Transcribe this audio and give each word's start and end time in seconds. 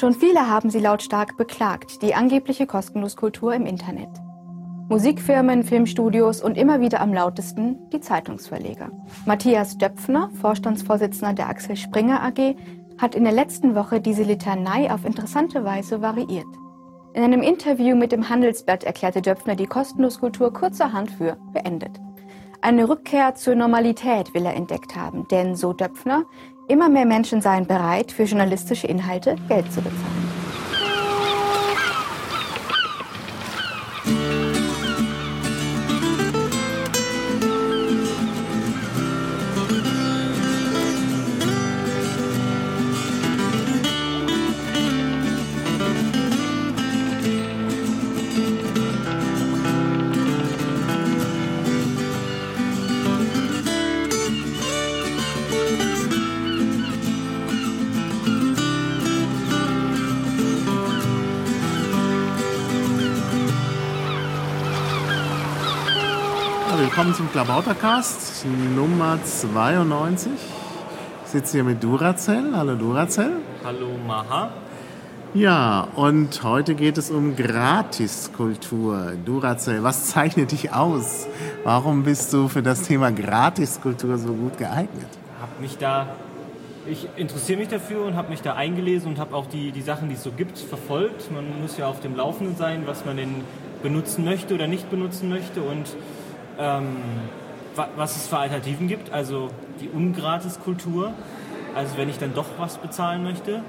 Schon 0.00 0.14
viele 0.14 0.48
haben 0.48 0.70
sie 0.70 0.78
lautstark 0.78 1.36
beklagt, 1.36 2.00
die 2.00 2.14
angebliche 2.14 2.66
Kostenloskultur 2.66 3.52
im 3.52 3.66
Internet. 3.66 4.08
Musikfirmen, 4.88 5.62
Filmstudios 5.62 6.40
und 6.40 6.56
immer 6.56 6.80
wieder 6.80 7.02
am 7.02 7.12
lautesten 7.12 7.76
die 7.90 8.00
Zeitungsverleger. 8.00 8.90
Matthias 9.26 9.76
Döpfner, 9.76 10.30
Vorstandsvorsitzender 10.40 11.34
der 11.34 11.50
Axel 11.50 11.76
Springer 11.76 12.22
AG, 12.22 12.56
hat 12.96 13.14
in 13.14 13.24
der 13.24 13.34
letzten 13.34 13.74
Woche 13.74 14.00
diese 14.00 14.22
Litanei 14.22 14.90
auf 14.90 15.04
interessante 15.04 15.64
Weise 15.66 16.00
variiert. 16.00 16.48
In 17.12 17.22
einem 17.22 17.42
Interview 17.42 17.94
mit 17.94 18.10
dem 18.10 18.30
Handelsblatt 18.30 18.84
erklärte 18.84 19.20
Döpfner 19.20 19.54
die 19.54 19.66
Kostenloskultur 19.66 20.50
kurzerhand 20.50 21.10
für 21.10 21.36
beendet. 21.52 22.00
Eine 22.62 22.88
Rückkehr 22.88 23.34
zur 23.34 23.54
Normalität 23.54 24.32
will 24.32 24.46
er 24.46 24.54
entdeckt 24.54 24.96
haben, 24.96 25.28
denn 25.28 25.56
so 25.56 25.74
Döpfner, 25.74 26.24
immer 26.70 26.88
mehr 26.88 27.04
Menschen 27.04 27.40
seien 27.40 27.66
bereit, 27.66 28.12
für 28.12 28.22
journalistische 28.22 28.86
Inhalte 28.86 29.36
Geld 29.48 29.72
zu 29.72 29.82
bezahlen. 29.82 30.19
Klabautercast 67.42 68.44
Nummer 68.76 69.18
92. 69.24 70.30
Ich 71.24 71.30
sitze 71.30 71.52
hier 71.52 71.64
mit 71.64 71.82
Duracell. 71.82 72.52
Hallo 72.54 72.74
Duracell. 72.74 73.32
Hallo 73.64 73.88
Maha. 74.06 74.50
Ja, 75.32 75.88
und 75.96 76.42
heute 76.42 76.74
geht 76.74 76.98
es 76.98 77.10
um 77.10 77.36
Gratiskultur. 77.36 79.12
Duracell, 79.24 79.82
was 79.82 80.08
zeichnet 80.08 80.52
dich 80.52 80.74
aus? 80.74 81.28
Warum 81.64 82.02
bist 82.02 82.30
du 82.34 82.48
für 82.48 82.62
das 82.62 82.82
Thema 82.82 83.10
Gratiskultur 83.10 84.18
so 84.18 84.34
gut 84.34 84.58
geeignet? 84.58 85.08
Hab 85.40 85.58
mich 85.62 85.78
da, 85.78 86.08
ich 86.86 87.08
interessiere 87.16 87.58
mich 87.58 87.68
dafür 87.68 88.04
und 88.04 88.16
habe 88.16 88.28
mich 88.28 88.42
da 88.42 88.52
eingelesen 88.52 89.12
und 89.12 89.18
habe 89.18 89.34
auch 89.34 89.46
die, 89.46 89.72
die 89.72 89.80
Sachen, 89.80 90.10
die 90.10 90.16
es 90.16 90.22
so 90.22 90.32
gibt, 90.32 90.58
verfolgt. 90.58 91.32
Man 91.32 91.62
muss 91.62 91.78
ja 91.78 91.86
auf 91.86 92.00
dem 92.00 92.16
Laufenden 92.16 92.54
sein, 92.54 92.82
was 92.84 93.06
man 93.06 93.16
denn 93.16 93.36
benutzen 93.82 94.26
möchte 94.26 94.52
oder 94.52 94.66
nicht 94.66 94.90
benutzen 94.90 95.30
möchte 95.30 95.62
und 95.62 95.86
ähm, 96.58 96.96
was 97.96 98.16
es 98.16 98.26
für 98.26 98.38
Alternativen 98.38 98.88
gibt, 98.88 99.12
also 99.12 99.50
die 99.80 99.88
Ungratis-Kultur. 99.88 101.12
Also 101.74 101.96
wenn 101.96 102.08
ich 102.08 102.18
dann 102.18 102.34
doch 102.34 102.46
was 102.58 102.78
bezahlen 102.78 103.22
möchte, 103.22 103.62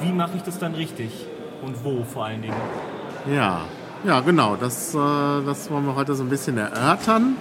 wie 0.00 0.12
mache 0.12 0.32
ich 0.36 0.42
das 0.42 0.58
dann 0.58 0.74
richtig 0.74 1.26
und 1.62 1.84
wo 1.84 2.04
vor 2.04 2.26
allen 2.26 2.42
Dingen? 2.42 2.56
Ja, 3.32 3.60
ja 4.04 4.20
genau, 4.20 4.56
das, 4.56 4.94
äh, 4.94 4.98
das 5.46 5.70
wollen 5.70 5.86
wir 5.86 5.94
heute 5.94 6.14
so 6.14 6.24
ein 6.24 6.28
bisschen 6.28 6.58
erörtern. 6.58 7.36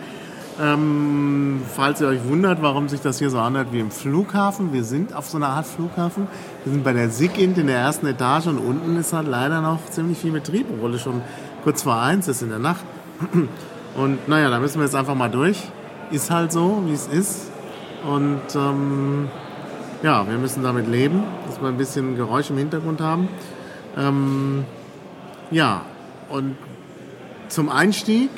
Ähm, 0.62 1.62
falls 1.74 2.02
ihr 2.02 2.08
euch 2.08 2.24
wundert, 2.26 2.62
warum 2.62 2.90
sich 2.90 3.00
das 3.00 3.18
hier 3.20 3.30
so 3.30 3.40
anhört 3.40 3.72
wie 3.72 3.80
im 3.80 3.92
Flughafen, 3.92 4.74
wir 4.74 4.84
sind 4.84 5.16
auf 5.16 5.30
so 5.30 5.38
einer 5.38 5.48
Art 5.48 5.66
Flughafen. 5.66 6.28
Wir 6.66 6.74
sind 6.74 6.84
bei 6.84 6.92
der 6.92 7.10
SIGINT 7.10 7.58
in 7.58 7.68
der 7.68 7.78
ersten 7.78 8.06
Etage 8.08 8.48
und 8.48 8.58
unten 8.58 8.98
ist 8.98 9.14
halt 9.14 9.28
leider 9.28 9.62
noch 9.62 9.86
ziemlich 9.90 10.18
viel 10.18 10.32
Betrieb, 10.32 10.68
obwohl 10.70 10.96
es 10.96 11.02
schon 11.02 11.22
kurz 11.64 11.84
vor 11.84 11.96
eins 12.02 12.28
ist 12.28 12.42
in 12.42 12.50
der 12.50 12.60
Nacht. 12.60 12.84
Und 13.96 14.28
naja, 14.28 14.50
da 14.50 14.60
müssen 14.60 14.80
wir 14.80 14.86
jetzt 14.86 14.96
einfach 14.96 15.16
mal 15.16 15.30
durch. 15.30 15.58
Ist 16.12 16.32
halt 16.32 16.52
so, 16.52 16.84
wie 16.86 16.94
es 16.94 17.08
ist. 17.08 17.52
Und 18.08 18.42
ähm, 18.56 19.30
ja, 20.04 20.28
wir 20.28 20.38
müssen 20.38 20.64
damit 20.64 20.88
leben, 20.88 21.24
dass 21.46 21.62
wir 21.62 21.68
ein 21.68 21.78
bisschen 21.78 22.16
Geräusch 22.16 22.50
im 22.50 22.58
Hintergrund 22.58 23.02
haben. 23.02 23.28
Ähm, 23.98 24.66
ja, 25.52 25.82
und 26.30 26.56
zum 27.50 27.70
Einstieg 27.70 28.30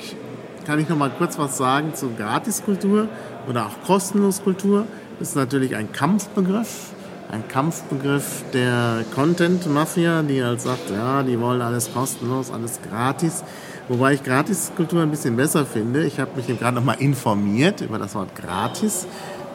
kann 0.65 0.79
ich 0.79 0.89
noch 0.89 0.97
mal 0.97 1.11
kurz 1.15 1.37
was 1.37 1.57
sagen 1.57 1.93
zu 1.93 2.11
Gratiskultur 2.15 3.07
oder 3.47 3.67
auch 3.67 3.85
Kostenloskultur. 3.85 4.85
Das 5.19 5.29
ist 5.29 5.35
natürlich 5.35 5.75
ein 5.75 5.91
Kampfbegriff. 5.91 6.91
Ein 7.31 7.47
Kampfbegriff 7.47 8.43
der 8.53 9.05
Content-Mafia, 9.15 10.21
die 10.23 10.43
halt 10.43 10.61
sagt, 10.61 10.89
ja, 10.89 11.23
die 11.23 11.39
wollen 11.39 11.61
alles 11.61 11.93
kostenlos, 11.93 12.51
alles 12.51 12.79
gratis. 12.81 13.43
Wobei 13.87 14.13
ich 14.13 14.23
Gratiskultur 14.23 15.01
ein 15.01 15.11
bisschen 15.11 15.35
besser 15.35 15.65
finde. 15.65 16.05
Ich 16.05 16.19
habe 16.19 16.31
mich 16.35 16.47
gerade 16.59 16.75
noch 16.75 16.83
mal 16.83 16.93
informiert 16.93 17.81
über 17.81 17.99
das 17.99 18.15
Wort 18.15 18.35
gratis. 18.35 19.07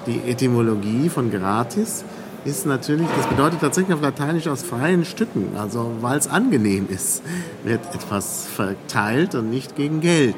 Die 0.06 0.20
Etymologie 0.30 1.08
von 1.08 1.30
gratis 1.30 2.04
ist 2.44 2.66
natürlich, 2.66 3.08
das 3.16 3.26
bedeutet 3.26 3.60
tatsächlich 3.60 3.94
auf 3.94 4.02
Lateinisch 4.02 4.46
aus 4.46 4.62
freien 4.62 5.04
Stücken. 5.04 5.56
Also 5.58 5.90
weil 6.00 6.18
es 6.18 6.28
angenehm 6.28 6.86
ist, 6.88 7.22
wird 7.64 7.80
etwas 7.94 8.46
verteilt 8.46 9.34
und 9.34 9.50
nicht 9.50 9.74
gegen 9.74 10.00
Geld. 10.00 10.36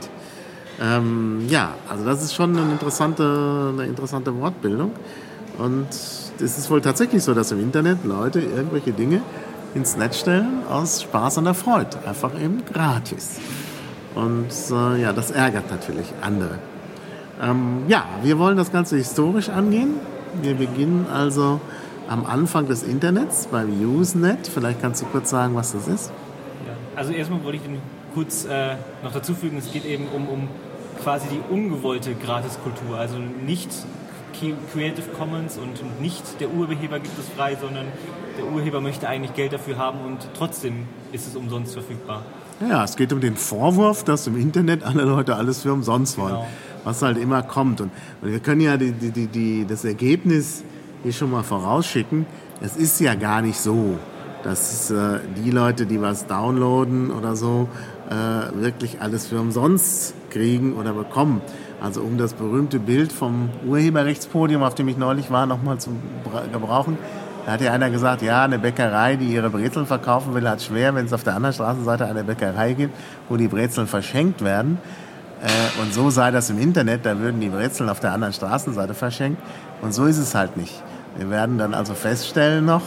Ähm, 0.80 1.46
ja, 1.48 1.74
also 1.88 2.04
das 2.04 2.22
ist 2.22 2.34
schon 2.34 2.56
eine 2.56 2.70
interessante, 2.70 3.72
eine 3.72 3.86
interessante 3.86 4.34
Wortbildung. 4.40 4.92
Und 5.58 5.88
es 5.90 6.40
ist 6.40 6.70
wohl 6.70 6.80
tatsächlich 6.80 7.22
so, 7.22 7.34
dass 7.34 7.50
im 7.50 7.60
Internet 7.60 8.04
Leute 8.04 8.40
irgendwelche 8.40 8.92
Dinge 8.92 9.20
ins 9.74 9.96
Netz 9.96 10.20
stellen 10.20 10.62
aus 10.70 11.02
Spaß 11.02 11.38
und 11.38 11.46
Erfreut. 11.46 11.98
Einfach 12.06 12.34
eben 12.40 12.62
gratis. 12.64 13.38
Und 14.14 14.48
äh, 14.70 15.02
ja, 15.02 15.12
das 15.12 15.30
ärgert 15.30 15.70
natürlich 15.70 16.06
andere. 16.22 16.58
Ähm, 17.40 17.84
ja, 17.88 18.04
wir 18.22 18.38
wollen 18.38 18.56
das 18.56 18.72
Ganze 18.72 18.96
historisch 18.96 19.48
angehen. 19.48 19.94
Wir 20.42 20.54
beginnen 20.54 21.06
also 21.12 21.60
am 22.08 22.26
Anfang 22.26 22.66
des 22.66 22.82
Internets 22.82 23.46
beim 23.46 23.68
Usenet. 23.80 24.48
Vielleicht 24.48 24.80
kannst 24.80 25.02
du 25.02 25.06
kurz 25.06 25.30
sagen, 25.30 25.54
was 25.54 25.72
das 25.72 25.86
ist. 25.88 26.10
Ja, 26.66 26.72
also 26.96 27.12
erstmal 27.12 27.44
wollte 27.44 27.58
ich 27.58 27.62
kurz 28.14 28.44
äh, 28.46 28.76
noch 29.04 29.12
dazu 29.12 29.34
fügen, 29.34 29.58
es 29.58 29.72
geht 29.72 29.84
eben 29.84 30.08
um, 30.08 30.28
um 30.28 30.48
quasi 31.02 31.28
die 31.28 31.54
ungewollte 31.54 32.14
Gratiskultur. 32.14 32.98
Also 32.98 33.18
nicht 33.18 33.70
Creative 34.72 35.08
Commons 35.16 35.58
und 35.58 36.00
nicht 36.00 36.40
der 36.40 36.50
Urheber 36.50 37.00
gibt 37.00 37.18
es 37.18 37.28
frei, 37.28 37.56
sondern 37.60 37.86
der 38.36 38.46
Urheber 38.46 38.80
möchte 38.80 39.08
eigentlich 39.08 39.34
Geld 39.34 39.52
dafür 39.52 39.78
haben 39.78 40.00
und 40.04 40.18
trotzdem 40.36 40.86
ist 41.12 41.26
es 41.26 41.34
umsonst 41.34 41.72
verfügbar. 41.72 42.22
Ja, 42.60 42.84
es 42.84 42.96
geht 42.96 43.12
um 43.12 43.20
den 43.20 43.36
Vorwurf, 43.36 44.02
dass 44.04 44.26
im 44.26 44.36
Internet 44.36 44.82
alle 44.82 45.02
Leute 45.02 45.36
alles 45.36 45.62
für 45.62 45.72
umsonst 45.72 46.18
wollen, 46.18 46.34
genau. 46.34 46.46
was 46.84 47.02
halt 47.02 47.16
immer 47.16 47.42
kommt. 47.42 47.80
Und, 47.80 47.90
und 48.20 48.32
wir 48.32 48.40
können 48.40 48.60
ja 48.60 48.76
die, 48.76 48.92
die, 48.92 49.26
die, 49.26 49.66
das 49.66 49.84
Ergebnis 49.84 50.64
hier 51.02 51.12
schon 51.12 51.30
mal 51.30 51.44
vorausschicken. 51.44 52.26
Es 52.60 52.76
ist 52.76 53.00
ja 53.00 53.14
gar 53.14 53.42
nicht 53.42 53.58
so, 53.60 53.98
dass 54.42 54.90
äh, 54.90 55.20
die 55.36 55.50
Leute, 55.50 55.86
die 55.86 56.00
was 56.00 56.26
downloaden 56.26 57.12
oder 57.12 57.36
so, 57.36 57.68
äh, 58.10 58.60
wirklich 58.60 59.00
alles 59.00 59.26
für 59.28 59.40
umsonst 59.40 60.14
kriegen 60.30 60.74
oder 60.74 60.92
bekommen. 60.92 61.40
Also 61.80 62.00
um 62.00 62.18
das 62.18 62.34
berühmte 62.34 62.80
Bild 62.80 63.12
vom 63.12 63.50
Urheberrechtspodium, 63.66 64.64
auf 64.64 64.74
dem 64.74 64.88
ich 64.88 64.96
neulich 64.96 65.30
war, 65.30 65.46
nochmal 65.46 65.78
zu 65.78 65.90
gebrauchen. 66.52 66.98
Da 67.48 67.54
hat 67.54 67.62
ja 67.62 67.72
einer 67.72 67.88
gesagt, 67.88 68.20
ja, 68.20 68.44
eine 68.44 68.58
Bäckerei, 68.58 69.16
die 69.16 69.32
ihre 69.32 69.48
Brezeln 69.48 69.86
verkaufen 69.86 70.34
will, 70.34 70.46
hat 70.46 70.60
schwer, 70.60 70.94
wenn 70.94 71.06
es 71.06 71.14
auf 71.14 71.24
der 71.24 71.34
anderen 71.34 71.54
Straßenseite 71.54 72.04
eine 72.04 72.22
Bäckerei 72.22 72.74
gibt, 72.74 72.94
wo 73.30 73.38
die 73.38 73.48
Brezeln 73.48 73.86
verschenkt 73.86 74.44
werden. 74.44 74.76
Äh, 75.40 75.80
und 75.80 75.94
so 75.94 76.10
sei 76.10 76.30
das 76.30 76.50
im 76.50 76.58
Internet, 76.58 77.06
da 77.06 77.18
würden 77.18 77.40
die 77.40 77.48
Brezeln 77.48 77.88
auf 77.88 78.00
der 78.00 78.12
anderen 78.12 78.34
Straßenseite 78.34 78.92
verschenkt. 78.92 79.40
Und 79.80 79.94
so 79.94 80.04
ist 80.04 80.18
es 80.18 80.34
halt 80.34 80.58
nicht. 80.58 80.74
Wir 81.16 81.30
werden 81.30 81.56
dann 81.56 81.72
also 81.72 81.94
feststellen 81.94 82.66
noch, 82.66 82.82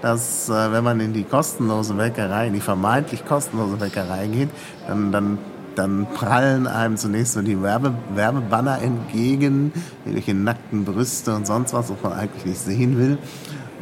dass 0.00 0.48
äh, 0.48 0.70
wenn 0.70 0.84
man 0.84 1.00
in 1.00 1.12
die 1.12 1.24
kostenlose 1.24 1.94
Bäckerei, 1.94 2.46
in 2.46 2.52
die 2.52 2.60
vermeintlich 2.60 3.26
kostenlose 3.26 3.78
Bäckerei 3.78 4.28
geht, 4.28 4.50
dann, 4.86 5.10
dann, 5.10 5.38
dann 5.74 6.06
prallen 6.14 6.68
einem 6.68 6.96
zunächst 6.98 7.32
so 7.32 7.42
die 7.42 7.60
Werbe, 7.60 7.92
Werbebanner 8.14 8.80
entgegen, 8.80 9.72
irgendwelche 10.04 10.34
nackten 10.34 10.84
Brüste 10.84 11.34
und 11.34 11.48
sonst 11.48 11.74
was, 11.74 11.90
was 11.90 12.00
man 12.00 12.12
eigentlich 12.12 12.44
nicht 12.44 12.60
sehen 12.60 12.96
will. 12.96 13.18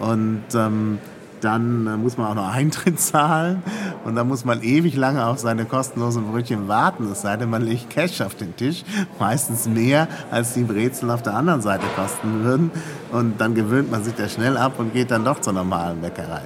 Und 0.02 0.42
ähm, 0.54 0.98
dann 1.40 1.86
äh, 1.86 1.96
muss 1.96 2.16
man 2.16 2.26
auch 2.26 2.34
noch 2.34 2.48
Eintritt 2.54 2.98
zahlen 2.98 3.62
und 4.04 4.16
dann 4.16 4.28
muss 4.28 4.44
man 4.44 4.62
ewig 4.62 4.96
lange 4.96 5.24
auf 5.26 5.38
seine 5.38 5.64
kostenlosen 5.64 6.30
Brötchen 6.30 6.68
warten, 6.68 7.10
es 7.10 7.22
sei 7.22 7.36
denn, 7.36 7.50
man 7.50 7.62
legt 7.62 7.90
Cash 7.90 8.20
auf 8.20 8.34
den 8.34 8.56
Tisch, 8.56 8.84
meistens 9.18 9.66
mehr, 9.66 10.08
als 10.30 10.54
die 10.54 10.64
Brezeln 10.64 11.10
auf 11.10 11.22
der 11.22 11.34
anderen 11.34 11.62
Seite 11.62 11.84
kosten 11.96 12.42
würden. 12.42 12.70
Und 13.12 13.40
dann 13.40 13.54
gewöhnt 13.54 13.90
man 13.90 14.02
sich 14.02 14.14
da 14.14 14.28
schnell 14.28 14.56
ab 14.56 14.78
und 14.78 14.92
geht 14.92 15.10
dann 15.10 15.24
doch 15.24 15.40
zur 15.40 15.52
normalen 15.52 16.00
Bäckerei. 16.00 16.42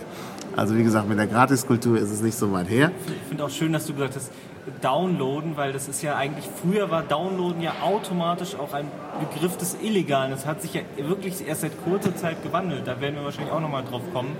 Also 0.54 0.74
wie 0.76 0.82
gesagt, 0.82 1.08
mit 1.08 1.18
der 1.18 1.26
Gratiskultur 1.26 1.98
ist 1.98 2.10
es 2.10 2.22
nicht 2.22 2.36
so 2.36 2.50
weit 2.52 2.68
her. 2.70 2.90
Ich 3.06 3.28
finde 3.28 3.44
auch 3.44 3.50
schön, 3.50 3.72
dass 3.72 3.86
du 3.86 3.94
gesagt 3.94 4.16
hast, 4.16 4.30
downloaden, 4.82 5.56
weil 5.56 5.72
das 5.72 5.88
ist 5.88 6.02
ja 6.02 6.16
eigentlich, 6.16 6.44
früher 6.62 6.90
war 6.90 7.02
downloaden 7.02 7.62
ja 7.62 7.72
automatisch 7.82 8.54
auch 8.56 8.72
ein 8.72 8.88
Begriff 9.20 9.56
des 9.56 9.76
Illegalen. 9.80 10.30
Das 10.30 10.46
hat 10.46 10.62
sich 10.62 10.74
ja 10.74 10.82
wirklich 10.96 11.46
erst 11.46 11.62
seit 11.62 11.84
kurzer 11.84 12.14
Zeit 12.16 12.42
gewandelt. 12.42 12.86
Da 12.86 13.00
werden 13.00 13.14
wir 13.14 13.24
wahrscheinlich 13.24 13.52
auch 13.52 13.60
nochmal 13.60 13.84
drauf 13.84 14.02
kommen, 14.12 14.36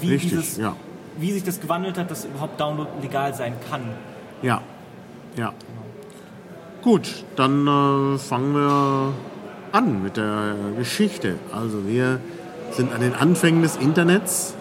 wie, 0.00 0.12
Richtig, 0.12 0.30
dieses, 0.30 0.56
ja. 0.56 0.76
wie 1.16 1.32
sich 1.32 1.42
das 1.42 1.60
gewandelt 1.60 1.98
hat, 1.98 2.10
dass 2.10 2.24
überhaupt 2.24 2.60
Download 2.60 2.90
legal 3.02 3.34
sein 3.34 3.54
kann. 3.68 3.82
Ja, 4.42 4.62
ja. 5.36 5.52
Gut, 6.82 7.24
dann 7.36 7.66
äh, 7.66 8.18
fangen 8.18 8.54
wir 8.54 9.12
an 9.72 10.02
mit 10.02 10.16
der 10.16 10.54
Geschichte. 10.76 11.36
Also 11.52 11.86
wir 11.86 12.20
sind 12.70 12.92
an 12.92 13.00
den 13.00 13.14
Anfängen 13.14 13.62
des 13.62 13.76
Internets 13.76 14.54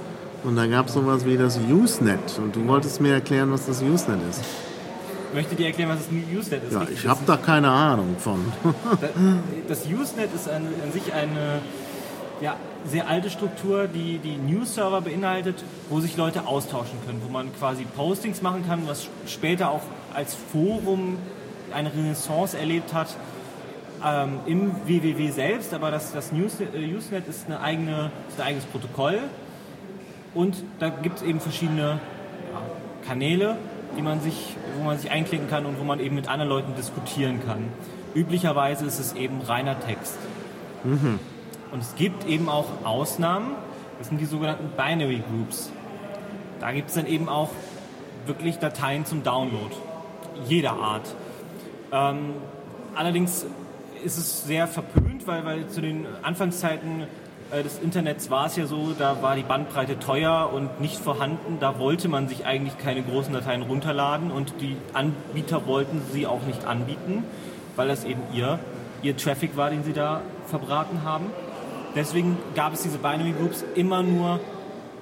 und 0.43 0.55
da 0.55 0.65
gab 0.65 0.87
es 0.87 0.93
sowas 0.93 1.25
wie 1.25 1.37
das 1.37 1.59
Usenet. 1.59 2.39
Und 2.39 2.55
du 2.55 2.67
wolltest 2.67 3.01
mir 3.01 3.13
erklären, 3.13 3.51
was 3.51 3.67
das 3.67 3.81
Usenet 3.81 4.19
ist. 4.29 4.41
Möchte 5.33 5.55
dir 5.55 5.67
erklären, 5.67 5.89
was 5.89 5.99
das 5.99 6.07
Usenet 6.07 6.63
ist. 6.63 6.73
Ja, 6.73 6.87
ich 6.91 7.07
habe 7.07 7.19
da 7.25 7.37
keine 7.37 7.69
Ahnung 7.69 8.15
von. 8.19 8.51
Das 9.67 9.85
Usenet 9.85 10.33
ist 10.33 10.49
an, 10.49 10.67
an 10.83 10.91
sich 10.93 11.13
eine 11.13 11.59
ja, 12.41 12.55
sehr 12.85 13.07
alte 13.07 13.29
Struktur, 13.29 13.87
die 13.87 14.19
die 14.19 14.37
News-Server 14.37 15.01
beinhaltet, 15.01 15.63
wo 15.89 15.99
sich 15.99 16.15
Leute 16.17 16.47
austauschen 16.47 16.99
können, 17.05 17.21
wo 17.25 17.31
man 17.31 17.53
quasi 17.57 17.83
Postings 17.83 18.41
machen 18.41 18.65
kann, 18.65 18.87
was 18.87 19.07
später 19.27 19.71
auch 19.71 19.81
als 20.13 20.35
Forum 20.35 21.17
eine 21.73 21.93
Renaissance 21.93 22.57
erlebt 22.57 22.93
hat 22.93 23.07
ähm, 24.03 24.39
im 24.45 24.71
WWW 24.85 25.29
selbst, 25.31 25.73
aber 25.73 25.91
das, 25.91 26.13
das 26.13 26.31
News, 26.31 26.59
äh, 26.59 26.95
Usenet 26.95 27.27
ist, 27.27 27.47
eine 27.47 27.59
eigene, 27.59 28.11
ist 28.29 28.39
ein 28.39 28.47
eigenes 28.47 28.65
Protokoll 28.65 29.19
und 30.33 30.63
da 30.79 30.89
gibt 30.89 31.17
es 31.17 31.23
eben 31.23 31.39
verschiedene 31.39 31.99
ja, 32.51 32.61
Kanäle, 33.07 33.57
die 33.95 34.01
man 34.01 34.21
sich, 34.21 34.55
wo 34.77 34.83
man 34.83 34.97
sich 34.97 35.11
einklicken 35.11 35.49
kann 35.49 35.65
und 35.65 35.79
wo 35.79 35.83
man 35.83 35.99
eben 35.99 36.15
mit 36.15 36.27
anderen 36.27 36.49
Leuten 36.49 36.75
diskutieren 36.75 37.39
kann. 37.45 37.69
Üblicherweise 38.13 38.85
ist 38.85 38.99
es 38.99 39.13
eben 39.13 39.41
reiner 39.41 39.79
Text. 39.79 40.17
Und 41.71 41.81
es 41.81 41.95
gibt 41.95 42.25
eben 42.27 42.49
auch 42.49 42.65
Ausnahmen, 42.83 43.55
das 43.99 44.07
sind 44.07 44.19
die 44.19 44.25
sogenannten 44.25 44.69
Binary 44.77 45.23
Groups. 45.29 45.71
Da 46.59 46.71
gibt 46.71 46.89
es 46.89 46.95
dann 46.95 47.07
eben 47.07 47.29
auch 47.29 47.49
wirklich 48.25 48.57
Dateien 48.57 49.05
zum 49.05 49.23
Download, 49.23 49.75
jeder 50.47 50.73
Art. 50.73 51.13
Ähm, 51.91 52.33
allerdings 52.95 53.45
ist 54.03 54.17
es 54.17 54.45
sehr 54.45 54.67
verpönt, 54.67 55.27
weil, 55.27 55.45
weil 55.45 55.67
zu 55.67 55.81
den 55.81 56.05
Anfangszeiten 56.21 57.03
des 57.51 57.79
Internets 57.79 58.29
war 58.29 58.47
es 58.47 58.55
ja 58.57 58.65
so, 58.65 58.93
da 58.97 59.21
war 59.21 59.35
die 59.35 59.43
Bandbreite 59.43 59.99
teuer 59.99 60.51
und 60.53 60.81
nicht 60.81 60.97
vorhanden. 60.97 61.57
Da 61.59 61.79
wollte 61.79 62.09
man 62.09 62.27
sich 62.27 62.45
eigentlich 62.45 62.77
keine 62.77 63.01
großen 63.03 63.33
Dateien 63.33 63.61
runterladen 63.61 64.31
und 64.31 64.53
die 64.59 64.75
Anbieter 64.93 65.65
wollten 65.65 66.01
sie 66.11 66.27
auch 66.27 66.43
nicht 66.43 66.65
anbieten, 66.65 67.23
weil 67.75 67.87
das 67.87 68.03
eben 68.03 68.21
ihr, 68.33 68.59
ihr 69.01 69.15
Traffic 69.15 69.55
war, 69.55 69.69
den 69.69 69.83
sie 69.83 69.93
da 69.93 70.21
verbraten 70.47 71.03
haben. 71.03 71.27
Deswegen 71.95 72.37
gab 72.53 72.73
es 72.73 72.81
diese 72.81 72.97
Binary 72.97 73.31
Groups 73.31 73.63
immer 73.75 74.03
nur 74.03 74.39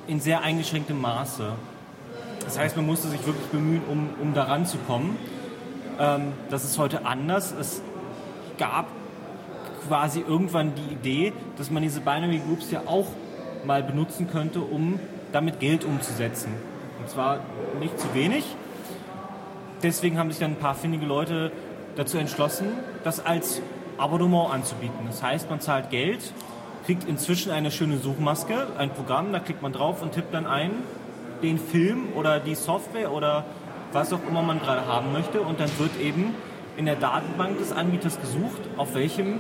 in 0.07 0.19
sehr 0.19 0.42
eingeschränktem 0.42 1.01
Maße. 1.01 1.53
Das 2.45 2.59
heißt, 2.59 2.75
man 2.75 2.86
musste 2.86 3.07
sich 3.07 3.25
wirklich 3.25 3.47
bemühen, 3.47 3.81
um, 3.89 4.09
um 4.21 4.33
da 4.36 4.44
ranzukommen. 4.44 5.18
Ähm, 6.00 6.33
das 6.51 6.63
ist 6.63 6.77
heute 6.77 7.06
anders. 7.06 7.53
Es 7.59 7.81
gab 8.59 8.86
quasi 9.87 10.23
irgendwann 10.27 10.73
die 10.75 10.93
Idee, 10.93 11.33
dass 11.57 11.69
man 11.71 11.83
diese 11.83 12.01
Binary 12.01 12.41
Groups 12.45 12.71
ja 12.71 12.81
auch 12.85 13.07
mal 13.65 13.83
benutzen 13.83 14.27
könnte, 14.29 14.59
um 14.61 14.99
damit 15.31 15.59
Geld 15.59 15.83
umzusetzen. 15.83 16.51
Und 16.99 17.09
zwar 17.09 17.39
nicht 17.79 17.99
zu 17.99 18.13
wenig. 18.13 18.43
Deswegen 19.83 20.17
haben 20.17 20.31
sich 20.31 20.39
dann 20.39 20.51
ein 20.51 20.59
paar 20.59 20.75
findige 20.75 21.05
Leute 21.05 21.51
dazu 21.95 22.17
entschlossen, 22.17 22.67
das 23.03 23.25
als 23.25 23.61
Abonnement 23.97 24.53
anzubieten. 24.53 25.05
Das 25.07 25.21
heißt, 25.23 25.49
man 25.49 25.59
zahlt 25.59 25.89
Geld, 25.89 26.33
kriegt 26.85 27.07
inzwischen 27.07 27.51
eine 27.51 27.71
schöne 27.71 27.97
Suchmaske, 27.97 28.67
ein 28.77 28.89
Programm, 28.91 29.31
da 29.31 29.39
klickt 29.39 29.61
man 29.61 29.73
drauf 29.73 30.01
und 30.01 30.13
tippt 30.13 30.33
dann 30.33 30.45
ein 30.45 30.71
den 31.41 31.59
Film 31.59 32.07
oder 32.15 32.39
die 32.39 32.55
Software 32.55 33.11
oder 33.11 33.45
was 33.91 34.11
auch 34.13 34.19
immer 34.27 34.41
man 34.41 34.59
gerade 34.59 34.85
haben 34.87 35.11
möchte 35.11 35.41
und 35.41 35.59
dann 35.59 35.69
wird 35.77 35.91
eben 36.01 36.33
in 36.77 36.85
der 36.85 36.95
Datenbank 36.95 37.57
des 37.59 37.71
Anbieters 37.71 38.19
gesucht, 38.19 38.61
auf 38.77 38.95
welchem 38.95 39.39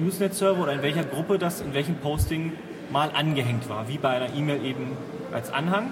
Usenet-Server 0.00 0.62
oder 0.62 0.72
in 0.72 0.82
welcher 0.82 1.04
Gruppe 1.04 1.38
das 1.38 1.60
in 1.60 1.74
welchem 1.74 1.96
Posting 1.96 2.52
mal 2.90 3.10
angehängt 3.14 3.68
war, 3.68 3.88
wie 3.88 3.98
bei 3.98 4.10
einer 4.10 4.34
E-Mail 4.34 4.64
eben 4.64 4.96
als 5.32 5.52
Anhang. 5.52 5.90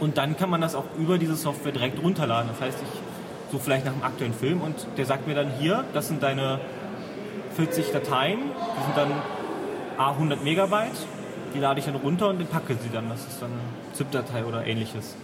Und 0.00 0.18
dann 0.18 0.36
kann 0.36 0.50
man 0.50 0.60
das 0.60 0.74
auch 0.74 0.86
über 0.98 1.18
diese 1.18 1.36
Software 1.36 1.72
direkt 1.72 2.02
runterladen. 2.02 2.50
Das 2.50 2.60
heißt, 2.60 2.78
ich 2.82 3.52
suche 3.52 3.62
vielleicht 3.62 3.84
nach 3.84 3.92
einem 3.92 4.02
aktuellen 4.02 4.34
Film 4.34 4.60
und 4.60 4.74
der 4.96 5.04
sagt 5.04 5.26
mir 5.28 5.34
dann 5.34 5.50
hier, 5.60 5.84
das 5.92 6.08
sind 6.08 6.22
deine 6.22 6.58
40 7.54 7.92
Dateien, 7.92 8.38
die 8.40 8.82
sind 8.84 8.96
dann 8.96 9.12
A100 9.98 10.42
Megabyte, 10.42 11.06
die 11.54 11.60
lade 11.60 11.80
ich 11.80 11.86
dann 11.86 11.96
runter 11.96 12.30
und 12.30 12.50
packe 12.50 12.74
sie 12.82 12.88
dann. 12.92 13.10
Das 13.10 13.20
ist 13.20 13.42
dann 13.42 13.50
eine 13.50 13.94
ZIP-Datei 13.94 14.44
oder 14.44 14.66
ähnliches. 14.66 15.14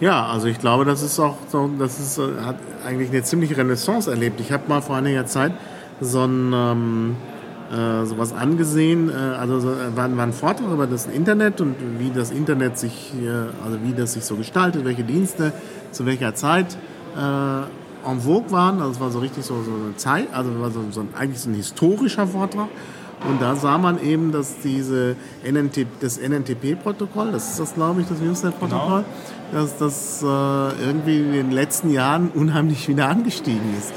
Ja, 0.00 0.26
also 0.26 0.46
ich 0.46 0.60
glaube, 0.60 0.84
das 0.84 1.02
ist 1.02 1.18
auch 1.18 1.36
so, 1.48 1.68
das 1.78 1.98
ist, 1.98 2.18
äh, 2.18 2.40
hat 2.44 2.56
eigentlich 2.86 3.10
eine 3.10 3.22
ziemliche 3.22 3.56
Renaissance 3.56 4.10
erlebt. 4.10 4.40
Ich 4.40 4.52
habe 4.52 4.64
mal 4.68 4.80
vor 4.80 4.96
einiger 4.96 5.26
Zeit 5.26 5.52
so 6.00 6.24
ein 6.24 6.52
ähm, 6.52 7.16
äh, 7.72 8.04
sowas 8.04 8.32
angesehen, 8.32 9.10
äh, 9.10 9.12
also 9.12 9.60
so, 9.60 9.70
äh, 9.70 9.96
war, 9.96 10.14
war 10.16 10.24
ein 10.24 10.32
Vortrag 10.32 10.70
über 10.70 10.86
das 10.86 11.06
Internet 11.06 11.60
und 11.60 11.76
wie 11.98 12.10
das 12.10 12.30
Internet 12.30 12.78
sich, 12.78 13.12
äh, 13.14 13.28
also 13.64 13.78
wie 13.82 13.92
das 13.92 14.12
sich 14.12 14.24
so 14.24 14.36
gestaltet, 14.36 14.84
welche 14.84 15.02
Dienste 15.02 15.52
zu 15.90 16.06
welcher 16.06 16.34
Zeit 16.34 16.76
äh, 17.16 18.10
en 18.10 18.20
vogue 18.20 18.50
waren. 18.50 18.80
Also 18.80 18.92
es 18.92 19.00
war 19.00 19.10
so 19.10 19.18
richtig 19.18 19.44
so, 19.44 19.62
so 19.62 19.70
eine 19.70 19.96
Zeit, 19.96 20.28
also 20.32 20.50
war 20.60 20.70
so, 20.70 20.80
so 20.90 21.00
ein, 21.00 21.08
eigentlich 21.16 21.40
so 21.40 21.50
ein 21.50 21.54
historischer 21.54 22.26
Vortrag. 22.26 22.68
Und 23.28 23.40
da 23.40 23.56
sah 23.56 23.78
man 23.78 24.02
eben, 24.02 24.32
dass 24.32 24.58
diese 24.58 25.16
NNT, 25.42 25.86
das 26.00 26.18
NNTP-Protokoll, 26.18 27.32
das 27.32 27.50
ist 27.50 27.60
das, 27.60 27.74
glaube 27.74 28.02
ich, 28.02 28.06
das 28.06 28.20
Usenet-Protokoll, 28.20 29.04
dass 29.52 29.78
das 29.78 30.22
äh, 30.22 30.26
irgendwie 30.26 31.20
in 31.20 31.32
den 31.32 31.50
letzten 31.50 31.90
Jahren 31.90 32.28
unheimlich 32.34 32.86
wieder 32.88 33.08
angestiegen 33.08 33.74
ist. 33.78 33.92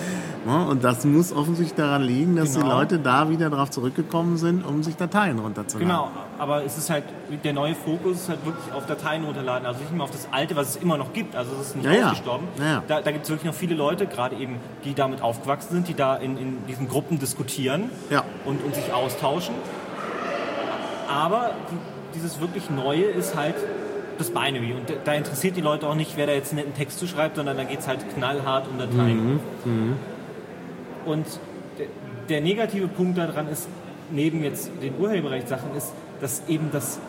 Ja, 0.48 0.64
und 0.64 0.84
das 0.84 1.04
muss 1.06 1.32
offensichtlich 1.34 1.76
daran 1.76 2.02
liegen, 2.04 2.36
dass 2.38 2.54
die 2.54 2.60
Genau. 2.62 2.80
Leute 2.80 2.98
da 3.00 3.30
wieder 3.30 3.50
darauf 3.50 3.70
zurückgekommen 3.70 4.38
sind, 4.38 4.66
um 4.66 4.82
sich 4.82 4.96
Dateien 4.96 5.40
runterzuladen. 5.40 5.88
Genau, 5.88 6.10
aber 6.40 6.64
es 6.64 6.78
ist 6.78 6.90
halt, 6.90 7.04
der 7.44 7.54
neue 7.54 7.76
Fokus 7.76 8.22
ist 8.22 8.30
halt 8.30 8.46
wirklich 8.46 8.74
auf 8.74 8.86
Dateien 8.86 9.24
runterladen, 9.26 9.66
also 9.68 9.82
nicht 9.82 9.92
mehr 9.92 10.04
auf 10.04 10.12
das 10.12 10.28
alte, 10.32 10.56
was 10.56 10.70
es 10.70 10.76
immer 10.78 10.98
noch 10.98 11.12
gibt, 11.14 11.36
also 11.36 11.52
es 11.62 11.68
ist 11.68 11.76
nicht 11.76 11.86
Ja, 11.92 12.06
ausgestorben. 12.08 12.48
Ja, 12.60 12.66
ja. 12.66 12.84
Da, 12.88 13.02
da 13.02 13.12
gibt 13.12 13.26
es 13.26 13.30
wirklich 13.30 13.46
noch 13.46 13.54
viele 13.58 13.76
Leute, 13.76 14.08
gerade 14.08 14.36
eben, 14.38 14.56
die 14.86 14.94
damit 14.94 15.22
aufgewachsen 15.22 15.74
sind, 15.74 15.88
die 15.90 15.94
da 15.94 16.16
in, 16.16 16.38
in 16.38 16.66
diesen 16.68 16.88
Gruppen 16.88 17.20
diskutieren 17.20 17.90
und, 18.46 18.64
und 18.64 18.74
sich 18.74 18.94
austauschen. 18.94 19.54
Aber 21.10 21.52
die, 21.72 22.18
dieses 22.18 22.40
wirklich 22.40 22.70
Neue 22.70 23.04
ist 23.04 23.36
halt 23.36 23.56
das 24.18 24.32
Binary 24.32 24.74
und 24.74 24.92
da 25.06 25.14
interessiert 25.14 25.56
die 25.58 25.62
Leute 25.62 25.88
auch 25.88 25.94
nicht, 25.96 26.14
wer 26.18 26.26
da 26.26 26.34
jetzt 26.34 26.50
einen 26.52 26.60
netten 26.62 26.74
Text 26.74 26.98
zu 27.00 27.06
schreibt, 27.08 27.36
sondern 27.36 27.56
da 27.58 27.64
geht 27.64 27.80
es 27.80 27.88
halt 27.88 28.00
knallhart 28.16 28.68
um 28.68 28.80
Dateien. 28.80 29.40
Und 31.08 31.26
der, 32.30 32.42
negative 32.42 32.88
Punkt 32.88 33.18
daran 33.18 33.48
ist, 33.48 33.68
neben 34.12 34.44
jetzt 34.44 34.70
den 34.82 35.00
Urheberrechtssachen, 35.00 35.76
ist, 35.76 35.94
dass 36.22 36.44
eben 36.48 36.70
das 36.72 37.00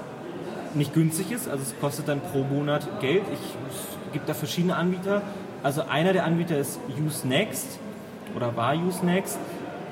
nicht 0.75 0.95
günstig 0.95 1.33
ist. 1.33 1.49
Also 1.49 1.63
es 1.63 1.75
kostet 1.81 2.09
dann 2.09 2.21
pro 2.21 2.45
Monat 2.45 3.01
Geld. 3.01 3.23
Ich, 3.33 3.41
es 3.71 4.13
gibt 4.13 4.29
da 4.29 4.35
verschiedene 4.35 4.77
Anbieter. 4.77 5.23
Also 5.63 5.83
einer 5.83 6.13
der 6.13 6.25
Anbieter 6.25 6.59
ist 6.59 6.79
Usenext 7.05 7.79
oder 8.37 8.57
war 8.57 8.77
Usenext, 8.77 9.39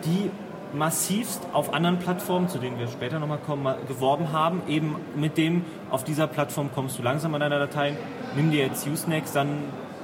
die 0.04 0.30
massivst 0.72 1.40
auf 1.52 1.72
anderen 1.72 1.98
Plattformen, 1.98 2.48
zu 2.48 2.58
denen 2.58 2.78
wir 2.78 2.88
später 2.88 3.18
nochmal 3.18 3.38
kommen, 3.38 3.74
geworben 3.88 4.32
haben, 4.32 4.62
eben 4.68 4.96
mit 5.16 5.36
dem, 5.38 5.64
auf 5.90 6.04
dieser 6.04 6.26
Plattform 6.26 6.70
kommst 6.74 6.98
du 6.98 7.02
langsam 7.02 7.34
an 7.34 7.40
deine 7.40 7.58
Dateien, 7.58 7.96
nimm 8.36 8.50
dir 8.50 8.66
jetzt 8.66 8.86
Usenext, 8.86 9.34
dann 9.34 9.48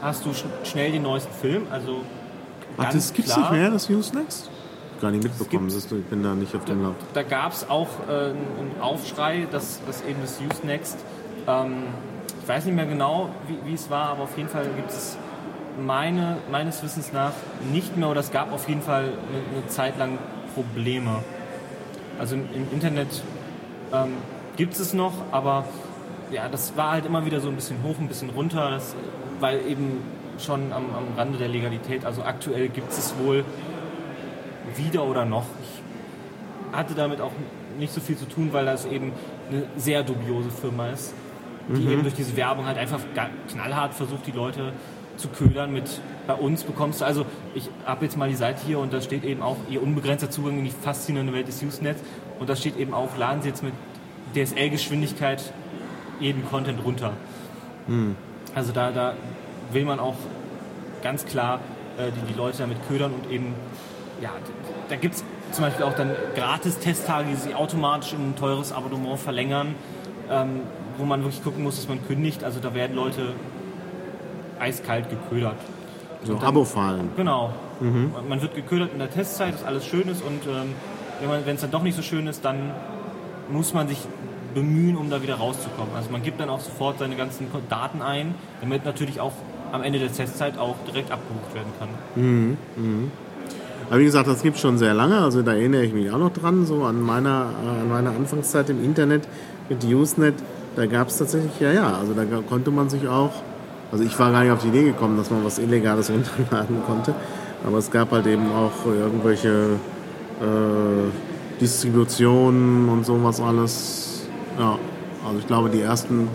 hast 0.01 0.25
du 0.25 0.33
sch 0.33 0.45
schnell 0.65 0.93
den 0.93 1.03
neuesten 1.03 1.33
Film. 1.33 1.67
Also 1.71 2.01
Ach, 2.77 2.93
das 2.93 3.13
gibt's 3.13 3.33
klar. 3.33 3.51
nicht 3.51 3.61
mehr, 3.61 3.71
das 3.71 3.89
Usenext? 3.89 4.51
Gar 5.01 5.11
nicht 5.11 5.25
mitbekommen, 5.25 5.69
siehst 5.69 5.91
du, 5.91 5.97
ich 5.97 6.05
bin 6.05 6.23
da 6.23 6.35
nicht 6.35 6.55
auf 6.55 6.65
dem 6.65 6.83
Lauf. 6.83 6.95
Da 7.13 7.23
gab 7.23 7.53
es 7.53 7.69
auch 7.69 7.89
äh, 8.09 8.31
einen 8.31 8.81
Aufschrei, 8.81 9.47
dass, 9.51 9.81
dass 9.85 10.03
eben 10.03 10.21
das 10.23 10.39
Usenext, 10.41 10.97
ähm, 11.49 11.85
ich 12.41 12.49
weiß 12.49 12.65
nicht 12.67 12.75
mehr 12.75 12.87
genau, 12.87 13.31
wie, 13.49 13.59
wie 13.69 13.75
es 13.75 13.91
war, 13.91 14.11
aber 14.11 14.25
auf 14.25 14.37
jeden 14.37 14.49
Fall 14.49 14.67
gibt 14.77 14.91
es 14.91 15.17
meine, 15.85 16.37
meines 16.51 16.83
Wissens 16.83 17.13
nach 17.13 17.33
nicht 17.73 17.97
mehr 17.97 18.09
oder 18.09 18.21
es 18.21 18.31
gab 18.31 18.53
auf 18.53 18.69
jeden 18.69 18.83
Fall 18.83 19.05
eine, 19.05 19.59
eine 19.59 19.67
Zeit 19.69 19.99
lang 19.99 20.19
Probleme. 20.55 21.19
Also 22.19 22.37
im, 22.37 22.45
im 22.55 22.73
Internet 22.73 23.09
ähm, 23.93 24.13
gibt 24.57 24.79
es 24.79 24.95
noch, 24.95 25.15
aber 25.31 25.65
ja, 26.31 26.49
das 26.49 26.77
war 26.77 26.93
halt 26.93 27.07
immer 27.07 27.25
wieder 27.27 27.41
so 27.41 27.49
ein 27.49 27.57
bisschen 27.57 27.83
hoch, 27.83 27.99
ein 27.99 28.09
bisschen 28.09 28.31
runter, 28.31 28.71
das, 28.71 28.95
weil 29.41 29.67
eben 29.67 30.03
schon 30.39 30.73
am, 30.73 30.85
am 30.95 31.17
Rande 31.17 31.39
der 31.39 31.49
Legalität, 31.49 32.05
also 32.05 32.23
aktuell 32.23 32.69
gibt 32.69 32.91
es 32.91 33.15
wohl 33.19 33.45
wieder 34.77 35.05
oder 35.05 35.25
noch. 35.25 35.47
Ich 35.63 36.77
hatte 36.77 36.95
damit 36.95 37.21
auch 37.21 37.33
nicht 37.79 37.93
so 37.93 38.01
viel 38.01 38.17
zu 38.17 38.27
tun, 38.27 38.51
weil 38.53 38.65
das 38.65 38.85
eben 38.87 39.13
eine 39.51 39.65
sehr 39.77 40.03
dubiose 40.03 40.51
Firma 40.51 40.89
ist, 40.89 41.15
die 41.69 41.87
eben 41.87 42.03
durch 42.03 42.15
diese 42.15 42.37
Werbung 42.37 42.67
halt 42.67 42.79
einfach 42.79 43.01
knallhart 43.49 43.95
versucht, 43.95 44.27
die 44.27 44.33
Leute 44.33 44.73
zu 45.17 45.29
ködern 45.29 45.73
mit 45.73 46.01
bei 46.27 46.35
uns 46.35 46.63
bekommst 46.63 47.01
du, 47.01 47.05
also 47.05 47.27
ich 47.55 47.69
habe 47.85 48.05
jetzt 48.05 48.17
mal 48.17 48.29
die 48.29 48.35
Seite 48.37 48.65
hier 48.65 48.79
und 48.79 48.93
da 48.93 49.01
steht 49.01 49.25
eben 49.25 49.43
auch 49.43 49.57
ihr 49.69 49.83
unbegrenzter 49.83 50.31
Zugang 50.31 50.59
in 50.59 50.65
die 50.65 50.71
faszinierende 50.71 51.33
Welt 51.33 51.49
des 51.49 51.63
Usenet 51.63 51.97
und 52.39 52.49
da 52.49 52.57
steht 52.57 52.77
eben 52.77 52.95
auch, 52.95 53.17
laden 53.17 53.43
Sie 53.43 53.49
jetzt 53.49 53.63
mit 53.63 53.73
DSL-Geschwindigkeit 54.35 55.53
jeden 56.21 56.49
Content 56.49 56.85
runter. 56.85 57.13
Also 58.55 58.73
da, 58.73 58.91
da 58.93 59.15
will 59.75 59.85
man 59.85 59.99
auch 60.01 60.15
ganz 61.03 61.25
klar 61.27 61.61
äh, 61.99 62.11
die, 62.11 62.33
die 62.33 62.39
Leute 62.39 62.59
damit 62.59 62.79
ködern 62.89 63.13
und 63.13 63.31
eben, 63.31 63.55
ja, 64.21 64.31
da 64.89 64.97
gibt 64.97 65.15
es 65.17 65.25
zum 65.53 65.65
Beispiel 65.65 65.85
auch 65.85 65.95
dann 65.95 66.11
Gratis-Testtage, 66.35 67.29
die 67.31 67.35
sich 67.37 67.55
automatisch 67.55 68.13
in 68.15 68.31
ein 68.31 68.37
teures 68.37 68.73
Abonnement 68.73 69.19
verlängern, 69.19 69.75
ähm, 70.31 70.61
wo 70.99 71.05
man 71.05 71.23
wirklich 71.23 71.43
gucken 71.43 71.63
muss, 71.63 71.77
dass 71.77 71.89
man 71.89 72.07
kündigt. 72.07 72.45
Also 72.45 72.61
da 72.61 72.75
werden 72.75 72.95
Leute 72.97 73.33
eiskalt 74.59 75.07
geködert. 75.11 75.57
So 76.25 76.39
Abo-Fallen. 76.39 77.11
Genau. 77.17 77.53
Man- 77.81 78.13
Man 78.29 78.41
wird 78.43 78.55
geködert 78.55 78.93
in 78.93 79.01
der 79.01 79.11
Testzeit, 79.11 79.55
dass 79.55 79.65
alles 79.65 79.85
schön 79.85 80.09
ist 80.09 80.23
und 80.23 80.41
ähm, 80.47 80.75
wenn 81.45 81.55
es 81.57 81.61
dann 81.63 81.71
doch 81.73 81.83
nicht 81.83 81.97
so 81.97 82.03
schön 82.03 82.27
ist, 82.29 82.45
dann 82.45 82.71
muss 83.51 83.75
man 83.75 83.89
sich 83.89 83.99
bemühen, 84.55 84.97
um 84.97 85.11
da 85.11 85.23
wieder 85.23 85.35
rauszukommen. 85.37 85.95
Also 85.97 86.11
man 86.11 86.23
gibt 86.23 86.41
dann 86.41 86.49
auch 86.49 86.61
sofort 86.61 86.99
seine 86.99 87.17
ganzen 87.17 87.49
Daten 87.69 88.03
ein, 88.03 88.35
damit 88.61 88.85
natürlich 88.85 89.21
auch 89.21 89.33
am 89.73 89.83
Ende 89.83 89.99
der 89.99 90.13
Testzeit 90.13 90.59
auch 90.59 90.77
direkt 90.87 91.11
abgebucht 91.11 91.55
werden 91.55 91.73
kann. 91.79 91.89
Aber 93.89 93.99
wie 93.99 94.05
gesagt, 94.05 94.29
das 94.29 94.43
gibt 94.43 94.57
es 94.57 94.63
schon 94.63 94.79
sehr 94.79 94.95
lange, 94.95 95.19
also 95.19 95.43
da 95.43 95.53
erinnere 95.53 95.85
ich 95.85 95.93
mich 95.93 96.11
auch 96.11 96.19
noch 96.19 96.33
dran, 96.33 96.65
so 96.65 96.85
an 96.85 97.01
meiner, 97.01 97.51
äh, 97.65 97.81
an 97.81 97.89
meiner 97.89 98.11
Anfangszeit 98.11 98.71
im 98.71 98.83
Internet 98.85 99.29
mit 99.69 99.85
Usenet, 99.85 100.35
da 100.77 100.87
gab 100.87 101.09
es 101.09 101.19
tatsächlich, 101.19 101.59
ja, 101.61 101.73
ja, 101.73 101.99
also 101.99 102.15
da 102.15 102.25
konnte 102.49 102.71
man 102.71 102.89
sich 102.89 103.07
auch, 103.09 103.33
also 103.91 104.05
ich 104.05 104.19
war 104.19 104.31
gar 104.31 104.45
nicht 104.45 104.53
auf 104.53 104.63
die 104.63 104.69
Idee 104.69 104.85
gekommen, 104.85 105.17
dass 105.17 105.31
man 105.31 105.45
was 105.45 105.59
Illegales 105.59 106.11
runterladen 106.39 106.83
konnte, 106.87 107.15
aber 107.67 107.79
es 107.79 107.91
gab 107.91 108.13
halt 108.13 108.27
eben 108.27 108.51
auch 108.53 108.87
irgendwelche 108.87 109.79
äh, 110.41 111.61
Distributionen 111.61 112.89
und 112.89 113.05
sowas 113.05 113.41
alles, 113.41 114.23
ja, 114.59 114.79
also 115.27 115.39
ich 115.39 115.47
glaube 115.47 115.69
die 115.69 115.81
ersten 115.81 116.29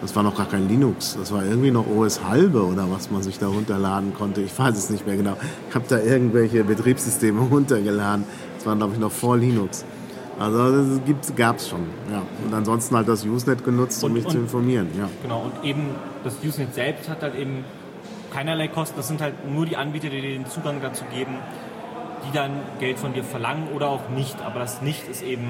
das 0.00 0.14
war 0.14 0.22
noch 0.22 0.36
gar 0.36 0.46
kein 0.46 0.68
Linux, 0.68 1.16
das 1.18 1.32
war 1.32 1.44
irgendwie 1.44 1.70
noch 1.70 1.86
OS 1.88 2.22
halbe 2.24 2.64
oder 2.64 2.90
was 2.90 3.10
man 3.10 3.22
sich 3.22 3.38
da 3.38 3.48
runterladen 3.48 4.14
konnte. 4.14 4.40
Ich 4.42 4.56
weiß 4.56 4.76
es 4.76 4.90
nicht 4.90 5.06
mehr 5.06 5.16
genau. 5.16 5.36
Ich 5.68 5.74
habe 5.74 5.84
da 5.88 5.98
irgendwelche 5.98 6.62
Betriebssysteme 6.64 7.40
runtergeladen. 7.50 8.24
Das 8.56 8.66
war, 8.66 8.76
glaube 8.76 8.94
ich, 8.94 8.98
noch 9.00 9.10
vor 9.12 9.36
Linux. 9.36 9.84
Also 10.38 10.84
das 11.04 11.34
gab 11.34 11.56
es 11.56 11.68
schon. 11.68 11.80
Ja. 12.12 12.22
Und 12.46 12.54
ansonsten 12.54 12.94
halt 12.94 13.08
das 13.08 13.24
Usenet 13.24 13.64
genutzt, 13.64 14.02
um 14.04 14.10
Und- 14.10 14.14
mich 14.14 14.24
und- 14.26 14.30
zu 14.30 14.38
informieren. 14.38 14.86
Ja. 14.96 15.08
Genau, 15.22 15.40
und 15.52 15.64
eben 15.68 15.88
das 16.22 16.34
Usenet 16.44 16.74
selbst 16.74 17.08
hat 17.08 17.22
halt 17.22 17.34
eben 17.34 17.64
keinerlei 18.32 18.68
Kosten. 18.68 18.94
Das 18.96 19.08
sind 19.08 19.20
halt 19.20 19.34
nur 19.52 19.66
die 19.66 19.76
Anbieter, 19.76 20.10
die 20.10 20.20
dir 20.20 20.30
den 20.30 20.46
Zugang 20.46 20.80
dazu 20.80 21.02
geben, 21.12 21.32
die 22.28 22.32
dann 22.36 22.52
Geld 22.78 22.98
von 23.00 23.14
dir 23.14 23.24
verlangen 23.24 23.66
oder 23.74 23.88
auch 23.88 24.10
nicht. 24.10 24.40
Aber 24.42 24.60
das 24.60 24.80
Nicht 24.80 25.08
ist 25.08 25.22
eben 25.22 25.48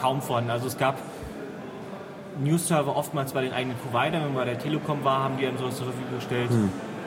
kaum 0.00 0.22
vorhanden. 0.22 0.50
Also 0.50 0.68
es 0.68 0.78
gab 0.78 0.98
News-Server 2.42 2.96
oftmals 2.96 3.32
bei 3.32 3.42
den 3.42 3.52
eigenen 3.52 3.76
Providern. 3.78 4.22
Wenn 4.22 4.34
man 4.34 4.34
bei 4.34 4.44
der 4.44 4.58
Telekom 4.58 5.04
war, 5.04 5.24
haben 5.24 5.38
die 5.38 5.46
einem 5.46 5.58
sowas 5.58 5.76
zur 5.76 5.86
Verfügung 5.86 6.14
gestellt. 6.16 6.50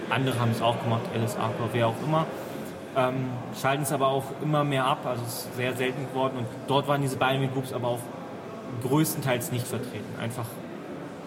Andere 0.10 0.40
haben 0.40 0.52
es 0.52 0.62
auch 0.62 0.82
gemacht, 0.82 1.02
LS 1.14 1.36
Aqua, 1.36 1.70
wer 1.72 1.88
auch 1.88 1.96
immer. 2.04 2.26
Ähm, 2.96 3.28
schalten 3.60 3.84
es 3.84 3.92
aber 3.92 4.08
auch 4.08 4.24
immer 4.42 4.64
mehr 4.64 4.86
ab. 4.86 5.06
Also 5.06 5.22
es 5.26 5.46
ist 5.46 5.56
sehr 5.56 5.76
selten 5.76 6.08
geworden. 6.08 6.38
Und 6.38 6.48
dort 6.68 6.88
waren 6.88 7.02
diese 7.02 7.18
Binary 7.18 7.48
Groups 7.48 7.74
aber 7.74 7.88
auch 7.90 8.00
größtenteils 8.84 9.52
nicht 9.52 9.68
vertreten. 9.68 10.20
Einfach 10.20 10.46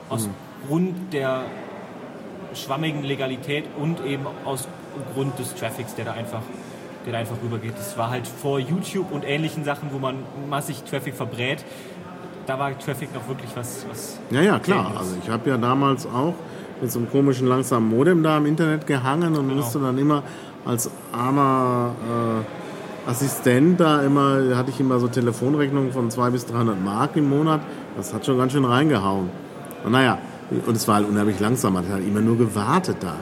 aus 0.09 0.28
Grund 0.66 1.12
der 1.12 1.44
schwammigen 2.54 3.02
Legalität 3.02 3.64
und 3.78 4.04
eben 4.04 4.26
aus 4.44 4.68
Grund 5.14 5.38
des 5.38 5.54
Traffics, 5.54 5.94
der 5.94 6.04
da 6.04 6.12
einfach, 6.12 6.42
der 7.06 7.12
da 7.12 7.18
einfach 7.18 7.37
rübergeht. 7.42 7.75
Das 7.76 7.97
war 7.97 8.11
halt 8.11 8.26
vor 8.26 8.59
YouTube 8.59 9.11
und 9.11 9.25
ähnlichen 9.25 9.64
Sachen, 9.64 9.92
wo 9.92 9.99
man 9.99 10.16
massig 10.49 10.82
Traffic 10.85 11.14
verbrät. 11.14 11.64
Da 12.46 12.58
war 12.58 12.76
Traffic 12.78 13.14
noch 13.14 13.26
wirklich 13.28 13.50
was. 13.54 13.87
was 13.88 14.18
Ja, 14.30 14.40
ja, 14.40 14.58
klar. 14.58 14.92
Also 14.99 15.14
ich 15.22 15.30
habe 15.30 15.49
ja 15.50 15.56
damals 15.56 16.06
auch 16.06 16.34
mit 16.80 16.90
so 16.90 16.99
einem 16.99 17.11
komischen 17.11 17.46
langsamen 17.46 17.88
Modem 17.88 18.22
da 18.22 18.38
im 18.38 18.46
Internet 18.46 18.87
gehangen 18.87 19.37
und 19.37 19.49
Genau. 19.49 19.61
musste 19.62 19.78
dann 19.78 19.96
immer 19.99 20.22
als 20.64 20.90
armer 21.12 21.94
äh, 23.06 23.11
Assistent 23.11 23.80
da 23.80 24.02
immer, 24.02 24.56
hatte 24.56 24.70
ich 24.70 24.80
immer 24.80 24.99
so 24.99 25.08
Telefonrechnungen 25.08 25.92
von 25.92 26.11
200 26.11 26.32
bis 26.32 26.46
300 26.46 26.82
Mark 26.82 27.16
im 27.16 27.28
Monat. 27.28 27.61
Das 27.96 28.12
hat 28.14 28.25
schon 28.26 28.38
ganz 28.38 28.52
schön 28.52 28.64
reingehauen. 28.64 29.28
Und 29.84 29.92
naja, 29.92 30.18
und 30.66 30.76
es 30.76 30.87
war 30.87 30.96
halt 30.96 31.08
unheimlich 31.08 31.40
langsam, 31.40 31.72
man 31.75 31.84
hat 31.84 31.92
halt 31.94 32.06
immer 32.06 32.20
nur 32.20 32.38
gewartet 32.38 32.96
da. 33.00 33.14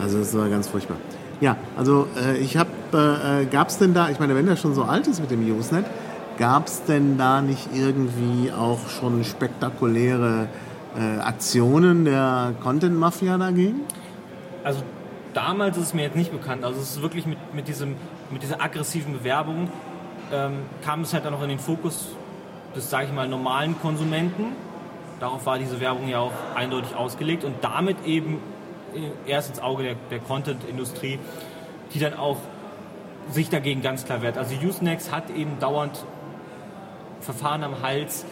Also 0.00 0.18
das 0.18 0.36
war 0.36 0.48
ganz 0.48 0.68
furchtbar. 0.68 0.96
Ja, 1.40 1.56
also 1.76 2.06
äh, 2.20 2.36
ich 2.38 2.56
habe, 2.56 2.70
äh, 2.92 3.44
gab 3.46 3.68
es 3.68 3.78
denn 3.78 3.94
da, 3.94 4.08
ich 4.10 4.18
meine, 4.20 4.34
wenn 4.34 4.46
der 4.46 4.56
schon 4.56 4.74
so 4.74 4.84
alt 4.84 5.06
ist 5.06 5.20
mit 5.20 5.30
dem 5.30 5.40
Usenet, 5.56 5.84
gab 6.38 6.66
es 6.66 6.84
denn 6.84 7.18
da 7.18 7.42
nicht 7.42 7.68
irgendwie 7.74 8.52
auch 8.52 8.88
schon 8.88 9.24
spektakuläre 9.24 10.48
äh, 10.98 11.20
Aktionen 11.20 12.04
der 12.04 12.54
Content-Mafia 12.62 13.38
dagegen? 13.38 13.80
Also 14.64 14.82
damals 15.34 15.76
ist 15.76 15.84
es 15.84 15.94
mir 15.94 16.02
jetzt 16.02 16.16
nicht 16.16 16.32
bekannt. 16.32 16.64
Also 16.64 16.80
es 16.80 16.92
ist 16.92 17.02
wirklich 17.02 17.26
mit, 17.26 17.38
mit, 17.54 17.68
diesem, 17.68 17.96
mit 18.30 18.42
dieser 18.42 18.60
aggressiven 18.60 19.12
Bewerbung 19.12 19.70
ähm, 20.32 20.58
kam 20.84 21.02
es 21.02 21.12
halt 21.12 21.24
dann 21.24 21.32
noch 21.32 21.42
in 21.42 21.48
den 21.48 21.58
Fokus 21.58 22.08
des, 22.74 22.90
sage 22.90 23.06
ich 23.06 23.12
mal, 23.12 23.28
normalen 23.28 23.78
Konsumenten. 23.80 24.52
Darauf 25.20 25.46
war 25.46 25.58
diese 25.58 25.80
Werbung 25.80 26.08
ja 26.08 26.18
auch 26.18 26.32
eindeutig 26.54 26.94
ausgelegt 26.94 27.44
und 27.44 27.54
damit 27.62 28.04
eben 28.04 28.40
äh, 28.94 29.30
erst 29.30 29.50
ins 29.50 29.60
Auge 29.60 29.82
der, 29.82 29.94
der 30.10 30.18
Content-Industrie, 30.18 31.18
die 31.94 31.98
dann 31.98 32.14
auch 32.14 32.38
sich 33.30 33.48
dagegen 33.48 33.82
ganz 33.82 34.04
klar 34.04 34.22
wehrt. 34.22 34.38
Also 34.38 34.54
Usenex 34.54 35.10
hat 35.10 35.30
eben 35.30 35.58
dauernd 35.58 36.04
Verfahren 37.26 37.62
am 37.62 37.82
Hals, 37.82 38.24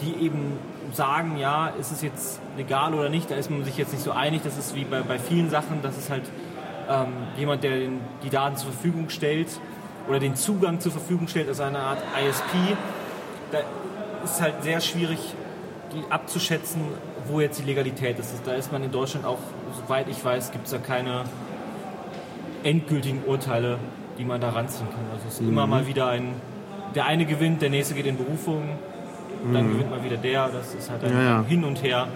die 0.00 0.24
eben 0.24 0.58
sagen, 0.92 1.36
ja, 1.38 1.68
ist 1.68 1.90
es 1.90 2.02
jetzt 2.02 2.40
legal 2.56 2.94
oder 2.94 3.08
nicht, 3.08 3.30
da 3.30 3.34
ist 3.34 3.50
man 3.50 3.64
sich 3.64 3.76
jetzt 3.76 3.92
nicht 3.92 4.04
so 4.04 4.12
einig. 4.12 4.42
Das 4.44 4.56
ist 4.56 4.74
wie 4.74 4.84
bei, 4.84 5.00
bei 5.02 5.18
vielen 5.18 5.50
Sachen, 5.50 5.82
das 5.82 5.98
ist 5.98 6.10
halt 6.10 6.24
ähm, 6.88 7.08
jemand, 7.36 7.64
der 7.64 7.78
den, 7.78 8.00
die 8.22 8.30
Daten 8.30 8.56
zur 8.56 8.70
Verfügung 8.70 9.08
stellt 9.08 9.48
oder 10.08 10.20
den 10.20 10.36
Zugang 10.36 10.80
zur 10.80 10.92
Verfügung 10.92 11.28
stellt, 11.28 11.48
also 11.48 11.62
eine 11.62 11.78
Art 11.78 11.98
ISP. 12.28 12.76
Da 13.50 13.58
ist 14.22 14.40
halt 14.40 14.62
sehr 14.62 14.80
schwierig 14.80 15.18
abzuschätzen, 16.10 16.82
wo 17.26 17.40
jetzt 17.40 17.58
die 17.60 17.64
Legalität 17.64 18.18
ist. 18.18 18.34
Da 18.44 18.52
ist 18.52 18.72
man 18.72 18.82
in 18.82 18.90
Deutschland 18.90 19.24
auch, 19.24 19.38
soweit 19.80 20.08
ich 20.08 20.22
weiß, 20.24 20.52
gibt 20.52 20.66
es 20.66 20.72
da 20.72 20.78
keine 20.78 21.24
endgültigen 22.62 23.22
Urteile, 23.24 23.78
die 24.18 24.24
man 24.24 24.40
da 24.40 24.50
ranziehen 24.50 24.88
kann. 24.90 25.04
Also 25.12 25.28
es 25.28 25.34
ist 25.34 25.40
immer 25.40 25.66
mal 25.66 25.86
wieder 25.86 26.08
ein, 26.08 26.34
der 26.94 27.06
eine 27.06 27.26
gewinnt, 27.26 27.62
der 27.62 27.70
nächste 27.70 27.94
geht 27.94 28.06
in 28.06 28.16
Berufung, 28.16 28.62
dann 29.52 29.68
gewinnt 29.70 29.90
mal 29.90 30.02
wieder 30.02 30.16
der. 30.16 30.48
Das 30.48 30.74
ist 30.74 30.90
halt 30.90 31.04
ein 31.04 31.12
Ja. 31.12 31.44
Hin 31.46 31.64
und 31.64 31.82
Her. 31.82 32.08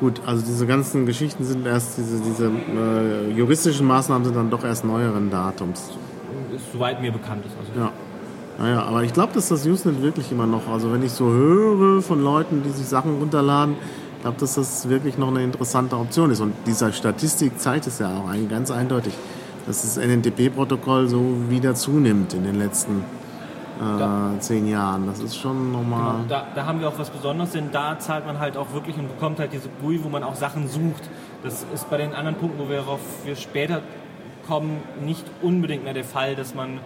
Gut, 0.00 0.20
also 0.26 0.44
diese 0.44 0.66
ganzen 0.66 1.06
Geschichten 1.06 1.44
sind 1.44 1.66
erst, 1.66 1.98
diese, 1.98 2.20
diese 2.20 2.46
äh, 2.46 3.30
juristischen 3.30 3.86
Maßnahmen 3.86 4.24
sind 4.24 4.36
dann 4.36 4.50
doch 4.50 4.64
erst 4.64 4.84
neueren 4.84 5.30
Datums. 5.30 5.90
Ist, 6.54 6.72
soweit 6.72 7.00
mir 7.00 7.12
bekannt 7.12 7.44
ist. 7.46 7.54
Also 7.58 7.80
Ja. 7.80 7.92
Naja, 8.58 8.82
aber 8.84 9.02
ich 9.02 9.12
glaube, 9.12 9.32
dass 9.32 9.48
das 9.48 9.66
Usenet 9.66 10.00
wirklich 10.02 10.30
immer 10.30 10.46
noch, 10.46 10.68
also 10.68 10.92
wenn 10.92 11.02
ich 11.02 11.12
so 11.12 11.26
höre 11.26 12.02
von 12.02 12.22
Leuten, 12.22 12.62
die 12.62 12.70
sich 12.70 12.86
Sachen 12.86 13.18
runterladen, 13.18 13.74
ich 14.16 14.22
glaube, 14.22 14.38
dass 14.38 14.54
das 14.54 14.88
wirklich 14.88 15.18
noch 15.18 15.28
eine 15.28 15.42
interessante 15.42 15.96
Option 15.96 16.30
ist. 16.30 16.40
Und 16.40 16.54
dieser 16.66 16.92
Statistik 16.92 17.58
zeigt 17.58 17.86
es 17.86 17.98
ja 17.98 18.08
auch 18.08 18.30
ganz 18.48 18.70
eindeutig, 18.70 19.12
dass 19.66 19.82
das 19.82 19.96
NNTP-Protokoll 19.96 21.08
so 21.08 21.36
wieder 21.48 21.74
zunimmt 21.74 22.32
in 22.34 22.44
den 22.44 22.58
letzten 22.58 23.04
äh, 23.80 24.38
zehn 24.40 24.68
Jahren. 24.68 25.06
Das 25.06 25.20
ist 25.20 25.36
schon 25.36 25.72
nochmal. 25.72 26.14
Genau, 26.22 26.24
da, 26.28 26.46
da 26.54 26.66
haben 26.66 26.80
wir 26.80 26.88
auch 26.88 26.98
was 26.98 27.10
Besonderes, 27.10 27.52
denn 27.52 27.70
da 27.72 27.98
zahlt 27.98 28.26
man 28.26 28.38
halt 28.38 28.56
auch 28.56 28.72
wirklich 28.72 28.96
und 28.96 29.08
bekommt 29.08 29.38
halt 29.38 29.52
diese 29.52 29.68
GUI, 29.82 30.02
wo 30.04 30.08
man 30.08 30.22
auch 30.22 30.34
Sachen 30.34 30.68
sucht. 30.68 31.08
Das 31.42 31.66
ist 31.74 31.90
bei 31.90 31.96
den 31.98 32.14
anderen 32.14 32.36
Punkten, 32.36 32.58
wo 32.58 32.68
wir 32.68 32.78
darauf 32.78 33.00
wir 33.24 33.36
später 33.36 33.80
kommen, 34.46 34.82
nicht 35.04 35.24
unbedingt 35.42 35.84
mehr 35.84 35.94
der 35.94 36.04
Fall, 36.04 36.36
dass 36.36 36.54
man 36.54 36.78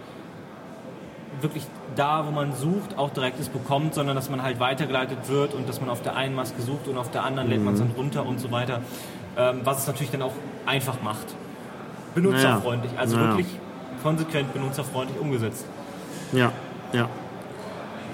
wirklich 1.41 1.65
da, 1.95 2.25
wo 2.25 2.31
man 2.31 2.53
sucht, 2.53 2.97
auch 2.97 3.11
direkt 3.11 3.39
es 3.39 3.49
bekommt, 3.49 3.93
sondern 3.93 4.15
dass 4.15 4.29
man 4.29 4.43
halt 4.43 4.59
weitergeleitet 4.59 5.29
wird 5.29 5.53
und 5.53 5.69
dass 5.69 5.79
man 5.79 5.89
auf 5.89 6.01
der 6.01 6.15
einen 6.15 6.35
Maske 6.35 6.61
sucht 6.61 6.87
und 6.87 6.97
auf 6.97 7.11
der 7.11 7.23
anderen 7.23 7.49
lädt 7.49 7.63
man 7.63 7.73
es 7.75 7.79
dann 7.79 7.91
runter 7.95 8.25
und 8.25 8.39
so 8.39 8.51
weiter. 8.51 8.81
Ähm, 9.37 9.61
was 9.63 9.79
es 9.79 9.87
natürlich 9.87 10.11
dann 10.11 10.21
auch 10.21 10.33
einfach 10.65 11.01
macht. 11.01 11.27
Benutzerfreundlich, 12.15 12.91
also 12.97 13.15
Naja. 13.15 13.29
wirklich 13.29 13.47
konsequent 14.03 14.53
benutzerfreundlich 14.53 15.19
umgesetzt. 15.19 15.65
Ja, 16.31 16.51
ja. 16.93 17.09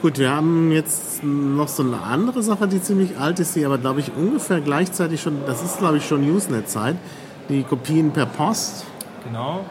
Gut, 0.01 0.19
wir 0.19 0.29
haben 0.35 0.71
jetzt 0.71 1.23
noch 1.23 1.67
so 1.67 1.81
eine 1.81 2.01
andere 2.01 2.43
Sache, 2.43 2.67
die 2.67 2.81
ziemlich 2.81 3.17
alt 3.17 3.39
ist, 3.39 3.55
die 3.55 3.65
aber, 3.65 3.77
glaube 3.77 4.01
ich, 4.01 4.11
ungefähr 4.15 4.61
gleichzeitig 4.61 5.21
schon, 5.21 5.39
das 5.47 5.63
ist, 5.63 5.79
glaube 5.79 5.97
ich, 5.97 6.05
schon 6.05 6.29
Usenet-Zeit, 6.29 6.95
die 7.49 7.63
Kopien 7.63 8.11
per 8.11 8.25
Post. 8.27 8.85
Genau. 9.23 9.61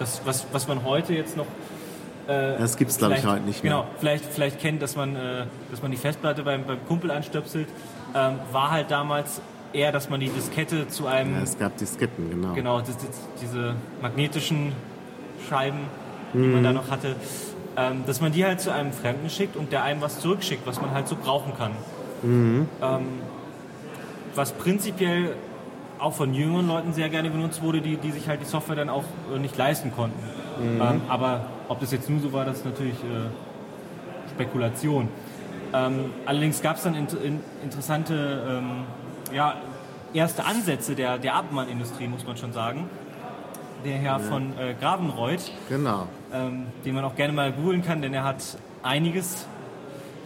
Das, 0.00 0.20
was, 0.24 0.46
was 0.52 0.66
man 0.66 0.82
heute 0.84 1.14
jetzt 1.14 1.36
noch. 1.36 1.46
Äh, 2.26 2.58
Das 2.58 2.76
gibt's, 2.76 2.98
glaub 2.98 3.12
ich, 3.12 3.18
vielleicht- 3.18 3.32
heute 3.36 3.44
nicht 3.44 3.62
mehr. 3.62 3.72
Genau, 3.72 3.86
vielleicht, 4.00 4.24
vielleicht 4.24 4.58
kennt, 4.58 4.82
dass 4.82 4.96
man, 4.96 5.14
äh, 5.14 5.44
dass 5.70 5.82
man 5.82 5.92
die 5.92 5.96
Festplatte 5.96 6.42
beim, 6.42 6.64
beim 6.64 6.84
Kumpel 6.88 7.10
anstöpselt. 7.12 7.68
Ähm, 8.16 8.36
war 8.50 8.70
halt 8.72 8.90
damals 8.90 9.40
eher, 9.72 9.92
dass 9.92 10.08
man 10.10 10.18
die 10.18 10.28
Diskette 10.30 10.88
zu 10.88 11.06
einem. 11.06 11.34
Ja, 11.36 11.42
es 11.42 11.56
gab 11.58 11.76
Disketten, 11.76 12.30
genau. 12.30 12.54
Genau, 12.54 12.78
das, 12.80 12.96
das, 12.96 13.06
diese 13.40 13.74
magnetischen 14.02 14.72
Scheiben, 15.48 15.80
die 16.32 16.38
man 16.38 16.60
Mhm. 16.60 16.64
da 16.64 16.72
noch 16.72 16.90
hatte, 16.90 17.14
ähm, 17.76 18.04
dass 18.06 18.20
man 18.20 18.32
die 18.32 18.44
halt 18.44 18.60
zu 18.60 18.72
einem 18.72 18.92
Fremden 18.92 19.28
schickt 19.30 19.56
und 19.56 19.72
der 19.72 19.82
einem 19.82 20.00
was 20.00 20.20
zurückschickt, 20.20 20.66
was 20.66 20.80
man 20.80 20.92
halt 20.92 21.08
so 21.08 21.16
brauchen 21.16 21.54
kann. 21.56 21.72
Mhm. 22.22 22.68
Ähm, 22.82 23.06
was 24.34 24.52
prinzipiell 24.52 25.36
auch 25.98 26.12
von 26.12 26.34
jüngeren 26.34 26.66
Leuten 26.66 26.92
sehr 26.92 27.08
gerne 27.08 27.30
genutzt 27.30 27.62
wurde, 27.62 27.80
die, 27.80 27.96
die 27.96 28.10
sich 28.10 28.28
halt 28.28 28.40
die 28.40 28.46
Software 28.46 28.76
dann 28.76 28.88
auch 28.88 29.04
äh, 29.34 29.38
nicht 29.38 29.56
leisten 29.56 29.92
konnten. 29.92 30.18
Mhm. 30.60 30.80
Ähm, 30.80 31.00
aber 31.08 31.46
ob 31.68 31.80
das 31.80 31.92
jetzt 31.92 32.10
nur 32.10 32.20
so 32.20 32.32
war, 32.32 32.44
das 32.44 32.58
ist 32.58 32.64
natürlich 32.64 32.96
äh, 32.96 34.30
Spekulation. 34.34 35.08
Ähm, 35.72 36.12
allerdings 36.26 36.62
gab 36.62 36.76
es 36.76 36.82
dann 36.82 36.94
in, 36.94 37.06
in, 37.22 37.40
interessante 37.62 38.44
ähm, 38.48 38.84
ja, 39.32 39.54
erste 40.12 40.44
Ansätze 40.44 40.94
der, 40.94 41.18
der 41.18 41.34
Abendmahnindustrie, 41.34 42.06
muss 42.06 42.26
man 42.26 42.36
schon 42.36 42.52
sagen. 42.52 42.88
Der 43.84 43.98
Herr 43.98 44.12
ja. 44.12 44.18
von 44.18 44.58
äh, 44.58 44.74
Gravenreuth, 44.80 45.50
genau. 45.68 46.06
Ähm, 46.34 46.66
den 46.84 46.94
man 46.94 47.04
auch 47.04 47.14
gerne 47.14 47.32
mal 47.32 47.52
googeln 47.52 47.82
kann, 47.82 48.02
denn 48.02 48.12
er 48.12 48.24
hat 48.24 48.42
einiges 48.82 49.46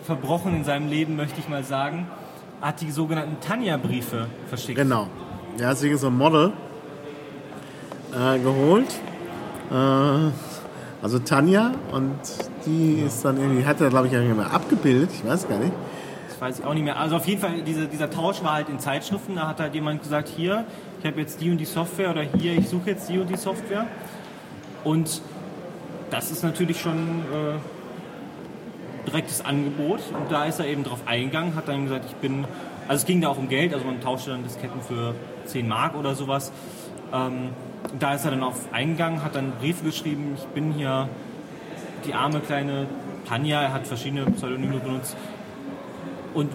verbrochen 0.04 0.56
in 0.56 0.64
seinem 0.64 0.88
Leben, 0.88 1.16
möchte 1.16 1.38
ich 1.38 1.48
mal 1.48 1.62
sagen, 1.62 2.06
hat 2.62 2.80
die 2.80 2.90
sogenannten 2.90 3.40
Tanja-Briefe 3.40 4.26
verschickt. 4.48 4.78
Genau. 4.78 5.08
Er 5.58 5.68
hat 5.68 5.78
sich 5.78 5.96
so 5.98 6.06
ein 6.06 6.16
Model 6.16 6.52
äh, 8.12 8.38
geholt. 8.38 8.88
Äh, 9.70 10.30
also 11.02 11.18
Tanja 11.20 11.72
und 11.92 12.16
die 12.66 13.00
ja. 13.00 13.06
ist 13.06 13.24
dann 13.24 13.36
irgendwie, 13.36 13.64
hat 13.64 13.80
er 13.80 13.90
glaube 13.90 14.08
ich 14.08 14.12
irgendwie 14.12 14.34
mal 14.34 14.46
abgebildet, 14.46 15.10
ich 15.12 15.24
weiß 15.24 15.48
gar 15.48 15.58
nicht. 15.58 15.72
Das 16.28 16.40
weiß 16.40 16.58
ich 16.60 16.64
auch 16.64 16.74
nicht 16.74 16.84
mehr. 16.84 16.98
Also 16.98 17.16
auf 17.16 17.26
jeden 17.26 17.40
Fall, 17.40 17.62
diese, 17.62 17.86
dieser 17.86 18.10
Tausch 18.10 18.42
war 18.42 18.54
halt 18.54 18.68
in 18.68 18.78
Zeitschriften, 18.80 19.36
da 19.36 19.46
hat 19.46 19.60
halt 19.60 19.74
jemand 19.74 20.02
gesagt, 20.02 20.28
hier, 20.28 20.64
ich 21.00 21.06
habe 21.06 21.20
jetzt 21.20 21.40
die 21.40 21.50
und 21.50 21.58
die 21.58 21.66
Software 21.66 22.10
oder 22.10 22.22
hier, 22.22 22.56
ich 22.56 22.68
suche 22.68 22.90
jetzt 22.90 23.08
die 23.08 23.18
und 23.18 23.28
die 23.28 23.36
Software. 23.36 23.86
Und 24.84 25.20
das 26.10 26.30
ist 26.30 26.42
natürlich 26.42 26.80
schon 26.80 26.96
äh, 26.96 27.58
direktes 29.08 29.44
Angebot. 29.44 30.00
Und 30.12 30.30
da 30.30 30.44
ist 30.44 30.58
er 30.58 30.66
eben 30.66 30.84
drauf 30.84 31.00
eingegangen, 31.06 31.54
hat 31.54 31.68
dann 31.68 31.84
gesagt, 31.84 32.04
ich 32.08 32.16
bin, 32.16 32.44
also 32.86 33.02
es 33.02 33.06
ging 33.06 33.20
da 33.20 33.28
auch 33.28 33.38
um 33.38 33.48
Geld, 33.48 33.74
also 33.74 33.86
man 33.86 34.00
tauschte 34.00 34.30
dann 34.30 34.44
Disketten 34.44 34.80
für 34.82 35.14
10 35.46 35.66
Mark 35.66 35.94
oder 35.94 36.14
sowas. 36.14 36.52
Ähm, 37.12 37.50
da 37.98 38.14
ist 38.14 38.24
er 38.24 38.32
dann 38.32 38.42
auf 38.42 38.72
eingegangen, 38.72 39.24
hat 39.24 39.34
dann 39.34 39.52
Briefe 39.60 39.84
geschrieben, 39.84 40.34
ich 40.36 40.44
bin 40.48 40.72
hier 40.72 41.08
die 42.04 42.14
arme 42.14 42.40
kleine 42.40 42.86
Tanja, 43.26 43.62
er 43.62 43.72
hat 43.72 43.86
verschiedene 43.86 44.26
Pseudonyme 44.26 44.78
benutzt 44.78 45.16
und 46.34 46.50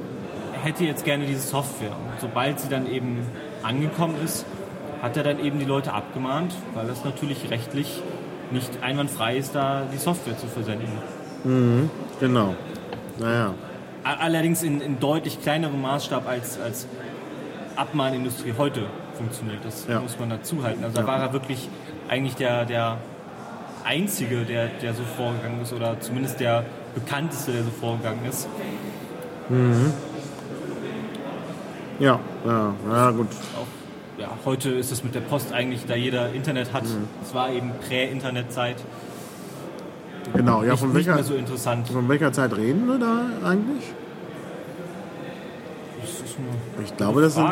hätte 0.63 0.85
jetzt 0.85 1.05
gerne 1.05 1.25
diese 1.25 1.41
Software. 1.41 1.91
Und 1.91 2.19
sobald 2.19 2.59
sie 2.59 2.69
dann 2.69 2.89
eben 2.89 3.25
angekommen 3.63 4.15
ist, 4.23 4.45
hat 5.01 5.17
er 5.17 5.23
dann 5.23 5.39
eben 5.39 5.59
die 5.59 5.65
Leute 5.65 5.93
abgemahnt, 5.93 6.53
weil 6.73 6.87
das 6.87 7.03
natürlich 7.03 7.49
rechtlich 7.49 8.01
nicht 8.53 8.81
einwandfrei 8.81 9.37
ist, 9.37 9.55
da 9.55 9.83
die 9.91 9.97
Software 9.97 10.37
zu 10.37 10.47
versenden. 10.47 10.87
Mhm, 11.43 11.89
genau. 12.19 12.55
Naja. 13.19 13.53
Allerdings 14.03 14.63
in, 14.63 14.81
in 14.81 14.99
deutlich 14.99 15.41
kleinerem 15.41 15.81
Maßstab 15.81 16.27
als, 16.27 16.59
als 16.59 16.87
Abmahnindustrie 17.75 18.53
heute 18.57 18.85
funktioniert. 19.17 19.59
Das 19.63 19.87
ja. 19.87 19.99
muss 19.99 20.19
man 20.19 20.29
dazu 20.29 20.63
halten. 20.63 20.83
Also 20.83 21.01
da 21.01 21.07
war 21.07 21.19
er 21.19 21.33
wirklich 21.33 21.69
eigentlich 22.09 22.35
der, 22.35 22.65
der 22.65 22.97
Einzige, 23.83 24.43
der, 24.43 24.67
der 24.81 24.93
so 24.93 25.03
vorgegangen 25.03 25.61
ist 25.61 25.73
oder 25.73 25.99
zumindest 25.99 26.39
der 26.39 26.65
bekannteste, 26.95 27.51
der 27.51 27.63
so 27.63 27.71
vorgegangen 27.71 28.25
ist. 28.25 28.47
Mhm. 29.49 29.93
Ja, 31.99 32.19
ja, 32.45 32.73
ja, 32.89 33.11
gut. 33.11 33.27
Auch, 33.55 33.82
ja, 34.17 34.29
heute 34.45 34.69
ist 34.69 34.91
es 34.91 35.03
mit 35.03 35.15
der 35.15 35.21
Post 35.21 35.53
eigentlich, 35.53 35.85
da 35.85 35.95
jeder 35.95 36.33
Internet 36.33 36.73
hat. 36.73 36.83
Mhm. 36.83 37.07
Es 37.23 37.33
war 37.33 37.51
eben 37.51 37.71
Prä-Internet-Zeit. 37.87 38.77
Genau, 40.33 40.63
ja, 40.63 40.71
nicht, 40.71 40.79
von 40.79 40.93
welcher, 40.93 41.23
so 41.23 41.35
interessant. 41.35 41.87
von 41.89 42.07
welcher 42.09 42.31
Zeit 42.31 42.55
reden 42.55 42.87
wir 42.87 42.97
da 42.97 43.47
eigentlich? 43.47 43.83
ich 46.83 46.97
glaube, 46.97 47.21
das 47.21 47.35
sind 47.35 47.45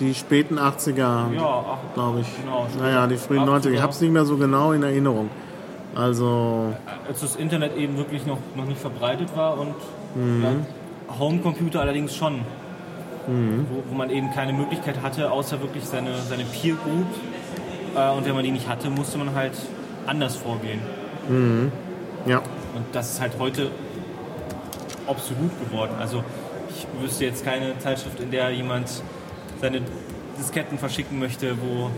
die 0.00 0.14
späten 0.14 0.58
80er, 0.58 1.32
ja, 1.34 1.78
glaube 1.94 2.20
ich. 2.20 2.26
Genau, 2.40 2.66
naja, 2.78 3.06
die 3.06 3.16
frühen 3.16 3.42
90er. 3.42 3.70
Ich 3.70 3.82
habe 3.82 3.92
es 3.92 4.00
nicht 4.00 4.12
mehr 4.12 4.24
so 4.24 4.36
genau 4.36 4.72
in 4.72 4.82
Erinnerung. 4.82 5.30
Also. 5.94 6.74
Als 7.06 7.20
das 7.20 7.36
Internet 7.36 7.76
eben 7.76 7.96
wirklich 7.96 8.26
noch, 8.26 8.38
noch 8.54 8.66
nicht 8.66 8.80
verbreitet 8.80 9.36
war 9.36 9.58
und 9.58 9.74
mhm. 10.14 10.42
ja, 10.42 11.18
Homecomputer 11.18 11.80
allerdings 11.80 12.14
schon. 12.14 12.40
Mhm. 13.28 13.66
Wo, 13.70 13.90
wo, 13.90 13.94
man 13.94 14.10
eben 14.10 14.32
keine 14.32 14.54
Möglichkeit 14.54 15.02
hatte, 15.02 15.30
außer 15.30 15.60
wirklich 15.60 15.84
seine, 15.84 16.16
seine 16.28 16.44
Peer 16.44 16.74
Group. 16.74 17.06
Äh, 17.94 18.16
und 18.16 18.24
wenn 18.24 18.34
man 18.34 18.42
die 18.42 18.50
nicht 18.50 18.68
hatte, 18.68 18.88
musste 18.88 19.18
man 19.18 19.34
halt 19.34 19.52
anders 20.06 20.36
vorgehen. 20.36 20.80
Mhm. 21.28 21.70
Ja. 22.26 22.38
Und 22.38 22.86
das 22.92 23.12
ist 23.12 23.20
halt 23.20 23.32
heute 23.38 23.70
absolut 25.06 25.50
geworden. 25.60 25.92
Also 26.00 26.24
ich 26.70 26.86
wüsste 27.02 27.26
jetzt 27.26 27.44
keine 27.44 27.78
Zeitschrift, 27.78 28.18
in 28.20 28.30
der 28.30 28.50
jemand 28.50 28.88
seine 29.60 29.82
Disketten 30.38 30.78
verschicken 30.78 31.18
möchte, 31.18 31.56
wo 31.60 31.90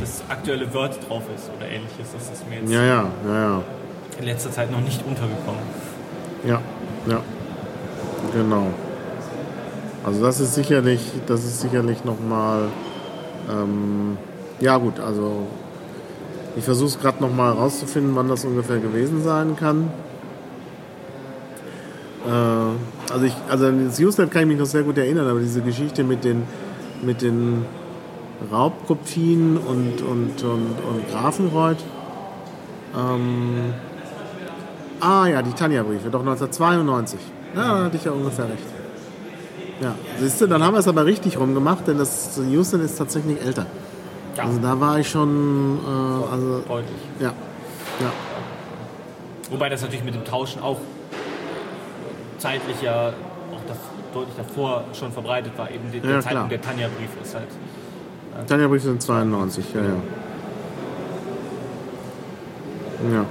das 0.00 0.22
aktuelle 0.28 0.72
Word 0.72 0.98
drauf 1.08 1.22
ist 1.34 1.50
oder 1.56 1.66
ähnliches. 1.68 2.12
Das 2.12 2.30
ist 2.30 2.48
mir 2.48 2.60
jetzt 2.60 2.70
ja, 2.70 2.84
ja, 2.84 3.04
ja, 3.26 3.40
ja. 3.40 3.62
in 4.18 4.24
letzter 4.24 4.52
Zeit 4.52 4.70
noch 4.70 4.80
nicht 4.80 5.02
untergekommen. 5.04 5.62
Ja, 6.44 6.60
ja. 7.08 7.20
Genau. 8.32 8.66
Also 10.06 10.22
das 10.22 10.38
ist 10.38 10.54
sicherlich, 10.54 11.00
das 11.26 11.44
ist 11.44 11.60
sicherlich 11.60 12.04
nochmal, 12.04 12.68
ähm, 13.50 14.16
ja 14.60 14.76
gut, 14.76 15.00
also 15.00 15.48
ich 16.56 16.62
versuche 16.62 16.90
es 16.90 17.00
gerade 17.00 17.20
nochmal 17.20 17.56
herauszufinden, 17.56 18.14
wann 18.14 18.28
das 18.28 18.44
ungefähr 18.44 18.78
gewesen 18.78 19.24
sein 19.24 19.56
kann. 19.56 19.90
Äh, 22.24 23.12
also 23.12 23.26
ich, 23.26 23.34
also 23.50 23.66
an 23.66 23.86
das 23.86 23.98
Usenet 23.98 24.30
kann 24.30 24.42
ich 24.42 24.48
mich 24.48 24.58
noch 24.58 24.66
sehr 24.66 24.84
gut 24.84 24.96
erinnern, 24.96 25.26
aber 25.26 25.40
diese 25.40 25.60
Geschichte 25.60 26.04
mit 26.04 26.22
den, 26.22 26.44
mit 27.02 27.20
den 27.20 27.64
Raubkopien 28.52 29.56
und, 29.56 30.02
und, 30.02 30.44
und, 30.44 30.76
und 30.88 31.10
Grafenreuth. 31.10 31.82
Ähm, 32.96 33.74
ah 35.00 35.26
ja, 35.26 35.42
die 35.42 35.52
Tanja-Briefe, 35.52 36.10
doch 36.10 36.20
1992. 36.20 37.18
Ja, 37.56 37.62
da 37.62 37.84
hatte 37.86 37.96
ich 37.96 38.04
ja 38.04 38.12
ungefähr 38.12 38.44
recht. 38.44 38.75
Ja, 39.80 39.94
siehst 40.18 40.40
du, 40.40 40.46
dann 40.46 40.62
haben 40.62 40.74
wir 40.74 40.78
es 40.78 40.88
aber 40.88 41.04
richtig 41.04 41.38
rumgemacht, 41.38 41.86
denn 41.86 41.98
das 41.98 42.40
Houston 42.50 42.80
ist 42.80 42.96
tatsächlich 42.96 43.40
älter. 43.42 43.66
Ja. 44.36 44.44
Also 44.44 44.58
da 44.58 44.80
war 44.80 44.98
ich 44.98 45.08
schon, 45.08 45.78
äh, 45.84 46.32
also 46.32 46.60
deutlich. 46.60 46.96
Ja, 47.20 47.28
ja. 48.00 48.12
Wobei 49.50 49.68
das 49.68 49.82
natürlich 49.82 50.04
mit 50.04 50.14
dem 50.14 50.24
Tauschen 50.24 50.62
auch 50.62 50.78
zeitlich 52.38 52.82
ja 52.82 53.08
auch 53.08 53.60
das, 53.68 53.76
deutlich 54.12 54.36
davor 54.36 54.84
schon 54.92 55.12
verbreitet 55.12 55.52
war. 55.56 55.70
Eben 55.70 55.90
die, 55.92 56.00
der 56.00 56.20
Zeitpunkt 56.20 56.52
der 56.52 56.60
Tanja-Brief 56.60 57.10
ist 57.22 57.34
halt. 57.34 57.48
Äh, 58.42 58.46
Tanja-Brief 58.46 58.82
sind 58.82 59.02
92, 59.02 59.64
ja, 59.74 59.80
ja. 59.82 59.88
Ja. 63.12 63.26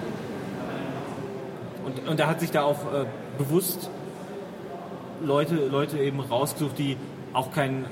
Und, 1.86 2.08
und 2.08 2.20
er 2.20 2.28
hat 2.28 2.40
sich 2.40 2.52
da 2.52 2.64
auch 2.64 2.80
äh, 2.94 3.06
bewusst 3.38 3.90
Leute, 5.26 5.56
Leute 5.56 5.98
eben 5.98 6.20
rausgesucht, 6.20 6.78
die 6.78 6.98
auch 7.34 7.52
kein, 7.52 7.86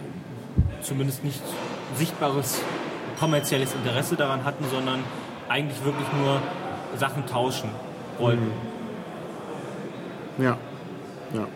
zumindest 0.81 1.23
nicht 1.23 1.41
sichtbares 1.97 2.61
kommerzielles 3.19 3.73
Interesse 3.73 4.15
daran 4.15 4.43
hatten, 4.43 4.65
sondern 4.71 4.99
eigentlich 5.49 5.83
wirklich 5.83 6.07
nur 6.19 6.41
Sachen 6.97 7.25
tauschen 7.25 7.69
wollten. 8.19 8.51
Ja. 10.37 10.57
Ja. 11.33 11.47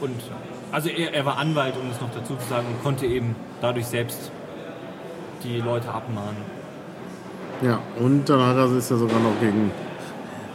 Und 0.00 0.20
also 0.72 0.88
er, 0.88 1.14
er 1.14 1.24
war 1.24 1.38
Anwalt, 1.38 1.74
um 1.80 1.90
es 1.90 2.00
noch 2.00 2.10
dazu 2.10 2.36
zu 2.36 2.48
sagen, 2.48 2.66
und 2.68 2.82
konnte 2.82 3.06
eben 3.06 3.34
dadurch 3.60 3.86
selbst 3.86 4.30
die 5.42 5.58
Leute 5.60 5.88
abmahnen. 5.88 6.56
Ja, 7.62 7.80
und 7.98 8.28
dann 8.28 8.40
hat 8.40 8.56
er, 8.56 8.76
ist 8.76 8.90
er 8.90 8.98
sogar 8.98 9.18
noch 9.20 9.38
gegen 9.40 9.70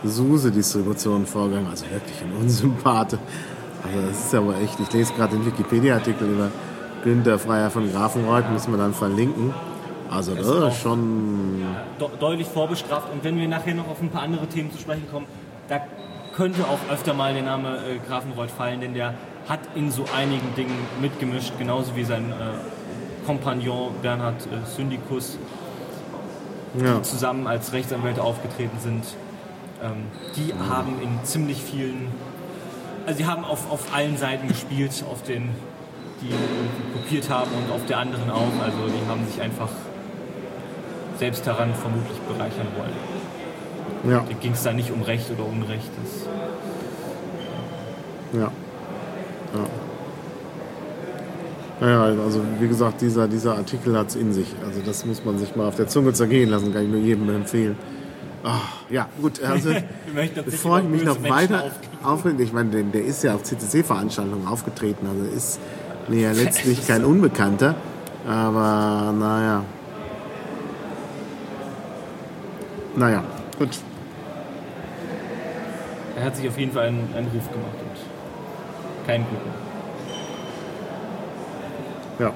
SUSE-Distributionen 0.04 1.26
vorgegangen, 1.26 1.70
also 1.70 1.86
wirklich 1.90 2.22
ein 2.22 2.34
Unsympath. 2.40 3.18
Also 3.84 4.08
das 4.08 4.26
ist 4.26 4.34
ja 4.34 4.44
wohl 4.44 4.56
echt, 4.56 4.80
ich 4.80 4.92
lese 4.94 5.14
gerade 5.14 5.36
den 5.36 5.46
Wikipedia-Artikel 5.46 6.28
über 6.28 6.52
Günther 7.04 7.40
Freier 7.40 7.70
von 7.72 7.92
Grafenreuth, 7.92 8.50
müssen 8.52 8.72
wir 8.72 8.78
dann 8.78 8.94
verlinken. 8.94 9.54
Also 10.10 10.36
das 10.36 10.46
ist 10.46 10.82
schon 10.82 11.64
deutlich 12.20 12.48
vorbestraft. 12.48 13.12
Und 13.14 13.24
wenn 13.24 13.38
wir 13.38 13.48
nachher 13.48 13.74
noch 13.74 13.88
auf 13.88 14.02
ein 14.02 14.10
paar 14.10 14.24
andere 14.24 14.46
Themen 14.48 14.72
zu 14.72 14.78
sprechen 14.78 15.08
kommen, 15.10 15.26
da 15.70 15.80
könnte 16.36 16.64
auch 16.64 16.80
öfter 16.92 17.14
mal 17.14 17.34
der 17.34 17.44
Name 17.44 17.78
äh, 17.78 17.98
Grafenreuth 18.08 18.52
fallen, 18.52 18.82
denn 18.82 18.94
der 18.94 19.14
hat 19.48 19.60
in 19.76 19.90
so 19.92 20.06
einigen 20.16 20.54
Dingen 20.56 20.78
mitgemischt, 21.02 21.54
genauso 21.58 21.96
wie 21.96 22.04
sein 22.04 22.32
äh, 22.32 23.26
Kompagnon 23.26 23.94
Bernhard 24.02 24.42
äh, 24.44 24.66
Syndikus, 24.76 25.38
ja. 26.78 26.96
die 26.96 27.02
zusammen 27.04 27.48
als 27.48 27.74
Rechtsanwälte 27.74 28.22
aufgetreten 28.22 28.78
sind. 28.80 29.06
Ähm, 29.84 30.04
die 30.36 30.50
ja. 30.50 30.56
haben 30.70 31.02
in 31.02 31.24
ziemlich 31.24 31.64
vielen, 31.64 32.08
also 33.06 33.18
sie 33.18 33.26
haben 33.26 33.44
auf, 33.44 33.72
auf 33.72 33.94
allen 33.94 34.18
Seiten 34.18 34.48
gespielt, 34.48 35.04
auf 35.10 35.24
den, 35.24 35.50
die 36.22 36.34
kopiert 36.94 37.30
haben 37.30 37.52
und 37.52 37.74
auf 37.74 37.86
der 37.86 38.00
anderen 38.00 38.30
auch. 38.30 38.52
Also 38.64 38.78
die 38.88 39.10
haben 39.10 39.26
sich 39.28 39.42
einfach 39.42 39.70
selbst 41.18 41.46
daran 41.46 41.74
vermutlich 41.74 42.18
bereichern 42.22 42.68
wollen. 42.78 44.12
Ja. 44.12 44.26
Da 44.28 44.34
ging 44.34 44.54
es 44.54 44.64
da 44.64 44.74
nicht 44.74 44.92
um 44.92 45.02
Recht 45.04 45.30
oder 45.32 45.46
Unrecht. 45.46 45.92
Ja. 48.34 48.40
ja. 48.40 48.52
Naja, 51.80 52.04
also 52.24 52.42
wie 52.60 52.68
gesagt, 52.68 53.02
dieser, 53.02 53.28
dieser 53.28 53.58
Artikel 53.58 53.98
hat 53.98 54.10
es 54.10 54.16
in 54.16 54.34
sich. 54.34 54.48
Also 54.66 54.82
das 54.86 55.06
muss 55.06 55.26
man 55.26 55.38
sich 55.40 55.56
mal 55.56 55.68
auf 55.68 55.76
der 55.76 55.88
Zunge 55.88 56.14
zergehen 56.14 56.50
lassen, 56.50 56.72
kann 56.74 56.84
ich 56.84 56.90
nur 56.90 57.00
jedem 57.00 57.30
empfehlen. 57.30 57.76
Ach, 58.44 58.90
ja, 58.90 59.08
gut. 59.22 59.40
Also, 59.48 59.72
bevor 60.46 60.80
ich 60.80 60.86
mich 60.86 61.04
noch 61.04 61.22
weiter 61.24 61.72
aufrege, 62.04 62.44
ich 62.44 62.54
meine, 62.54 62.84
der 62.84 63.04
ist 63.04 63.24
ja 63.24 63.36
auf 63.36 63.44
CCC-Veranstaltungen 63.44 64.48
aufgetreten, 64.48 65.08
also 65.08 65.24
ist 65.36 65.60
mir 66.08 66.22
ja 66.22 66.32
letztlich 66.44 66.88
kein 66.88 67.06
Unbekannter. 67.06 67.76
Aber 68.28 69.14
naja. 69.18 69.64
Naja, 72.96 73.24
gut. 73.58 73.70
Er 76.16 76.26
hat 76.26 76.36
sich 76.36 76.48
auf 76.48 76.58
jeden 76.58 76.72
Fall 76.72 76.88
einen, 76.88 77.08
einen 77.16 77.28
Ruf 77.28 77.50
gemacht 77.52 77.78
und 77.80 79.08
keinen 79.08 79.26
guten. 79.26 79.50
Ja. 82.20 82.34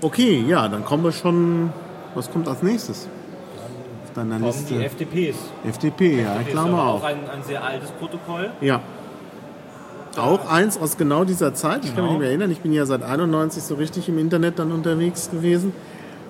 Okay, 0.00 0.44
ja, 0.46 0.68
dann 0.68 0.84
kommen 0.84 1.04
wir 1.04 1.12
schon. 1.12 1.72
Was 2.14 2.30
kommt 2.30 2.48
als 2.48 2.62
nächstes? 2.62 3.08
Auf 4.08 4.14
deiner 4.14 4.38
kommen 4.38 4.46
Liste. 4.46 4.74
die 4.74 4.84
FDPs. 4.84 5.36
FDP, 5.66 6.22
ja, 6.22 6.34
FDPs 6.36 6.50
klar 6.50 6.66
auch. 6.66 7.00
Auch 7.00 7.04
ein, 7.04 7.28
ein 7.30 7.42
sehr 7.42 7.62
altes 7.62 7.90
Protokoll. 7.92 8.50
Ja. 8.60 8.80
Auch 10.16 10.50
eins 10.50 10.78
aus 10.78 10.96
genau 10.96 11.24
dieser 11.24 11.54
Zeit. 11.54 11.84
Ich 11.84 11.94
genau. 11.94 11.94
kann 11.94 12.04
mich 12.04 12.12
nicht 12.12 12.20
mehr 12.20 12.28
erinnern. 12.28 12.50
Ich 12.50 12.60
bin 12.60 12.72
ja 12.72 12.86
seit 12.86 13.02
91 13.02 13.62
so 13.62 13.74
richtig 13.76 14.08
im 14.08 14.18
Internet 14.18 14.58
dann 14.58 14.72
unterwegs 14.72 15.30
gewesen. 15.30 15.72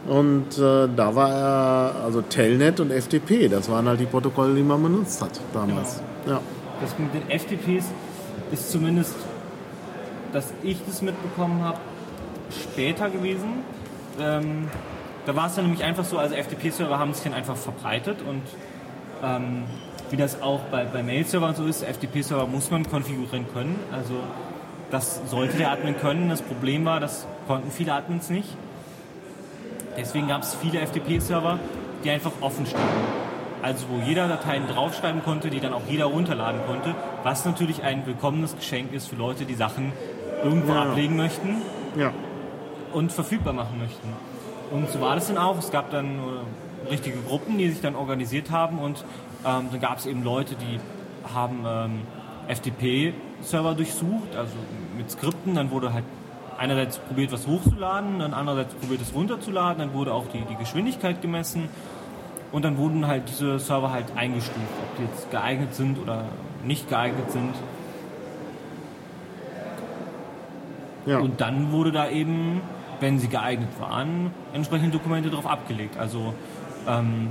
Und 0.06 0.58
äh, 0.58 0.88
da 0.94 1.14
war 1.14 1.30
er, 1.30 2.04
also 2.04 2.22
Telnet 2.22 2.80
und 2.80 2.90
FDP, 2.90 3.48
das 3.48 3.70
waren 3.70 3.86
halt 3.86 4.00
die 4.00 4.06
Protokolle, 4.06 4.54
die 4.54 4.62
man 4.62 4.82
benutzt 4.82 5.20
hat 5.20 5.40
damals. 5.52 6.00
Genau. 6.24 6.36
Ja. 6.36 6.42
Das 6.80 6.98
mit 6.98 7.12
den 7.12 7.28
FDPs 7.30 7.86
ist 8.52 8.70
zumindest, 8.70 9.14
dass 10.32 10.52
ich 10.62 10.78
das 10.86 11.02
mitbekommen 11.02 11.62
habe, 11.62 11.78
später 12.50 13.10
gewesen. 13.10 13.64
Ähm, 14.20 14.68
da 15.28 15.36
war 15.36 15.48
es 15.48 15.56
dann 15.56 15.66
nämlich 15.66 15.84
einfach 15.84 16.06
so, 16.06 16.16
also 16.16 16.34
FTP-Server 16.34 16.98
haben 16.98 17.12
sich 17.12 17.22
dann 17.22 17.34
einfach 17.34 17.54
verbreitet 17.54 18.16
und 18.26 18.40
ähm, 19.22 19.64
wie 20.08 20.16
das 20.16 20.40
auch 20.40 20.60
bei, 20.70 20.86
bei 20.86 21.02
Mail-Servern 21.02 21.54
so 21.54 21.66
ist, 21.66 21.84
FTP-Server 21.84 22.46
muss 22.46 22.70
man 22.70 22.88
konfigurieren 22.88 23.44
können. 23.52 23.78
Also 23.92 24.14
das 24.90 25.20
sollte 25.26 25.58
der 25.58 25.70
Admin 25.70 25.98
können. 25.98 26.30
Das 26.30 26.40
Problem 26.40 26.86
war, 26.86 26.98
das 26.98 27.26
konnten 27.46 27.70
viele 27.70 27.92
Admins 27.92 28.30
nicht. 28.30 28.48
Deswegen 29.98 30.28
gab 30.28 30.44
es 30.44 30.54
viele 30.54 30.80
FTP-Server, 30.80 31.58
die 32.04 32.10
einfach 32.10 32.32
offen 32.40 32.64
standen. 32.64 32.88
Also 33.60 33.84
wo 33.90 34.00
jeder 34.00 34.28
Dateien 34.28 34.66
draufschreiben 34.66 35.22
konnte, 35.22 35.50
die 35.50 35.60
dann 35.60 35.74
auch 35.74 35.82
jeder 35.90 36.06
runterladen 36.06 36.62
konnte, 36.66 36.94
was 37.22 37.44
natürlich 37.44 37.82
ein 37.82 38.06
willkommenes 38.06 38.56
Geschenk 38.56 38.94
ist 38.94 39.08
für 39.08 39.16
Leute, 39.16 39.44
die 39.44 39.56
Sachen 39.56 39.92
irgendwo 40.42 40.72
ja. 40.72 40.84
ablegen 40.84 41.16
möchten 41.16 41.56
ja. 41.96 42.14
und 42.94 43.12
verfügbar 43.12 43.52
machen 43.52 43.78
möchten. 43.78 44.08
Und 44.70 44.90
so 44.90 45.00
war 45.00 45.14
das 45.14 45.28
dann 45.28 45.38
auch. 45.38 45.58
Es 45.58 45.70
gab 45.70 45.90
dann 45.90 46.18
richtige 46.90 47.18
Gruppen, 47.20 47.58
die 47.58 47.70
sich 47.70 47.80
dann 47.80 47.96
organisiert 47.96 48.50
haben 48.50 48.78
und 48.78 49.04
ähm, 49.44 49.68
dann 49.70 49.80
gab 49.80 49.98
es 49.98 50.06
eben 50.06 50.22
Leute, 50.22 50.54
die 50.54 50.80
haben 51.34 51.64
ähm, 51.66 52.00
FTP-Server 52.48 53.74
durchsucht, 53.74 54.34
also 54.36 54.54
mit 54.96 55.10
Skripten. 55.10 55.54
Dann 55.54 55.70
wurde 55.70 55.92
halt 55.92 56.04
einerseits 56.56 56.98
probiert, 56.98 57.32
was 57.32 57.46
hochzuladen, 57.46 58.18
dann 58.18 58.34
andererseits 58.34 58.74
probiert, 58.74 59.00
es 59.02 59.14
runterzuladen. 59.14 59.78
Dann 59.78 59.94
wurde 59.94 60.12
auch 60.12 60.26
die, 60.28 60.40
die 60.50 60.56
Geschwindigkeit 60.56 61.22
gemessen. 61.22 61.68
Und 62.50 62.64
dann 62.64 62.78
wurden 62.78 63.06
halt 63.06 63.28
diese 63.28 63.58
Server 63.58 63.92
halt 63.92 64.06
eingestuft, 64.16 64.58
ob 64.82 64.96
die 64.96 65.02
jetzt 65.02 65.30
geeignet 65.30 65.74
sind 65.74 65.98
oder 65.98 66.24
nicht 66.64 66.88
geeignet 66.88 67.30
sind. 67.30 67.54
Ja. 71.06 71.18
Und 71.18 71.40
dann 71.40 71.72
wurde 71.72 71.92
da 71.92 72.08
eben, 72.08 72.60
wenn 73.00 73.18
sie 73.18 73.28
geeignet 73.28 73.68
waren, 73.78 74.32
entsprechende 74.52 74.90
Dokumente 74.90 75.30
darauf 75.30 75.46
abgelegt. 75.46 75.96
Also 75.96 76.34
ähm, 76.86 77.30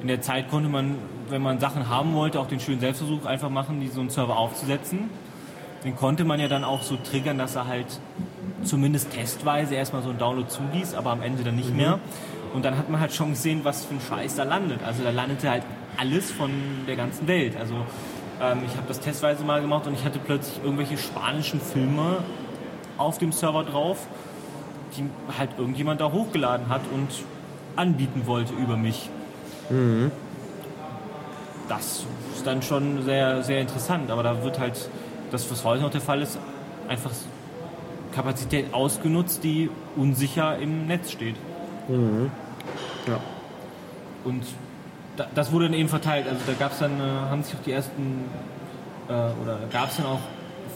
in 0.00 0.08
der 0.08 0.20
Zeit 0.20 0.50
konnte 0.50 0.68
man, 0.68 0.96
wenn 1.30 1.42
man 1.42 1.60
Sachen 1.60 1.88
haben 1.88 2.14
wollte, 2.14 2.38
auch 2.40 2.46
den 2.46 2.60
schönen 2.60 2.80
Selbstversuch 2.80 3.24
einfach 3.24 3.50
machen, 3.50 3.80
die 3.80 3.88
so 3.88 4.00
einen 4.00 4.10
Server 4.10 4.36
aufzusetzen. 4.36 5.10
Den 5.84 5.96
konnte 5.96 6.24
man 6.24 6.40
ja 6.40 6.48
dann 6.48 6.64
auch 6.64 6.82
so 6.82 6.96
triggern, 6.96 7.38
dass 7.38 7.56
er 7.56 7.66
halt 7.66 7.86
zumindest 8.62 9.12
testweise 9.12 9.74
erstmal 9.74 10.02
so 10.02 10.10
einen 10.10 10.18
Download 10.18 10.48
zuließ, 10.48 10.94
aber 10.94 11.10
am 11.10 11.22
Ende 11.22 11.42
dann 11.42 11.56
nicht 11.56 11.70
mhm. 11.70 11.76
mehr. 11.76 11.98
Und 12.54 12.64
dann 12.64 12.78
hat 12.78 12.88
man 12.88 13.00
halt 13.00 13.12
schon 13.12 13.30
gesehen, 13.30 13.60
was 13.64 13.84
für 13.84 13.94
ein 13.94 14.00
Scheiß 14.00 14.36
da 14.36 14.44
landet. 14.44 14.80
Also 14.84 15.02
da 15.02 15.10
landete 15.10 15.50
halt 15.50 15.62
alles 15.96 16.30
von 16.30 16.50
der 16.86 16.96
ganzen 16.96 17.26
Welt. 17.26 17.56
Also 17.58 17.74
ähm, 18.40 18.58
ich 18.66 18.76
habe 18.76 18.86
das 18.88 19.00
testweise 19.00 19.44
mal 19.44 19.60
gemacht 19.60 19.86
und 19.86 19.94
ich 19.94 20.04
hatte 20.04 20.18
plötzlich 20.18 20.62
irgendwelche 20.62 20.96
spanischen 20.98 21.60
Filme 21.60 22.18
auf 22.98 23.18
dem 23.18 23.32
Server 23.32 23.64
drauf, 23.64 24.06
die 24.96 25.04
halt 25.38 25.50
irgendjemand 25.58 26.00
da 26.00 26.12
hochgeladen 26.12 26.68
hat 26.68 26.82
und 26.92 27.08
anbieten 27.76 28.26
wollte 28.26 28.52
über 28.54 28.76
mich. 28.76 29.10
Mhm. 29.70 30.10
Das 31.68 32.06
ist 32.34 32.46
dann 32.46 32.62
schon 32.62 33.04
sehr, 33.04 33.42
sehr 33.42 33.60
interessant, 33.60 34.10
aber 34.10 34.22
da 34.22 34.44
wird 34.44 34.58
halt 34.58 34.88
das, 35.30 35.50
was 35.50 35.64
heute 35.64 35.82
noch 35.82 35.90
der 35.90 36.00
Fall 36.00 36.20
ist, 36.22 36.38
einfach 36.88 37.10
Kapazität 38.14 38.72
ausgenutzt, 38.72 39.42
die 39.42 39.70
unsicher 39.96 40.58
im 40.58 40.86
Netz 40.86 41.10
steht. 41.10 41.36
Mhm. 41.88 42.30
Ja. 43.06 43.18
Und 44.24 44.44
da, 45.16 45.26
das 45.34 45.52
wurde 45.52 45.66
dann 45.66 45.74
eben 45.74 45.88
verteilt. 45.88 46.26
Also 46.28 46.40
da 46.46 46.52
gab 46.52 46.72
es 46.72 46.78
dann, 46.78 47.00
äh, 47.00 47.02
haben 47.02 47.42
sich 47.42 47.54
auch 47.54 47.62
die 47.62 47.72
ersten, 47.72 48.24
äh, 49.08 49.12
oder 49.12 49.58
gab 49.72 49.90
es 49.90 49.96
dann 49.96 50.06
auch 50.06 50.20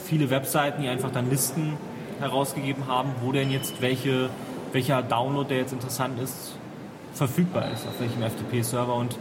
viele 0.05 0.31
Webseiten, 0.31 0.83
die 0.83 0.89
einfach 0.89 1.11
dann 1.13 1.31
Listen 1.31 1.77
herausgegeben 2.21 2.87
haben, 2.87 3.11
wo 3.23 3.33
denn 3.33 3.51
jetzt 3.51 3.81
welche, 3.81 4.31
welcher 4.73 5.03
Download, 5.03 5.49
der 5.49 5.59
jetzt 5.59 5.73
interessant 5.73 6.21
ist, 6.21 6.57
verfügbar 7.15 7.71
ist, 7.73 7.87
auf 7.87 8.01
welchem 8.01 8.23
FTP-Server 8.23 8.95
und 8.95 9.17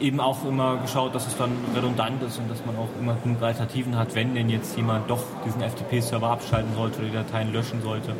eben 0.00 0.20
auch 0.20 0.44
immer 0.44 0.76
geschaut, 0.76 1.14
dass 1.14 1.26
es 1.26 1.36
dann 1.36 1.52
redundant 1.74 2.22
ist 2.22 2.38
und 2.38 2.50
dass 2.50 2.64
man 2.66 2.76
auch 2.76 2.88
immer 3.00 3.16
genug 3.22 3.42
Alternativen 3.42 3.96
hat, 3.96 4.14
wenn 4.14 4.34
denn 4.34 4.50
jetzt 4.50 4.76
jemand 4.76 5.08
doch 5.08 5.22
diesen 5.44 5.62
FTP-Server 5.62 6.28
abschalten 6.28 6.74
sollte 6.74 6.98
oder 6.98 7.08
die 7.08 7.14
Dateien 7.14 7.52
löschen 7.52 7.80
sollte. 7.82 8.10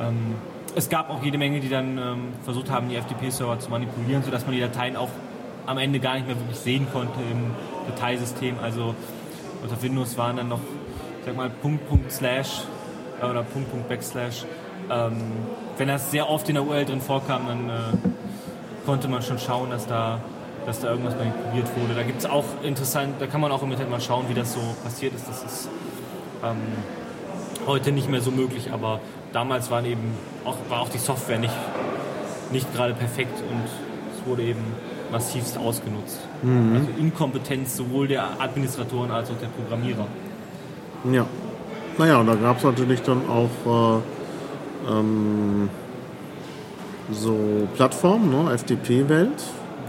Ähm, 0.00 0.34
es 0.74 0.88
gab 0.88 1.10
auch 1.10 1.22
jede 1.22 1.36
Menge, 1.36 1.60
die 1.60 1.68
dann 1.68 1.98
ähm, 1.98 2.28
versucht 2.42 2.70
haben, 2.70 2.88
die 2.88 2.96
FTP-Server 2.96 3.58
zu 3.58 3.70
manipulieren, 3.70 4.22
sodass 4.22 4.46
man 4.46 4.54
die 4.54 4.60
Dateien 4.60 4.96
auch 4.96 5.10
am 5.66 5.78
Ende 5.78 6.00
gar 6.00 6.14
nicht 6.14 6.26
mehr 6.26 6.36
wirklich 6.36 6.58
sehen 6.58 6.86
konnte 6.92 7.20
im 7.30 7.50
Dateisystem. 7.92 8.56
Also 8.62 8.94
unter 9.62 9.82
Windows 9.82 10.16
waren 10.16 10.36
dann 10.36 10.48
noch, 10.48 10.60
sag 11.24 11.36
mal, 11.36 11.50
Punkt, 11.50 11.88
Punkt, 11.88 12.10
Slash 12.12 12.62
äh, 13.20 13.26
oder 13.26 13.42
Punkt, 13.42 13.70
Punkt, 13.70 13.88
Backslash 13.88 14.44
ähm, 14.90 15.16
wenn 15.78 15.88
das 15.88 16.10
sehr 16.10 16.28
oft 16.28 16.48
in 16.48 16.56
der 16.56 16.66
URL 16.66 16.84
drin 16.84 17.00
vorkam, 17.00 17.46
dann 17.46 17.68
äh, 17.70 17.72
konnte 18.84 19.08
man 19.08 19.22
schon 19.22 19.38
schauen, 19.38 19.70
dass 19.70 19.86
da, 19.86 20.20
dass 20.66 20.80
da 20.80 20.90
irgendwas 20.90 21.14
manipuliert 21.16 21.68
wurde. 21.76 21.94
Da 21.94 22.02
gibt 22.02 22.18
es 22.18 22.26
auch 22.26 22.44
interessant, 22.62 23.14
da 23.18 23.26
kann 23.26 23.40
man 23.40 23.52
auch 23.52 23.62
im 23.62 23.70
Internet 23.70 23.90
mal 23.90 24.00
schauen, 24.00 24.26
wie 24.28 24.34
das 24.34 24.52
so 24.52 24.60
passiert 24.82 25.14
ist. 25.14 25.28
Das 25.28 25.42
ist 25.42 25.68
ähm, 26.44 26.56
heute 27.66 27.92
nicht 27.92 28.10
mehr 28.10 28.20
so 28.20 28.30
möglich, 28.30 28.72
aber 28.72 29.00
damals 29.32 29.70
waren 29.70 29.84
eben 29.84 30.14
auch, 30.44 30.56
war 30.68 30.80
auch 30.80 30.88
die 30.88 30.98
Software 30.98 31.38
nicht, 31.38 31.54
nicht 32.50 32.72
gerade 32.74 32.94
perfekt 32.94 33.38
und 33.48 33.62
es 33.64 34.26
wurde 34.26 34.42
eben 34.42 34.64
massivst 35.12 35.56
ausgenutzt. 35.56 36.20
Mhm. 36.42 36.74
Also 36.74 36.88
Inkompetenz 36.98 37.76
sowohl 37.76 38.08
der 38.08 38.40
Administratoren 38.40 39.10
als 39.10 39.30
auch 39.30 39.38
der 39.38 39.48
Programmierer. 39.48 40.06
Ja. 41.04 41.26
Naja, 41.98 42.18
und 42.18 42.26
da 42.26 42.34
gab 42.34 42.58
es 42.58 42.64
natürlich 42.64 43.02
dann 43.02 43.22
auch 43.28 43.98
äh 43.98 44.00
ähm, 44.88 45.68
so 47.10 47.68
Plattformen, 47.74 48.30
ne? 48.30 48.52
FDP-Welt. 48.52 49.42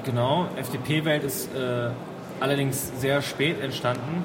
Genau, 0.04 0.48
FDP-Welt 0.58 1.24
ist 1.24 1.54
äh, 1.56 1.90
allerdings 2.40 2.92
sehr 3.00 3.22
spät 3.22 3.62
entstanden. 3.62 4.24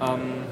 Ähm, 0.00 0.44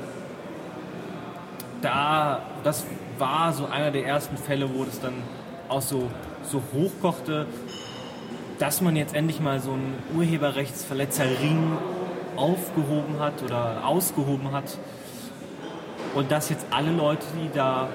da, 1.82 2.40
das 2.64 2.86
war 3.18 3.52
so 3.52 3.66
einer 3.66 3.90
der 3.90 4.06
ersten 4.06 4.36
Fälle, 4.36 4.70
wo 4.74 4.84
das 4.84 5.00
dann 5.00 5.14
auch 5.68 5.82
so, 5.82 6.08
so 6.42 6.62
hochkochte, 6.72 7.46
dass 8.58 8.80
man 8.80 8.96
jetzt 8.96 9.14
endlich 9.14 9.40
mal 9.40 9.60
so 9.60 9.72
einen 9.72 9.94
Urheberrechtsverletzerring 10.16 11.76
aufgehoben 12.36 13.18
hat 13.18 13.42
oder 13.42 13.86
ausgehoben 13.86 14.52
hat. 14.52 14.78
Und 16.14 16.30
dass 16.30 16.50
jetzt 16.50 16.66
alle 16.70 16.92
Leute, 16.92 17.24
die 17.34 17.50
da 17.54 17.88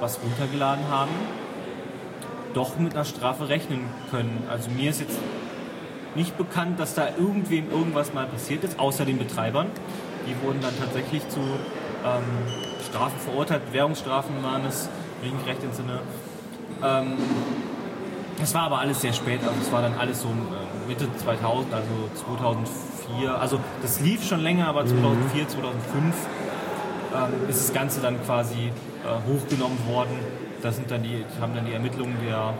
was 0.00 0.18
runtergeladen 0.22 0.88
haben, 0.90 1.10
doch 2.54 2.78
mit 2.78 2.94
einer 2.94 3.04
Strafe 3.04 3.48
rechnen 3.48 3.80
können. 4.10 4.44
Also 4.50 4.70
mir 4.70 4.90
ist 4.90 5.00
jetzt 5.00 5.18
nicht 6.14 6.36
bekannt, 6.38 6.80
dass 6.80 6.94
da 6.94 7.08
irgendwem 7.16 7.70
irgendwas 7.70 8.14
mal 8.14 8.26
passiert 8.26 8.64
ist, 8.64 8.78
außer 8.78 9.04
den 9.04 9.18
Betreibern. 9.18 9.66
Die 10.26 10.46
wurden 10.46 10.60
dann 10.60 10.72
tatsächlich 10.78 11.28
zu 11.28 11.40
ähm, 11.40 12.22
Strafen 12.88 13.18
verurteilt, 13.18 13.62
Währungsstrafen 13.72 14.42
waren 14.42 14.64
es, 14.66 14.88
wenn 15.20 15.30
ich 15.30 15.36
mich 15.36 15.46
recht 15.46 15.62
entsinne. 15.62 16.00
Ähm, 16.82 17.16
das 18.38 18.54
war 18.54 18.62
aber 18.62 18.78
alles 18.78 19.00
sehr 19.00 19.12
spät, 19.12 19.40
also 19.42 19.54
es 19.60 19.72
war 19.72 19.82
dann 19.82 19.94
alles 19.94 20.22
so 20.22 20.28
äh, 20.28 20.88
Mitte 20.88 21.08
2000, 21.16 21.74
also 21.74 21.88
2004. 22.14 23.40
Also 23.40 23.60
das 23.82 24.00
lief 24.00 24.26
schon 24.26 24.40
länger, 24.40 24.68
aber 24.68 24.86
2004, 24.86 25.48
2005 25.48 26.14
ähm, 27.14 27.48
ist 27.48 27.68
das 27.68 27.74
Ganze 27.74 28.00
dann 28.00 28.22
quasi 28.24 28.70
äh, 29.04 29.30
hochgenommen 29.30 29.78
worden. 29.86 30.18
Da 30.62 30.72
sind 30.72 30.90
dann 30.90 31.02
die, 31.02 31.24
haben 31.40 31.54
dann 31.54 31.66
die 31.66 31.72
Ermittlungen 31.72 32.16
der, 32.24 32.54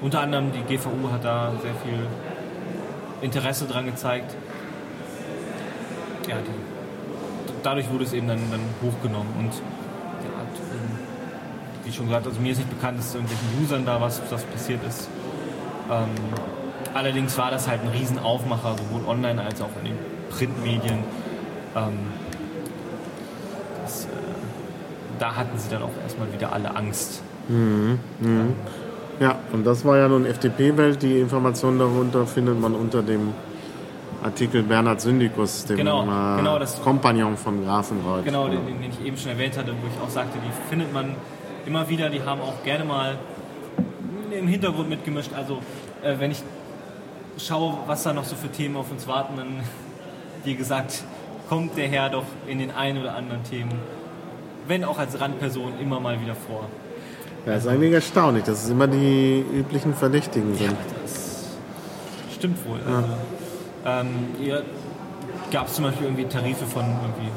unter 0.00 0.20
anderem 0.20 0.52
die 0.52 0.62
GVU 0.62 1.10
hat 1.10 1.24
da 1.24 1.52
sehr 1.62 1.74
viel 1.74 2.06
Interesse 3.22 3.66
dran 3.66 3.86
gezeigt. 3.86 4.34
Ja, 6.28 6.36
die, 6.36 7.52
dadurch 7.62 7.90
wurde 7.90 8.04
es 8.04 8.12
eben 8.12 8.28
dann, 8.28 8.40
dann 8.50 8.60
hochgenommen 8.82 9.32
und 9.38 9.52
ja, 9.52 10.40
ähm, 10.74 10.98
wie 11.84 11.92
schon 11.92 12.06
gesagt, 12.06 12.26
also 12.26 12.40
mir 12.40 12.52
ist 12.52 12.58
nicht 12.58 12.70
bekannt, 12.70 12.98
dass 12.98 13.14
irgendwelchen 13.14 13.48
Usern 13.62 13.86
da 13.86 14.00
was, 14.00 14.20
was 14.30 14.44
passiert 14.44 14.80
ist. 14.86 15.08
Ähm, 15.90 16.10
allerdings 16.94 17.36
war 17.38 17.50
das 17.50 17.66
halt 17.66 17.80
ein 17.82 17.88
Riesenaufmacher, 17.88 18.76
sowohl 18.76 19.08
online 19.08 19.42
als 19.42 19.62
auch 19.62 19.70
in 19.80 19.86
den 19.86 19.98
Printmedien. 20.30 21.02
Ähm, 21.74 21.98
das, 22.04 22.26
äh, 22.26 22.27
da 25.18 25.34
hatten 25.36 25.58
sie 25.58 25.68
dann 25.70 25.82
auch 25.82 25.90
erstmal 26.02 26.32
wieder 26.32 26.52
alle 26.52 26.74
Angst. 26.74 27.22
Mhm. 27.48 27.98
Mhm. 28.20 28.52
Ja, 29.20 29.36
und 29.52 29.64
das 29.66 29.84
war 29.84 29.96
ja 29.98 30.08
nun 30.08 30.26
FDP-Welt. 30.26 31.02
Die 31.02 31.18
Informationen 31.18 31.78
darunter 31.78 32.26
findet 32.26 32.60
man 32.60 32.74
unter 32.74 33.02
dem 33.02 33.32
Artikel 34.22 34.62
Bernhard 34.62 35.00
Syndikus, 35.00 35.64
dem 35.64 35.76
Genau, 35.76 36.02
äh, 36.02 36.36
genau, 36.38 36.58
das- 36.58 36.80
Kompagnon 36.82 37.36
von 37.36 37.64
Grafenreuth. 37.64 38.24
Genau, 38.24 38.48
den, 38.48 38.64
den 38.66 38.90
ich 38.90 39.04
eben 39.06 39.16
schon 39.16 39.30
erwähnt 39.32 39.56
hatte, 39.56 39.72
wo 39.72 39.86
ich 39.86 40.02
auch 40.04 40.10
sagte, 40.10 40.38
die 40.38 40.68
findet 40.68 40.92
man 40.92 41.14
immer 41.66 41.88
wieder, 41.88 42.10
die 42.10 42.22
haben 42.22 42.40
auch 42.40 42.62
gerne 42.64 42.84
mal 42.84 43.16
im 44.30 44.46
Hintergrund 44.48 44.88
mitgemischt. 44.88 45.30
Also 45.36 45.58
äh, 46.02 46.14
wenn 46.18 46.30
ich 46.32 46.42
schaue, 47.38 47.74
was 47.86 48.02
da 48.02 48.12
noch 48.12 48.24
so 48.24 48.36
für 48.36 48.48
Themen 48.48 48.76
auf 48.76 48.90
uns 48.90 49.06
warten, 49.06 49.34
dann, 49.36 49.48
wie 50.44 50.54
gesagt, 50.54 51.02
kommt 51.48 51.76
der 51.76 51.88
Herr 51.88 52.10
doch 52.10 52.24
in 52.46 52.58
den 52.58 52.70
ein 52.72 52.98
oder 52.98 53.14
anderen 53.16 53.42
Themen, 53.44 53.72
wenn 54.68 54.84
auch 54.84 54.98
als 54.98 55.18
Randperson, 55.20 55.72
immer 55.80 55.98
mal 55.98 56.20
wieder 56.20 56.34
vor. 56.34 56.66
Ja, 57.46 57.54
ist 57.54 57.66
eigentlich 57.66 57.92
erstaunlich, 57.92 58.44
dass 58.44 58.64
es 58.64 58.70
immer 58.70 58.86
die 58.86 59.44
üblichen 59.52 59.94
Verdächtigen 59.94 60.54
sind. 60.56 60.76
Das 61.02 62.34
stimmt 62.34 62.58
wohl. 62.68 62.78
Also, 62.86 63.08
ähm, 63.86 64.08
gab 65.50 65.66
es 65.68 65.74
zum 65.74 65.84
Beispiel 65.84 66.06
irgendwie 66.06 66.24
Tarife 66.26 66.66
von 66.66 66.82
irgendwie 66.84 67.30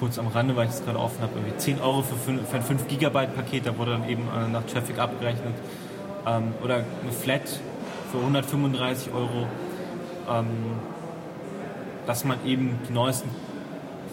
kurz 0.00 0.18
am 0.18 0.26
Rande, 0.26 0.56
weil 0.56 0.64
ich 0.66 0.72
das 0.72 0.84
gerade 0.84 0.98
offen 0.98 1.22
habe, 1.22 1.32
irgendwie 1.36 1.56
10 1.56 1.80
Euro 1.80 2.02
für, 2.02 2.16
fün- 2.30 2.44
für 2.44 2.56
ein 2.56 2.62
5 2.62 2.88
Gigabyte 2.88 3.34
Paket, 3.36 3.66
da 3.66 3.78
wurde 3.78 3.92
dann 3.92 4.08
eben 4.08 4.22
äh, 4.22 4.48
nach 4.50 4.64
Traffic 4.66 4.98
abgerechnet. 4.98 5.54
Ähm, 6.26 6.52
oder 6.64 6.76
eine 6.76 7.12
Flat 7.12 7.42
für 8.10 8.18
135 8.18 9.12
Euro, 9.14 9.46
ähm, 10.28 10.46
dass 12.06 12.24
man 12.24 12.38
eben 12.44 12.78
die 12.88 12.92
neuesten 12.92 13.28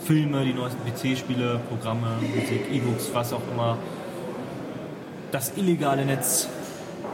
Filme, 0.04 0.44
die 0.44 0.54
neuesten 0.54 0.80
PC-Spiele, 0.86 1.60
Programme, 1.70 2.08
Musik, 2.22 2.66
E-Books, 2.72 3.12
was 3.14 3.34
auch 3.34 3.42
immer, 3.54 3.78
das 5.32 5.54
illegale 5.58 6.06
Netz 6.06 6.50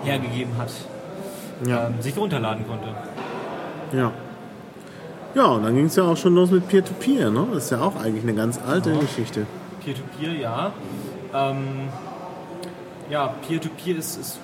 hergegeben 0.04 0.58
hat, 0.58 0.72
Ja. 1.66 1.88
ähm, 1.88 2.02
sich 2.02 2.18
runterladen 2.18 2.66
konnte. 2.68 2.88
Ja. 3.94 4.12
Ja, 5.36 5.46
und 5.46 5.64
dann 5.64 5.76
ging 5.76 5.86
es 5.86 5.96
ja 5.96 6.04
auch 6.04 6.18
schon 6.18 6.34
los 6.34 6.50
mit 6.50 6.68
Peer-to-Peer, 6.68 7.30
ne? 7.30 7.48
Das 7.54 7.66
ist 7.66 7.70
ja 7.72 7.82
auch 7.82 7.96
eigentlich 8.02 8.24
eine 8.24 8.34
ganz 8.34 8.60
alte 8.66 8.92
Ja. 8.92 9.00
Geschichte. 9.00 9.46
Peer-to-Peer, 9.84 10.34
ja. 10.34 10.72
Ähm, 11.34 11.90
ja, 13.10 13.28
Peer-to-Peer 13.48 13.98
ist, 13.98 14.18
ist 14.20 14.40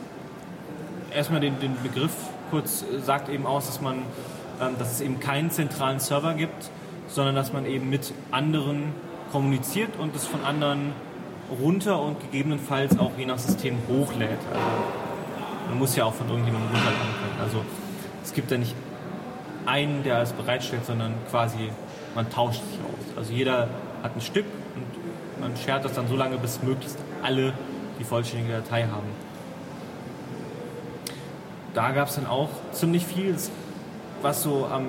erstmal 1.16 1.40
den, 1.40 1.60
den 1.60 1.76
Begriff 1.82 2.12
kurz 2.52 2.84
äh, 2.84 3.00
sagt 3.00 3.30
eben 3.30 3.46
aus, 3.48 3.66
dass 3.68 3.82
man, 3.82 3.96
ähm, 4.62 4.76
dass 4.78 4.92
es 4.92 5.02
eben 5.02 5.20
keinen 5.20 5.50
zentralen 5.50 6.00
Server 6.00 6.34
gibt, 6.34 6.70
sondern 7.14 7.36
dass 7.36 7.54
man 7.54 7.68
eben 7.68 7.90
mit 7.92 8.12
anderen 8.32 8.92
kommuniziert 9.32 9.92
und 10.00 10.16
es 10.16 10.26
von 10.26 10.44
anderen 10.44 10.94
runter 11.62 12.02
und 12.02 12.20
gegebenenfalls 12.20 12.98
auch 12.98 13.12
je 13.18 13.26
nach 13.26 13.38
System 13.38 13.78
hochlädt. 13.88 14.40
Also 14.52 15.70
man 15.70 15.78
muss 15.78 15.96
ja 15.96 16.06
auch 16.06 16.14
von 16.14 16.28
irgendjemandem 16.28 16.72
runterladen 16.72 17.14
können. 17.22 17.42
Also 17.42 17.64
es 18.24 18.34
gibt 18.34 18.50
ja 18.50 18.58
nicht 18.58 18.76
einen, 19.68 20.04
der 20.04 20.22
es 20.24 20.34
bereitstellt, 20.34 20.86
sondern 20.86 21.14
quasi 21.30 21.70
man 22.16 22.30
tauscht 22.32 22.64
sich 22.64 22.80
aus. 22.80 23.18
Also 23.18 23.32
jeder 23.32 23.70
hat 24.02 24.16
ein 24.16 24.22
Stück 24.22 24.46
und 24.76 25.40
man 25.42 25.56
schert 25.56 25.86
das 25.86 25.94
dann 25.94 26.08
so 26.08 26.16
lange, 26.16 26.38
bis 26.38 26.64
möglichst 26.64 26.98
alle 27.22 27.54
die 28.00 28.04
vollständige 28.04 28.54
Datei 28.54 28.84
haben. 28.84 29.08
Da 31.76 31.92
gab 31.92 32.08
es 32.08 32.16
dann 32.16 32.26
auch 32.26 32.50
ziemlich 32.72 33.06
viel, 33.06 33.36
was 34.24 34.42
so 34.42 34.66
am 34.66 34.88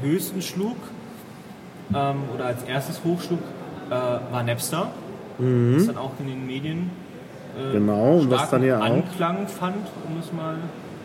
höchsten 0.00 0.40
schlug 0.40 0.76
ähm, 1.94 2.16
oder 2.34 2.46
als 2.46 2.62
erstes 2.62 3.00
hochschlug, 3.04 3.40
äh, 3.90 3.92
war 3.92 4.42
Napster. 4.42 4.88
Das 5.38 5.86
dann 5.86 5.98
auch 5.98 6.12
in 6.20 6.28
den 6.28 6.46
Medien 6.46 6.90
äh, 7.58 7.72
Genau, 7.72 8.20
was 8.28 8.50
dann 8.50 8.62
ja 8.62 8.78
auch- 8.78 8.84
Anklang 8.84 9.48
fand, 9.48 9.86
um 10.08 10.18
es 10.20 10.32
mal 10.32 10.56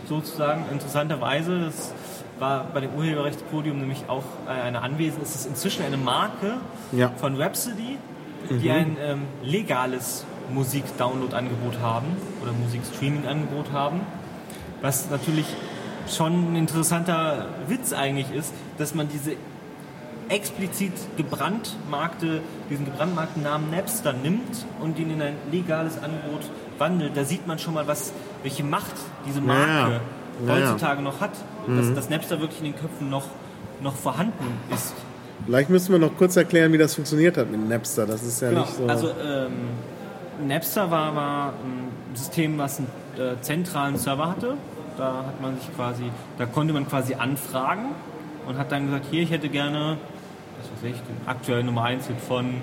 so 0.07 0.19
zu 0.21 0.35
sagen. 0.37 0.65
Interessanterweise, 0.71 1.61
das 1.61 1.93
war 2.37 2.65
bei 2.73 2.81
dem 2.81 2.91
Urheberrechtspodium 2.95 3.79
nämlich 3.79 4.03
auch 4.07 4.23
äh, 4.47 4.51
eine 4.61 4.81
Anwesen, 4.83 5.21
ist 5.23 5.33
es 5.35 5.45
inzwischen 5.47 5.83
eine 5.83 5.97
Marke 5.97 6.53
Ja. 6.91 7.11
von 7.17 7.35
Rhapsody, 7.41 7.97
die 8.49 8.69
ein 8.71 8.97
ähm, 9.03 9.23
legales 9.43 10.25
Musik-Download-Angebot 10.53 11.79
haben 11.81 12.07
oder 12.41 12.51
Musik-Streaming-Angebot 12.53 13.71
haben. 13.73 14.01
Was 14.81 15.09
natürlich 15.09 15.45
schon 16.07 16.53
ein 16.53 16.55
interessanter 16.55 17.47
Witz 17.67 17.93
eigentlich 17.93 18.31
ist, 18.33 18.53
dass 18.77 18.95
man 18.95 19.09
diese 19.09 19.31
explizit 20.29 20.93
gebrandmarkte, 21.17 22.41
diesen 22.69 22.85
gebrandmarkten 22.85 23.43
Namen 23.43 23.71
Napster 23.71 24.13
nimmt 24.13 24.65
und 24.81 24.97
ihn 24.99 25.11
in 25.11 25.21
ein 25.21 25.35
legales 25.51 25.95
Angebot 26.01 26.41
wandelt. 26.77 27.15
Da 27.17 27.23
sieht 27.23 27.47
man 27.47 27.59
schon 27.59 27.73
mal, 27.73 27.87
was, 27.87 28.13
welche 28.43 28.63
Macht 28.63 28.95
diese 29.27 29.41
Marke 29.41 29.61
Ja, 29.67 29.89
ja. 29.89 29.99
Ja, 30.47 30.57
ja. 30.59 30.67
heutzutage 30.69 31.01
noch 31.01 31.19
hat. 31.19 31.31
Dass, 31.67 31.93
dass 31.93 32.09
Napster 32.09 32.39
wirklich 32.39 32.59
in 32.59 32.65
den 32.65 32.75
Köpfen 32.75 33.09
noch, 33.09 33.25
noch 33.81 33.93
vorhanden 33.95 34.45
ist. 34.73 34.93
Vielleicht 35.45 35.69
müssen 35.69 35.91
wir 35.91 35.99
noch 35.99 36.15
kurz 36.17 36.35
erklären, 36.35 36.71
wie 36.73 36.77
das 36.77 36.95
funktioniert 36.95 37.37
hat 37.37 37.51
mit 37.51 37.67
Napster. 37.67 38.05
Das 38.05 38.23
ist 38.23 38.41
ja 38.41 38.49
Genau. 38.49 38.61
nicht 38.61 38.73
so. 38.75 38.85
Also 38.87 39.09
ähm, 39.09 40.47
Napster 40.47 40.89
war, 40.89 41.15
war 41.15 41.47
ein 41.63 42.15
System, 42.15 42.57
was 42.57 42.79
einen 42.79 42.87
äh, 43.17 43.41
zentralen 43.41 43.97
Server 43.97 44.29
hatte. 44.29 44.55
Da 44.97 45.25
hat 45.27 45.41
man 45.41 45.57
sich 45.59 45.73
quasi, 45.75 46.03
da 46.37 46.45
konnte 46.45 46.73
man 46.73 46.87
quasi 46.87 47.15
anfragen 47.15 47.87
und 48.47 48.57
hat 48.57 48.71
dann 48.71 48.85
gesagt, 48.87 49.05
hier, 49.11 49.21
ich 49.23 49.31
hätte 49.31 49.49
gerne, 49.49 49.97
was 50.59 50.83
weiß 50.83 50.91
ich, 50.91 51.01
den 51.01 51.27
aktuellen 51.27 51.65
Nummer 51.65 51.83
1 51.83 52.07
Hit 52.07 52.19
von 52.19 52.55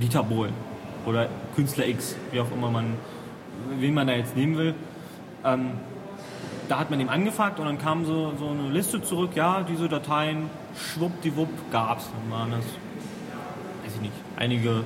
Dieter 0.00 0.22
Bohlen 0.22 0.52
oder 1.06 1.28
Künstler 1.56 1.86
X, 1.86 2.16
wie 2.32 2.40
auch 2.40 2.50
immer 2.52 2.70
man, 2.70 2.94
wen 3.78 3.94
man 3.94 4.06
da 4.06 4.14
jetzt 4.14 4.36
nehmen 4.36 4.56
will. 4.56 4.74
Ähm, 5.44 5.72
da 6.68 6.78
hat 6.78 6.90
man 6.90 7.00
ihm 7.00 7.08
angefragt 7.08 7.58
und 7.58 7.66
dann 7.66 7.78
kam 7.78 8.04
so, 8.04 8.34
so 8.38 8.48
eine 8.48 8.70
Liste 8.70 9.02
zurück, 9.02 9.30
ja, 9.34 9.62
diese 9.62 9.88
Dateien, 9.88 10.50
schwuppdiwupp, 10.76 11.48
gab's. 11.72 12.10
Dann 12.10 12.30
waren 12.30 12.50
das 12.50 12.64
weiß 13.88 13.94
ich 13.96 14.02
nicht, 14.02 14.12
einige 14.36 14.84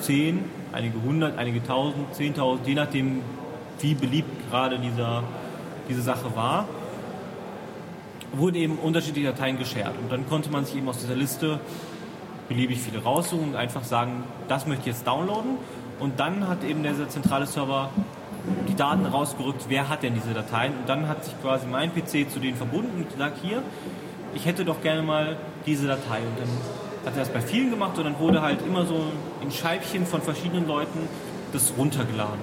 zehn, 0.00 0.44
einige 0.72 1.02
hundert, 1.02 1.36
einige 1.38 1.62
tausend, 1.64 2.14
zehntausend, 2.14 2.68
je 2.68 2.74
nachdem, 2.74 3.22
wie 3.80 3.94
beliebt 3.94 4.48
gerade 4.48 4.78
dieser, 4.78 5.24
diese 5.88 6.02
Sache 6.02 6.36
war, 6.36 6.68
wurden 8.32 8.56
eben 8.56 8.78
unterschiedliche 8.78 9.28
Dateien 9.28 9.58
geshared. 9.58 9.94
Und 10.00 10.12
dann 10.12 10.28
konnte 10.28 10.50
man 10.50 10.64
sich 10.64 10.76
eben 10.76 10.88
aus 10.88 10.98
dieser 10.98 11.14
Liste 11.14 11.60
beliebig 12.48 12.78
viele 12.80 13.02
raussuchen 13.02 13.50
und 13.50 13.56
einfach 13.56 13.84
sagen, 13.84 14.24
das 14.48 14.66
möchte 14.66 14.82
ich 14.82 14.96
jetzt 14.96 15.06
downloaden. 15.06 15.52
Und 16.00 16.20
dann 16.20 16.48
hat 16.48 16.64
eben 16.64 16.82
dieser 16.82 17.08
zentrale 17.08 17.46
Server 17.46 17.90
die 18.68 18.74
Daten 18.74 19.04
rausgerückt, 19.04 19.66
wer 19.68 19.88
hat 19.88 20.02
denn 20.02 20.14
diese 20.14 20.32
Dateien. 20.32 20.72
Und 20.72 20.88
dann 20.88 21.08
hat 21.08 21.24
sich 21.24 21.34
quasi 21.42 21.66
mein 21.66 21.90
PC 21.92 22.30
zu 22.30 22.38
denen 22.40 22.56
verbunden 22.56 23.02
und 23.02 23.10
gesagt, 23.10 23.38
hier, 23.42 23.62
ich 24.34 24.46
hätte 24.46 24.64
doch 24.64 24.80
gerne 24.82 25.02
mal 25.02 25.36
diese 25.66 25.86
Datei. 25.86 26.18
Und 26.18 26.38
dann 26.38 26.48
hat 27.06 27.14
er 27.14 27.20
das 27.20 27.28
bei 27.28 27.40
vielen 27.40 27.70
gemacht 27.70 27.98
und 27.98 28.04
dann 28.04 28.18
wurde 28.18 28.42
halt 28.42 28.60
immer 28.66 28.86
so 28.86 29.02
in 29.42 29.50
Scheibchen 29.50 30.06
von 30.06 30.22
verschiedenen 30.22 30.66
Leuten 30.66 31.00
das 31.52 31.72
runtergeladen. 31.76 32.40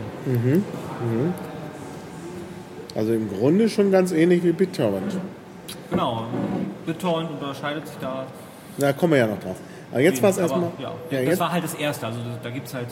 also 2.95 3.13
im 3.13 3.29
Grunde 3.29 3.69
schon 3.69 3.91
ganz 3.91 4.11
ähnlich 4.11 4.43
wie 4.43 4.53
BitTorrent. 4.53 5.17
Genau, 5.91 6.25
BitTorrent 6.85 7.29
unterscheidet 7.31 7.87
sich 7.87 7.97
da. 7.99 8.25
Da 8.77 8.93
kommen 8.93 9.13
wir 9.13 9.19
ja 9.19 9.27
noch 9.27 9.39
drauf. 9.39 9.57
Aber 9.91 10.01
jetzt 10.01 10.21
war 10.21 10.29
es 10.31 10.37
erstmal. 10.37 10.71
Ja, 10.79 10.89
Ja, 10.89 10.93
das 11.19 11.21
jetzt, 11.29 11.39
war 11.39 11.51
halt 11.51 11.63
das 11.63 11.73
Erste. 11.75 12.07
Also 12.07 12.19
da 12.43 12.49
gibt 12.49 12.67
es 12.67 12.73
halt, 12.73 12.87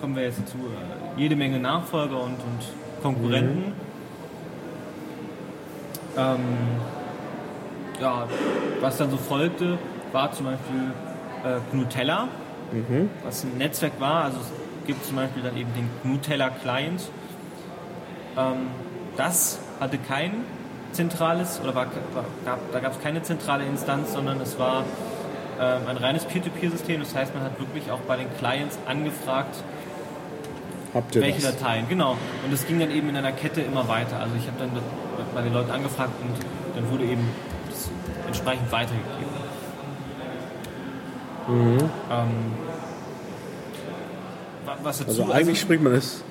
kommen 0.00 0.14
wir 0.14 0.22
jetzt 0.24 0.38
dazu, 0.40 0.58
äh, 0.58 1.20
jede 1.20 1.34
Menge 1.34 1.58
Nachfolger 1.58 2.20
und, 2.22 2.34
und 2.34 3.02
Konkurrenten. 3.02 3.68
Mhm. 3.68 3.72
Ähm, 6.16 6.38
ja, 8.00 8.26
was 8.80 8.96
dann 8.98 9.10
so 9.10 9.16
folgte, 9.16 9.78
war 10.12 10.30
zum 10.32 10.46
Beispiel 10.46 10.92
äh, 11.44 11.58
Gnutella, 11.72 12.28
Mhm. 12.72 13.10
was 13.24 13.44
ein 13.44 13.58
Netzwerk 13.58 13.92
war. 14.00 14.24
Also 14.24 14.38
es 14.40 14.86
gibt 14.86 15.04
zum 15.04 15.16
Beispiel 15.16 15.42
dann 15.42 15.56
eben 15.56 15.72
den 15.74 15.88
Gnutella 16.02 16.50
Client. 16.50 17.00
Ähm, 18.36 18.66
das 19.16 19.60
hatte 19.80 19.98
kein 19.98 20.32
zentrales, 20.96 21.60
oder 21.62 21.74
war, 21.74 21.86
war, 22.14 22.24
gab, 22.44 22.72
da 22.72 22.80
gab 22.80 22.92
es 22.92 23.00
keine 23.02 23.22
zentrale 23.22 23.64
Instanz, 23.64 24.12
sondern 24.12 24.40
es 24.40 24.58
war 24.58 24.84
ähm, 25.60 25.82
ein 25.88 25.96
reines 25.96 26.24
Peer-to-Peer-System. 26.24 27.00
Das 27.00 27.14
heißt, 27.14 27.34
man 27.34 27.44
hat 27.44 27.58
wirklich 27.60 27.90
auch 27.90 28.00
bei 28.00 28.16
den 28.16 28.26
Clients 28.38 28.78
angefragt, 28.86 29.54
welche 31.12 31.42
das? 31.42 31.56
Dateien. 31.58 31.88
Genau. 31.88 32.12
Und 32.44 32.52
es 32.52 32.66
ging 32.66 32.80
dann 32.80 32.90
eben 32.90 33.08
in 33.10 33.16
einer 33.16 33.32
Kette 33.32 33.60
immer 33.60 33.86
weiter. 33.86 34.18
Also 34.18 34.34
ich 34.36 34.46
habe 34.46 34.56
dann 34.58 34.70
bei 35.34 35.42
den 35.42 35.52
Leuten 35.52 35.70
angefragt 35.70 36.12
und 36.22 36.34
dann 36.74 36.90
wurde 36.90 37.04
eben 37.04 37.28
das 37.70 37.90
entsprechend 38.26 38.72
weitergegeben. 38.72 39.36
Mhm. 41.48 41.78
Ähm, 42.10 42.28
wa- 44.64 44.76
was 44.82 44.98
dazu, 44.98 45.22
Also 45.22 45.32
eigentlich 45.32 45.60
spricht 45.60 45.82
man 45.82 45.92
das 45.92 46.24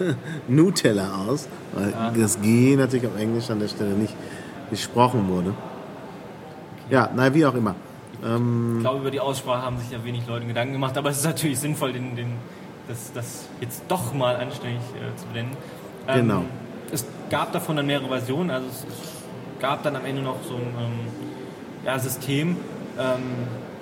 Nutella 0.48 1.24
aus, 1.28 1.48
weil 1.72 1.90
Ja. 1.90 2.10
das 2.16 2.40
G 2.40 2.76
natürlich 2.76 3.06
auf 3.06 3.16
Englisch 3.18 3.50
an 3.50 3.60
der 3.60 3.68
Stelle 3.68 3.90
nicht 3.90 4.14
gesprochen 4.70 5.28
wurde. 5.28 5.54
Ja, 6.90 7.08
naja, 7.14 7.34
wie 7.34 7.46
auch 7.46 7.54
immer. 7.54 7.74
Ähm, 8.24 8.74
Ich 8.78 8.82
glaube, 8.82 9.00
über 9.00 9.10
die 9.10 9.20
Aussprache 9.20 9.62
haben 9.62 9.78
sich 9.78 9.90
ja 9.90 10.02
wenig 10.04 10.26
Leute 10.26 10.46
Gedanken 10.46 10.72
gemacht, 10.72 10.96
aber 10.98 11.10
es 11.10 11.18
ist 11.18 11.24
natürlich 11.24 11.58
sinnvoll, 11.58 11.92
den, 11.92 12.16
den, 12.16 12.32
das, 12.88 13.12
das 13.12 13.46
jetzt 13.60 13.82
doch 13.88 14.12
mal 14.12 14.36
anständig 14.36 14.80
äh, 14.96 15.16
zu 15.18 15.26
benennen. 15.26 15.52
Ähm, 16.08 16.16
Genau. 16.28 16.44
Es 16.92 17.04
gab 17.30 17.52
davon 17.52 17.76
dann 17.76 17.86
mehrere 17.86 18.08
Versionen, 18.08 18.50
also 18.50 18.66
es, 18.68 18.78
es 18.82 19.60
gab 19.60 19.82
dann 19.84 19.94
am 19.94 20.04
Ende 20.04 20.22
noch 20.22 20.36
so 20.46 20.54
ein 20.56 20.62
ähm, 20.62 20.92
ja, 21.86 21.96
System, 21.98 22.56
ähm, 22.98 23.22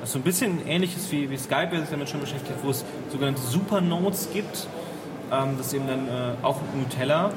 was 0.01 0.13
so 0.13 0.19
ein 0.19 0.23
bisschen 0.23 0.67
ähnlich 0.67 0.95
ist 0.95 1.11
wie, 1.11 1.31
wie 1.31 1.37
Skype, 1.39 1.69
wer 1.71 1.81
sich 1.81 1.89
damit 1.91 2.09
schon 2.11 2.21
beschäftigt, 2.21 2.59
wo 2.63 2.69
es 2.71 2.85
sogenannte 3.11 3.41
Supernodes 3.41 4.29
gibt. 4.33 4.67
Ähm, 5.33 5.57
das 5.57 5.69
ist 5.69 5.75
eben 5.75 5.87
dann 5.87 6.09
äh, 6.09 6.33
auch 6.43 6.61
Nutella 6.77 7.31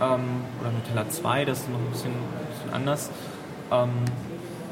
ähm, 0.00 0.20
oder 0.60 0.70
Nutella 0.72 1.08
2, 1.08 1.44
das 1.44 1.60
ist 1.60 1.70
noch 1.70 1.78
ein 1.78 1.90
bisschen, 1.92 2.12
bisschen 2.52 2.72
anders. 2.72 3.10
Ähm, 3.70 3.90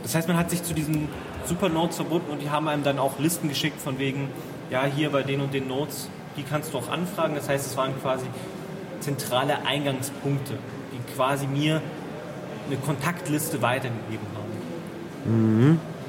das 0.03 0.15
heißt, 0.15 0.29
man 0.29 0.37
hat 0.37 0.51
sich 0.51 0.63
zu 0.63 0.75
diesen 0.75 1.09
Supernodes 1.47 1.97
verbunden 1.97 2.31
und 2.31 2.43
die 2.43 2.51
haben 2.51 2.69
einem 2.69 2.83
dann 2.83 2.99
auch 2.99 3.19
Listen 3.19 3.49
geschickt 3.49 3.81
von 3.81 3.99
wegen, 3.99 4.29
ja, 4.71 4.85
hier 4.85 5.11
bei 5.11 5.23
den 5.23 5.41
und 5.41 5.53
den 5.55 5.69
Nodes, 5.69 6.09
die 6.37 6.43
kannst 6.43 6.73
du 6.73 6.79
auch 6.79 6.89
anfragen. 6.91 7.35
Das 7.35 7.49
heißt, 7.49 7.67
es 7.67 7.77
waren 7.77 7.93
quasi 8.01 8.27
zentrale 9.01 9.65
Eingangspunkte, 9.67 10.55
die 10.93 11.15
quasi 11.15 11.47
mir 11.47 11.83
eine 12.67 12.77
Kontaktliste 12.77 13.63
weitergegeben 13.63 14.27
haben. 14.35 14.51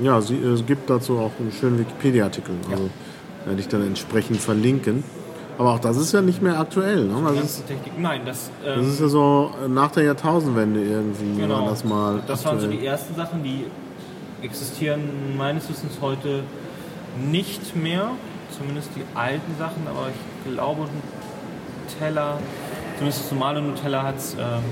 ja, 0.02 0.22
sie, 0.22 0.38
es 0.38 0.66
gibt 0.66 0.90
dazu 0.90 1.20
auch 1.20 1.32
einen 1.40 1.52
schönen 1.52 1.80
Wikipedia-Artikel. 1.80 2.56
Also 2.70 2.90
werde 3.46 3.60
ich 3.60 3.68
dann 3.68 3.86
entsprechend 3.86 4.40
verlinken. 4.40 5.04
Aber 5.62 5.76
auch 5.76 5.80
das 5.80 5.95
ist 5.95 6.12
ja 6.12 6.21
nicht 6.24 6.41
mehr 6.41 6.60
aktuell. 6.60 7.06
Ne? 7.06 7.13
Also 7.24 7.36
ganze 7.36 7.63
Technik. 7.63 8.00
Nein, 8.00 8.21
das, 8.26 8.50
ähm, 8.65 8.80
das 8.80 8.88
ist 8.88 9.00
ja 9.00 9.08
so 9.10 9.52
nach 9.67 9.91
der 9.91 10.06
Jahrtausendwende 10.06 10.82
irgendwie 10.82 11.39
genau. 11.39 11.62
war 11.62 11.69
das 11.69 11.84
mal. 11.84 12.19
Das 12.26 12.43
waren 12.45 12.60
so 12.60 12.65
die 12.65 12.84
ersten 12.84 13.13
Sachen, 13.13 13.43
die 13.43 13.67
existieren 14.41 15.02
meines 15.38 15.69
Wissens 15.69 16.00
heute 16.02 16.41
nicht 17.30 17.76
mehr. 17.76 18.10
Zumindest 18.58 18.89
die 18.95 19.04
alten 19.15 19.56
Sachen, 19.60 19.88
aber 19.88 20.08
ich 20.10 20.52
glaube, 20.52 20.88
Nutella, 21.84 22.39
zumindest 22.97 23.26
das 23.26 23.32
normale 23.32 23.62
Nutella 23.62 24.02
hat 24.02 24.17
es 24.17 24.34
ähm, 24.34 24.63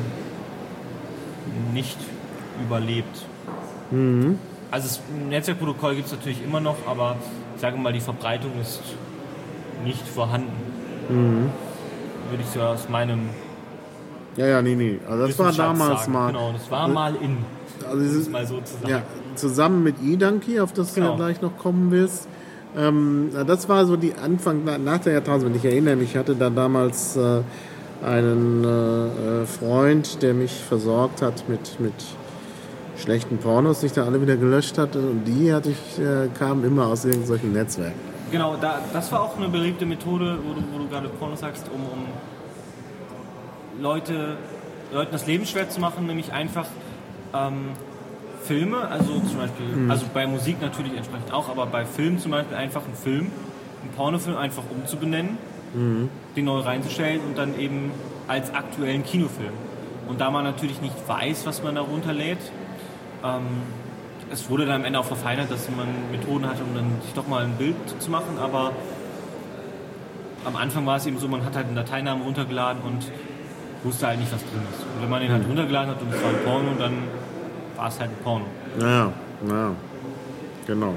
nicht 1.72 2.00
überlebt. 2.66 3.26
Mhm. 3.92 4.40
Also 4.72 4.88
das 4.88 5.02
Netzwerkprotokoll 5.30 5.94
gibt 5.94 6.08
es 6.08 6.14
natürlich 6.14 6.44
immer 6.44 6.62
noch, 6.62 6.78
aber 6.88 7.18
ich 7.54 7.62
sage 7.62 7.78
mal, 7.78 7.94
die 7.94 8.02
Verbreitung 8.02 8.60
ist 8.60 8.82
nicht 9.84 10.08
vorhanden. 10.08 10.69
Mhm. 11.10 11.50
Würde 12.30 12.44
ich 12.44 12.50
so 12.50 12.62
aus 12.62 12.88
meinem 12.90 13.22
Ja, 14.38 14.46
ja, 14.48 14.62
nee, 14.62 14.76
nee. 14.76 15.00
Also 15.10 15.28
das 15.28 15.40
war 15.40 15.52
damals 15.52 16.02
sagen. 16.02 16.12
mal. 16.14 16.28
Genau, 16.32 16.52
das 16.54 16.70
war 16.72 16.88
mal 16.88 17.16
in. 17.16 17.38
Also 17.88 18.00
dieses, 18.02 18.22
es 18.24 18.30
mal 18.30 18.46
so 18.46 18.58
zu 18.62 18.74
sagen. 18.74 18.88
Ja, 18.90 19.02
zusammen 19.36 19.84
mit 19.84 19.96
eDonkey, 20.04 20.60
auf 20.60 20.74
das 20.74 20.90
du 20.94 21.02
Genau. 21.02 21.12
ja 21.12 21.16
gleich 21.18 21.42
noch 21.42 21.58
kommen 21.58 21.92
willst. 21.92 22.28
Ähm, 22.78 23.30
das 23.48 23.68
war 23.68 23.86
so 23.86 23.96
die 23.96 24.14
Anfang 24.14 24.62
na- 24.64 24.78
nach 24.78 25.00
der 25.00 25.14
Jahrtausendwende. 25.14 25.58
Ich 25.58 25.66
erinnere 25.66 25.96
mich, 25.96 26.12
ich 26.12 26.18
hatte 26.18 26.36
da 26.36 26.50
damals 26.52 27.16
äh, 27.18 27.42
einen 28.06 28.64
äh, 28.64 29.42
äh, 29.42 29.46
Freund, 29.46 30.22
der 30.22 30.34
mich 30.36 30.52
versorgt 30.54 31.22
hat 31.24 31.46
mit, 31.50 31.80
mit 31.80 31.94
schlechten 32.98 33.38
Pornos, 33.38 33.80
die 33.80 33.88
ich 33.88 33.94
dann 33.94 34.06
alle 34.08 34.22
wieder 34.22 34.38
gelöscht 34.38 34.78
hatte. 34.78 35.00
Und 35.00 35.24
die 35.26 35.52
hatte 35.52 35.72
ich, 35.72 36.00
äh, 36.00 36.28
kamen 36.38 36.64
immer 36.64 36.86
aus 36.88 37.06
irgendwelchen 37.06 37.54
Netzwerken. 37.54 38.09
Genau, 38.32 38.56
da, 38.60 38.80
das 38.94 39.12
war 39.12 39.22
auch 39.22 39.38
eine 39.38 39.50
beliebte 39.50 39.86
Methode, 39.86 40.38
wo 40.44 40.54
du, 40.54 40.62
wo 40.72 40.78
du 40.80 40.88
gerade 40.88 41.10
Porno 41.10 41.36
sagst, 41.36 41.68
um, 41.74 41.82
um 41.82 42.06
Leute, 43.82 44.38
Leuten 44.92 45.12
das 45.12 45.26
Leben 45.26 45.46
schwer 45.46 45.70
zu 45.70 45.80
machen, 45.80 46.06
nämlich 46.06 46.32
einfach 46.32 46.66
ähm, 47.34 47.70
Filme, 48.44 48.88
also 48.88 49.20
zum 49.20 49.38
Beispiel, 49.38 49.66
also 49.90 50.06
bei 50.14 50.26
Musik 50.28 50.62
natürlich 50.62 50.96
entsprechend 50.96 51.32
auch, 51.34 51.50
aber 51.50 51.66
bei 51.66 51.86
Filmen 51.86 52.20
zum 52.20 52.32
Beispiel 52.32 52.56
einfach 52.58 52.86
einen 52.86 52.96
Film, 52.96 53.32
einen 53.82 53.92
Pornofilm 53.96 54.38
einfach 54.38 54.64
umzubenennen, 54.70 55.38
den 56.36 56.46
neu 56.46 56.60
reinzustellen 56.60 57.22
und 57.22 57.38
dann 57.38 57.58
eben 57.60 57.92
als 58.28 58.54
aktuellen 58.54 59.04
Kinofilm. 59.04 59.54
Und 60.08 60.20
da 60.22 60.32
man 60.32 60.44
natürlich 60.44 60.82
nicht 60.82 60.96
weiß, 61.08 61.46
was 61.46 61.62
man 61.64 61.76
da 61.76 61.82
runterlädt, 61.82 62.40
ähm, 63.24 63.46
es 64.32 64.50
wurde 64.50 64.66
dann 64.66 64.76
am 64.76 64.86
Ende 64.86 65.00
auch 65.00 65.06
verfeinert, 65.06 65.52
dass 65.52 65.68
man 65.70 65.88
Methoden 66.12 66.48
hatte, 66.48 66.64
um 66.64 66.76
dann 66.76 67.02
sich 67.02 67.14
doch 67.14 67.28
mal 67.28 67.44
ein 67.44 67.54
Bild 67.54 67.76
zu 68.00 68.12
machen, 68.12 68.38
aber 68.42 68.72
am 70.46 70.56
Anfang 70.56 70.86
war 70.86 70.98
es 70.98 71.06
eben 71.06 71.18
so, 71.20 71.28
man 71.28 71.44
hat 71.44 71.56
halt 71.56 71.68
einen 71.68 71.76
Dateinamen 71.76 72.24
runtergeladen 72.24 72.82
und 72.84 73.12
wusste 73.84 74.08
halt 74.08 74.20
nicht, 74.20 74.32
was 74.32 74.42
drin 74.42 74.62
ist. 74.72 74.84
Und 74.84 75.02
wenn 75.02 75.10
man 75.10 75.22
den 75.22 75.32
halt 75.32 75.48
runtergeladen 75.48 75.92
hat 75.92 76.02
und 76.02 76.14
es 76.14 76.22
war 76.22 76.30
ein 76.30 76.44
Porno, 76.46 76.70
dann 76.78 76.94
war 77.76 77.88
es 77.88 78.00
halt 78.00 78.12
ein 78.12 78.24
Porno. 78.24 78.46
Naja, 78.78 79.12
naja, 79.46 79.72
genau. 80.68 80.94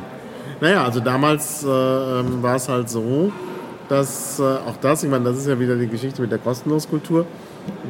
Naja, 0.61 0.85
also 0.85 1.01
damals 1.01 1.65
äh, 1.65 1.69
ähm, 1.69 2.43
war 2.43 2.57
es 2.57 2.69
halt 2.69 2.89
so, 2.89 3.33
dass 3.89 4.39
äh, 4.39 4.43
auch 4.43 4.77
das, 4.81 5.03
ich 5.03 5.11
meine, 5.11 5.25
das 5.25 5.39
ist 5.39 5.47
ja 5.49 5.59
wieder 5.59 5.77
die 5.77 5.89
Geschichte 5.89 6.23
mit 6.23 6.31
der 6.31 6.39
Kostenloskultur, 6.39 7.27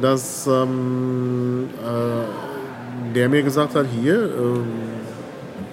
dass 0.01 0.47
ähm, 0.47 1.69
äh, 1.81 3.13
der 3.13 3.29
mir 3.29 3.43
gesagt 3.43 3.75
hat, 3.75 3.85
hier, 4.01 4.15
ähm, 4.15 4.92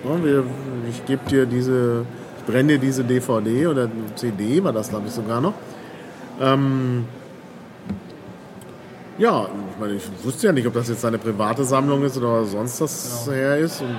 wir, 0.04 0.44
ich 0.88 1.04
gebe 1.04 1.28
dir 1.28 1.46
diese, 1.46 2.04
ich 2.38 2.44
brenne 2.44 2.74
dir 2.74 2.78
diese 2.78 3.04
DVD 3.04 3.66
oder 3.66 3.88
CD, 4.16 4.62
war 4.62 4.72
das 4.72 4.88
glaube 4.88 5.06
ich 5.06 5.12
sogar 5.12 5.40
noch. 5.40 5.54
Ähm, 6.40 7.04
ja, 9.18 9.48
ich 9.72 9.78
meine, 9.78 9.92
ich 9.94 10.04
wusste 10.24 10.46
ja 10.46 10.52
nicht, 10.52 10.66
ob 10.66 10.72
das 10.72 10.88
jetzt 10.88 11.02
seine 11.02 11.18
private 11.18 11.62
Sammlung 11.64 12.02
ist 12.04 12.16
oder 12.16 12.44
sonst 12.46 12.80
was 12.80 13.28
her 13.30 13.58
ist. 13.58 13.82
Und 13.82 13.98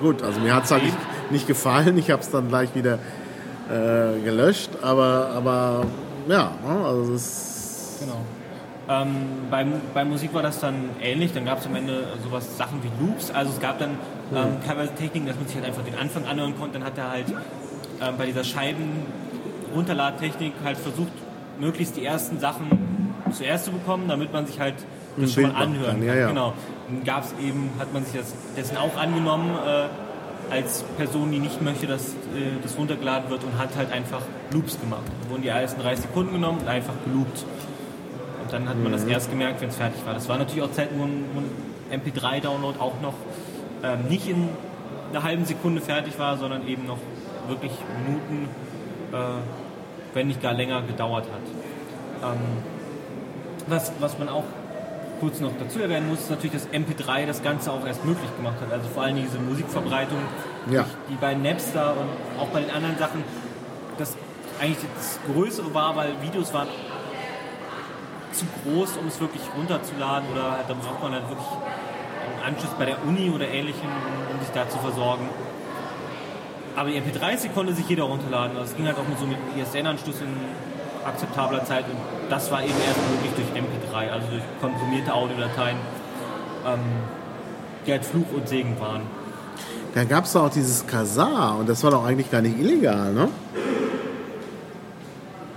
gut, 0.00 0.22
also 0.22 0.40
mir 0.40 0.54
hat 0.54 0.64
es 0.64 0.70
halt 0.70 0.82
nicht, 0.82 0.96
nicht 1.30 1.46
gefallen. 1.46 1.98
Ich 1.98 2.10
habe 2.10 2.22
es 2.22 2.30
dann 2.30 2.48
gleich 2.48 2.74
wieder 2.74 2.98
äh, 3.70 4.18
gelöscht. 4.24 4.70
Aber, 4.80 5.28
aber 5.34 5.84
ja, 6.26 6.52
ne, 6.66 6.86
also 6.86 7.12
es 7.12 7.20
ist. 7.20 8.00
Genau. 8.00 8.20
Ähm, 8.88 9.14
bei, 9.50 9.66
bei 9.94 10.04
Musik 10.04 10.34
war 10.34 10.42
das 10.42 10.60
dann 10.60 10.90
ähnlich. 11.00 11.32
Dann 11.32 11.46
gab 11.46 11.58
es 11.58 11.66
am 11.66 11.74
Ende 11.74 12.04
sowas 12.22 12.56
Sachen 12.56 12.80
wie 12.82 12.90
Loops. 13.04 13.30
Also 13.30 13.52
es 13.52 13.60
gab 13.60 13.78
dann 13.78 13.90
ähm, 14.34 14.56
teilweise 14.66 14.94
Techniken, 14.94 15.26
dass 15.26 15.36
man 15.36 15.46
sich 15.46 15.56
halt 15.56 15.66
einfach 15.66 15.82
den 15.82 15.96
Anfang 15.96 16.26
anhören 16.26 16.56
konnte. 16.58 16.78
Dann 16.78 16.86
hat 16.86 16.98
er 16.98 17.10
halt 17.10 17.26
ähm, 18.00 18.14
bei 18.18 18.26
dieser 18.26 18.44
Scheiben-Runterladtechnik 18.44 20.52
halt 20.64 20.76
versucht, 20.76 21.12
möglichst 21.58 21.96
die 21.96 22.04
ersten 22.04 22.38
Sachen 22.40 23.14
zuerst 23.32 23.64
zu 23.66 23.72
bekommen, 23.72 24.08
damit 24.08 24.32
man 24.32 24.46
sich 24.46 24.60
halt 24.60 24.74
Ein 25.16 25.22
das 25.22 25.32
schon 25.32 25.44
Bild 25.44 25.54
mal 25.54 25.62
anhören 25.62 25.98
kann, 25.98 26.06
ja, 26.06 26.14
ja. 26.14 26.28
Genau. 26.28 26.52
Dann 26.88 27.04
gab 27.04 27.24
es 27.24 27.32
eben, 27.40 27.70
hat 27.78 27.94
man 27.94 28.04
sich 28.04 28.20
das, 28.20 28.34
dessen 28.56 28.76
auch 28.76 28.96
angenommen 28.96 29.50
äh, 29.66 29.86
als 30.52 30.82
Person, 30.96 31.30
die 31.32 31.38
nicht 31.38 31.62
möchte, 31.62 31.86
dass 31.86 32.10
äh, 32.10 32.14
das 32.62 32.76
runtergeladen 32.76 33.30
wird 33.30 33.42
und 33.44 33.58
hat 33.58 33.70
halt 33.76 33.90
einfach 33.92 34.20
Loops 34.52 34.78
gemacht. 34.78 35.04
Da 35.22 35.30
wurden 35.30 35.40
die 35.42 35.48
ersten 35.48 35.80
30 35.80 36.04
Sekunden 36.06 36.34
genommen 36.34 36.58
und 36.60 36.68
einfach 36.68 36.92
geloopt. 37.04 37.44
Dann 38.54 38.68
hat 38.68 38.80
man 38.80 38.92
das 38.92 39.02
erst 39.02 39.30
gemerkt, 39.30 39.60
wenn 39.60 39.68
es 39.70 39.74
fertig 39.76 40.06
war. 40.06 40.14
Das 40.14 40.28
war 40.28 40.38
natürlich 40.38 40.62
auch 40.62 40.70
Zeiten, 40.70 40.96
wo 40.96 41.02
ein, 41.02 41.24
ein 41.90 42.00
MP3-Download 42.00 42.78
auch 42.78 43.00
noch 43.02 43.14
ähm, 43.82 44.04
nicht 44.08 44.28
in 44.28 44.48
einer 45.10 45.24
halben 45.24 45.44
Sekunde 45.44 45.80
fertig 45.80 46.16
war, 46.20 46.38
sondern 46.38 46.68
eben 46.68 46.86
noch 46.86 46.98
wirklich 47.48 47.72
Minuten, 48.06 48.48
äh, 49.12 49.16
wenn 50.14 50.28
nicht 50.28 50.40
gar 50.40 50.52
länger 50.52 50.82
gedauert 50.82 51.24
hat. 51.24 52.30
Ähm, 52.30 52.38
was, 53.66 53.90
was 53.98 54.16
man 54.20 54.28
auch 54.28 54.44
kurz 55.18 55.40
noch 55.40 55.50
dazu 55.58 55.80
erwähnen 55.80 56.08
muss, 56.08 56.20
ist 56.20 56.30
natürlich, 56.30 56.52
dass 56.52 56.68
MP3 56.68 57.26
das 57.26 57.42
Ganze 57.42 57.72
auch 57.72 57.84
erst 57.84 58.04
möglich 58.04 58.30
gemacht 58.36 58.56
hat. 58.60 58.72
Also 58.72 58.86
vor 58.88 59.02
allem 59.02 59.16
diese 59.16 59.38
Musikverbreitung, 59.40 60.18
Ja. 60.70 60.84
die 61.10 61.16
bei 61.16 61.34
Napster 61.34 61.94
und 61.96 62.40
auch 62.40 62.48
bei 62.50 62.60
den 62.60 62.70
anderen 62.70 62.96
Sachen, 62.98 63.24
das 63.98 64.16
eigentlich 64.60 64.78
das 64.96 65.18
Größere 65.32 65.74
war, 65.74 65.96
weil 65.96 66.12
Videos 66.22 66.54
waren 66.54 66.68
zu 68.34 68.44
groß, 68.62 68.96
um 68.96 69.06
es 69.06 69.20
wirklich 69.20 69.42
runterzuladen 69.56 70.28
oder 70.32 70.52
halt, 70.52 70.68
da 70.68 70.74
braucht 70.74 71.02
man 71.02 71.12
halt 71.12 71.28
wirklich 71.28 71.46
einen 71.46 72.54
Anschluss 72.54 72.72
bei 72.78 72.86
der 72.86 73.02
Uni 73.04 73.30
oder 73.30 73.48
ähnlichem, 73.48 73.88
um, 74.30 74.40
sich 74.40 74.50
da 74.52 74.68
zu 74.68 74.78
versorgen. 74.78 75.28
Aber 76.76 76.90
die 76.90 77.00
MP3s, 77.00 77.42
die 77.42 77.48
konnte 77.48 77.72
sich 77.72 77.88
jeder 77.88 78.04
runterladen. 78.04 78.56
Es 78.58 78.76
ging 78.76 78.86
halt 78.86 78.98
auch 78.98 79.06
nur 79.06 79.16
so 79.16 79.26
mit 79.26 79.38
ISN-Anschluss 79.56 80.20
in 80.20 80.34
akzeptabler 81.06 81.64
Zeit 81.64 81.84
und 81.84 81.96
das 82.30 82.50
war 82.50 82.62
eben 82.62 82.74
erst 82.86 82.98
möglich 83.10 83.32
durch 83.36 83.62
MP3, 83.62 84.10
also 84.10 84.26
durch 84.28 84.42
komprimierte 84.60 85.12
Audiodateien, 85.12 85.76
ähm, 86.66 86.80
die 87.86 87.92
halt 87.92 88.04
Fluch 88.04 88.32
und 88.34 88.48
Segen 88.48 88.80
waren. 88.80 89.02
Da 89.94 90.04
gab 90.04 90.24
es 90.24 90.34
auch 90.34 90.50
dieses 90.50 90.86
Kazar 90.86 91.58
und 91.58 91.68
das 91.68 91.84
war 91.84 91.92
doch 91.92 92.04
eigentlich 92.04 92.30
gar 92.30 92.40
nicht 92.40 92.58
illegal, 92.58 93.12
ne? 93.12 93.28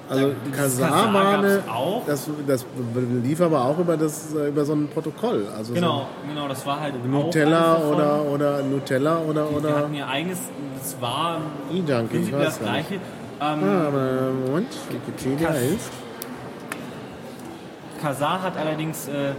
Also 0.10 0.32
Kazar 0.56 0.90
Kazar 0.90 1.14
war 1.14 1.34
eine, 1.40 1.64
auch. 1.70 2.06
das, 2.06 2.30
das 2.48 2.66
lief 3.24 3.42
aber 3.42 3.66
auch 3.66 3.78
über 3.78 3.98
das 3.98 4.34
über 4.34 4.64
so 4.64 4.74
ein 4.74 4.88
Protokoll. 4.88 5.46
Also 5.58 5.74
Genau, 5.74 6.08
genau, 6.28 6.48
das 6.48 6.66
war 6.66 6.80
halt 6.80 6.94
so 7.04 7.08
Nutella 7.10 7.76
auch 7.76 7.92
oder 7.94 8.22
oder 8.24 8.64
Nutella 8.64 9.18
oder 9.20 9.46
Die 9.50 9.56
oder 9.56 9.76
hatten 9.76 9.94
ihr 9.94 10.08
eigenes, 10.08 10.40
das 10.80 10.96
war 11.02 11.40
E-Junkie, 11.72 11.90
ich 12.04 12.10
prinzipiell 12.10 12.44
das 12.46 12.62
weiß 12.62 12.62
nicht. 12.62 12.88
gleiche. 12.90 12.94
Ähm, 12.96 13.64
Ah, 13.64 13.88
aber 13.88 14.32
Moment, 14.48 14.70
Wikipedia 14.90 15.48
Kas- 15.50 15.62
ist. 15.62 15.92
Kazar 18.02 18.42
hat 18.44 18.58
allerdings, 18.58 19.08
äh, 19.08 19.34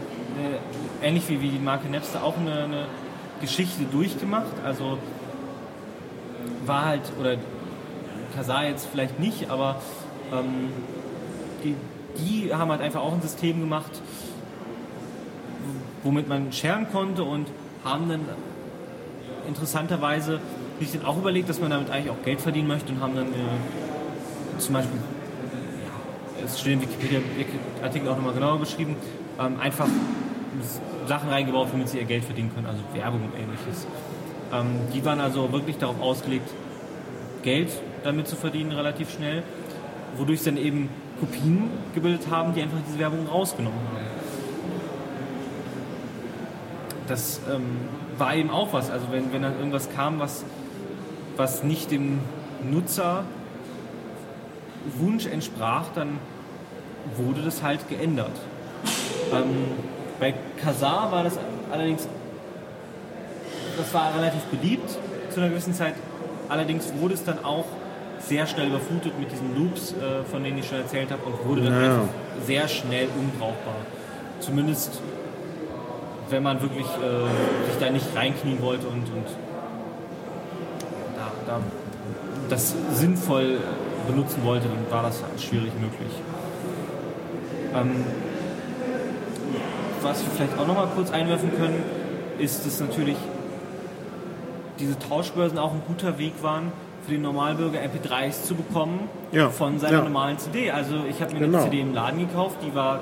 ähnlich 1.03 1.29
wie, 1.29 1.41
wie 1.41 1.49
die 1.51 1.59
Marke 1.59 1.89
Napster, 1.89 2.23
auch 2.25 2.37
eine, 2.37 2.65
eine 2.65 2.85
Geschichte 3.41 3.85
durchgemacht. 3.91 4.47
Also 4.65 4.99
war 6.67 6.85
halt, 6.87 7.03
oder 7.21 7.37
Kazar 8.37 8.65
jetzt 8.67 8.87
vielleicht 8.91 9.19
nicht, 9.21 9.49
aber 9.51 9.77
ähm, 10.33 10.71
die, 11.65 11.75
die 12.19 12.55
haben 12.55 12.71
halt 12.71 12.81
einfach 12.81 13.01
auch 13.01 13.13
ein 13.13 13.23
System 13.23 13.61
gemacht, 13.61 13.91
womit 16.03 16.29
man 16.29 16.53
scheren 16.53 16.91
konnte 16.91 17.25
und 17.25 17.49
haben 17.85 18.09
dann 18.09 18.21
interessanterweise 19.47 20.41
sich 20.81 20.93
dann 20.93 21.05
auch 21.05 21.19
überlegt, 21.19 21.49
dass 21.49 21.61
man 21.61 21.71
damit 21.71 21.91
eigentlich 21.91 22.11
auch 22.11 22.23
Geld 22.25 22.41
verdienen 22.41 22.69
möchte 22.69 22.93
und 22.93 23.01
haben 23.01 23.17
dann 23.17 23.27
äh, 23.27 24.59
zum 24.59 24.75
Beispiel 24.75 24.99
es 26.45 26.61
steht 26.61 26.75
im 26.75 26.83
Wikipedia-Artikel 26.83 28.09
auch 28.09 28.17
nochmal 28.17 28.35
genauer 28.35 28.59
beschrieben, 28.59 28.97
ähm, 29.39 29.59
einfach 29.61 29.89
Sachen 31.07 31.29
reingebaut, 31.29 31.69
womit 31.73 31.89
sie 31.89 31.99
ihr 31.99 32.05
Geld 32.05 32.25
verdienen 32.25 32.51
können, 32.55 32.67
also 32.67 32.81
Werbung 32.95 33.23
und 33.23 33.35
ähnliches. 33.35 33.87
Ähm, 34.53 34.67
die 34.95 35.05
waren 35.05 35.21
also 35.21 35.53
wirklich 35.53 35.79
darauf 35.79 36.01
ausgelegt, 36.01 36.49
Geld 37.43 37.71
damit 38.05 38.29
zu 38.29 38.37
verdienen, 38.37 38.73
relativ 38.73 39.11
schnell, 39.11 39.43
wodurch 40.19 40.41
sie 40.41 40.51
dann 40.51 40.57
eben 40.57 40.89
Kopien 41.21 41.71
gebildet 41.95 42.29
haben, 42.31 42.55
die 42.55 42.63
einfach 42.63 42.79
diese 42.87 42.99
Werbung 42.99 43.27
rausgenommen 43.27 43.79
haben. 43.79 44.07
Das 47.07 47.41
ähm, 47.51 47.63
war 48.19 48.35
eben 48.35 48.51
auch 48.51 48.73
was, 48.73 48.91
also 48.91 49.07
wenn, 49.11 49.33
wenn 49.33 49.43
dann 49.43 49.57
irgendwas 49.57 49.89
kam, 49.95 50.19
was, 50.19 50.45
was 51.37 51.63
nicht 51.65 51.91
dem 51.91 52.21
Nutzer 52.71 53.25
Wunsch 54.99 55.27
entsprach, 55.27 55.87
dann 55.95 56.19
wurde 57.17 57.43
das 57.43 57.63
halt 57.63 57.89
geändert. 57.89 58.33
Ähm, 59.33 59.69
bei 60.21 60.35
Kazar 60.63 61.11
war 61.13 61.25
das 61.25 61.39
allerdings, 61.71 62.09
das 63.77 63.95
war 63.95 64.15
relativ 64.15 64.43
beliebt 64.45 64.91
zu 65.31 65.41
einer 65.41 65.49
gewissen 65.51 65.75
Zeit. 65.75 65.95
Allerdings 66.49 66.93
wurde 66.99 67.15
es 67.15 67.25
dann 67.25 67.45
auch 67.45 67.67
sehr 68.21 68.47
schnell 68.47 68.69
überflutet 68.69 69.19
mit 69.19 69.31
diesen 69.31 69.57
Loops, 69.57 69.93
äh, 69.93 70.25
von 70.31 70.43
denen 70.45 70.59
ich 70.59 70.69
schon 70.69 70.79
erzählt 70.79 71.11
habe, 71.11 71.23
und 71.25 71.45
wurde 71.47 71.63
dann 71.63 71.73
Ja. 71.73 71.81
einfach 71.95 72.09
sehr 72.45 72.69
schnell 72.69 73.09
unbrauchbar. 73.19 73.75
Zumindest 74.41 75.01
wenn 76.31 76.43
man 76.43 76.61
wirklich 76.61 76.85
äh, 76.87 77.71
sich 77.71 77.79
da 77.81 77.91
nicht 77.91 78.05
reinknien 78.15 78.61
wollte 78.61 78.87
und, 78.87 78.97
und 78.99 79.27
da, 81.17 81.33
da 81.47 81.61
das 82.51 82.75
sinnvoll 82.93 83.59
benutzen 84.07 84.45
wollte, 84.45 84.69
dann 84.69 84.91
war 84.91 85.03
das 85.05 85.23
schwierig 85.43 85.73
möglich. 85.81 86.13
Ähm, 87.75 88.05
was 90.03 90.23
wir 90.23 90.31
vielleicht 90.37 90.59
auch 90.59 90.67
noch 90.67 90.75
mal 90.75 90.89
kurz 90.95 91.11
einwerfen 91.11 91.51
können, 91.57 91.83
ist, 92.39 92.65
dass 92.67 92.81
natürlich 92.81 93.17
diese 94.79 94.99
Tauschbörsen 94.99 95.59
auch 95.59 95.73
ein 95.73 95.83
guter 95.87 96.19
Weg 96.19 96.35
waren, 96.43 96.73
für 97.09 97.15
den 97.15 97.23
Normalbürger 97.23 97.79
MP3s 97.79 98.45
zu 98.45 98.55
bekommen 98.55 99.09
Ja, 99.33 99.49
von 99.49 99.79
seiner 99.79 99.99
ja. 99.99 100.03
normalen 100.05 100.39
CD. 100.39 100.71
Also 100.71 100.97
ich 101.09 101.21
habe 101.23 101.33
mir 101.33 101.41
Genau. 101.41 101.59
eine 101.59 101.71
CD 101.71 101.81
im 101.81 101.95
Laden 101.95 102.21
gekauft, 102.21 102.57
die 102.67 102.75
war 102.75 103.01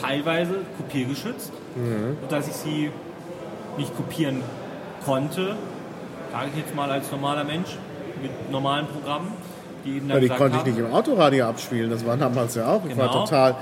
teilweise 0.00 0.54
kopiergeschützt, 0.78 1.52
Mhm. 1.76 2.16
sodass 2.22 2.48
ich 2.48 2.54
sie 2.54 2.90
nicht 3.76 3.94
kopieren 3.96 4.40
konnte, 5.04 5.56
sage 6.32 6.46
ich 6.54 6.60
jetzt 6.62 6.74
mal 6.74 6.90
als 6.90 7.10
normaler 7.10 7.44
Mensch, 7.44 7.76
mit 8.22 8.30
normalen 8.50 8.86
Programmen, 8.86 9.28
die 9.84 9.96
eben 9.96 10.08
dann 10.08 10.16
Ja, 10.16 10.20
die 10.22 10.28
konnte 10.28 10.56
ich 10.56 10.60
haben, 10.62 10.70
nicht 10.70 10.78
im 10.78 10.92
Autoradio 10.92 11.46
abspielen. 11.46 11.90
Das 11.90 12.06
war 12.06 12.16
damals 12.16 12.54
ja 12.54 12.66
auch. 12.68 12.82
Ich 12.88 12.96
war 12.96 13.08
Genau. 13.08 13.24
total 13.24 13.56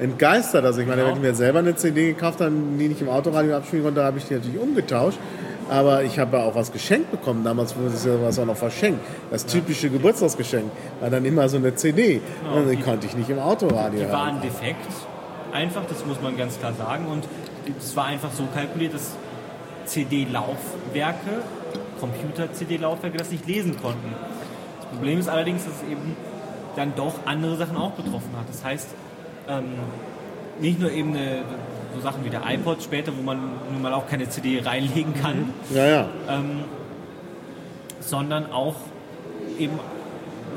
entgeistert. 0.00 0.64
Also 0.64 0.80
ich 0.80 0.86
meine, 0.88 1.02
Genau. 1.02 1.14
wenn 1.14 1.22
ich 1.22 1.28
mir 1.28 1.34
selber 1.34 1.60
eine 1.60 1.76
CD 1.76 2.12
gekauft 2.12 2.40
habe, 2.40 2.50
die 2.50 2.88
nicht 2.88 3.00
im 3.00 3.08
Autoradio 3.08 3.56
abspielen 3.56 3.84
konnte, 3.84 4.02
habe 4.02 4.18
ich 4.18 4.24
die 4.26 4.34
natürlich 4.34 4.58
umgetauscht. 4.58 5.18
Aber 5.68 6.04
ich 6.04 6.18
habe 6.18 6.36
ja 6.36 6.44
auch 6.44 6.54
was 6.54 6.70
geschenkt 6.72 7.10
bekommen. 7.10 7.42
Damals 7.42 7.76
wurde 7.76 7.88
es 7.88 8.04
ja 8.04 8.12
was 8.22 8.38
auch 8.38 8.46
noch 8.46 8.56
verschenkt. 8.56 9.00
Das 9.30 9.44
typische 9.46 9.90
Geburtstagsgeschenk 9.90 10.70
war 11.00 11.10
dann 11.10 11.24
immer 11.24 11.48
so 11.48 11.56
eine 11.56 11.74
CD. 11.74 12.20
und 12.54 12.70
die, 12.70 12.76
die- 12.76 12.82
konnte 12.82 13.06
ich 13.06 13.16
nicht 13.16 13.28
im 13.30 13.38
Autoradio 13.40 13.98
Die 13.98 14.04
hören. 14.06 14.12
waren 14.12 14.40
defekt, 14.40 14.86
einfach, 15.52 15.82
das 15.88 16.04
muss 16.06 16.20
man 16.22 16.36
ganz 16.36 16.58
klar 16.58 16.72
sagen. 16.74 17.06
Und 17.06 17.24
es 17.78 17.96
war 17.96 18.04
einfach 18.06 18.30
so 18.32 18.44
kalkuliert, 18.54 18.94
dass 18.94 19.16
CD-Laufwerke, 19.86 21.42
Computer-CD-Laufwerke 22.00 23.16
das 23.18 23.30
nicht 23.30 23.46
lesen 23.46 23.76
konnten. 23.80 24.12
Das 24.80 24.88
Problem 24.90 25.18
ist 25.18 25.28
allerdings, 25.28 25.64
dass 25.64 25.74
es 25.82 25.82
eben 25.90 26.16
dann 26.76 26.92
doch 26.94 27.14
andere 27.24 27.56
Sachen 27.56 27.76
auch 27.76 27.92
betroffen 27.92 28.30
hat. 28.38 28.48
Das 28.48 28.64
heißt, 28.64 28.88
ähm, 29.48 29.64
nicht 30.60 30.78
nur 30.80 30.90
eben 30.90 31.10
eine, 31.16 31.42
so 31.96 32.02
Sachen 32.02 32.24
wie 32.24 32.30
der 32.30 32.42
iPod 32.48 32.82
später, 32.82 33.12
wo 33.16 33.22
man 33.22 33.38
nun 33.72 33.82
mal 33.82 33.92
auch 33.92 34.06
keine 34.08 34.28
CD 34.28 34.60
reinlegen 34.64 35.14
kann, 35.14 35.52
Ja, 35.74 35.86
ja. 35.86 36.08
ähm, 36.28 36.60
sondern 38.00 38.50
auch 38.52 38.74
eben 39.58 39.78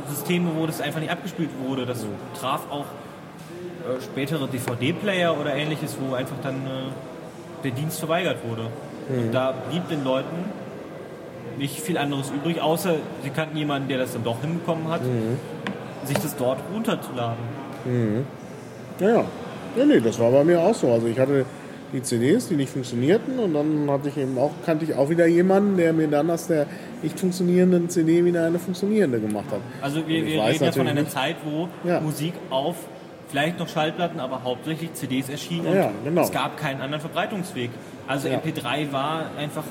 Systeme, 0.09 0.51
wo 0.57 0.65
das 0.65 0.81
einfach 0.81 0.99
nicht 0.99 1.11
abgespielt 1.11 1.49
wurde. 1.65 1.85
Das 1.85 2.05
traf 2.39 2.61
auch 2.69 2.85
äh, 2.85 4.01
spätere 4.01 4.47
DVD-Player 4.47 5.39
oder 5.39 5.53
ähnliches, 5.55 5.97
wo 5.99 6.13
einfach 6.15 6.35
dann 6.43 6.55
äh, 6.55 7.63
der 7.63 7.71
Dienst 7.71 7.99
verweigert 7.99 8.37
wurde. 8.47 8.67
Und 9.09 9.31
da 9.33 9.53
blieb 9.69 9.87
den 9.89 10.03
Leuten 10.03 10.35
nicht 11.57 11.81
viel 11.81 11.97
anderes 11.97 12.29
übrig, 12.29 12.61
außer 12.61 12.93
sie 13.23 13.31
kannten 13.31 13.57
jemanden, 13.57 13.87
der 13.89 13.97
das 13.97 14.13
dann 14.13 14.23
doch 14.23 14.39
hinbekommen 14.41 14.87
hat, 14.87 15.01
sich 16.05 16.17
das 16.19 16.35
dort 16.37 16.59
runterzuladen. 16.73 17.43
Ja, 18.99 19.09
ja. 19.09 19.15
Ja, 19.17 19.25
nee, 19.75 19.99
das 19.99 20.19
war 20.19 20.31
bei 20.31 20.43
mir 20.43 20.59
auch 20.61 20.73
so. 20.75 20.91
Also 20.91 21.07
ich 21.07 21.17
hatte 21.19 21.45
die 21.91 22.01
CDs, 22.03 22.47
die 22.47 22.55
nicht 22.55 22.69
funktionierten 22.71 23.39
und 23.39 23.53
dann 23.53 23.89
hatte 23.89 24.09
ich 24.09 24.17
eben 24.17 24.37
auch, 24.37 24.51
kannte 24.65 24.85
ich 24.85 24.93
auch 24.95 25.09
wieder 25.09 25.25
jemanden, 25.25 25.75
der 25.77 25.91
mir 25.93 26.07
dann 26.07 26.29
aus 26.29 26.47
der 26.47 26.67
nicht 27.01 27.19
funktionierenden 27.19 27.89
CD 27.89 28.23
wieder 28.23 28.45
eine 28.45 28.59
funktionierende 28.59 29.19
gemacht 29.19 29.45
hat. 29.51 29.59
Also 29.81 30.07
wir, 30.07 30.23
wir 30.25 30.43
reden 30.43 30.63
ja 30.65 30.71
von 30.71 30.87
einer 30.87 31.01
nicht. 31.01 31.11
Zeit, 31.11 31.37
wo 31.43 31.67
Ja. 31.87 31.99
Musik 31.99 32.33
auf 32.51 32.75
vielleicht 33.29 33.57
noch 33.59 33.67
Schallplatten, 33.67 34.19
aber 34.19 34.43
hauptsächlich 34.43 34.93
CDs 34.93 35.29
erschien 35.29 35.63
Ja, 35.63 35.69
und 35.71 35.75
ja, 35.77 35.91
genau. 36.03 36.21
es 36.21 36.31
gab 36.31 36.57
keinen 36.57 36.81
anderen 36.81 37.01
Verbreitungsweg. 37.01 37.69
Also 38.07 38.27
Ja. 38.27 38.37
MP3 38.39 38.91
war 38.91 39.25
einfach 39.37 39.63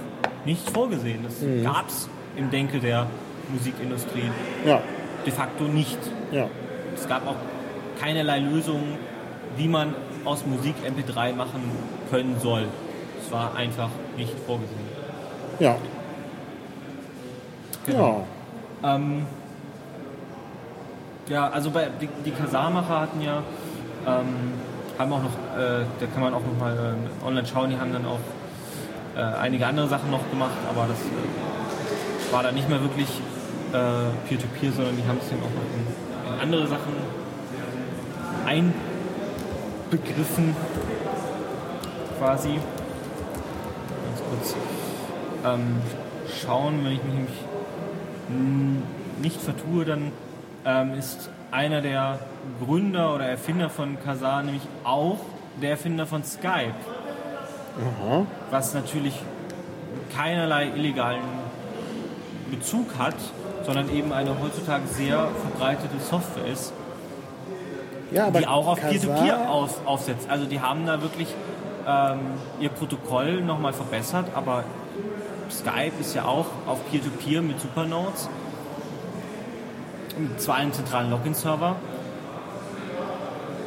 nicht 0.44 0.68
vorgesehen. 0.70 1.20
Das 1.24 1.40
Mhm. 1.40 1.64
gab 1.64 1.88
es 1.88 2.08
im 2.36 2.50
Denke 2.50 2.78
der 2.78 3.06
Musikindustrie 3.52 4.30
Ja, 4.66 4.80
de 5.24 5.32
facto 5.32 5.64
nicht. 5.64 5.98
ja. 6.32 6.48
Es 6.94 7.06
gab 7.08 7.26
auch 7.28 7.36
keinerlei 8.00 8.40
Lösungen, 8.40 8.96
wie 9.58 9.68
man 9.68 9.94
aus 10.24 10.46
Musik 10.46 10.74
MP3 10.84 11.34
machen 11.34 11.60
können 12.10 12.36
soll. 12.40 12.66
Es 13.20 13.30
war 13.32 13.54
einfach 13.56 13.90
nicht 14.16 14.32
vorgesehen. 14.46 14.78
Ja. 15.58 15.76
Genau. 17.84 18.26
Ja. 18.82 18.94
Ähm, 18.94 19.26
ja, 21.28 21.48
also 21.48 21.70
bei, 21.70 21.88
die, 22.00 22.08
die 22.24 22.30
Kasarmacher 22.30 23.00
hatten 23.00 23.20
ja, 23.20 23.42
ähm, 24.06 24.54
haben 24.98 25.12
auch 25.12 25.22
noch, 25.22 25.58
äh, 25.58 25.84
da 26.00 26.06
kann 26.12 26.22
man 26.22 26.32
auch 26.32 26.40
noch 26.40 26.58
mal 26.58 26.96
äh, 26.96 27.26
online 27.26 27.46
schauen, 27.46 27.70
die 27.70 27.78
haben 27.78 27.92
dann 27.92 28.06
auch 28.06 28.20
äh, 29.16 29.20
einige 29.38 29.66
andere 29.66 29.88
Sachen 29.88 30.10
noch 30.10 30.30
gemacht, 30.30 30.56
aber 30.70 30.86
das 30.88 30.98
äh, 30.98 32.32
war 32.32 32.42
dann 32.42 32.54
nicht 32.54 32.68
mehr 32.68 32.80
wirklich 32.80 33.08
äh, 33.72 34.28
Peer-to-Peer, 34.28 34.72
sondern 34.72 34.96
die 34.96 35.06
haben 35.06 35.18
es 35.20 35.28
dann 35.28 35.40
auch 35.40 35.52
noch 35.52 35.66
in, 35.74 36.34
in 36.34 36.40
andere 36.40 36.66
Sachen 36.66 36.92
einbegriffen, 39.90 40.54
quasi. 42.18 42.58
Ganz 44.04 44.22
kurz 44.30 44.54
ähm, 45.44 45.76
schauen, 46.40 46.84
wenn 46.84 46.92
ich 46.92 47.04
mich 47.04 47.14
nämlich 47.14 48.82
nicht 49.22 49.40
vertue, 49.40 49.84
dann 49.84 50.12
ähm, 50.64 50.94
ist 50.94 51.30
einer 51.50 51.80
der 51.80 52.18
Gründer 52.64 53.14
oder 53.14 53.26
Erfinder 53.26 53.70
von 53.70 53.96
Kazaa 54.04 54.42
nämlich 54.42 54.62
auch 54.84 55.18
der 55.60 55.70
Erfinder 55.70 56.06
von 56.06 56.22
Skype, 56.22 56.74
Aha. 57.78 58.26
was 58.50 58.74
natürlich 58.74 59.14
keinerlei 60.14 60.68
illegalen 60.68 61.22
Bezug 62.50 62.86
hat, 62.98 63.16
sondern 63.64 63.90
eben 63.90 64.12
eine 64.12 64.40
heutzutage 64.40 64.86
sehr 64.86 65.28
verbreitete 65.42 65.98
Software 65.98 66.46
ist, 66.46 66.72
Ja, 68.10 68.26
aber 68.26 68.40
die 68.40 68.46
auch 68.46 68.66
auf 68.66 68.80
Peer-to-Peer 68.80 69.50
auf, 69.50 69.86
aufsetzt. 69.86 70.28
Also 70.30 70.46
die 70.46 70.60
haben 70.60 70.86
da 70.86 71.02
wirklich 71.02 71.28
ähm, 71.86 72.18
ihr 72.60 72.70
Protokoll 72.70 73.42
nochmal 73.42 73.72
verbessert, 73.72 74.26
aber 74.34 74.64
Skype 75.50 75.92
ist 76.00 76.14
ja 76.14 76.24
auch 76.24 76.46
auf 76.66 76.78
Peer-to-Peer 76.90 77.42
mit 77.42 77.60
Supernodes. 77.60 78.28
Zwar 80.38 80.56
einem 80.56 80.72
zentralen 80.72 81.10
Login-Server. 81.10 81.76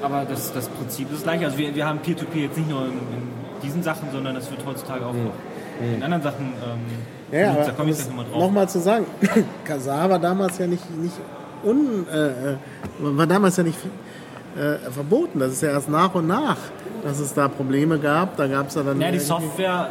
Aber 0.02 0.26
das, 0.26 0.52
das 0.54 0.68
Prinzip 0.70 1.12
ist 1.14 1.24
gleich. 1.24 1.44
Also 1.46 1.58
wir, 1.58 1.74
wir 1.76 1.86
haben 1.86 2.00
Peer-to-Peer 2.00 2.44
jetzt 2.44 2.58
nicht 2.58 2.70
nur 2.70 2.86
in, 2.86 2.92
in 2.94 3.32
diesen 3.64 3.84
Sachen, 3.84 4.10
sondern 4.12 4.36
das 4.36 4.50
wird 4.50 4.66
heutzutage 4.66 5.06
auch 5.06 5.14
noch 5.14 5.34
in 5.82 6.04
anderen 6.04 6.22
Sachen 6.24 6.54
ähm, 6.64 7.38
Ja, 7.40 7.52
benutzt. 7.52 7.70
da 7.70 7.74
komme 7.74 7.90
ich 7.92 7.96
gleich 7.98 8.08
nochmal 8.10 8.26
drauf. 8.26 8.40
nochmal 8.42 8.70
zu 8.70 8.80
sagen, 8.80 9.06
Kazaa 9.66 10.10
war 10.10 10.20
damals 10.20 10.58
ja 10.58 10.68
nicht, 10.68 10.88
nicht 11.00 11.16
un, 11.64 12.06
äh, 12.12 12.28
äh, 12.28 12.56
war 13.00 13.26
damals 13.28 13.58
ja 13.58 13.64
nicht 13.64 13.80
äh, 14.56 14.90
verboten. 14.92 15.40
Das 15.40 15.52
ist 15.54 15.62
ja 15.62 15.70
erst 15.70 15.90
nach 15.90 16.14
und 16.16 16.28
nach, 16.28 16.58
dass 17.04 17.20
es 17.20 17.34
da 17.34 17.48
Probleme 17.48 17.98
gab. 18.00 18.36
Da 18.38 18.48
gab 18.48 18.68
es 18.68 18.76
ja 18.76 18.84
dann. 18.84 19.00
Ja, 19.00 19.12
die 19.12 19.20
Software, 19.20 19.90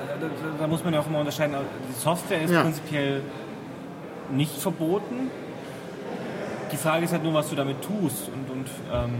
da, 0.58 0.66
muss 0.66 0.84
man 0.84 0.94
ja 0.94 1.00
auch 1.00 1.06
immer 1.06 1.20
unterscheiden. 1.20 1.56
Die 1.88 1.98
Software 2.00 2.42
ist 2.42 2.50
Ja. 2.52 2.62
prinzipiell 2.62 3.22
nicht 4.32 4.56
verboten. 4.60 5.30
Die 6.72 6.76
Frage 6.76 7.04
ist 7.04 7.12
halt 7.12 7.24
nur, 7.24 7.34
was 7.34 7.48
du 7.50 7.56
damit 7.56 7.78
tust. 7.82 8.28
Und, 8.28 8.48
und 8.50 8.66
ähm, 8.92 9.14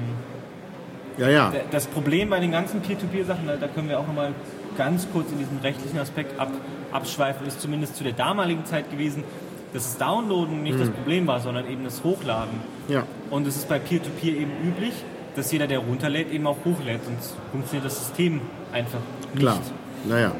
Ja, 1.18 1.28
ja. 1.28 1.52
das 1.70 1.86
Problem 1.86 2.30
bei 2.30 2.38
den 2.40 2.52
ganzen 2.52 2.80
Peer-to-Peer-Sachen, 2.80 3.46
da, 3.46 3.56
da 3.56 3.66
können 3.66 3.88
wir 3.88 3.98
auch 3.98 4.06
nochmal 4.06 4.32
ganz 4.78 5.08
kurz 5.12 5.32
in 5.32 5.38
diesen 5.38 5.58
rechtlichen 5.58 5.98
Aspekt 5.98 6.38
ab, 6.38 6.48
abschweifen, 6.92 7.46
ist 7.46 7.60
zumindest 7.60 7.96
zu 7.96 8.04
der 8.04 8.12
damaligen 8.12 8.64
Zeit 8.66 8.90
gewesen, 8.90 9.24
dass 9.72 9.82
das 9.84 9.98
Downloaden 9.98 10.62
nicht 10.62 10.78
das 10.80 10.88
Problem 10.90 11.26
war, 11.26 11.40
sondern 11.40 11.68
eben 11.68 11.84
das 11.84 12.02
Hochladen. 12.04 12.60
ja. 12.88 13.04
Und 13.30 13.46
es 13.46 13.56
ist 13.56 13.68
bei 13.68 13.78
Peer-to-Peer 13.78 14.32
eben 14.34 14.50
üblich, 14.64 14.92
dass 15.36 15.52
jeder, 15.52 15.66
der 15.66 15.78
runterlädt, 15.78 16.30
eben 16.30 16.46
auch 16.46 16.56
hochlädt. 16.64 17.04
Sonst 17.04 17.34
funktioniert 17.50 17.86
das 17.86 17.98
System 17.98 18.40
einfach 18.72 19.00
nicht. 19.32 19.40
Klar. 19.40 19.58
Naja. 20.04 20.32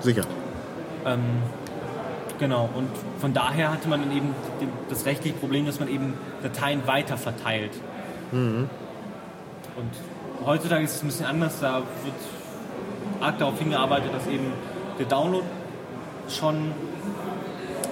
Sicher. 0.00 0.24
Ähm, 1.06 1.20
genau, 2.38 2.68
und 2.74 2.88
von 3.20 3.32
daher 3.32 3.72
hatte 3.72 3.88
man 3.88 4.00
dann 4.00 4.16
eben 4.16 4.34
das 4.88 5.06
rechtliche 5.06 5.36
Problem, 5.36 5.66
dass 5.66 5.80
man 5.80 5.88
eben 5.88 6.14
Dateien 6.42 6.86
weiter 6.86 7.16
verteilt. 7.16 7.72
Und 8.32 8.70
heutzutage 10.44 10.84
ist 10.84 10.96
es 10.96 11.02
ein 11.02 11.06
bisschen 11.06 11.26
anders, 11.26 11.60
da 11.60 11.78
wird 11.78 12.14
arg 13.20 13.38
darauf 13.38 13.58
hingearbeitet, 13.58 14.12
dass 14.14 14.26
eben 14.26 14.52
der 14.98 15.06
Download 15.06 15.44
schon 16.28 16.72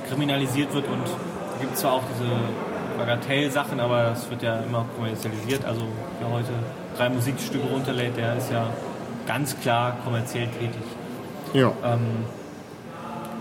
kriminalisiert 0.09 0.72
wird 0.74 0.86
und 0.88 1.05
da 1.07 1.61
gibt 1.61 1.74
es 1.74 1.80
zwar 1.80 1.93
auch 1.93 2.03
diese 2.14 2.30
Bagatell-Sachen, 3.01 3.80
aber 3.80 4.12
es 4.12 4.28
wird 4.30 4.42
ja 4.42 4.61
immer 4.61 4.84
kommerzialisiert. 4.94 5.64
Also 5.64 5.82
wer 6.20 6.30
heute 6.30 6.53
drei 6.96 7.09
Musikstücke 7.09 7.66
runterlädt, 7.66 8.16
der 8.16 8.36
ist 8.36 8.53
ja 8.53 8.66
ganz 9.26 9.59
klar 9.61 9.96
kommerziell 10.05 10.48
tätig. 10.48 10.82
Ja. 11.55 11.72
Ähm, 11.84 12.24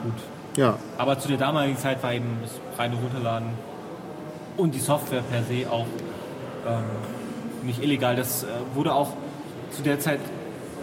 gut. 0.03 0.13
Ja. 0.55 0.77
Aber 0.97 1.19
zu 1.19 1.27
der 1.27 1.37
damaligen 1.37 1.77
Zeit 1.77 2.01
war 2.01 2.13
eben 2.13 2.39
das 2.41 2.51
reine 2.77 2.95
Runterladen 2.95 3.49
und 4.57 4.73
die 4.73 4.79
Software 4.79 5.21
per 5.21 5.43
se 5.43 5.69
auch 5.69 5.85
ähm, 6.67 6.83
nicht 7.63 7.83
illegal. 7.83 8.15
Das 8.15 8.43
äh, 8.43 8.47
wurde 8.73 8.93
auch 8.93 9.09
zu 9.71 9.83
der 9.83 9.99
Zeit 9.99 10.19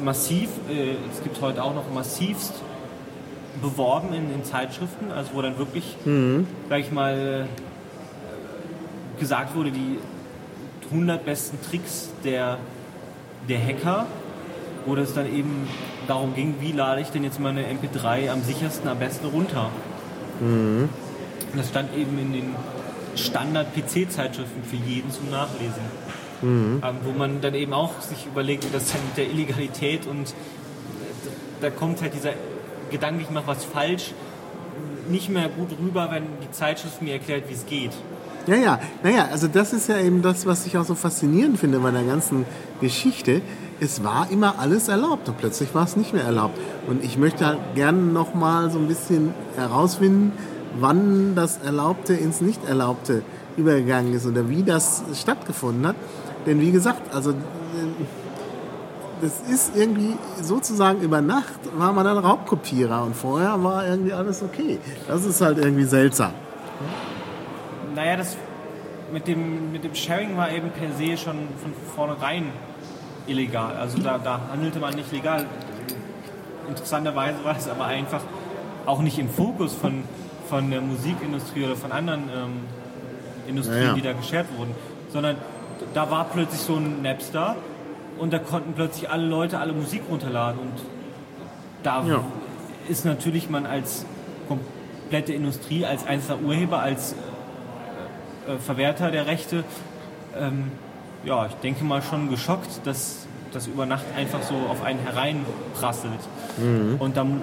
massiv, 0.03 0.51
äh, 0.71 0.97
es 1.11 1.23
gibt 1.23 1.41
heute 1.41 1.63
auch 1.63 1.75
noch 1.75 1.85
massivst 1.95 2.55
beworben 3.63 4.13
in, 4.13 4.35
in 4.35 4.45
Zeitschriften, 4.45 5.11
also 5.11 5.31
wo 5.33 5.41
dann 5.41 5.57
wirklich, 5.57 5.97
sag 6.69 6.79
ich 6.79 6.93
mal, 6.93 7.49
gesagt 9.19 9.55
wurde, 9.55 9.71
die 9.71 9.99
100 10.91 11.25
besten 11.25 11.59
Tricks 11.69 12.11
der, 12.25 12.59
der 13.49 13.65
Hacker, 13.65 14.07
wo 14.85 14.95
das 14.95 15.15
dann 15.15 15.27
eben 15.27 15.69
darum 16.07 16.35
ging, 16.35 16.55
wie 16.61 16.73
lade 16.73 17.01
ich 17.01 17.09
denn 17.09 17.25
jetzt 17.25 17.41
meine 17.41 17.63
MP3 17.63 18.31
am 18.31 18.43
sichersten, 18.43 18.89
am 18.89 18.99
besten 18.99 19.27
runter. 19.27 19.71
Und 21.53 21.59
das 21.59 21.69
stand 21.69 21.95
eben 21.97 22.19
in 22.19 22.33
den 22.33 22.55
Standard-PC-Zeitschriften 23.17 24.63
für 24.63 24.77
jeden 24.77 25.11
zum 25.11 25.31
Nachlesen. 25.31 25.83
Ähm, 26.85 26.97
wo 27.03 27.13
man 27.13 27.41
dann 27.41 27.55
eben 27.55 27.73
auch 27.73 28.01
sich 28.01 28.27
überlegt, 28.27 28.65
wie 28.67 28.73
das 28.73 28.93
dann 28.93 29.01
mit 29.07 29.17
der 29.17 29.31
Illegalität 29.31 30.07
und 30.07 30.35
da 31.63 31.71
kommt 31.71 32.03
halt 32.03 32.13
dieser 32.13 32.33
Gedanke, 32.91 33.23
ich 33.23 33.31
mache 33.31 33.47
was 33.47 33.65
falsch, 33.65 34.13
nicht 35.09 35.31
mehr 35.31 35.49
gut 35.49 35.71
rüber, 35.81 36.11
wenn 36.11 36.25
die 36.43 36.51
Zeitschrift 36.51 37.01
mir 37.01 37.15
erklärt, 37.15 37.49
wie 37.49 37.55
es 37.55 37.65
geht. 37.67 37.93
Ja, 38.47 38.55
ja, 38.55 38.79
naja, 39.03 39.29
also 39.33 39.49
das 39.49 39.73
ist 39.73 39.89
ja 39.89 39.99
eben 39.99 40.23
das, 40.23 40.47
was 40.47 40.67
ich 40.67 40.79
auch 40.79 40.85
so 40.85 40.95
faszinierend 40.95 41.59
finde 41.59 41.81
bei 41.81 41.91
der 41.91 42.05
ganzen 42.05 42.45
Geschichte. 42.81 43.43
Es 43.81 44.05
war 44.05 44.29
immer 44.31 44.61
alles 44.61 44.87
erlaubt 44.87 45.29
und 45.29 45.37
plötzlich 45.37 45.75
war 45.75 45.85
es 45.85 45.97
nicht 45.97 46.15
mehr 46.15 46.23
erlaubt. 46.23 46.57
Und 46.87 47.03
ich 47.05 47.19
möchte 47.19 47.45
halt 47.45 47.59
gerne 47.75 47.99
nochmal 47.99 48.71
so 48.71 48.79
ein 48.79 48.87
bisschen 48.87 49.35
herausfinden, 49.57 50.33
wann 50.79 51.35
das 51.35 51.59
Erlaubte 51.59 52.15
ins 52.15 52.41
Nicht-Erlaubte 52.41 53.23
übergegangen 53.57 54.15
ist 54.15 54.27
oder 54.27 54.49
wie 54.49 54.63
das 54.63 55.03
stattgefunden 55.15 55.85
hat. 55.85 55.97
Denn 56.47 56.61
wie 56.61 56.71
gesagt, 56.71 57.13
also 57.13 57.31
äh, 57.31 57.35
das 59.23 59.41
ist 59.51 59.73
irgendwie 59.75 60.15
sozusagen 60.41 61.01
über 61.01 61.21
Nacht 61.21 61.59
war 61.77 61.93
man 61.93 62.05
dann 62.05 62.19
Raubkopierer 62.19 63.03
und 63.03 63.17
vorher 63.17 63.63
war 63.65 63.87
irgendwie 63.87 64.13
alles 64.13 64.43
okay. 64.43 64.79
Das 65.09 65.25
ist 65.25 65.41
halt 65.41 65.59
irgendwie 65.59 65.85
seltsam. 65.85 66.33
Naja, 67.97 68.17
das 68.17 68.37
mit 69.13 69.27
dem, 69.27 69.73
mit 69.73 69.83
dem 69.85 69.95
Sharing 69.95 70.37
war 70.37 70.51
eben 70.53 70.69
per 70.71 70.93
se 70.93 71.17
schon 71.17 71.37
von 71.63 71.73
vornherein 71.95 72.45
illegal. 73.27 73.75
Also 73.77 73.99
da, 73.99 74.19
da 74.19 74.39
handelte 74.53 74.79
man 74.81 74.95
nicht 74.95 75.11
legal. 75.13 75.47
Interessanterweise 76.69 77.43
war 77.43 77.57
es 77.57 77.69
aber 77.69 77.87
einfach 77.87 78.21
auch 78.85 79.01
nicht 79.01 79.19
im 79.19 79.29
Fokus 79.31 79.73
von, 79.75 80.05
von 80.49 80.71
der 80.71 80.81
Musikindustrie 80.83 81.65
oder 81.65 81.77
von 81.77 81.91
anderen 81.91 82.25
ähm, 82.35 82.61
Industrien, 83.49 83.81
Ja, 83.83 83.89
ja. 83.89 83.95
die 83.95 84.03
da 84.03 84.13
geshared 84.13 84.47
wurden, 84.59 84.75
sondern 85.13 85.37
da 85.95 86.11
war 86.11 86.25
plötzlich 86.25 86.61
so 86.61 86.77
ein 86.77 87.01
Napster 87.03 87.57
und 88.19 88.33
da 88.33 88.39
konnten 88.39 88.75
plötzlich 88.75 89.09
alle 89.11 89.27
Leute 89.27 89.59
alle 89.59 89.73
Musik 89.73 90.03
runterladen 90.11 90.61
und 90.61 90.73
da 91.83 92.05
Ja. 92.07 92.21
ist 92.89 93.05
natürlich 93.07 93.49
man 93.49 93.65
als 93.65 94.05
komplette 94.49 95.33
Industrie, 95.33 95.87
als 95.87 96.07
einzelner 96.07 96.43
Urheber, 96.43 96.81
als 96.81 97.15
äh, 98.49 98.59
Verwerter 98.59 99.11
der 99.11 99.27
Rechte, 99.27 99.65
ähm, 100.39 100.71
ja, 101.25 101.47
ich 101.47 101.55
denke 101.57 101.85
mal 101.85 102.03
schon 102.03 102.31
geschockt, 102.31 102.81
dass 102.85 103.27
das 103.53 103.67
über 103.67 103.87
Nacht 103.87 104.05
einfach 104.17 104.43
so 104.43 104.55
auf 104.71 104.83
einen 104.85 104.99
hereinprasselt. 105.01 106.13
Mhm. 106.59 106.97
Und 106.99 107.17
dann 107.17 107.41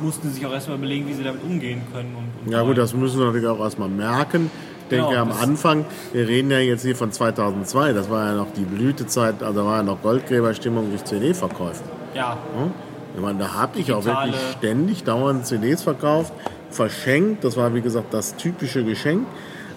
mussten 0.00 0.28
sie 0.28 0.36
sich 0.36 0.46
auch 0.46 0.52
erstmal 0.52 0.78
überlegen, 0.78 1.08
wie 1.08 1.14
sie 1.14 1.24
damit 1.24 1.42
umgehen 1.42 1.82
können. 1.92 2.14
Und, 2.14 2.46
und 2.46 2.52
Ja 2.52 2.62
gut, 2.62 2.78
das 2.78 2.94
müssen 2.94 3.18
wir 3.18 3.26
natürlich 3.26 3.48
auch 3.48 3.60
erstmal 3.60 3.88
merken. 3.88 4.50
Ich 4.82 4.90
denke 4.90 5.08
Genau, 5.08 5.22
am 5.22 5.32
Anfang, 5.32 5.84
wir 6.12 6.28
reden 6.28 6.50
ja 6.50 6.58
jetzt 6.58 6.82
hier 6.82 6.94
von 6.94 7.10
2002, 7.10 7.92
das 7.92 8.08
war 8.08 8.26
ja 8.26 8.34
noch 8.34 8.52
die 8.56 8.62
Blütezeit, 8.62 9.42
also 9.42 9.60
da 9.60 9.66
war 9.66 9.78
ja 9.78 9.82
noch 9.82 10.00
Goldgräberstimmung 10.00 10.90
durch 10.90 11.02
CD-Verkäufe. 11.04 11.82
ja, 12.14 12.38
Hm? 12.56 12.70
Ich 13.16 13.22
meine, 13.22 13.38
da 13.38 13.54
habe 13.54 13.78
ich 13.78 13.92
auch 13.92 14.04
wirklich 14.04 14.34
ständig 14.58 15.02
dauernd 15.02 15.46
CDs 15.46 15.82
verkauft, 15.82 16.34
verschenkt. 16.70 17.44
Das 17.44 17.56
war 17.56 17.74
wie 17.74 17.80
gesagt 17.80 18.12
das 18.12 18.36
typische 18.36 18.84
Geschenk. 18.84 19.26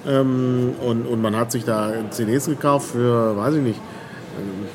Ähm, 0.08 0.74
und, 0.82 1.06
und 1.06 1.22
man 1.22 1.36
hat 1.36 1.52
sich 1.52 1.66
da 1.66 1.92
CDs 2.10 2.46
gekauft 2.46 2.92
für, 2.92 3.36
weiß 3.36 3.56
ich 3.56 3.64
nicht, 3.64 3.80
ähm, 4.38 4.68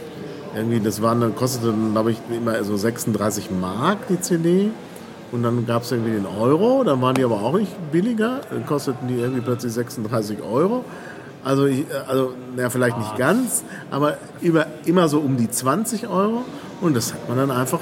irgendwie, 0.57 0.81
das 0.81 1.03
waren, 1.03 1.21
dann 1.21 1.35
kostete, 1.35 1.75
glaube 1.93 2.13
ich, 2.13 2.19
immer 2.31 2.63
so 2.63 2.77
36 2.77 3.51
Mark 3.51 4.07
die 4.09 4.21
CD. 4.21 4.71
Und 5.33 5.43
dann 5.43 5.67
gab 5.67 5.83
es 5.83 5.91
irgendwie 5.91 6.13
den 6.13 6.27
Euro, 6.27 6.85
dann 6.85 7.03
waren 7.03 7.15
die 7.17 7.25
aber 7.25 7.43
auch 7.43 7.59
nicht 7.59 7.73
billiger, 7.91 8.43
dann 8.51 8.65
kosteten 8.67 9.09
die 9.09 9.15
irgendwie 9.15 9.41
plötzlich 9.41 9.73
36 9.73 10.41
Euro. 10.43 10.85
Also, 11.43 11.67
ich, 11.67 11.87
also 12.07 12.35
ja, 12.57 12.71
vielleicht 12.71 12.97
nicht 12.99 13.17
ganz, 13.17 13.65
aber 13.91 14.17
über, 14.41 14.67
immer 14.85 15.09
so 15.09 15.19
um 15.19 15.37
die 15.37 15.51
20 15.51 16.07
Euro. 16.09 16.45
Und 16.81 16.97
das 16.97 17.15
hat 17.15 17.29
man 17.29 17.37
dann 17.39 17.51
einfach, 17.51 17.81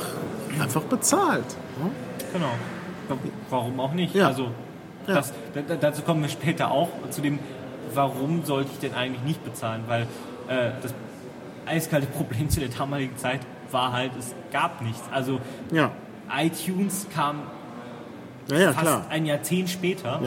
einfach 0.60 0.82
bezahlt. 0.82 1.44
genau. 2.32 2.52
Warum 3.50 3.80
auch 3.80 3.92
nicht? 3.92 4.14
Ja. 4.14 4.28
Also 4.28 4.48
Ja. 5.06 5.14
das, 5.14 5.32
da- 5.54 5.76
dazu 5.76 6.02
kommen 6.02 6.22
wir 6.22 6.28
später 6.28 6.70
auch 6.70 6.88
zu 7.10 7.20
dem, 7.20 7.38
warum 7.94 8.44
sollte 8.44 8.70
ich 8.72 8.78
denn 8.78 8.94
eigentlich 8.94 9.22
nicht 9.22 9.44
bezahlen? 9.44 9.82
Weil 9.86 10.02
äh, 10.48 10.70
das 10.82 10.94
eiskalte 11.66 12.06
Problem 12.18 12.48
zu 12.50 12.60
der 12.60 12.68
damaligen 12.68 13.16
Zeit 13.16 13.40
war 13.70 13.92
halt, 13.92 14.12
es 14.18 14.34
gab 14.52 14.80
nichts. 14.82 15.02
Also 15.12 15.40
Ja, 15.72 15.90
iTunes 16.36 17.06
kam 17.14 17.42
ja, 18.50 18.72
fast 18.72 18.80
klar. 18.80 19.06
ein 19.10 19.26
Jahrzehnt 19.26 19.70
später 19.70 20.20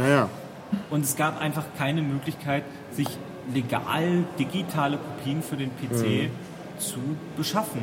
und 0.89 1.03
es 1.03 1.15
gab 1.15 1.39
einfach 1.41 1.63
keine 1.77 2.01
Möglichkeit, 2.01 2.63
sich 2.91 3.07
legal 3.53 4.23
digitale 4.39 4.97
Kopien 4.97 5.43
für 5.43 5.55
den 5.57 5.69
PC 5.71 6.29
zu 6.79 6.97
beschaffen. 7.37 7.81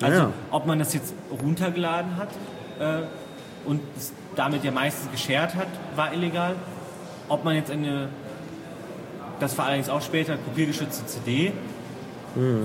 Also 0.00 0.32
ob 0.50 0.66
man 0.66 0.78
das 0.78 0.94
jetzt 0.94 1.12
runtergeladen 1.42 2.16
hat 2.16 2.28
äh, 2.78 3.02
und 3.68 3.80
es 3.96 4.12
damit 4.36 4.64
ja 4.64 4.70
meistens 4.70 5.10
geshared 5.10 5.54
hat, 5.54 5.68
war 5.96 6.12
illegal. 6.12 6.54
Ob 7.28 7.44
man 7.44 7.54
jetzt 7.56 7.70
eine, 7.70 8.08
das 9.38 9.56
war 9.58 9.66
allerdings 9.66 9.88
auch 9.88 10.02
später, 10.02 10.36
kopiergeschützte 10.36 11.06
CD 11.06 11.52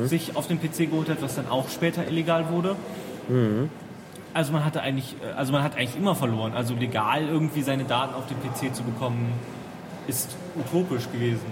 sich 0.04 0.36
auf 0.36 0.48
den 0.48 0.60
PC 0.60 0.92
geholt 0.92 1.10
hat, 1.10 1.22
was 1.22 1.36
dann 1.36 1.50
auch 1.50 1.70
später 1.70 2.08
illegal 2.08 2.50
wurde. 2.50 2.76
Also 4.34 4.52
man 4.52 4.66
hatte 4.66 4.82
eigentlich, 4.82 5.16
äh, 5.24 5.32
also 5.32 5.54
man 5.54 5.64
hat 5.64 5.76
eigentlich 5.76 5.96
immer 5.96 6.14
verloren. 6.14 6.54
Also 6.54 6.76
legal 6.76 7.28
irgendwie 7.28 7.62
seine 7.62 7.86
Daten 7.86 8.14
auf 8.14 8.26
den 8.28 8.38
PC 8.38 8.76
zu 8.76 8.84
bekommen, 8.84 9.32
ist 10.08 10.36
utopisch 10.56 11.10
gewesen. 11.12 11.48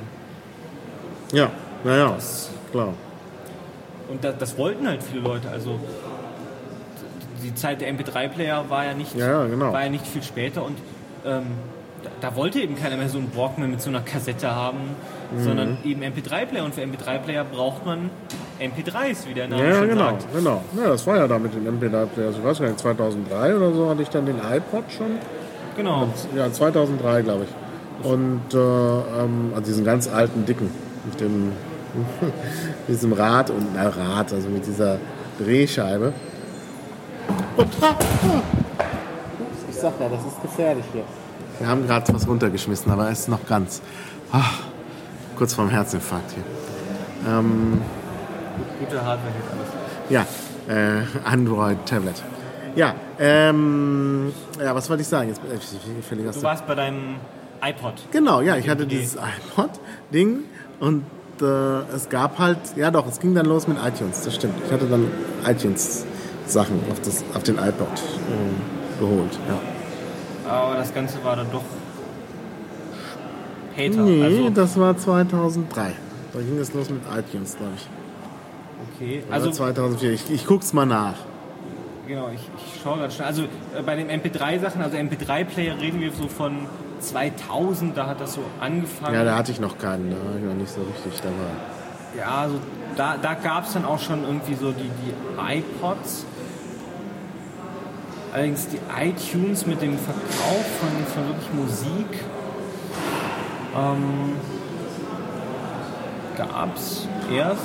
Ja, 1.31 1.49
naja, 1.83 2.15
klar. 2.71 2.93
und 4.09 4.23
das, 4.23 4.37
das 4.37 4.57
wollten 4.57 4.87
halt 4.87 5.01
viele 5.01 5.21
Leute. 5.21 5.49
Also 5.49 5.79
die 7.43 7.53
Zeit 7.55 7.81
der 7.81 7.89
MP3-Player 7.93 8.65
war 8.69 8.85
ja 8.85 8.93
nicht, 8.93 9.15
Ja, 9.15 9.45
genau. 9.45 9.71
war 9.73 9.83
ja 9.83 9.89
nicht 9.89 10.05
viel 10.07 10.23
später 10.23 10.63
und 10.65 10.77
ähm, 11.25 11.43
da, 12.03 12.29
da 12.29 12.35
wollte 12.35 12.59
eben 12.59 12.75
keiner 12.75 12.97
mehr 12.97 13.07
so 13.09 13.17
einen 13.17 13.31
Walkman 13.35 13.71
mit 13.71 13.81
so 13.81 13.89
einer 13.89 14.01
Kassette 14.01 14.53
haben, 14.53 14.79
Mhm. 15.35 15.43
sondern 15.43 15.77
eben 15.83 16.03
MP3-Player. 16.03 16.63
Und 16.63 16.75
für 16.75 16.81
MP3-Player 16.81 17.43
braucht 17.45 17.85
man 17.85 18.09
MP3s, 18.59 19.27
wie 19.27 19.33
der 19.33 19.47
Name 19.47 19.63
Ja, 19.63 19.69
ja, 19.69 19.75
schon 19.79 19.89
genau, 19.89 20.03
sagt. 20.05 20.27
genau. 20.35 20.61
Ja, 20.77 20.89
das 20.89 21.07
war 21.07 21.17
ja 21.17 21.27
da 21.27 21.39
mit 21.39 21.53
den 21.55 21.65
MP3-Players. 21.67 22.35
Ich 22.37 22.43
weiß 22.43 22.59
gar 22.59 22.67
nicht, 22.67 22.79
2003 22.79 23.55
oder 23.55 23.71
so 23.73 23.89
hatte 23.89 24.01
ich 24.03 24.09
dann 24.09 24.25
den 24.27 24.37
iPod 24.37 24.83
schon. 24.95 25.17
Genau. 25.75 26.07
Ja, 26.35 26.51
2003, 26.51 27.21
glaube 27.23 27.45
ich. 27.45 28.05
Und 28.07 28.41
äh, 28.53 28.57
ähm, 28.57 29.51
also 29.55 29.65
diesen 29.65 29.83
ganz 29.85 30.07
alten, 30.07 30.45
dicken, 30.45 30.69
mit 31.05 31.19
dem 31.19 31.51
mit 32.87 32.95
diesem 32.97 33.13
Rad 33.13 33.49
und 33.49 33.73
na, 33.75 33.87
Rad, 33.89 34.33
also 34.33 34.49
mit 34.49 34.65
dieser 34.67 34.97
Drehscheibe. 35.39 36.13
Und, 37.27 37.33
ah, 37.33 37.33
ah. 37.33 37.33
Ups, 37.33 37.42
Ich 39.69 39.75
sag 39.75 39.99
ja, 39.99 40.09
das 40.09 40.25
ist 40.25 40.41
gefährlich 40.41 40.85
hier. 40.93 41.03
Wir 41.59 41.67
haben 41.67 41.85
gerade 41.85 42.13
was 42.13 42.27
runtergeschmissen, 42.27 42.91
aber 42.91 43.09
es 43.09 43.21
ist 43.21 43.29
noch 43.29 43.45
ganz. 43.47 43.81
Ah, 44.31 44.41
kurz 45.37 45.53
vorm 45.53 45.69
Herzinfarkt 45.69 46.31
hier. 46.31 46.43
Gute 48.79 49.05
Hardware 49.05 49.31
geht 49.31 49.45
alles. 49.51 49.69
Ja, 50.09 50.25
äh, 50.67 51.03
Android-Tablet. 51.23 52.23
Ja, 52.75 52.95
ähm, 53.19 54.33
ja, 54.59 54.73
was 54.73 54.89
wollte 54.89 55.03
ich 55.03 55.07
sagen? 55.07 55.29
Jetzt 55.29 55.41
bin 56.09 56.19
ich 56.19 56.27
aus 56.27 56.35
Du 56.35 56.43
warst 56.43 56.65
bei 56.65 56.75
deinem 56.75 57.17
iPod. 57.61 57.93
Genau, 58.11 58.41
ja, 58.41 58.57
ich 58.57 58.67
hatte 58.67 58.87
dieses 58.87 59.15
iPod-Ding 59.15 60.39
und 60.79 61.03
äh, 61.39 61.45
es 61.95 62.09
gab 62.09 62.39
halt, 62.39 62.57
ja 62.75 62.89
doch, 62.89 63.07
es 63.07 63.19
ging 63.19 63.35
dann 63.35 63.45
los 63.45 63.67
mit 63.67 63.77
iTunes, 63.77 64.21
das 64.21 64.33
stimmt. 64.35 64.55
Ich 64.65 64.71
hatte 64.71 64.87
dann 64.87 65.07
iTunes-Sachen 66.47 66.79
auf, 66.91 66.99
das- 67.01 67.23
auf 67.33 67.43
den 67.43 67.55
iPod 67.57 67.87
äh, 67.87 68.99
geholt. 68.99 69.37
Ja. 69.47 70.51
Aber 70.51 70.75
das 70.75 70.93
Ganze 70.93 71.23
war 71.23 71.35
dann 71.35 71.47
doch 71.51 71.63
später. 73.73 74.01
Nee, 74.01 74.23
also, 74.23 74.49
das 74.49 74.79
war 74.79 74.97
2003. 74.97 75.91
Da 76.33 76.39
ging 76.39 76.57
es 76.59 76.73
los 76.73 76.89
mit 76.89 77.01
iTunes, 77.17 77.55
glaube 77.57 77.73
ich. 77.75 77.87
okay. 78.95 79.23
Oder 79.27 79.33
Also, 79.35 79.51
2004. 79.51 80.11
Ich, 80.13 80.31
ich 80.31 80.45
guck's 80.45 80.73
mal 80.73 80.85
nach. 80.85 81.15
genau, 82.07 82.29
ich, 82.33 82.41
ich 82.57 82.81
schaue 82.81 82.97
gerade 82.97 83.11
schnell. 83.13 83.27
Also, 83.27 83.43
äh, 83.43 83.47
bei 83.85 83.95
den 83.95 84.09
MP3-Sachen, 84.09 84.81
also 84.81 84.97
MP3-Player 84.97 85.79
reden 85.79 86.01
wir 86.01 86.11
so 86.11 86.27
von 86.27 86.65
2000, 86.99 87.97
da 87.97 88.07
hat 88.07 88.19
das 88.21 88.33
so 88.33 88.41
angefangen. 88.59 89.13
Ja, 89.15 89.23
da 89.23 89.35
hatte 89.37 89.51
ich 89.51 89.59
noch 89.59 89.77
keinen, 89.77 90.09
da 90.09 90.15
war 90.17 90.37
ich 90.37 90.43
noch 90.43 90.53
nicht 90.55 90.71
so 90.71 90.81
richtig 90.81 91.21
dabei. 91.21 92.19
Ja, 92.19 92.41
also 92.41 92.55
da, 92.95 93.15
da 93.21 93.33
gab 93.33 93.65
es 93.65 93.73
dann 93.73 93.85
auch 93.85 93.99
schon 93.99 94.23
irgendwie 94.23 94.53
so 94.55 94.71
die, 94.71 94.83
die 94.83 95.57
iPods. 95.59 96.25
Allerdings 98.33 98.67
die 98.67 98.79
iTunes 98.99 99.67
mit 99.67 99.79
dem 99.79 99.95
Verkauf 99.95 100.65
von, 100.79 100.89
von 101.13 101.27
wirklich 101.27 101.53
Musik 101.53 102.07
ähm, 103.77 104.33
gab 106.35 106.75
es 106.75 107.07
erst. 107.31 107.61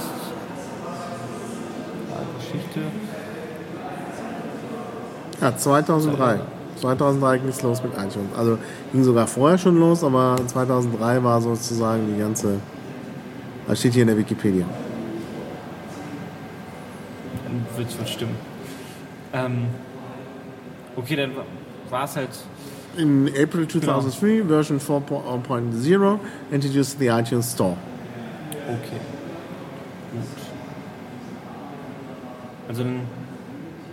Geschichte. 2.38 2.80
Ja, 5.40 5.56
2003. 5.56 6.40
2003 6.76 7.38
ging 7.38 7.48
es 7.48 7.62
los 7.62 7.82
mit 7.82 7.92
iTunes. 7.92 8.36
Also 8.36 8.58
ging 8.92 9.02
sogar 9.02 9.26
vorher 9.26 9.56
schon 9.56 9.78
los, 9.78 10.04
aber 10.04 10.36
2003 10.46 11.24
war 11.24 11.40
sozusagen 11.40 12.12
die 12.12 12.20
ganze. 12.20 12.60
Das 13.66 13.78
steht 13.78 13.94
hier 13.94 14.02
in 14.02 14.08
der 14.08 14.18
Wikipedia. 14.18 14.66
Dann 17.44 17.66
wird 17.76 17.88
es 18.02 18.10
stimmen. 18.10 18.36
Ähm, 19.32 19.68
okay, 20.98 21.16
dann 21.16 21.32
war 21.90 22.04
es 22.04 22.16
halt. 22.16 22.30
In 22.96 23.28
April 23.28 23.68
2003, 23.68 24.44
Version 24.44 24.80
4.0 24.80 26.18
introduced 26.50 26.98
the 26.98 27.06
iTunes 27.06 27.52
Store. 27.52 27.76
Okay. 28.66 29.00
Gut. 30.12 30.22
Also 32.68 32.82
dann 32.82 33.00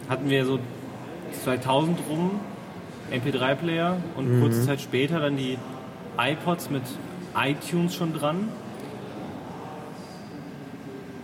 hatten 0.10 0.30
wir 0.30 0.46
so 0.46 0.60
2000 1.44 2.00
rum 2.10 2.32
MP3-Player 3.12 3.98
und 4.16 4.42
kurze 4.42 4.66
Zeit 4.66 4.82
später 4.82 5.20
dann 5.20 5.38
die 5.38 5.58
iPods 6.18 6.70
mit 6.70 6.84
iTunes 7.38 7.96
schon 7.96 8.14
dran. 8.14 8.50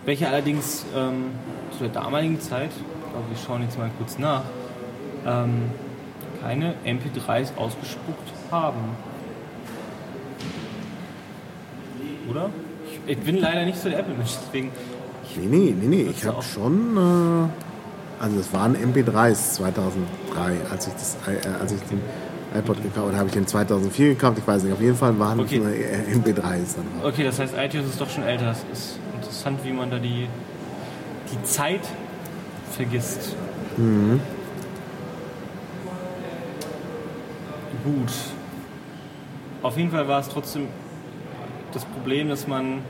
Welche 0.04 0.28
allerdings 0.28 0.84
ähm, 0.96 1.30
zu 1.76 1.84
der 1.84 1.92
damaligen 1.92 2.40
Zeit, 2.40 2.70
ich 2.70 3.12
glaube, 3.12 3.28
wir 3.30 3.36
schauen 3.36 3.62
jetzt 3.62 3.78
mal 3.78 3.90
kurz 3.98 4.18
nach, 4.18 4.42
ähm, 5.26 5.70
keine 6.42 6.74
MP3s 6.84 7.56
ausgespuckt 7.56 8.32
haben. 8.50 8.80
Oder? 12.30 12.50
Ich, 13.06 13.12
ich 13.12 13.18
bin 13.18 13.38
leider 13.38 13.64
nicht 13.64 13.78
so 13.78 13.88
der 13.88 14.00
Apple-Mensch, 14.00 14.32
deswegen. 14.46 14.70
Nee, 15.36 15.46
nee, 15.46 15.74
nee, 15.80 15.86
nee. 15.86 16.02
Ich 16.10 16.24
habe 16.24 16.42
schon. 16.42 16.96
Äh, 16.96 18.22
also, 18.22 18.38
es 18.38 18.52
waren 18.52 18.76
MP3s 18.76 19.54
2003, 19.54 20.56
als 20.70 20.86
ich, 20.86 20.92
das, 20.94 21.16
äh, 21.26 21.48
als 21.60 21.72
ich 21.72 21.80
den 21.82 22.00
iPod 22.56 22.82
gekauft 22.82 23.06
habe. 23.08 23.16
Habe 23.16 23.28
ich 23.28 23.32
den 23.34 23.46
2004 23.46 24.08
gekauft? 24.10 24.38
Ich 24.38 24.46
weiß 24.46 24.62
nicht. 24.64 24.72
Auf 24.72 24.80
jeden 24.80 24.96
Fall 24.96 25.18
waren 25.18 25.40
es 25.40 25.46
Okay. 25.46 25.58
nur 25.58 25.68
äh, 25.70 26.04
MP3s 26.14 26.76
dann. 26.76 26.86
Okay, 27.04 27.24
das 27.24 27.38
heißt, 27.38 27.54
iTunes 27.58 27.88
ist 27.90 28.00
doch 28.00 28.10
schon 28.10 28.24
älter. 28.24 28.46
Das 28.46 28.64
ist 28.72 28.98
interessant, 29.14 29.58
wie 29.64 29.72
man 29.72 29.90
da 29.90 29.98
die, 29.98 30.28
die 31.32 31.42
Zeit 31.44 31.80
vergisst. 32.72 33.34
Gut. 37.84 38.12
Auf 39.62 39.76
jeden 39.76 39.90
Fall 39.90 40.08
war 40.08 40.20
es 40.20 40.28
trotzdem 40.28 40.68
das 41.72 41.84
Problem, 41.84 42.28
dass 42.28 42.46
man 42.46 42.80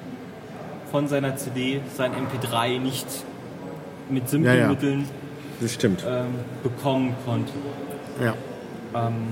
von 0.90 1.08
seiner 1.08 1.36
CD 1.36 1.80
sein 1.94 2.12
MP3 2.12 2.78
nicht 2.78 3.06
mit 4.10 4.28
simplen 4.28 4.54
Ja, 4.54 4.60
ja. 4.62 4.68
Mitteln 4.68 5.08
ähm, 5.60 6.34
bekommen 6.62 7.14
konnte. 7.24 7.52
Ja. 8.22 8.34
Ähm, 8.94 9.28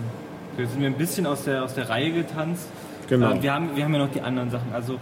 wir 0.57 0.67
sind 0.67 0.81
mir 0.81 0.87
ein 0.87 0.95
bisschen 0.95 1.27
aus 1.27 1.45
der, 1.45 1.65
aus 1.65 1.75
der 1.75 1.89
Reihe 1.89 2.13
getanzt. 2.13 2.69
Genau. 3.09 3.33
Ähm, 3.33 3.43
wir, 3.43 3.53
haben, 3.53 3.77
wir 3.77 3.85
haben 3.85 3.93
ja 3.93 3.99
noch 3.99 4.13
die 4.13 4.21
anderen 4.21 4.51
Sachen. 4.51 4.73
Also, 4.73 4.99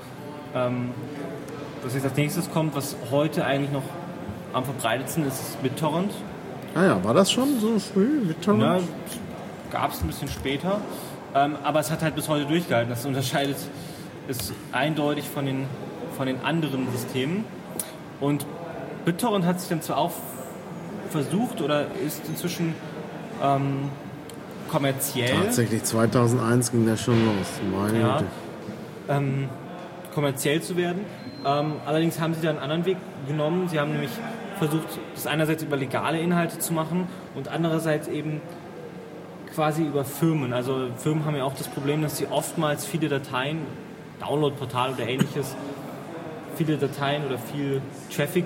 ähm, 0.55 0.91
was 1.83 1.95
jetzt 1.95 2.05
als 2.05 2.17
nächstes 2.17 2.51
kommt, 2.51 2.75
was 2.75 2.97
heute 3.11 3.45
eigentlich 3.45 3.73
noch 3.73 3.83
am 4.53 4.65
verbreitetsten 4.65 5.27
ist, 5.27 5.41
ist 5.41 5.63
BitTorrent. 5.63 6.13
Ah 6.75 6.85
ja, 6.85 7.05
war 7.05 7.15
das 7.15 7.31
schon 7.31 7.61
so 7.61 7.79
früh? 7.79 8.21
BitTorrent? 8.25 8.61
Ne? 8.61 8.81
Gab 9.71 9.93
es 9.93 10.01
ein 10.01 10.07
bisschen 10.07 10.29
später. 10.29 10.81
Ähm, 11.35 11.57
aber 11.63 11.81
es 11.81 11.91
hat 11.91 12.03
halt 12.03 12.15
bis 12.15 12.29
heute 12.29 12.47
durchgehalten. 12.47 12.91
Das 12.91 13.05
unterscheidet 13.05 13.57
es 14.29 14.53
eindeutig 14.73 15.29
von 15.29 15.47
den, 15.47 15.67
von 16.17 16.27
den 16.27 16.43
anderen 16.45 16.91
Systemen. 16.93 17.45
Und 18.21 18.47
BitTorrent 19.05 19.45
hat 19.45 19.61
sich 19.61 19.69
dann 19.69 19.83
zwar 19.83 19.99
auch 19.99 20.13
versucht 21.11 21.61
oder 21.61 21.87
ist 22.05 22.23
inzwischen 22.29 22.75
ähm, 23.43 23.91
kommerziell. 24.71 25.45
Tatsächlich, 25.45 25.85
2001 25.85 26.73
ging 26.73 26.87
das 26.87 27.01
schon 27.01 27.25
los. 27.25 27.47
Meine 27.73 28.01
Ja. 28.01 28.23
Ähm, 29.09 29.49
kommerziell 30.15 30.61
zu 30.61 30.77
werden. 30.77 31.05
Ähm, 31.47 31.75
allerdings 31.87 32.21
haben 32.21 32.35
sie 32.35 32.41
da 32.43 32.51
einen 32.51 32.59
anderen 32.59 32.85
Weg 32.85 32.97
genommen. 33.27 33.69
Sie 33.69 33.79
haben 33.79 33.93
nämlich 33.93 34.11
versucht, 34.59 34.99
das 35.15 35.27
einerseits 35.27 35.63
über 35.63 35.77
legale 35.77 36.21
Inhalte 36.21 36.59
zu 36.59 36.73
machen 36.73 37.07
und 37.35 37.49
andererseits 37.49 38.09
eben 38.09 38.41
quasi 39.55 39.83
über 39.85 40.05
Firmen. 40.05 40.53
Also 40.53 40.89
Firmen 40.97 41.25
haben 41.25 41.37
ja 41.37 41.45
auch 41.45 41.55
das 41.55 41.69
Problem, 41.69 42.03
dass 42.03 42.17
sie 42.19 42.27
oftmals 42.31 42.85
viele 42.85 43.09
Dateien, 43.09 43.59
Downloadportal 44.21 44.93
oder 44.95 45.07
ähnliches, 45.09 45.55
viele 46.57 46.77
Dateien 46.77 47.25
oder 47.27 47.39
viel 47.39 47.81
Traffic 48.15 48.45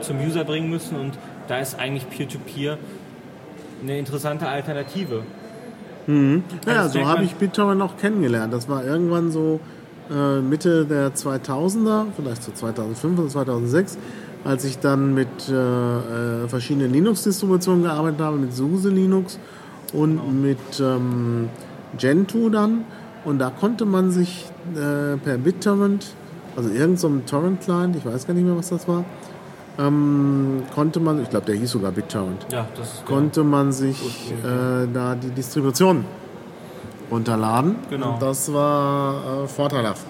zum 0.00 0.18
User 0.20 0.44
bringen 0.44 0.70
müssen 0.70 0.96
und 0.98 1.12
da 1.48 1.58
ist 1.58 1.78
eigentlich 1.78 2.08
Peer-to-Peer 2.08 2.78
eine 3.82 3.98
interessante 3.98 4.48
Alternative. 4.48 5.22
Ja, 6.06 6.14
Also 6.66 6.88
so 6.88 6.92
denkt 6.94 7.08
habe 7.08 7.18
man- 7.18 7.24
ich 7.26 7.34
BitTorrent 7.36 7.82
auch 7.82 7.96
kennengelernt. 7.96 8.52
Das 8.52 8.68
war 8.68 8.84
irgendwann 8.84 9.30
so 9.30 9.60
äh, 10.10 10.40
Mitte 10.40 10.84
der 10.84 11.14
2000er, 11.14 12.06
vielleicht 12.16 12.42
so 12.42 12.50
2005 12.52 13.18
oder 13.20 13.28
2006, 13.28 13.98
als 14.44 14.64
ich 14.64 14.78
dann 14.80 15.14
mit 15.14 15.28
äh, 15.48 15.52
äh, 16.44 16.48
verschiedenen 16.48 16.92
Linux-Distributionen 16.92 17.84
gearbeitet 17.84 18.20
habe, 18.20 18.36
mit 18.36 18.52
SUSE 18.52 18.88
Linux 18.90 19.38
und 19.92 20.42
mit 20.42 20.80
ähm, 20.80 21.48
Gentoo 21.98 22.48
dann. 22.48 22.84
Und 23.24 23.38
da 23.38 23.50
konnte 23.50 23.84
man 23.84 24.10
sich 24.10 24.46
äh, 24.74 25.16
per 25.16 25.38
BitTorrent, 25.38 26.14
also 26.56 26.68
irgendeinem 26.68 26.96
so 26.96 27.22
Torrent-Client, 27.26 27.96
ich 27.96 28.04
weiß 28.04 28.26
gar 28.26 28.34
nicht 28.34 28.44
mehr, 28.44 28.56
was 28.56 28.70
das 28.70 28.88
war, 28.88 29.04
ähm, 29.78 30.64
konnte 30.74 31.00
man, 31.00 31.22
ich 31.22 31.30
glaube, 31.30 31.46
der 31.46 31.54
hieß 31.54 31.70
sogar 31.70 31.92
BitTorrent, 31.92 32.46
Ja, 32.50 32.66
das 32.76 32.94
ist 32.94 33.06
konnte 33.06 33.44
man 33.44 33.72
sich 33.72 34.32
äh, 34.42 34.86
da 34.92 35.14
die 35.14 35.30
Distribution 35.30 36.04
runterladen. 37.10 37.76
Genau. 37.90 38.14
Und 38.14 38.22
das 38.22 38.52
war 38.52 39.44
äh, 39.44 39.48
vorteilhaft. 39.48 40.06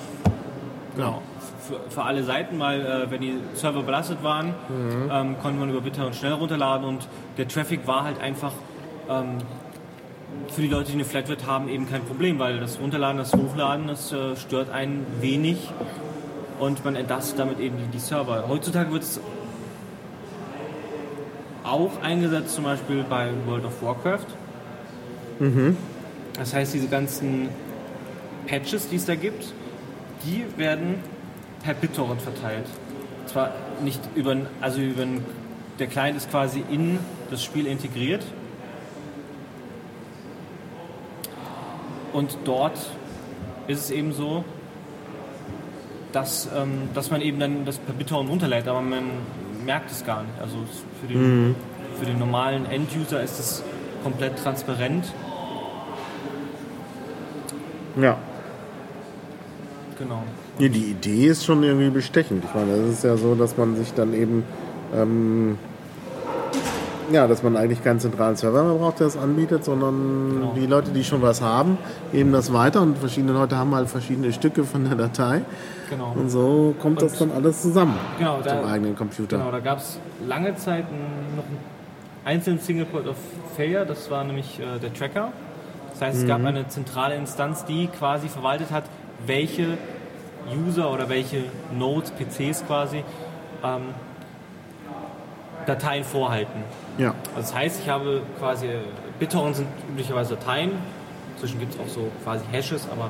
Genau. 0.97 1.21
Für, 1.61 1.79
für 1.91 2.03
alle 2.03 2.25
Seiten, 2.25 2.59
weil 2.59 2.81
äh, 2.81 3.11
wenn 3.11 3.21
die 3.21 3.35
Server 3.55 3.83
belastet 3.83 4.23
waren, 4.23 4.55
ähm, 5.11 5.37
konnte 5.41 5.61
man 5.61 5.71
über 5.71 5.81
BitTorrent 5.81 6.17
schnell 6.17 6.33
runterladen 6.33 6.87
und 6.87 7.07
der 7.37 7.47
Traffic 7.47 7.87
war 7.87 8.05
halt 8.05 8.21
einfach 8.21 8.53
ähm, 9.09 9.39
für 10.49 10.63
die 10.63 10.69
Leute, 10.69 10.89
die 10.89 10.95
eine 10.95 11.05
Flatrate 11.05 11.47
haben, 11.47 11.69
eben 11.69 11.89
kein 11.89 12.03
Problem, 12.03 12.39
weil 12.39 12.61
das 12.61 12.79
Runterladen, 12.79 13.19
das 13.19 13.33
Hochladen, 13.33 13.87
das 13.87 14.13
äh, 14.13 14.37
stört 14.37 14.71
einen 14.71 15.07
wenig 15.21 15.57
und 16.59 16.85
man 16.85 16.95
entlastet 16.95 17.39
damit 17.39 17.59
eben 17.59 17.77
die, 17.79 17.87
die 17.87 17.99
Server. 17.99 18.45
Heutzutage 18.49 18.93
wird 18.93 19.03
es 19.03 19.21
auch 21.65 22.03
eingesetzt, 22.03 22.55
zum 22.55 22.65
Beispiel 22.65 23.05
bei 23.09 23.31
World 23.47 23.65
of 23.65 23.83
Warcraft. 23.83 24.27
Das 26.39 26.55
heißt, 26.55 26.75
diese 26.75 26.89
ganzen 26.89 27.49
Patches, 28.47 28.89
die 28.89 28.97
es 28.97 29.07
da 29.07 29.15
gibt, 29.15 29.53
die 30.25 30.45
werden 30.57 30.97
per 31.63 31.75
BitTorrent 31.75 32.21
verteilt. 32.21 32.67
Zwar 33.27 33.53
nicht 33.83 34.01
über, 34.15 34.37
also 34.61 34.81
über, 34.81 35.07
der 35.79 35.87
Client 35.87 36.17
ist 36.17 36.31
quasi 36.31 36.63
in 36.71 36.99
das 37.31 37.43
Spiel 37.43 37.67
integriert. 37.67 38.25
Und 42.13 42.37
dort 42.45 42.79
ist 43.69 43.79
es 43.79 43.91
eben 43.91 44.13
so, 44.13 44.45
dass, 46.13 46.49
ähm, 46.55 46.89
dass 46.95 47.11
man 47.11 47.21
eben 47.23 47.41
dann 47.41 47.65
das 47.65 47.79
per 47.79 47.95
BitTorrent 47.95 48.29
runterlädt, 48.31 48.69
aber 48.69 48.83
man 48.83 49.05
merkt 49.65 49.91
es 49.91 50.05
gar 50.05 50.23
nicht. 50.23 50.35
Also 50.41 50.57
für 51.01 51.07
den, 51.07 51.55
für 51.99 52.05
den 52.05 52.19
normalen 52.19 52.67
End-User 52.67 53.23
ist 53.23 53.39
es 53.39 53.63
komplett 54.03 54.37
transparent. 54.39 55.13
Ja. 58.01 58.19
Genau. 59.99 60.23
Nee, 60.59 60.69
die 60.69 60.91
Idee 60.91 61.27
ist 61.27 61.45
schon 61.45 61.63
irgendwie 61.63 61.91
bestechend. 61.91 62.45
Ich 62.45 62.55
meine, 62.55 62.73
es 62.73 62.95
ist 62.95 63.05
ja 63.05 63.17
so, 63.17 63.35
dass 63.35 63.57
man 63.57 63.77
sich 63.77 63.93
dann 63.95 64.13
eben, 64.13 64.45
ähm, 64.95 65.59
ja, 67.13 67.27
dass 67.27 67.43
man 67.43 67.57
eigentlich 67.57 67.83
keinen 67.85 68.01
zentralen 68.01 68.37
Server 68.37 68.63
mehr 68.65 68.75
braucht, 68.75 69.01
der 69.01 69.07
es 69.07 69.17
anbietet, 69.17 69.65
sondern 69.65 70.31
Genau. 70.35 70.53
die 70.55 70.67
Leute, 70.67 70.91
die 70.91 71.05
schon 71.05 71.23
was 71.23 71.41
haben, 71.43 71.79
geben 72.13 72.33
das 72.33 72.53
weiter 72.53 72.81
und 72.83 72.99
verschiedene 72.99 73.33
Leute 73.33 73.57
haben 73.57 73.75
halt 73.75 73.89
verschiedene 73.89 74.33
Stücke 74.33 74.65
von 74.65 74.85
der 74.85 74.97
Datei 74.97 75.43
Genau. 75.91 76.13
und 76.15 76.31
so 76.31 76.75
kommt 76.81 77.03
das 77.03 77.19
dann 77.19 77.31
alles 77.33 77.63
zusammen 77.63 77.95
Genau, 78.19 78.41
da- 78.43 78.55
dem 78.61 78.65
eigenen 78.69 78.97
Computer. 78.97 79.39
Genau, 79.39 79.51
da 79.51 79.61
gab 79.61 79.79
es 79.79 79.99
lange 80.27 80.55
Zeit 80.57 80.85
noch 81.37 81.45
einen 81.45 81.59
einzelnen 82.25 82.61
Single 82.61 82.87
Point 82.87 83.09
of 83.09 83.17
Failure, 83.57 83.85
das 83.87 84.11
war 84.11 84.25
nämlich 84.25 84.59
äh, 84.61 84.79
der 84.81 84.93
Tracker. 84.95 85.33
Das 85.93 86.01
heißt, 86.01 86.19
es 86.19 86.25
Mhm. 86.25 86.29
gab 86.29 86.45
eine 86.45 86.67
zentrale 86.69 87.15
Instanz, 87.17 87.65
die 87.65 87.87
quasi 87.89 88.29
verwaltet 88.29 88.71
hat, 88.71 88.85
welche 89.27 89.77
User 90.67 90.91
oder 90.93 91.09
welche 91.09 91.45
Nodes, 91.79 92.11
PCs 92.13 92.65
quasi, 92.67 93.05
ähm, 93.63 93.83
Dateien 95.67 96.03
vorhalten. 96.05 96.63
Ja, 96.99 97.15
Also 97.35 97.41
das 97.53 97.55
heißt, 97.55 97.81
ich 97.83 97.89
habe 97.89 98.23
quasi, 98.39 98.69
BitTorrent 99.19 99.57
sind 99.57 99.69
üblicherweise 99.89 100.37
Dateien, 100.37 100.73
inzwischen 101.35 101.59
gibt 101.61 101.75
es 101.75 101.81
auch 101.81 101.89
so 101.89 102.11
quasi 102.23 102.45
Hashes, 102.53 102.87
aber 102.91 103.05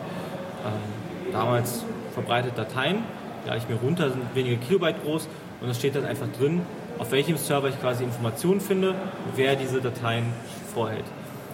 ähm, 0.65 1.33
damals 1.33 1.85
verbreitet 2.15 2.57
Dateien, 2.57 2.99
lade 3.47 3.59
ich 3.59 3.69
mir 3.69 3.77
runter, 3.77 4.11
sind 4.11 4.23
wenige 4.35 4.57
Kilobyte 4.59 5.03
groß 5.03 5.29
und 5.61 5.69
es 5.69 5.79
steht 5.79 5.97
dann 5.97 6.05
einfach 6.05 6.27
drin, 6.39 6.63
auf 6.99 7.11
welchem 7.11 7.37
Server 7.37 7.69
ich 7.69 7.81
quasi 7.81 8.05
Informationen 8.05 8.61
finde, 8.61 8.95
wer 9.35 9.57
diese 9.57 9.81
Dateien 9.81 10.27
vorhält. 10.73 11.05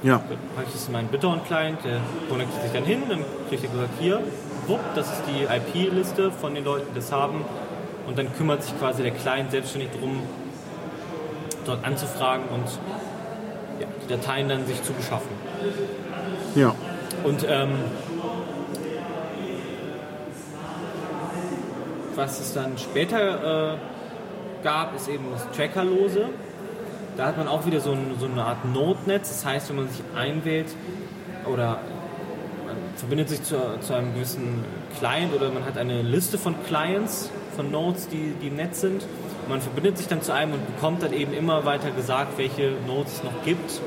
ja, 0.03 0.17
Dann 0.29 0.39
packe 0.55 0.67
ich 0.67 0.73
das 0.75 0.87
in 0.87 0.93
meinen 0.93 1.09
BitTorrent-Client, 1.09 1.79
der 1.85 2.01
connectet 2.29 2.63
sich 2.63 2.73
dann 2.73 2.85
hin, 2.85 3.03
dann 3.09 3.25
kriegt 3.49 3.65
er 3.65 3.71
gesagt, 3.71 3.91
hier, 3.99 4.21
wupp, 4.67 4.81
das 4.95 5.07
ist 5.11 5.23
die 5.27 5.45
IP-Liste 5.45 6.31
von 6.31 6.55
den 6.55 6.65
Leuten, 6.65 6.87
die 6.91 6.97
das 6.97 7.11
haben. 7.11 7.45
Und 8.07 8.19
dann 8.19 8.33
kümmert 8.37 8.63
sich 8.63 8.79
quasi 8.79 9.03
der 9.03 9.13
Client 9.13 9.51
selbstständig 9.51 9.91
darum, 9.93 10.21
dort 11.65 11.85
anzufragen 11.85 12.45
und 12.49 12.65
ja, 13.81 13.87
die 14.05 14.09
Dateien 14.09 14.49
dann 14.49 14.67
sich 14.67 14.83
zu 14.83 14.93
beschaffen. 14.93 15.31
ja. 16.55 16.75
Und 17.25 17.45
ähm, 17.49 17.71
was 22.15 22.41
es 22.41 22.53
dann 22.53 22.77
später 22.79 23.75
äh, 23.75 23.77
gab, 24.63 24.95
ist 24.95 25.09
eben 25.09 25.25
das 25.33 25.47
Trackerlose. 25.57 26.27
Da 27.17 27.27
hat 27.27 27.39
man 27.39 27.49
auch 27.49 27.65
wieder 27.67 27.81
so, 27.81 27.93
ein, 27.93 28.17
so 28.19 28.27
eine 28.27 28.45
Art 28.45 28.65
Node-Netz. 28.65 29.29
Das 29.29 29.45
heißt, 29.45 29.69
wenn 29.71 29.77
man 29.77 29.89
sich 29.89 30.03
einwählt 30.17 30.69
oder 31.51 31.79
man 32.67 32.77
verbindet 32.97 33.29
sich 33.29 33.43
zu, 33.43 33.57
zu 33.81 33.95
einem 33.95 34.15
gewissen 34.15 34.65
Client 34.99 35.35
oder 35.35 35.51
man 35.51 35.65
hat 35.65 35.79
eine 35.79 36.03
Liste 36.03 36.39
von 36.39 36.55
Clients, 36.67 37.31
von 37.57 37.71
Nodes, 37.71 38.09
die, 38.09 38.35
die 38.41 38.49
im 38.49 38.57
Netz 38.57 38.81
sind. 38.81 39.05
Man 39.49 39.61
verbindet 39.61 39.97
sich 39.99 40.09
dann 40.09 40.21
zu 40.23 40.33
einem 40.33 40.53
und 40.55 40.67
bekommt 40.75 41.03
dann 41.03 41.13
eben 41.13 41.33
immer 41.33 41.65
weiter 41.65 41.91
gesagt, 41.91 42.37
welche 42.39 42.73
Nodes 42.87 43.15
es 43.15 43.25
noch 43.25 43.43
gibt. 43.45 43.81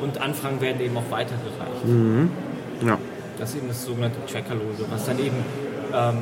Und 0.00 0.20
Anfragen 0.20 0.60
werden 0.60 0.80
eben 0.80 0.96
auch 0.96 1.10
weitergereicht. 1.10 1.84
ja. 2.86 2.98
Das 3.38 3.50
ist 3.50 3.56
eben 3.56 3.68
das 3.68 3.84
sogenannte 3.84 4.18
Trackerlose, 4.30 4.84
was 4.90 5.06
dann 5.06 5.18
eben 5.18 5.36
ähm, 5.92 6.16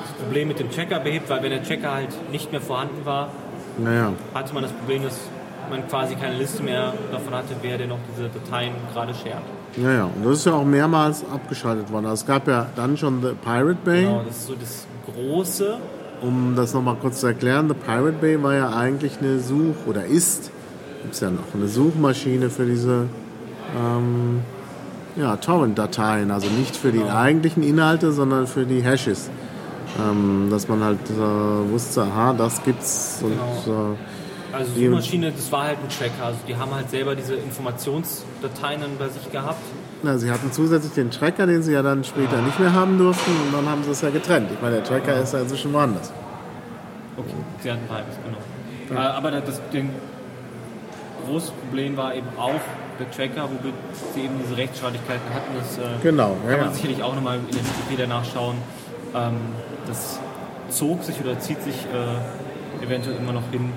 das 0.00 0.12
Problem 0.22 0.48
mit 0.48 0.58
dem 0.60 0.70
Tracker 0.70 1.00
behebt, 1.00 1.28
weil 1.28 1.42
wenn 1.42 1.50
der 1.50 1.62
Tracker 1.62 1.92
halt 1.94 2.30
nicht 2.30 2.52
mehr 2.52 2.60
vorhanden 2.60 3.04
war, 3.04 3.28
Naja, 3.78 4.12
hatte 4.34 4.54
man 4.54 4.62
das 4.62 4.72
Problem, 4.72 5.02
dass 5.02 5.18
man 5.70 5.86
quasi 5.88 6.14
keine 6.14 6.36
Liste 6.36 6.62
mehr 6.62 6.92
davon 7.10 7.34
hatte, 7.34 7.54
wer 7.62 7.78
denn 7.78 7.88
noch 7.88 7.98
diese 8.14 8.28
Dateien 8.28 8.72
gerade 8.92 9.14
shared. 9.14 9.42
ja, 9.82 9.92
ja. 9.92 10.04
Und 10.04 10.24
das 10.24 10.38
ist 10.38 10.46
ja 10.46 10.52
auch 10.52 10.64
mehrmals 10.64 11.24
abgeschaltet 11.32 11.90
worden. 11.90 12.06
Also 12.06 12.22
Es 12.22 12.26
gab 12.26 12.46
ja 12.46 12.66
dann 12.76 12.96
schon 12.96 13.20
The 13.22 13.32
Pirate 13.42 13.78
Bay. 13.84 14.02
Genau, 14.02 14.22
das 14.26 14.36
ist 14.36 14.46
so 14.46 14.54
das 14.54 14.86
Große. 15.12 15.78
Um 16.26 16.54
das 16.56 16.72
nochmal 16.74 16.96
kurz 17.00 17.20
zu 17.20 17.26
erklären, 17.26 17.68
The 17.68 17.74
Pirate 17.74 18.16
Bay 18.20 18.42
war 18.42 18.54
ja 18.54 18.70
eigentlich 18.70 19.18
eine 19.20 19.38
Such- 19.40 19.86
oder 19.86 20.04
ist, 20.06 20.50
gibt 21.02 21.14
es 21.14 21.20
ja 21.20 21.30
noch, 21.30 21.54
eine 21.54 21.68
Suchmaschine 21.68 22.48
für 22.50 22.64
diese 22.66 23.06
ähm, 23.76 24.40
ja, 25.16 25.36
Torrent-Dateien. 25.36 26.30
Also 26.30 26.48
nicht 26.48 26.76
für 26.76 26.92
die 26.92 26.98
Genau. 26.98 27.14
eigentlichen 27.14 27.62
Inhalte, 27.62 28.12
sondern 28.12 28.46
für 28.46 28.64
die 28.64 28.80
Hashes. 28.82 29.30
Ähm, 30.00 30.48
dass 30.50 30.66
man 30.68 30.82
halt 30.82 30.98
äh, 31.10 31.70
wusste, 31.70 32.02
aha, 32.02 32.32
das 32.32 32.62
gibt's. 32.64 33.20
Und, 33.22 33.32
Genau. 33.64 33.92
äh, 33.92 34.56
Also 34.56 34.72
Suchmaschine, 34.74 35.30
das 35.32 35.52
war 35.52 35.64
halt 35.64 35.78
ein 35.82 35.88
Tracker. 35.88 36.26
Also 36.26 36.38
die 36.48 36.56
haben 36.56 36.74
halt 36.74 36.88
selber 36.90 37.14
diese 37.14 37.34
Informationsdateien 37.34 38.80
dann 38.80 38.96
bei 38.98 39.08
sich 39.08 39.30
gehabt. 39.30 39.62
Na, 40.04 40.18
sie 40.18 40.30
hatten 40.30 40.52
zusätzlich 40.52 40.92
den 40.92 41.10
Tracker, 41.10 41.46
den 41.46 41.62
sie 41.62 41.72
ja 41.72 41.82
dann 41.82 42.04
später 42.04 42.40
nicht 42.42 42.58
mehr 42.60 42.72
haben 42.72 42.98
durften. 42.98 43.30
Und 43.46 43.54
dann 43.54 43.68
haben 43.68 43.82
sie 43.82 43.90
es 43.90 44.00
ja 44.02 44.10
getrennt. 44.10 44.50
Ich 44.52 44.60
meine, 44.60 44.76
der 44.76 44.84
Tracker 44.84 45.20
ist 45.20 45.32
ja 45.32 45.40
inzwischen 45.40 45.72
woanders. 45.72 46.12
Okay, 47.16 47.34
sie 47.62 47.70
hatten 47.70 47.86
beides, 47.88 48.14
genau. 48.24 49.00
Äh, 49.00 49.06
Aber 49.06 49.30
das, 49.30 49.44
das 49.44 49.60
große 51.26 51.52
Problem 51.52 51.96
war 51.96 52.14
eben 52.14 52.28
auch 52.38 52.60
der 52.98 53.10
Tracker, 53.10 53.48
wo 53.48 53.70
sie 54.14 54.20
eben 54.20 54.34
diese 54.42 54.56
Rechtsstreitigkeiten 54.56 55.34
hatten. 55.34 55.52
Das 55.58 55.78
äh, 55.78 55.82
Genau, 56.02 56.36
ja, 56.44 56.50
kann 56.50 56.60
man 56.60 56.68
ja. 56.68 56.74
sicherlich 56.74 57.02
auch 57.02 57.14
nochmal 57.14 57.38
in 57.38 57.46
den 57.46 57.66
Wikipedia 57.66 58.06
nachschauen. 58.06 58.56
Ähm, 59.14 59.36
das 59.86 60.18
zog 60.68 61.02
sich 61.04 61.20
oder 61.20 61.38
zieht 61.38 61.62
sich 61.62 61.74
äh, 61.74 62.84
eventuell 62.84 63.16
immer 63.16 63.32
noch 63.32 63.48
hin, 63.50 63.72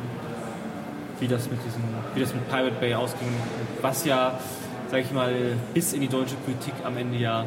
wie 1.20 1.28
das 1.28 1.50
mit 1.50 1.60
diesem, 1.66 1.84
wie 2.16 2.20
das 2.22 2.34
mit 2.34 2.48
Pirate 2.50 2.76
Bay 2.80 2.94
ausging, 2.94 3.30
was 3.82 4.06
ja, 4.06 4.40
sag 4.90 5.02
ich 5.02 5.12
mal, 5.12 5.34
bis 5.74 5.94
in 5.94 6.02
die 6.02 6.08
deutsche 6.08 6.36
Politik 6.46 6.74
am 6.86 6.98
Ende 6.98 7.18
ja 7.18 7.46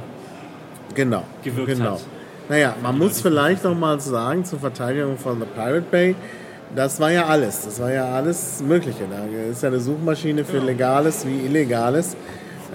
Genau. 0.94 1.22
gewirkt 1.42 1.72
genau. 1.76 1.92
hat. 1.92 2.00
Naja, 2.48 2.74
man 2.82 2.98
muss 2.98 3.20
vielleicht 3.20 3.62
noch 3.64 3.76
mal 3.76 4.00
sagen 4.00 4.44
zur 4.44 4.58
Verteidigung 4.58 5.16
von 5.18 5.38
The 5.38 5.46
Pirate 5.54 5.84
Bay, 5.90 6.16
das 6.74 6.98
war 7.00 7.10
ja 7.12 7.26
alles. 7.26 7.64
Das 7.64 7.80
war 7.80 7.92
ja 7.92 8.04
alles 8.12 8.60
Mögliche. 8.66 9.04
Da 9.10 9.50
ist 9.50 9.62
ja 9.62 9.68
eine 9.68 9.80
Suchmaschine 9.80 10.44
für 10.44 10.54
Genau. 10.54 10.66
Legales 10.66 11.26
wie 11.26 11.46
Illegales. 11.46 12.16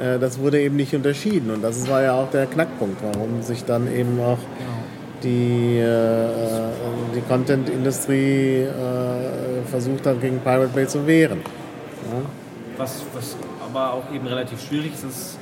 Äh, 0.01 0.19
Das 0.19 0.39
wurde 0.39 0.59
eben 0.61 0.75
nicht 0.75 0.93
unterschieden. 0.93 1.49
Und 1.51 1.61
das 1.61 1.89
war 1.89 2.01
ja 2.01 2.13
auch 2.13 2.29
der 2.29 2.45
Knackpunkt, 2.45 2.97
warum 3.03 3.41
sich 3.41 3.63
dann 3.65 3.93
eben 3.93 4.19
auch 4.21 4.37
die, 5.23 5.77
äh, 5.77 6.27
die 7.15 7.21
Content-Industrie 7.21 8.63
äh, 8.63 9.63
versucht 9.69 10.05
hat, 10.05 10.19
gegen 10.21 10.39
Pirate 10.39 10.71
Bay 10.73 10.87
zu 10.87 11.05
wehren. 11.07 11.39
Was, 12.77 13.01
was 13.13 13.35
aber 13.75 13.93
auch 13.93 14.13
eben 14.13 14.27
relativ 14.27 14.61
schwierig 14.61 14.93
ist, 14.93 15.03
ist, 15.03 15.37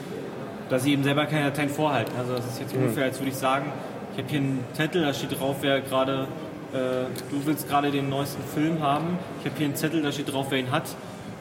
dass 0.69 0.83
sie 0.83 0.93
eben 0.93 1.03
selber 1.03 1.25
keine 1.25 1.45
Dateien 1.45 1.69
vorhalten. 1.69 2.13
Also 2.17 2.35
das 2.35 2.45
ist 2.47 2.59
jetzt 2.59 2.75
ungefähr, 2.75 3.05
als 3.05 3.19
würde 3.19 3.29
ich 3.29 3.37
sagen, 3.37 3.71
ich 4.13 4.19
habe 4.19 4.29
hier 4.29 4.39
einen 4.39 4.63
Zettel, 4.73 5.03
da 5.03 5.13
steht 5.13 5.39
drauf, 5.39 5.57
wer 5.61 5.81
gerade, 5.81 6.27
äh, 6.73 7.05
du 7.29 7.45
willst 7.45 7.69
gerade 7.69 7.91
den 7.91 8.09
neuesten 8.09 8.43
Film 8.43 8.81
haben. 8.81 9.17
Ich 9.39 9.45
habe 9.45 9.57
hier 9.57 9.67
einen 9.67 9.75
Zettel, 9.75 10.01
da 10.01 10.11
steht 10.11 10.31
drauf, 10.31 10.47
wer 10.49 10.59
ihn 10.59 10.71
hat. 10.71 10.83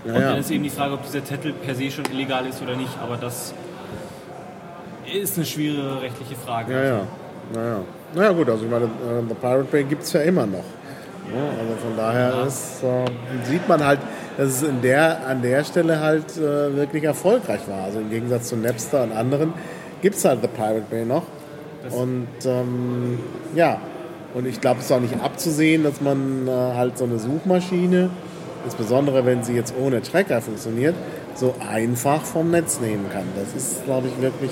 Ja, 0.04 0.14
Und 0.14 0.20
ja. 0.20 0.30
dann 0.30 0.38
ist 0.38 0.50
eben 0.50 0.64
die 0.64 0.70
Frage, 0.70 0.94
ob 0.94 1.02
dieser 1.04 1.24
Zettel 1.24 1.52
per 1.52 1.74
se 1.74 1.90
schon 1.90 2.04
illegal 2.06 2.46
ist 2.46 2.60
oder 2.62 2.76
nicht. 2.76 2.92
Aber 3.02 3.16
das 3.16 3.54
ist 5.12 5.36
eine 5.36 5.46
schwierige 5.46 6.02
rechtliche 6.02 6.34
Frage. 6.34 6.72
Ja, 6.72 6.84
ja. 6.84 7.00
Naja. 7.54 7.80
Naja 8.14 8.32
gut, 8.32 8.48
also 8.50 8.64
ich 8.64 8.70
meine, 8.70 8.84
äh, 8.84 9.22
The 9.28 9.34
Pirate 9.34 9.64
Bay 9.64 9.84
gibt 9.84 10.02
es 10.02 10.12
ja 10.12 10.20
immer 10.20 10.46
noch. 10.46 10.64
Ja, 11.30 11.44
also 11.60 11.76
von 11.80 11.96
daher 11.96 12.46
ist, 12.46 12.82
äh, 12.82 13.48
sieht 13.48 13.68
man 13.68 13.84
halt, 13.84 14.00
dass 14.36 14.48
es 14.48 14.62
in 14.62 14.82
der, 14.82 15.26
an 15.26 15.42
der 15.42 15.64
Stelle 15.64 16.00
halt 16.00 16.36
äh, 16.36 16.74
wirklich 16.76 17.04
erfolgreich 17.04 17.60
war. 17.68 17.84
Also 17.84 18.00
im 18.00 18.10
Gegensatz 18.10 18.48
zu 18.48 18.56
Napster 18.56 19.02
und 19.04 19.12
anderen 19.12 19.52
gibt 20.00 20.16
es 20.16 20.24
halt 20.24 20.40
The 20.42 20.48
Pirate 20.48 20.84
Bay 20.90 21.04
noch. 21.04 21.22
Das 21.82 21.94
und 21.94 22.28
ähm, 22.44 23.18
ja, 23.54 23.80
und 24.34 24.46
ich 24.46 24.60
glaube, 24.60 24.80
es 24.80 24.86
ist 24.86 24.92
auch 24.92 25.00
nicht 25.00 25.20
abzusehen, 25.22 25.84
dass 25.84 26.00
man 26.00 26.48
äh, 26.48 26.50
halt 26.50 26.98
so 26.98 27.04
eine 27.04 27.18
Suchmaschine, 27.18 28.10
insbesondere 28.64 29.24
wenn 29.26 29.42
sie 29.42 29.54
jetzt 29.54 29.74
ohne 29.80 30.02
Tracker 30.02 30.40
funktioniert, 30.40 30.94
so 31.34 31.54
einfach 31.70 32.22
vom 32.22 32.50
Netz 32.50 32.80
nehmen 32.80 33.06
kann. 33.12 33.24
Das 33.36 33.54
ist, 33.54 33.84
glaube 33.84 34.08
ich, 34.08 34.22
wirklich 34.22 34.50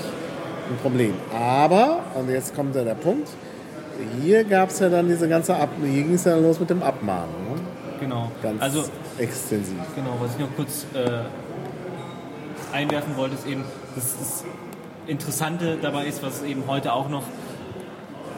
ein 0.70 0.76
Problem. 0.82 1.14
Aber, 1.32 2.00
und 2.14 2.30
jetzt 2.30 2.54
kommt 2.54 2.74
ja 2.74 2.84
der 2.84 2.94
Punkt, 2.94 3.28
hier 4.22 4.44
gab 4.44 4.70
es 4.70 4.78
ja 4.78 4.88
dann 4.88 5.08
diese 5.08 5.28
ganze 5.28 5.56
Ab 5.56 5.70
hier 5.82 6.02
ging 6.02 6.14
es 6.14 6.24
ja 6.24 6.36
los 6.36 6.58
mit 6.60 6.70
dem 6.70 6.82
Abmahnen. 6.82 7.32
Ne? 7.48 7.60
Genau. 8.00 8.30
Ganz 8.42 8.60
also 8.62 8.84
extensiv. 9.18 9.76
Genau, 9.94 10.16
was 10.20 10.32
ich 10.34 10.38
noch 10.38 10.54
kurz 10.56 10.86
äh, 10.94 11.24
einwerfen 12.74 13.16
wollte, 13.16 13.34
ist 13.34 13.46
eben, 13.46 13.64
dass 13.94 14.18
das 14.18 14.44
Interessante 15.06 15.78
dabei 15.80 16.06
ist, 16.06 16.22
was 16.22 16.42
eben 16.42 16.64
heute 16.66 16.92
auch 16.92 17.08
noch 17.08 17.24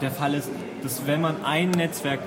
der 0.01 0.11
Fall 0.11 0.33
ist, 0.33 0.49
dass 0.81 1.07
wenn 1.07 1.21
man 1.21 1.43
ein 1.45 1.69
Netzwerk 1.71 2.19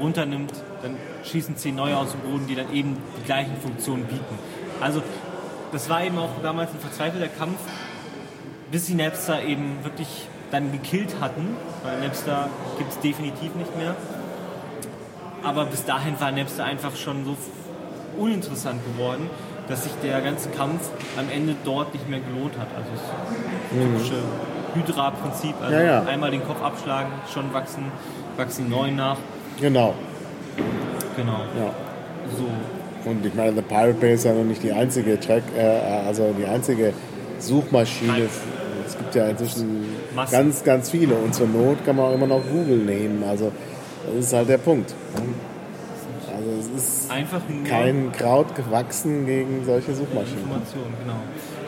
runternimmt, 0.00 0.52
dann 0.82 0.96
schießen 1.24 1.56
zehn 1.56 1.74
neue 1.76 1.96
aus 1.96 2.12
dem 2.12 2.20
Boden, 2.20 2.46
die 2.46 2.54
dann 2.54 2.72
eben 2.72 2.96
die 3.18 3.24
gleichen 3.24 3.56
Funktionen 3.56 4.04
bieten. 4.04 4.38
Also 4.80 5.02
das 5.72 5.88
war 5.88 6.02
eben 6.02 6.18
auch 6.18 6.30
damals 6.42 6.72
ein 6.72 6.80
verzweifelter 6.80 7.28
Kampf, 7.28 7.58
bis 8.70 8.86
die 8.86 8.94
Napster 8.94 9.42
eben 9.42 9.84
wirklich 9.84 10.26
dann 10.50 10.72
gekillt 10.72 11.16
hatten, 11.20 11.56
weil 11.82 12.00
Napster 12.00 12.48
gibt 12.78 12.90
es 12.90 13.00
definitiv 13.00 13.54
nicht 13.54 13.76
mehr. 13.76 13.94
Aber 15.42 15.64
bis 15.66 15.84
dahin 15.84 16.20
war 16.20 16.32
Napster 16.32 16.64
einfach 16.64 16.94
schon 16.96 17.24
so 17.24 17.36
uninteressant 18.18 18.80
geworden, 18.84 19.30
dass 19.68 19.84
sich 19.84 19.92
der 20.02 20.20
ganze 20.20 20.48
Kampf 20.50 20.90
am 21.16 21.26
Ende 21.30 21.54
dort 21.64 21.94
nicht 21.94 22.08
mehr 22.08 22.20
gelohnt 22.20 22.58
hat. 22.58 22.68
Also 22.76 22.90
das 22.92 23.72
mhm. 23.72 23.92
typische 23.92 24.22
Hydra-Prinzip, 24.74 25.54
also 25.62 25.74
ja, 25.74 25.82
ja. 25.82 26.02
einmal 26.04 26.30
den 26.30 26.44
Kopf 26.44 26.62
abschlagen, 26.62 27.10
schon 27.32 27.52
wachsen, 27.52 27.84
wachsen 28.36 28.68
neun 28.68 28.96
nach. 28.96 29.16
Genau. 29.60 29.94
Genau. 31.16 31.40
Ja. 31.56 31.72
So. 32.36 33.08
Und 33.08 33.24
ich 33.24 33.34
meine, 33.34 33.54
The 33.54 33.62
Pirate 33.62 33.94
Bay 33.94 34.14
ist 34.14 34.24
ja 34.24 34.32
noch 34.32 34.44
nicht 34.44 34.62
die 34.62 34.72
einzige 34.72 35.18
Track, 35.18 35.42
äh, 35.56 35.62
also 36.06 36.34
die 36.38 36.46
einzige 36.46 36.92
Suchmaschine. 37.38 38.12
Nein. 38.12 38.28
Es 38.86 38.98
gibt 38.98 39.14
ja 39.14 39.26
inzwischen 39.28 39.86
Massen. 40.14 40.32
ganz, 40.32 40.64
ganz 40.64 40.90
viele. 40.90 41.14
Und 41.14 41.34
zur 41.34 41.46
Not 41.46 41.84
kann 41.84 41.96
man 41.96 42.06
auch 42.06 42.14
immer 42.14 42.26
noch 42.26 42.42
Google 42.42 42.78
nehmen. 42.78 43.22
Also 43.28 43.52
das 44.06 44.26
ist 44.26 44.32
halt 44.32 44.48
der 44.48 44.58
Punkt. 44.58 44.94
Also 46.34 46.50
es 46.58 46.82
ist 46.82 47.10
Einfach 47.10 47.40
kein 47.68 48.12
Kraut 48.12 48.54
gewachsen 48.54 49.26
gegen 49.26 49.64
solche 49.64 49.94
Suchmaschinen. 49.94 50.42
Informationen, 50.42 50.94
genau. 51.00 51.18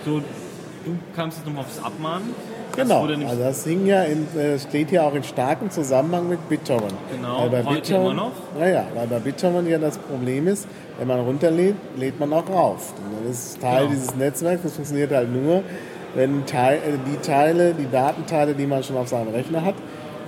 So, 0.05 0.21
du 0.21 0.97
kamst 1.15 1.39
jetzt 1.39 1.47
nochmal 1.47 1.65
aufs 1.65 1.83
Abmahnen. 1.83 2.35
Genau, 2.75 3.05
also 3.05 3.43
das 3.43 3.65
hing 3.65 3.87
ja 3.87 4.05
in, 4.05 4.27
äh, 4.35 4.59
steht 4.59 4.91
ja 4.93 5.03
auch 5.03 5.15
in 5.15 5.23
starkem 5.23 5.71
Zusammenhang 5.71 6.29
mit 6.29 6.49
BitTorrent. 6.49 6.95
Genau, 7.15 7.41
weil 7.41 7.51
bei 7.51 7.65
heute 7.65 7.81
BitTorrent, 7.81 8.13
immer 8.13 8.15
noch? 8.15 8.33
Naja, 8.59 8.87
weil 8.95 9.07
bei 9.09 9.19
BitTorrent 9.19 9.69
ja 9.69 9.79
das 9.79 9.99
Problem 9.99 10.49
ist, 10.49 10.67
wenn 10.99 11.09
man 11.09 11.21
runterlädt, 11.21 11.77
lädt 11.97 12.19
man 12.19 12.33
auch 12.33 12.49
rauf. 12.49 12.95
Und 12.97 13.29
das 13.29 13.37
ist 13.37 13.61
Teil 13.61 13.83
genau. 13.83 13.91
dieses 13.91 14.15
Netzwerks, 14.17 14.63
das 14.63 14.73
funktioniert 14.73 15.13
halt 15.13 15.31
nur, 15.31 15.63
wenn 16.15 16.41
äh, 16.41 16.79
die 17.07 17.17
Teile, 17.23 17.75
die 17.75 17.91
Datenteile, 17.91 18.55
die 18.55 18.67
man 18.67 18.83
schon 18.83 18.97
auf 18.97 19.09
seinem 19.09 19.29
Rechner 19.29 19.65
hat, 19.65 19.75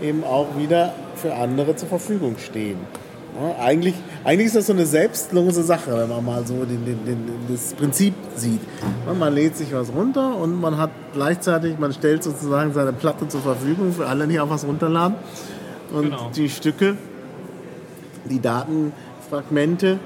eben 0.03 0.24
auch 0.24 0.57
wieder 0.57 0.93
für 1.16 1.35
andere 1.35 1.76
zur 1.76 1.89
Verfügung 1.89 2.37
stehen. 2.39 2.78
Ja, 3.41 3.64
eigentlich, 3.64 3.95
eigentlich 4.22 4.47
ist 4.47 4.57
das 4.57 4.66
so 4.68 4.72
eine 4.72 4.87
selbstlose 4.87 5.64
Sache, 5.64 5.91
wenn 5.97 6.09
man 6.09 6.24
mal 6.24 6.47
so 6.47 6.64
den, 6.64 6.85
den, 6.85 7.05
den, 7.05 7.18
das 7.49 7.74
Prinzip 7.74 8.14
sieht. 8.37 8.61
Man 9.18 9.35
lädt 9.35 9.57
sich 9.57 9.74
was 9.74 9.93
runter 9.93 10.37
und 10.37 10.61
man 10.61 10.78
hat 10.78 10.91
gleichzeitig, 11.12 11.76
man 11.78 11.93
stellt 11.93 12.22
sozusagen 12.22 12.72
seine 12.72 12.93
Platte 12.93 13.26
zur 13.26 13.41
Verfügung 13.41 13.93
für 13.93 14.07
alle, 14.07 14.28
die 14.28 14.39
auch 14.39 14.51
was 14.51 14.64
runterladen. 14.64 15.16
Und 15.93 16.05
genau. 16.05 16.30
die 16.35 16.49
Stücke, 16.49 16.97
die 18.30 18.41
Datenfragmente, 18.41 19.99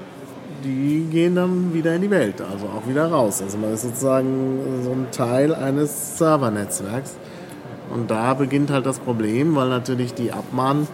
die 0.63 1.07
gehen 1.11 1.35
dann 1.35 1.73
wieder 1.73 1.95
in 1.95 2.01
die 2.01 2.09
Welt, 2.09 2.41
also 2.41 2.65
auch 2.67 2.87
wieder 2.87 3.07
raus. 3.07 3.41
Also 3.41 3.57
man 3.57 3.73
ist 3.73 3.83
sozusagen 3.83 4.81
so 4.83 4.91
ein 4.91 5.07
Teil 5.11 5.53
eines 5.53 6.17
Servernetzwerks. 6.17 7.15
Und 7.93 8.11
da 8.11 8.33
beginnt 8.33 8.69
halt 8.69 8.85
das 8.85 8.99
Problem, 8.99 9.55
weil 9.55 9.69
natürlich 9.69 10.13
die 10.13 10.31
Abmahn 10.31 10.87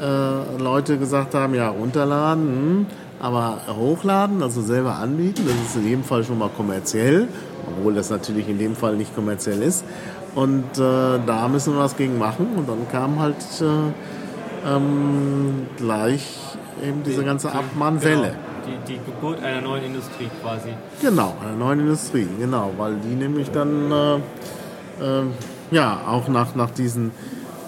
äh, 0.00 0.96
gesagt 0.96 1.34
haben, 1.34 1.54
ja, 1.54 1.68
runterladen, 1.68 2.46
hm, 2.46 2.86
aber 3.20 3.58
hochladen, 3.68 4.42
also 4.42 4.60
selber 4.62 4.96
anbieten, 4.96 5.42
das 5.46 5.54
ist 5.54 5.76
in 5.76 5.86
jedem 5.86 6.04
Fall 6.04 6.24
schon 6.24 6.38
mal 6.38 6.50
kommerziell, 6.56 7.28
obwohl 7.68 7.94
das 7.94 8.10
natürlich 8.10 8.48
in 8.48 8.58
dem 8.58 8.74
Fall 8.74 8.96
nicht 8.96 9.14
kommerziell 9.14 9.62
ist. 9.62 9.84
Und 10.34 10.64
äh, 10.78 11.20
da 11.26 11.48
müssen 11.48 11.74
wir 11.74 11.80
was 11.80 11.96
gegen 11.96 12.18
machen. 12.18 12.48
Und 12.56 12.68
dann 12.68 12.88
kam 12.90 13.20
halt 13.20 13.36
äh, 13.60 14.68
ähm, 14.74 15.66
gleich 15.76 16.38
eben 16.82 17.02
diese 17.04 17.24
ganze 17.24 17.52
Abmahnwelle. 17.52 18.28
Genau. 18.28 18.51
Die, 18.66 18.92
die, 18.92 18.98
Geburt 19.04 19.42
einer 19.42 19.60
neuen 19.60 19.84
Industrie 19.84 20.30
quasi. 20.40 20.70
Genau, 21.00 21.34
einer 21.42 21.56
neuen 21.56 21.80
Industrie, 21.80 22.28
genau, 22.38 22.72
weil 22.76 22.94
die 22.96 23.14
nämlich 23.14 23.50
dann 23.50 23.90
äh, 23.90 24.14
äh, 25.00 25.24
ja 25.70 26.00
auch 26.06 26.28
nach, 26.28 26.54
nach 26.54 26.70
diesen 26.70 27.10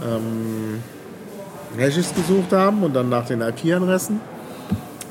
ähm, 0.03 0.83
Hashes 1.77 2.15
gesucht 2.15 2.53
haben 2.53 2.83
und 2.83 2.95
dann 2.95 3.09
nach 3.09 3.27
den 3.27 3.41
IP-Adressen. 3.41 4.21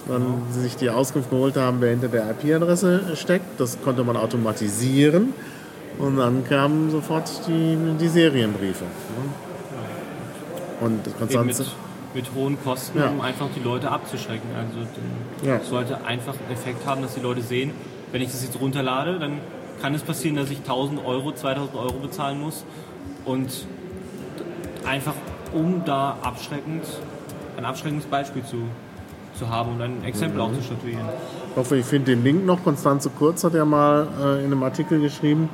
Dann 0.07 0.43
sich 0.51 0.75
die 0.75 0.89
Auskunft 0.89 1.29
geholt 1.29 1.55
haben, 1.55 1.77
wer 1.79 1.91
hinter 1.91 2.09
der 2.09 2.29
IP-Adresse 2.31 3.15
steckt. 3.15 3.59
Das 3.59 3.77
konnte 3.81 4.03
man 4.03 4.17
automatisieren. 4.17 5.34
Und 5.97 6.17
dann 6.17 6.43
kamen 6.43 6.91
sofort 6.91 7.29
die, 7.47 7.77
die 7.99 8.07
Serienbriefe. 8.07 8.86
Und 10.81 11.17
Konstanze. 11.17 11.65
Mit, 12.14 12.34
hohen 12.36 12.61
Kosten, 12.64 12.99
ja. 12.99 13.09
um 13.09 13.22
einfach 13.22 13.47
die 13.55 13.61
Leute 13.61 13.91
abzuschrecken. 13.91 14.49
Also 14.55 15.47
ja. 15.47 15.59
sollte 15.61 16.05
einfach 16.05 16.34
einen 16.34 16.51
Effekt 16.51 16.86
haben, 16.86 17.01
dass 17.01 17.16
die 17.16 17.22
Leute 17.22 17.41
sehen, 17.41 17.72
wenn 18.11 18.22
ich 18.22 18.30
das 18.30 18.43
jetzt 18.43 18.59
runterlade, 18.59 19.20
dann 19.20 19.39
kann 19.82 19.93
es 19.95 20.03
passieren, 20.03 20.36
dass 20.36 20.49
ich 20.49 20.59
1000 20.59 21.03
Euro, 21.03 21.32
2000 21.32 21.76
Euro 21.76 21.99
bezahlen 21.99 22.39
muss. 22.39 22.64
Und 23.26 23.66
einfach 24.86 25.16
um 25.53 25.84
da 25.86 26.18
abschreckend, 26.22 26.84
ein 27.57 27.66
abschreckendes 27.66 28.05
Beispiel 28.07 28.43
zu, 28.43 28.57
zu 29.38 29.49
haben 29.49 29.74
und 29.74 29.82
ein 29.82 30.03
Exempel 30.03 30.38
mhm. 30.38 30.43
auch 30.43 30.53
zu 30.53 30.64
statuieren. 30.64 31.07
Ich 31.51 31.57
hoffe, 31.57 31.78
ich 31.78 31.86
finde 31.86 32.16
den 32.16 32.24
Link 32.24 32.45
noch. 32.45 32.64
Konstanze 32.64 33.09
Kurz 33.09 33.43
hat 33.43 33.53
ja 33.53 33.66
mal 33.66 34.07
äh, 34.22 34.39
in 34.39 34.45
einem 34.45 34.64
Artikel 34.64 34.99
geschrieben, 34.99 35.49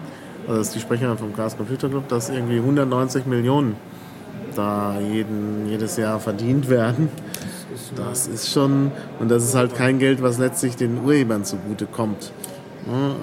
also 0.47 0.59
das 0.59 0.67
ist 0.67 0.75
die 0.75 0.79
Sprecherin 0.79 1.17
vom 1.17 1.35
Chaos 1.35 1.57
Computer 1.57 1.89
Club, 1.89 2.07
dass 2.07 2.29
irgendwie 2.29 2.57
190 2.57 3.25
Millionen 3.25 3.75
da 4.55 4.99
jeden, 4.99 5.67
jedes 5.69 5.97
Jahr 5.97 6.19
verdient 6.19 6.69
werden. 6.69 7.09
Das 7.95 8.27
ist 8.27 8.51
schon, 8.51 8.91
und 9.19 9.29
das 9.29 9.43
ist 9.43 9.55
halt 9.55 9.75
kein 9.75 9.99
Geld, 9.99 10.21
was 10.21 10.37
letztlich 10.37 10.75
den 10.75 11.03
Urhebern 11.03 11.43
zugute 11.43 11.85
kommt. 11.85 12.31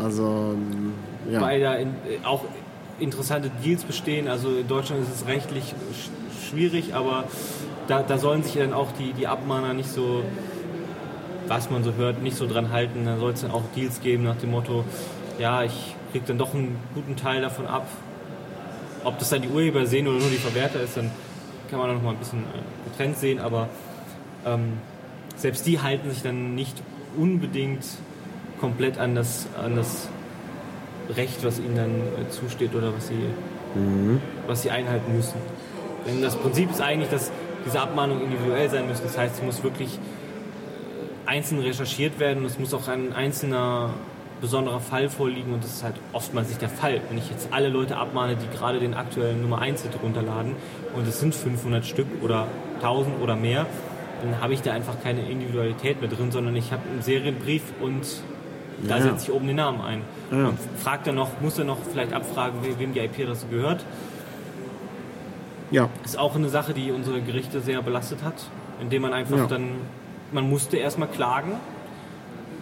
Also, 0.02 0.54
ja. 1.30 1.40
Weil 1.40 1.60
da 1.60 1.74
in, 1.74 1.94
auch 2.24 2.44
interessante 2.98 3.50
Deals 3.64 3.84
bestehen. 3.84 4.28
Also 4.28 4.48
in 4.50 4.68
Deutschland 4.68 5.02
ist 5.02 5.22
es 5.22 5.26
rechtlich 5.26 5.74
schwierig, 6.48 6.94
aber 6.94 7.24
da, 7.88 8.02
da 8.02 8.18
sollen 8.18 8.42
sich 8.42 8.54
dann 8.54 8.72
auch 8.72 8.88
die, 8.98 9.12
die 9.12 9.26
Abmahner 9.26 9.74
nicht 9.74 9.90
so, 9.90 10.22
was 11.48 11.70
man 11.70 11.84
so 11.84 11.94
hört, 11.94 12.22
nicht 12.22 12.36
so 12.36 12.46
dran 12.46 12.72
halten. 12.72 13.04
Da 13.04 13.18
soll 13.18 13.32
es 13.32 13.42
dann 13.42 13.50
auch 13.50 13.62
Deals 13.74 14.00
geben 14.00 14.24
nach 14.24 14.36
dem 14.36 14.50
Motto, 14.50 14.84
ja, 15.38 15.62
ich 15.64 15.94
kriege 16.12 16.24
dann 16.26 16.38
doch 16.38 16.54
einen 16.54 16.76
guten 16.94 17.16
Teil 17.16 17.42
davon 17.42 17.66
ab. 17.66 17.86
Ob 19.06 19.20
das 19.20 19.30
dann 19.30 19.40
die 19.40 19.48
Urheber 19.48 19.86
sehen 19.86 20.08
oder 20.08 20.18
nur 20.18 20.30
die 20.30 20.36
Verwerter 20.36 20.80
ist, 20.80 20.96
dann 20.96 21.12
kann 21.70 21.78
man 21.78 21.94
noch 21.94 22.02
mal 22.02 22.10
ein 22.10 22.16
bisschen 22.16 22.40
äh, 22.40 22.90
getrennt 22.90 23.16
sehen, 23.16 23.38
aber 23.38 23.68
ähm, 24.44 24.72
selbst 25.36 25.64
die 25.64 25.80
halten 25.80 26.10
sich 26.10 26.22
dann 26.22 26.56
nicht 26.56 26.82
unbedingt 27.16 27.84
komplett 28.60 28.98
an 28.98 29.14
das, 29.14 29.46
an 29.62 29.76
das 29.76 30.08
Recht, 31.14 31.44
was 31.44 31.60
ihnen 31.60 31.76
dann 31.76 31.90
äh, 31.90 32.30
zusteht 32.30 32.74
oder 32.74 32.92
was 32.92 33.06
sie, 33.06 33.14
mhm. 33.76 34.20
was 34.48 34.62
sie 34.62 34.72
einhalten 34.72 35.14
müssen. 35.14 35.38
Denn 36.04 36.20
das 36.20 36.34
Prinzip 36.34 36.72
ist 36.72 36.80
eigentlich, 36.80 37.10
dass 37.10 37.30
diese 37.64 37.80
Abmahnungen 37.80 38.24
individuell 38.24 38.68
sein 38.68 38.88
müssen. 38.88 39.04
Das 39.04 39.16
heißt, 39.16 39.36
es 39.36 39.42
muss 39.42 39.62
wirklich 39.62 40.00
einzeln 41.26 41.60
recherchiert 41.60 42.18
werden. 42.18 42.44
Es 42.44 42.58
muss 42.58 42.74
auch 42.74 42.88
ein 42.88 43.12
einzelner 43.12 43.94
besonderer 44.40 44.80
Fall 44.80 45.08
vorliegen 45.08 45.52
und 45.54 45.64
das 45.64 45.74
ist 45.74 45.82
halt 45.82 45.94
oftmals 46.12 46.48
nicht 46.48 46.60
der 46.60 46.68
Fall. 46.68 47.00
Wenn 47.08 47.18
ich 47.18 47.30
jetzt 47.30 47.48
alle 47.52 47.68
Leute 47.68 47.96
abmahne, 47.96 48.36
die 48.36 48.56
gerade 48.56 48.78
den 48.78 48.94
aktuellen 48.94 49.42
Nummer 49.42 49.60
1 49.60 49.82
Hit 49.82 49.92
runterladen 50.02 50.56
und 50.94 51.06
es 51.06 51.20
sind 51.20 51.34
500 51.34 51.86
Stück 51.86 52.06
oder 52.22 52.46
1000 52.76 53.20
oder 53.22 53.36
mehr, 53.36 53.66
dann 54.22 54.40
habe 54.40 54.54
ich 54.54 54.62
da 54.62 54.72
einfach 54.72 55.02
keine 55.02 55.28
Individualität 55.28 56.00
mehr 56.00 56.10
drin, 56.10 56.30
sondern 56.30 56.56
ich 56.56 56.72
habe 56.72 56.82
einen 56.88 57.02
Serienbrief 57.02 57.62
und 57.80 58.06
da 58.86 58.98
ja. 58.98 59.02
setze 59.02 59.30
ich 59.30 59.32
oben 59.32 59.46
den 59.46 59.56
Namen 59.56 59.80
ein. 59.80 60.02
Ja. 60.30 60.48
Und 60.48 60.58
fragt 60.78 61.06
er 61.06 61.12
noch, 61.12 61.40
muss 61.40 61.58
er 61.58 61.64
noch 61.64 61.78
vielleicht 61.90 62.12
abfragen, 62.12 62.60
wem 62.78 62.92
die 62.92 63.00
IP-Adresse 63.00 63.46
gehört. 63.46 63.84
Ja. 65.70 65.88
Ist 66.04 66.18
auch 66.18 66.36
eine 66.36 66.48
Sache, 66.48 66.74
die 66.74 66.92
unsere 66.92 67.20
Gerichte 67.20 67.60
sehr 67.60 67.82
belastet 67.82 68.22
hat, 68.22 68.34
indem 68.80 69.02
man 69.02 69.12
einfach 69.12 69.38
ja. 69.38 69.46
dann 69.46 69.70
man 70.32 70.48
musste 70.48 70.76
erstmal 70.76 71.08
klagen. 71.08 71.52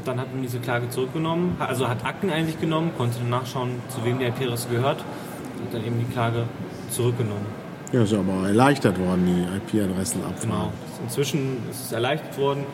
Dann 0.05 0.21
hat 0.21 0.33
man 0.33 0.43
diese 0.43 0.59
Klage 0.59 0.91
zurückgenommen, 0.91 1.57
also 1.59 1.89
hat 1.89 2.05
Akteneinsicht 2.05 2.61
genommen, 2.61 2.91
konnte 2.97 3.19
dann 3.19 3.31
nachschauen, 3.31 3.71
zu 3.89 4.05
wem 4.05 4.19
der 4.19 4.29
IP-Adresse 4.29 4.69
gehört, 4.69 4.99
hat 4.99 5.73
dann 5.73 5.85
eben 5.85 5.99
die 5.99 6.13
Klage 6.13 6.45
zurückgenommen. 6.91 7.47
Ja, 7.93 8.03
ist 8.03 8.13
aber 8.13 8.49
erleichtert 8.49 8.99
worden, 8.99 9.25
die 9.27 9.79
IP-Adressen 9.79 10.23
abfragen. 10.25 10.51
Genau. 10.51 10.73
Inzwischen 11.05 11.59
ist 11.71 11.87
es 11.87 11.93
erleichtert 11.93 12.37
worden, 12.39 12.65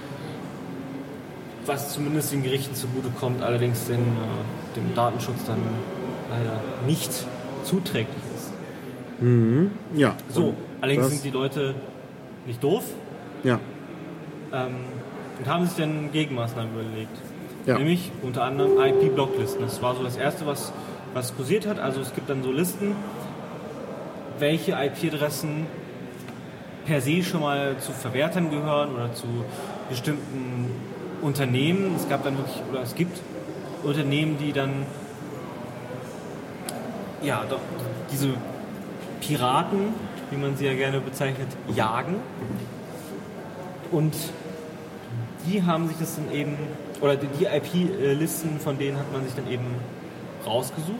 was 1.67 1.93
zumindest 1.93 2.33
den 2.33 2.43
Gerichten 2.43 2.75
zugutekommt, 2.75 3.43
allerdings 3.43 3.87
den, 3.87 4.01
äh, 4.01 4.77
dem 4.77 4.95
Datenschutz 4.95 5.45
dann 5.47 5.59
leider 6.31 6.61
nicht 6.87 7.11
zuträglich 7.65 8.17
ist. 8.35 8.51
Mhm. 9.23 9.71
Ja. 9.95 10.15
So, 10.31 10.55
allerdings 10.81 11.11
sind 11.11 11.25
die 11.25 11.31
Leute 11.31 11.75
nicht 12.47 12.63
doof 12.65 12.85
Ja. 13.45 13.61
ähm, 14.53 14.77
und 15.41 15.49
haben 15.49 15.67
sich 15.67 15.77
dann 15.77 16.13
Gegenmaßnahmen 16.13 16.73
überlegt. 16.75 17.17
Ja. 17.65 17.79
Nämlich 17.79 18.13
unter 18.23 18.45
anderem 18.45 18.79
IP-Blocklisten. 18.79 19.63
Das 19.63 19.81
war 19.81 19.95
so 19.95 20.03
das 20.03 20.17
Erste, 20.17 20.47
was, 20.47 20.73
was 21.15 21.35
kursiert 21.35 21.67
hat. 21.67 21.79
Also 21.79 22.01
es 22.01 22.15
gibt 22.15 22.29
dann 22.29 22.43
so 22.43 22.53
Listen, 22.53 22.95
welche 24.39 24.73
IP-Adressen 24.73 25.67
per 26.85 27.01
se 27.01 27.23
schon 27.23 27.41
mal 27.41 27.77
zu 27.79 27.93
Verwertern 27.93 28.51
gehören 28.51 28.95
oder 28.95 29.15
zu 29.15 29.27
bestimmten 29.89 30.71
Unternehmen. 31.23 31.95
Es 31.97 32.09
gab 32.09 32.23
dann 32.23 32.37
wirklich, 32.37 32.63
oder 32.71 32.83
es 32.83 32.95
gibt 32.95 33.21
Unternehmen, 33.83 34.37
die 34.39 34.53
dann 34.53 34.85
ja, 37.23 37.45
doch, 37.49 37.61
diese 38.13 38.29
Piraten, 39.21 39.95
wie 40.31 40.37
man 40.37 40.57
sie 40.57 40.67
ja 40.67 40.75
gerne 40.75 41.01
bezeichnet, 41.01 41.49
jagen. 41.75 42.17
Und 43.91 44.15
die 45.47 45.63
haben 45.63 45.89
sich 45.89 45.97
das 45.99 46.17
dann 46.17 46.33
eben, 46.33 46.57
oder 47.01 47.17
die 47.17 47.45
IP-Listen 47.45 48.61
von 48.61 48.79
denen 48.79 48.99
hat 48.99 49.13
man 49.13 49.25
sich 49.25 49.35
dann 49.35 49.51
eben 49.51 49.75
rausgesucht 50.47 50.99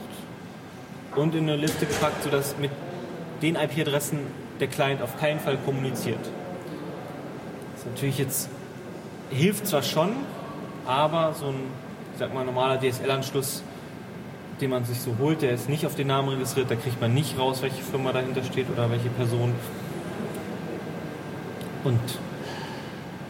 und 1.15 1.35
in 1.35 1.43
eine 1.43 1.57
Liste 1.57 1.85
gepackt, 1.85 2.23
sodass 2.23 2.55
mit 2.57 2.71
den 3.41 3.55
IP-Adressen 3.55 4.19
der 4.59 4.67
Client 4.67 5.01
auf 5.01 5.19
keinen 5.19 5.39
Fall 5.39 5.57
kommuniziert. 5.57 6.19
Das 7.73 7.81
ist 7.81 7.87
natürlich 7.87 8.17
jetzt, 8.19 8.49
hilft 9.31 9.67
zwar 9.67 9.83
schon, 9.83 10.11
aber 10.85 11.33
so 11.33 11.47
ein, 11.47 11.55
ich 12.13 12.19
sag 12.19 12.33
mal, 12.33 12.45
normaler 12.45 12.79
DSL-Anschluss, 12.79 13.63
den 14.61 14.69
man 14.69 14.85
sich 14.85 15.01
so 15.01 15.15
holt, 15.19 15.41
der 15.41 15.53
ist 15.53 15.69
nicht 15.69 15.85
auf 15.85 15.95
den 15.95 16.07
Namen 16.07 16.29
registriert, 16.29 16.69
da 16.69 16.75
kriegt 16.75 17.01
man 17.01 17.13
nicht 17.13 17.37
raus, 17.37 17.61
welche 17.61 17.81
Firma 17.81 18.11
dahinter 18.11 18.43
steht 18.43 18.67
oder 18.69 18.89
welche 18.91 19.09
Person. 19.09 19.53
Und 21.83 21.99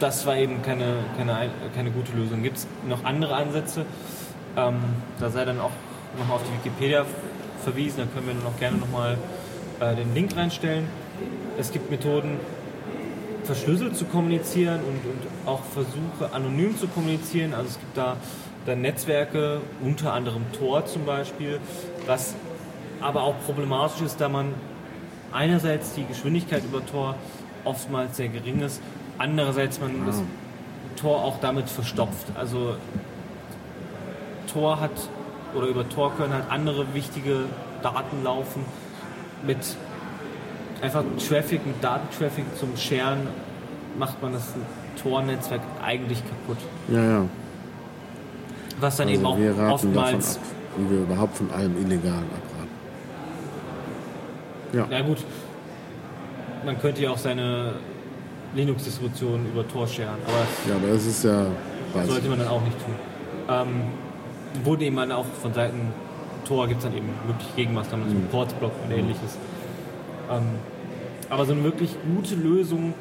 das 0.01 0.25
war 0.25 0.35
eben 0.35 0.61
keine, 0.61 0.95
keine, 1.17 1.49
keine 1.75 1.91
gute 1.91 2.11
Lösung. 2.13 2.43
Gibt 2.43 2.57
es 2.57 2.67
noch 2.87 3.03
andere 3.03 3.35
Ansätze? 3.35 3.85
Ähm, 4.57 4.79
da 5.19 5.29
sei 5.29 5.45
dann 5.45 5.59
auch 5.59 5.71
nochmal 6.17 6.37
auf 6.37 6.43
die 6.43 6.53
Wikipedia 6.65 7.05
verwiesen, 7.63 7.97
da 7.99 8.05
können 8.05 8.27
wir 8.27 8.33
dann 8.33 8.45
auch 8.45 8.59
gerne 8.59 8.77
nochmal 8.77 9.17
äh, 9.79 9.95
den 9.95 10.13
Link 10.13 10.35
reinstellen. 10.35 10.87
Es 11.57 11.71
gibt 11.71 11.91
Methoden, 11.91 12.39
verschlüsselt 13.43 13.95
zu 13.95 14.05
kommunizieren 14.05 14.79
und, 14.81 15.05
und 15.05 15.47
auch 15.47 15.61
Versuche, 15.63 16.33
anonym 16.33 16.77
zu 16.77 16.87
kommunizieren. 16.87 17.53
Also 17.53 17.69
es 17.69 17.79
gibt 17.79 17.97
da 17.97 18.17
dann 18.65 18.81
Netzwerke, 18.81 19.61
unter 19.83 20.13
anderem 20.13 20.43
Tor 20.57 20.85
zum 20.85 21.05
Beispiel, 21.05 21.59
was 22.05 22.35
aber 22.99 23.23
auch 23.23 23.35
problematisch 23.45 24.01
ist, 24.01 24.21
da 24.21 24.29
man 24.29 24.53
einerseits 25.31 25.93
die 25.93 26.05
Geschwindigkeit 26.05 26.63
über 26.63 26.85
Tor 26.85 27.15
oftmals 27.63 28.17
sehr 28.17 28.27
gering 28.27 28.61
ist, 28.61 28.81
andererseits 29.21 29.79
man 29.79 30.05
das 30.05 30.21
Tor 30.95 31.23
auch 31.23 31.39
damit 31.39 31.69
verstopft. 31.69 32.27
Also 32.35 32.75
Tor 34.51 34.79
hat 34.79 34.91
oder 35.55 35.67
über 35.67 35.87
Tor 35.87 36.13
können 36.15 36.33
halt 36.33 36.45
andere 36.49 36.93
wichtige 36.93 37.45
Daten 37.83 38.23
laufen 38.23 38.65
mit 39.45 39.57
einfach 40.81 41.03
Traffic, 41.27 41.65
mit 41.65 41.83
Datentraffic 41.83 42.45
zum 42.57 42.75
Sharen 42.75 43.27
macht 43.97 44.21
man 44.21 44.33
das 44.33 44.53
Tor-Netzwerk 45.01 45.61
eigentlich 45.83 46.19
kaputt. 46.19 46.57
Ja, 46.89 47.03
ja. 47.03 47.25
Was 48.79 48.97
dann 48.97 49.09
eben 49.09 49.25
Also 49.25 49.35
auch 49.35 49.37
wir 49.37 49.51
raten 49.51 49.71
oftmals 49.71 50.35
davon 50.35 50.41
ab, 50.41 50.55
wie 50.77 50.89
wir 50.89 51.01
überhaupt 51.03 51.37
von 51.37 51.51
allem 51.51 51.77
Illegalen 51.77 52.23
abraten. 52.23 52.69
Ja. 54.73 54.87
Na 54.89 55.01
gut, 55.01 55.17
man 56.65 56.79
könnte 56.79 57.01
ja 57.01 57.11
auch 57.11 57.17
seine 57.17 57.73
Linux-Distribution 58.55 59.45
über 59.53 59.67
Tor 59.67 59.87
sharen, 59.87 60.17
aber 60.25 60.69
ja, 60.69 60.75
aber 60.75 60.93
das 60.93 61.05
ist 61.05 61.23
ja, 61.23 61.45
sollte 62.05 62.27
man 62.29 62.39
dann 62.39 62.47
auch 62.49 62.61
nicht 62.61 62.77
tun. 62.83 62.93
Ähm, 63.49 64.63
wurde 64.65 64.85
eben 64.85 64.95
dann 64.97 65.11
auch 65.11 65.25
von 65.41 65.53
Seiten 65.53 65.93
Tor 66.45 66.67
gibt 66.67 66.79
es 66.79 66.85
dann 66.85 66.95
eben 66.97 67.09
wirklich 67.27 67.55
Gegenmaßnahmen, 67.55 68.07
Mhm. 68.07 68.11
so 68.11 68.17
Portblock 68.31 68.71
und 68.83 68.91
ähnliches. 68.91 69.37
Ähm, 70.29 70.43
aber 71.29 71.45
so 71.45 71.53
eine 71.53 71.63
wirklich 71.63 71.95
gute 72.15 72.35
Lösung 72.35 72.93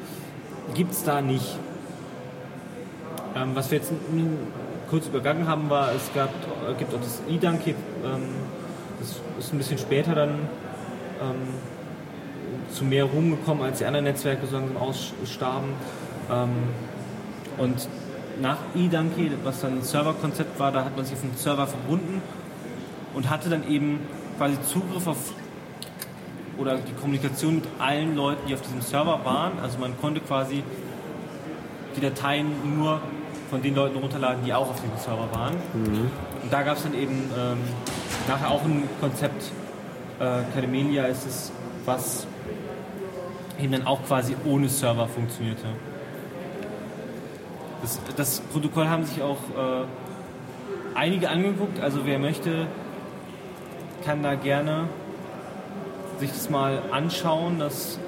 gibt 0.73 0.93
es 0.93 1.03
da 1.03 1.21
nicht. 1.21 1.57
Ähm, 3.35 3.51
was 3.53 3.71
wir 3.71 3.79
jetzt 3.79 3.91
kurz 4.89 5.07
übergangen 5.07 5.47
haben, 5.47 5.69
war, 5.69 5.91
es 5.93 6.11
gab, 6.13 6.29
äh, 6.29 6.73
gibt 6.77 6.93
auch 6.93 6.99
das 6.99 7.21
eDonkey, 7.29 7.71
ähm, 8.05 8.21
das 8.99 9.19
ist 9.39 9.53
ein 9.53 9.57
bisschen 9.57 9.77
später 9.77 10.13
dann 10.15 10.29
ähm, 11.21 11.35
zu 12.73 12.83
mehr 12.83 13.05
Ruhm 13.05 13.31
gekommen, 13.31 13.61
als 13.61 13.79
die 13.79 13.85
anderen 13.85 14.05
Netzwerke 14.05 14.47
so 14.47 14.57
langsam 14.57 14.77
ausstarben. 14.77 15.69
Ähm, 16.31 16.49
und 17.57 17.87
nach 18.41 18.57
eDonkey, 18.75 19.31
was 19.43 19.61
dann 19.61 19.77
ein 19.77 19.83
Serverkonzept 19.83 20.59
war, 20.59 20.71
da 20.71 20.85
hat 20.85 20.95
man 20.95 21.05
sich 21.05 21.15
auf 21.15 21.23
einen 21.23 21.35
Server 21.35 21.67
verbunden 21.67 22.21
und 23.13 23.29
hatte 23.29 23.49
dann 23.49 23.67
eben 23.69 23.99
quasi 24.37 24.57
Zugriff 24.63 25.07
auf 25.07 25.33
oder 26.57 26.77
die 26.77 26.93
Kommunikation 26.93 27.55
mit 27.55 27.63
allen 27.79 28.15
Leuten, 28.15 28.47
die 28.47 28.53
auf 28.53 28.61
diesem 28.61 28.81
Server 28.81 29.19
waren. 29.23 29.53
Also 29.61 29.79
man 29.79 29.99
konnte 29.99 30.21
quasi 30.21 30.63
die 31.95 32.01
Dateien 32.01 32.47
nur 32.77 33.01
von 33.49 33.61
den 33.61 33.75
Leuten 33.75 33.97
runterladen, 33.97 34.45
die 34.45 34.53
auch 34.53 34.69
auf 34.69 34.81
diesem 34.81 34.97
Server 34.97 35.27
waren. 35.33 35.55
Und 36.43 36.53
da 36.53 36.61
gab 36.61 36.77
es 36.77 36.83
dann 36.83 36.93
eben 36.93 37.29
ähm, 37.37 37.57
nachher 38.27 38.49
auch 38.49 38.63
ein 38.63 38.87
Konzept, 38.99 39.51
äh, 40.19 40.41
Cademelia 40.53 41.05
ist 41.05 41.25
es, 41.25 41.51
was 41.85 42.27
eben 43.61 43.71
dann 43.71 43.85
auch 43.85 44.03
quasi 44.05 44.35
ohne 44.45 44.69
Server 44.69 45.07
funktionierte. 45.07 45.65
Das, 47.81 47.99
das 48.15 48.39
Protokoll 48.39 48.87
haben 48.87 49.05
sich 49.05 49.21
auch 49.21 49.37
äh, 49.37 49.85
einige 50.95 51.29
angeguckt, 51.29 51.79
also 51.79 52.05
wer 52.05 52.19
möchte, 52.19 52.67
kann 54.05 54.21
da 54.23 54.35
gerne 54.35 54.87
sich 56.19 56.29
das 56.31 56.49
mal 56.49 56.81
anschauen, 56.91 57.59
das 57.59 57.99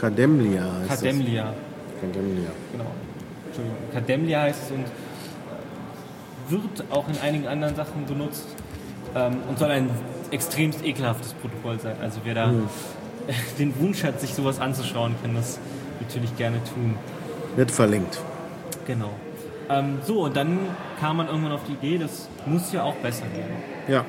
Kademlia 0.00 0.64
heißt 0.88 1.02
Cademlia. 1.02 1.44
das. 1.44 2.00
Kademlia. 2.00 2.50
Genau. 2.72 2.90
Entschuldigung. 3.46 3.78
Cademlia 3.92 4.40
heißt 4.42 4.62
es 4.64 4.70
und 4.70 4.84
wird 6.48 6.84
auch 6.90 7.08
in 7.08 7.18
einigen 7.18 7.46
anderen 7.46 7.74
Sachen 7.74 8.06
benutzt 8.06 8.46
ähm, 9.14 9.38
und 9.48 9.58
soll 9.58 9.70
ein 9.70 9.90
extremst 10.30 10.84
ekelhaftes 10.84 11.34
Protokoll 11.34 11.78
sein. 11.80 11.96
Also 12.00 12.20
wer 12.24 12.34
da 12.34 12.52
den 13.58 13.78
Wunsch 13.80 14.04
hat, 14.04 14.20
sich 14.20 14.34
sowas 14.34 14.60
anzuschauen, 14.60 15.14
kann 15.22 15.34
das 15.34 15.58
natürlich 16.00 16.36
gerne 16.36 16.62
tun. 16.64 16.96
Wird 17.56 17.70
verlinkt. 17.70 18.20
Genau. 18.86 19.10
Ähm, 19.68 19.98
so, 20.02 20.24
und 20.24 20.36
dann 20.36 20.58
kam 20.98 21.18
man 21.18 21.28
irgendwann 21.28 21.52
auf 21.52 21.64
die 21.64 21.72
Idee, 21.72 21.98
das 21.98 22.28
muss 22.46 22.72
ja 22.72 22.82
auch 22.84 22.94
besser 22.96 23.26
gehen. 23.34 23.44
Ja. 23.86 24.04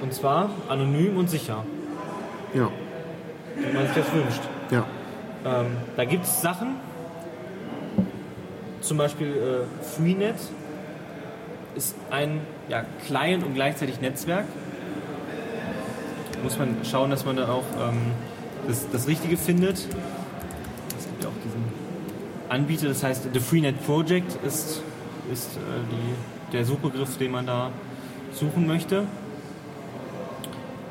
Und 0.00 0.12
zwar 0.12 0.50
anonym 0.68 1.16
und 1.18 1.28
sicher, 1.28 1.64
Ja. 2.54 2.68
wie 3.56 3.72
man 3.72 3.86
sich 3.86 3.96
das 3.96 4.12
wünscht. 4.12 4.40
Ja. 4.70 4.86
Ähm, 5.44 5.76
da 5.96 6.04
gibt 6.04 6.24
es 6.24 6.40
Sachen, 6.40 6.76
zum 8.80 8.96
Beispiel 8.96 9.28
äh, 9.28 9.84
Freenet 9.84 10.36
ist 11.74 11.94
ein 12.10 12.40
ja, 12.68 12.84
Client 13.06 13.44
und 13.44 13.54
gleichzeitig 13.54 14.00
Netzwerk. 14.00 14.44
Muss 16.42 16.58
man 16.58 16.76
schauen, 16.84 17.10
dass 17.10 17.24
man 17.24 17.36
da 17.36 17.48
auch 17.48 17.64
ähm, 17.80 17.98
das, 18.66 18.88
das 18.90 19.06
Richtige 19.06 19.36
findet. 19.36 19.76
Es 19.76 21.06
gibt 21.06 21.22
ja 21.22 21.28
auch 21.28 21.42
diesen 21.44 21.64
Anbieter, 22.48 22.88
das 22.88 23.02
heißt 23.02 23.28
The 23.32 23.40
Freenet 23.40 23.84
Project 23.86 24.36
ist, 24.44 24.82
ist 25.32 25.56
äh, 25.56 25.60
die, 25.90 26.52
der 26.52 26.64
Suchbegriff, 26.64 27.16
den 27.16 27.30
man 27.30 27.46
da 27.46 27.70
suchen 28.32 28.66
möchte. 28.66 29.06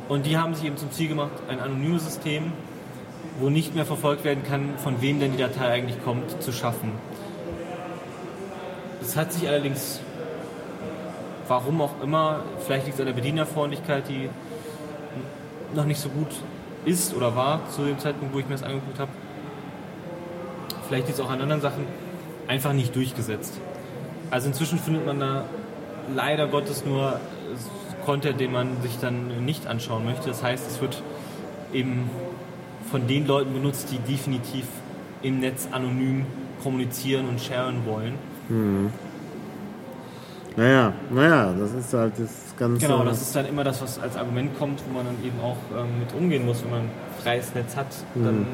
Und 0.08 0.26
die 0.26 0.38
haben 0.38 0.56
sich 0.56 0.66
eben 0.66 0.78
zum 0.78 0.92
Ziel 0.92 1.08
gemacht, 1.08 1.32
ein 1.48 1.60
anonymes 1.60 2.06
System, 2.06 2.52
wo 3.40 3.50
nicht 3.50 3.76
mehr 3.76 3.86
verfolgt 3.86 4.24
werden 4.24 4.44
kann, 4.44 4.78
von 4.78 5.02
wem 5.02 5.20
denn 5.20 5.32
die 5.32 5.38
Datei 5.38 5.72
eigentlich 5.72 6.04
kommt, 6.04 6.42
zu 6.42 6.52
schaffen. 6.52 6.92
Das 9.00 9.16
hat 9.16 9.34
sich 9.34 9.48
allerdings, 9.48 10.00
warum 11.48 11.82
auch 11.82 12.02
immer, 12.04 12.44
vielleicht 12.66 12.86
liegt 12.86 12.96
es 12.96 13.00
an 13.02 13.08
der 13.08 13.14
Bedienerfreundlichkeit, 13.14 14.08
die 14.10 14.30
noch 15.76 15.86
nicht 15.86 16.00
so 16.00 16.10
gut 16.10 16.28
ist 16.86 17.16
oder 17.16 17.36
war 17.36 17.62
zu 17.70 17.84
dem 17.86 18.00
Zeitpunkt, 18.00 18.34
wo 18.34 18.40
ich 18.40 18.46
mir 18.46 18.56
das 18.56 18.64
angeguckt 18.64 19.00
habe. 19.00 19.12
Vielleicht 20.88 21.08
liegt 21.08 21.20
es 21.20 21.26
auch 21.26 21.30
an 21.30 21.42
anderen 21.42 21.62
Sachen. 21.62 21.86
einfach 22.48 22.74
nicht 22.74 22.96
durchgesetzt. 22.96 23.54
Also 24.30 24.48
inzwischen 24.48 24.78
findet 24.78 25.06
man 25.06 25.20
da 25.20 25.46
leider 26.14 26.48
Gottes 26.48 26.86
nur 26.86 27.20
Content, 28.06 28.40
den 28.40 28.52
man 28.52 28.82
sich 28.82 28.98
dann 29.00 29.46
nicht 29.46 29.68
anschauen 29.68 30.06
möchte. 30.06 30.28
Das 30.28 30.44
heißt, 30.44 30.70
es 30.70 30.82
wird 30.82 31.02
eben 31.74 32.10
von 32.90 33.08
den 33.08 33.26
Leuten 33.26 33.54
benutzt, 33.54 33.88
die 33.92 34.00
definitiv 34.00 34.66
im 35.22 35.40
Netz 35.40 35.68
anonym 35.72 36.26
kommunizieren 36.62 37.30
und 37.30 37.40
sharen 37.40 37.86
wollen. 37.86 38.16
Mhm. 38.50 38.92
Naja, 40.58 40.94
naja, 41.10 41.54
das 41.58 41.74
ist 41.74 41.94
halt 41.94 42.14
das 42.18 42.51
Ganze. 42.62 42.86
Genau, 42.86 43.04
das 43.04 43.22
ist 43.22 43.36
dann 43.36 43.46
immer 43.48 43.64
das, 43.64 43.82
was 43.82 44.00
als 44.00 44.16
Argument 44.16 44.58
kommt, 44.60 44.82
wo 44.88 44.94
man 44.94 45.06
dann 45.08 45.16
eben 45.26 45.40
auch 45.42 45.58
ähm, 45.78 46.00
mit 46.00 46.14
umgehen 46.14 46.46
muss, 46.46 46.64
wenn 46.64 46.70
man 46.72 46.80
ein 46.82 46.90
freies 47.24 47.54
Netz 47.56 47.76
hat. 47.76 47.88
Dann 48.16 48.40
Mhm. 48.42 48.46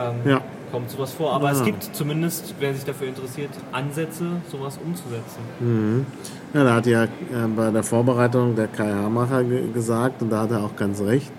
ähm, 0.00 0.14
Ja. 0.30 0.40
kommt 0.72 0.90
sowas 0.90 1.12
vor. 1.12 1.32
Aber 1.34 1.46
Ja. 1.48 1.52
es 1.52 1.62
gibt 1.64 1.82
zumindest, 1.94 2.54
wer 2.60 2.72
sich 2.74 2.84
dafür 2.84 3.08
interessiert, 3.08 3.50
Ansätze, 3.72 4.24
sowas 4.50 4.78
umzusetzen. 4.84 5.40
Mhm. 5.60 6.06
Ja, 6.54 6.64
da 6.64 6.74
hat 6.76 6.86
ja 6.86 7.04
äh, 7.04 7.08
bei 7.54 7.70
der 7.70 7.82
Vorbereitung 7.82 8.56
der 8.56 8.68
Kai 8.68 8.90
Hamacher 8.92 9.44
ge 9.44 9.70
gesagt, 9.72 10.22
und 10.22 10.30
da 10.30 10.40
hat 10.42 10.50
er 10.50 10.64
auch 10.64 10.74
ganz 10.76 11.00
recht, 11.02 11.30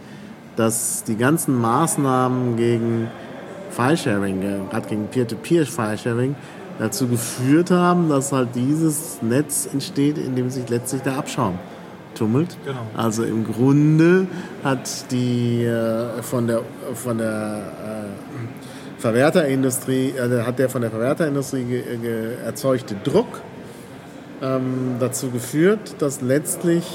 dass 0.58 1.04
die 1.04 1.16
ganzen 1.18 1.60
Maßnahmen 1.60 2.56
gegen 2.58 3.08
Filesharing, 3.72 4.42
äh, 4.42 4.60
gerade 4.70 4.88
gegen 4.88 5.08
Peer-to-Peer-Filesharing, 5.08 6.36
dazu 6.80 7.08
geführt 7.08 7.72
haben, 7.72 8.10
dass 8.10 8.32
halt 8.32 8.50
dieses 8.56 9.22
Netz 9.22 9.68
entsteht, 9.72 10.18
in 10.18 10.36
dem 10.36 10.50
sich 10.50 10.70
letztlich 10.70 11.02
der 11.02 11.18
Abschaum 11.18 11.58
tummelt. 12.16 12.58
Genau. 12.66 12.80
Also 12.96 13.24
im 13.24 13.46
Grunde 13.46 14.28
hat 14.64 15.12
die 15.12 15.64
äh, 15.64 16.22
von 16.22 16.48
der 16.48 16.62
von 16.94 17.18
der 17.18 17.58
äh, 17.58 19.02
Verwerterindustrie, 19.02 20.14
äh, 20.18 20.44
hat 20.44 20.60
der 20.60 20.70
von 20.70 20.82
der 20.82 20.92
Verwerterindustrie 20.92 21.64
ge, 21.64 21.98
ge, 21.98 22.36
erzeugte 22.44 22.96
Druck 23.04 23.28
ähm, 24.42 24.96
dazu 25.00 25.30
geführt, 25.30 25.96
dass 26.00 26.22
letztlich 26.22 26.86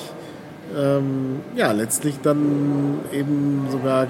ähm, 0.77 1.41
ja 1.57 1.73
letztlich 1.73 2.17
dann 2.23 3.01
eben 3.13 3.69
sogar 3.71 4.07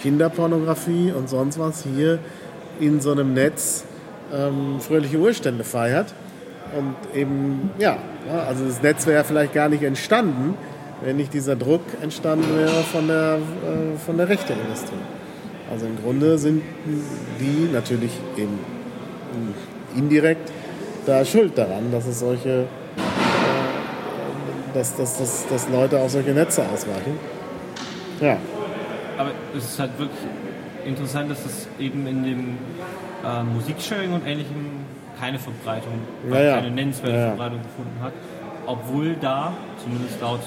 Kinderpornografie 0.00 1.12
und 1.12 1.28
sonst 1.28 1.58
was 1.58 1.84
hier 1.84 2.18
in 2.80 3.00
so 3.00 3.12
einem 3.12 3.34
Netz 3.34 3.84
ähm, 4.32 4.80
fröhliche 4.80 5.18
Urstände 5.18 5.64
feiert. 5.64 6.14
Und 6.76 6.94
eben, 7.14 7.70
ja, 7.78 7.98
ja, 8.26 8.44
also 8.44 8.64
das 8.64 8.82
Netz 8.82 9.06
wäre 9.06 9.24
vielleicht 9.24 9.52
gar 9.52 9.68
nicht 9.68 9.82
entstanden, 9.82 10.54
wenn 11.02 11.16
nicht 11.16 11.34
dieser 11.34 11.56
Druck 11.56 11.82
entstanden 12.00 12.56
wäre 12.56 12.82
von 12.84 13.08
der, 13.08 13.34
äh, 13.34 13.98
von 14.04 14.16
der 14.16 14.28
Rechteindustrie. 14.28 14.96
Also 15.70 15.86
im 15.86 15.96
Grunde 16.02 16.38
sind 16.38 16.62
die 17.40 17.68
natürlich 17.72 18.12
eben 18.36 18.58
indirekt 19.96 20.50
da 21.06 21.24
schuld 21.24 21.56
daran, 21.58 21.90
dass 21.90 22.06
es 22.06 22.20
solche, 22.20 22.60
äh, 22.60 22.66
dass, 24.74 24.96
dass, 24.96 25.18
dass, 25.18 25.46
dass 25.48 25.68
Leute 25.68 25.98
auf 25.98 26.10
solche 26.10 26.30
Netze 26.30 26.62
ausweichen. 26.62 27.18
Ja. 28.20 28.38
Aber 29.18 29.30
es 29.56 29.64
ist 29.64 29.78
halt 29.78 29.98
wirklich 29.98 30.20
interessant, 30.86 31.30
dass 31.30 31.44
es 31.44 31.68
eben 31.78 32.06
in 32.06 32.24
dem 32.24 32.58
äh, 33.24 33.42
Musiksharing 33.44 34.12
und 34.12 34.26
ähnlichem 34.26 34.82
keine 35.20 35.38
Verbreitung, 35.38 35.92
Ja, 36.30 36.40
ja. 36.40 36.54
keine 36.56 36.70
nennenswerte 36.70 37.16
Ja. 37.16 37.26
Verbreitung 37.28 37.62
gefunden 37.62 37.96
hat. 38.02 38.12
Obwohl 38.66 39.14
da, 39.20 39.52
zumindest 39.82 40.20
laut 40.20 40.40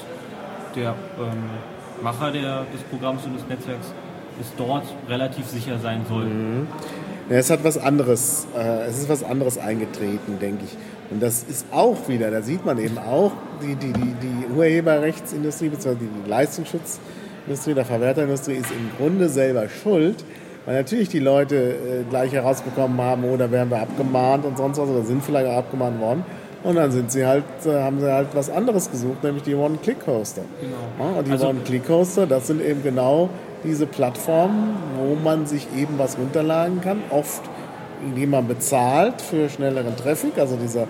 der 0.74 0.90
ähm, 1.18 2.02
Macher 2.02 2.30
der, 2.30 2.64
des 2.72 2.82
Programms 2.90 3.24
und 3.24 3.34
des 3.34 3.46
Netzwerks, 3.48 3.92
es 4.40 4.52
dort 4.58 4.84
relativ 5.08 5.46
sicher 5.46 5.78
sein 5.78 6.02
soll. 6.08 6.26
Ja, 7.30 7.36
es 7.36 7.50
hat 7.50 7.64
was 7.64 7.78
anderes, 7.78 8.46
äh, 8.56 8.82
es 8.86 8.98
ist 8.98 9.08
was 9.08 9.24
anderes 9.24 9.56
eingetreten, 9.58 10.38
denke 10.40 10.64
ich. 10.64 10.76
Und 11.10 11.22
das 11.22 11.42
ist 11.44 11.66
auch 11.72 12.08
wieder, 12.08 12.30
da 12.30 12.42
sieht 12.42 12.66
man 12.66 12.78
eben 12.78 12.98
auch, 12.98 13.32
die, 13.62 13.76
die, 13.76 13.92
die, 13.92 14.14
die 14.20 14.46
Urheberrechtsindustrie 14.54 15.68
bzw. 15.70 15.94
die 16.00 16.30
Leistungsschutzindustrie 17.46 17.74
der 17.74 17.84
Verwerterindustrie 17.84 18.54
ist 18.54 18.70
im 18.70 18.90
Grunde 18.96 19.28
selber 19.28 19.68
schuld, 19.68 20.24
weil 20.64 20.76
natürlich 20.76 21.08
die 21.08 21.20
Leute 21.20 21.56
äh, 21.56 21.74
gleich 22.10 22.32
herausbekommen 22.32 23.00
haben, 23.00 23.24
oh, 23.24 23.36
da 23.36 23.50
werden 23.50 23.70
wir 23.70 23.80
abgemahnt 23.80 24.44
und 24.44 24.56
sonst 24.58 24.78
was, 24.78 24.88
oder 24.88 25.02
sind 25.02 25.22
vielleicht 25.22 25.46
auch 25.48 25.58
abgemahnt 25.58 26.00
worden. 26.00 26.24
Und 26.64 26.74
dann 26.74 26.90
sind 26.90 27.12
sie 27.12 27.24
halt, 27.24 27.44
äh, 27.64 27.80
haben 27.82 28.00
sie 28.00 28.12
halt 28.12 28.28
was 28.34 28.50
anderes 28.50 28.90
gesucht, 28.90 29.22
nämlich 29.22 29.44
die 29.44 29.54
One-Click-Hoster. 29.54 30.42
Genau. 30.60 31.10
Ja, 31.12 31.18
und 31.18 31.26
die 31.28 31.32
Also- 31.32 31.48
One-Click-Hoster, 31.48 32.26
das 32.26 32.48
sind 32.48 32.60
eben 32.60 32.82
genau 32.82 33.28
diese 33.62 33.86
Plattformen, 33.86 34.74
wo 34.98 35.14
man 35.14 35.46
sich 35.46 35.68
eben 35.76 35.98
was 35.98 36.18
runterladen 36.18 36.80
kann, 36.80 36.98
oft 37.10 37.42
indem 38.04 38.30
man 38.30 38.46
bezahlt 38.46 39.22
für 39.22 39.48
schnelleren 39.48 39.96
Traffic, 39.96 40.36
also 40.38 40.56
dieser, 40.56 40.86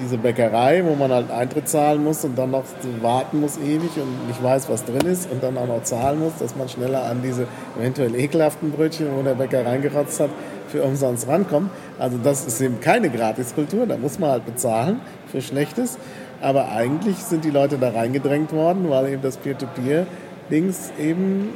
diese 0.00 0.18
Bäckerei, 0.18 0.84
wo 0.84 0.94
man 0.94 1.10
halt 1.10 1.30
Eintritt 1.30 1.68
zahlen 1.68 2.04
muss 2.04 2.24
und 2.24 2.36
dann 2.38 2.50
noch 2.50 2.64
warten 3.00 3.40
muss 3.40 3.58
ewig 3.58 3.90
und 3.96 4.28
nicht 4.28 4.42
weiß, 4.42 4.68
was 4.68 4.84
drin 4.84 5.06
ist 5.06 5.30
und 5.30 5.42
dann 5.42 5.56
auch 5.56 5.66
noch 5.66 5.82
zahlen 5.82 6.20
muss, 6.20 6.32
dass 6.38 6.56
man 6.56 6.68
schneller 6.68 7.04
an 7.04 7.22
diese 7.22 7.46
eventuell 7.78 8.14
ekelhaften 8.14 8.70
Brötchen, 8.70 9.08
wo 9.16 9.22
der 9.22 9.34
Bäcker 9.34 9.64
reingerotzt 9.64 10.20
hat, 10.20 10.30
für 10.68 10.82
umsonst 10.82 11.26
rankommt. 11.28 11.70
Also 11.98 12.18
das 12.22 12.46
ist 12.46 12.60
eben 12.60 12.80
keine 12.80 13.10
Gratiskultur, 13.10 13.86
da 13.86 13.96
muss 13.96 14.18
man 14.18 14.30
halt 14.30 14.46
bezahlen 14.46 15.00
für 15.26 15.40
Schlechtes. 15.40 15.98
Aber 16.40 16.70
eigentlich 16.70 17.16
sind 17.16 17.44
die 17.44 17.50
Leute 17.50 17.78
da 17.78 17.90
reingedrängt 17.90 18.52
worden, 18.52 18.88
weil 18.88 19.08
eben 19.12 19.22
das 19.22 19.36
Peer-to-Peer-Dings 19.38 20.92
eben 20.98 21.50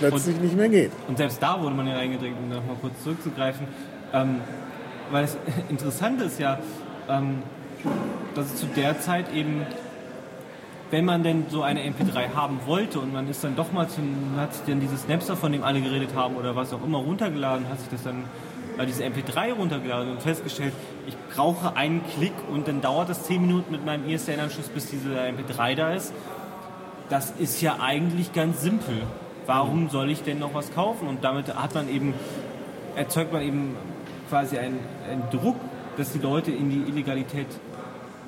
plötzlich 0.00 0.40
nicht 0.40 0.56
mehr 0.56 0.68
geht. 0.68 0.90
Und 1.06 1.18
selbst 1.18 1.42
da 1.42 1.60
wurde 1.60 1.74
man 1.74 1.86
ja 1.86 1.94
reingedrängt, 1.94 2.36
um 2.38 2.48
noch 2.48 2.66
mal 2.66 2.76
kurz 2.80 2.94
zurückzugreifen. 3.04 3.66
Ähm, 4.12 4.40
weil 5.10 5.22
das 5.22 5.36
Interessante 5.68 6.24
ist 6.24 6.40
ja, 6.40 6.58
ähm, 7.08 7.42
dass 8.34 8.46
es 8.46 8.56
zu 8.56 8.66
der 8.66 9.00
Zeit 9.00 9.32
eben, 9.34 9.66
wenn 10.90 11.04
man 11.04 11.22
denn 11.22 11.46
so 11.48 11.62
eine 11.62 11.80
MP3 11.80 12.34
haben 12.34 12.60
wollte 12.66 13.00
und 13.00 13.12
man 13.12 13.28
ist 13.28 13.44
dann 13.44 13.56
doch 13.56 13.72
mal 13.72 13.88
zu, 13.88 14.00
hat 14.36 14.54
sich 14.54 14.64
dann 14.66 14.80
dieses 14.80 15.08
Napster, 15.08 15.36
von 15.36 15.52
dem 15.52 15.62
alle 15.62 15.80
geredet 15.80 16.14
haben 16.14 16.36
oder 16.36 16.56
was 16.56 16.72
auch 16.72 16.82
immer 16.84 16.98
runtergeladen, 16.98 17.68
hat 17.68 17.80
sich 17.80 17.88
das 17.90 18.04
dann 18.04 18.24
äh, 18.78 18.86
diese 18.86 19.04
MP3 19.04 19.52
runtergeladen 19.52 20.12
und 20.12 20.22
festgestellt, 20.22 20.72
ich 21.06 21.16
brauche 21.34 21.76
einen 21.76 22.00
Klick 22.14 22.32
und 22.50 22.68
dann 22.68 22.80
dauert 22.80 23.08
das 23.08 23.24
10 23.24 23.42
Minuten 23.42 23.72
mit 23.72 23.84
meinem 23.84 24.08
ISDN-Anschluss, 24.08 24.68
bis 24.68 24.86
diese 24.86 25.18
MP3 25.18 25.74
da 25.74 25.92
ist. 25.92 26.14
Das 27.08 27.32
ist 27.38 27.60
ja 27.60 27.78
eigentlich 27.80 28.32
ganz 28.32 28.60
simpel. 28.60 29.02
Warum 29.46 29.88
soll 29.88 30.10
ich 30.10 30.22
denn 30.22 30.38
noch 30.38 30.54
was 30.54 30.72
kaufen? 30.74 31.08
Und 31.08 31.24
damit 31.24 31.54
hat 31.54 31.74
man 31.74 31.88
eben, 31.88 32.14
erzeugt 32.94 33.32
man 33.32 33.42
eben 33.42 33.76
quasi 34.28 34.58
einen, 34.58 34.78
einen 35.10 35.22
Druck, 35.30 35.56
dass 35.98 36.12
die 36.12 36.18
Leute 36.18 36.50
in 36.50 36.70
die 36.70 36.88
Illegalität 36.88 37.46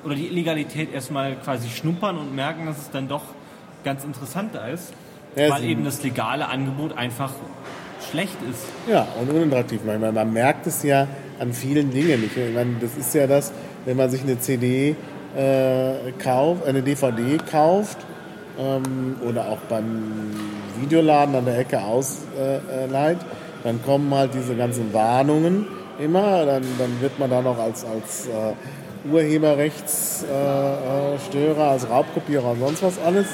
oder 0.03 0.15
die 0.15 0.27
Illegalität 0.27 0.93
erstmal 0.93 1.35
quasi 1.35 1.69
schnuppern 1.69 2.17
und 2.17 2.35
merken, 2.35 2.65
dass 2.65 2.77
es 2.77 2.91
dann 2.91 3.07
doch 3.07 3.23
ganz 3.83 4.03
interessant 4.03 4.51
ist, 4.73 4.93
Ja, 5.35 5.49
weil 5.49 5.63
eben 5.63 5.83
das 5.83 6.03
legale 6.03 6.47
Angebot 6.47 6.97
einfach 6.97 7.31
schlecht 8.09 8.37
ist. 8.49 8.65
Ja, 8.87 9.07
und 9.19 9.29
unattraktiv 9.29 9.81
manchmal. 9.85 10.11
Man 10.11 10.33
merkt 10.33 10.67
es 10.67 10.83
ja 10.83 11.07
an 11.39 11.53
vielen 11.53 11.91
Dingen. 11.91 12.23
Ich 12.23 12.53
meine, 12.53 12.75
das 12.79 12.97
ist 12.97 13.13
ja 13.13 13.27
das, 13.27 13.53
wenn 13.85 13.97
man 13.97 14.09
sich 14.09 14.21
eine 14.21 14.39
CD 14.39 14.95
äh, 15.35 16.11
kauft, 16.19 16.65
eine 16.65 16.81
DVD 16.81 17.37
kauft 17.49 17.97
ähm, 18.59 19.15
oder 19.27 19.47
auch 19.47 19.59
beim 19.69 20.31
Videoladen 20.79 21.35
an 21.35 21.45
der 21.45 21.59
Ecke 21.59 21.81
ausleiht, 21.81 22.61
äh, 22.69 22.87
leiht, 22.87 23.19
dann 23.63 23.81
kommen 23.83 24.13
halt 24.13 24.33
diese 24.33 24.55
ganzen 24.55 24.93
Warnungen 24.93 25.67
immer. 26.01 26.45
Dann, 26.45 26.63
dann 26.77 27.01
wird 27.01 27.17
man 27.19 27.29
da 27.29 27.41
noch 27.41 27.57
als, 27.57 27.85
als 27.85 28.27
äh, 28.27 28.53
Urheberrechtsstörer, 29.09 31.57
äh, 31.57 31.69
als 31.69 31.89
Raubkopierer 31.89 32.51
und 32.51 32.59
sonst 32.59 32.83
was 32.83 32.99
alles 32.99 33.27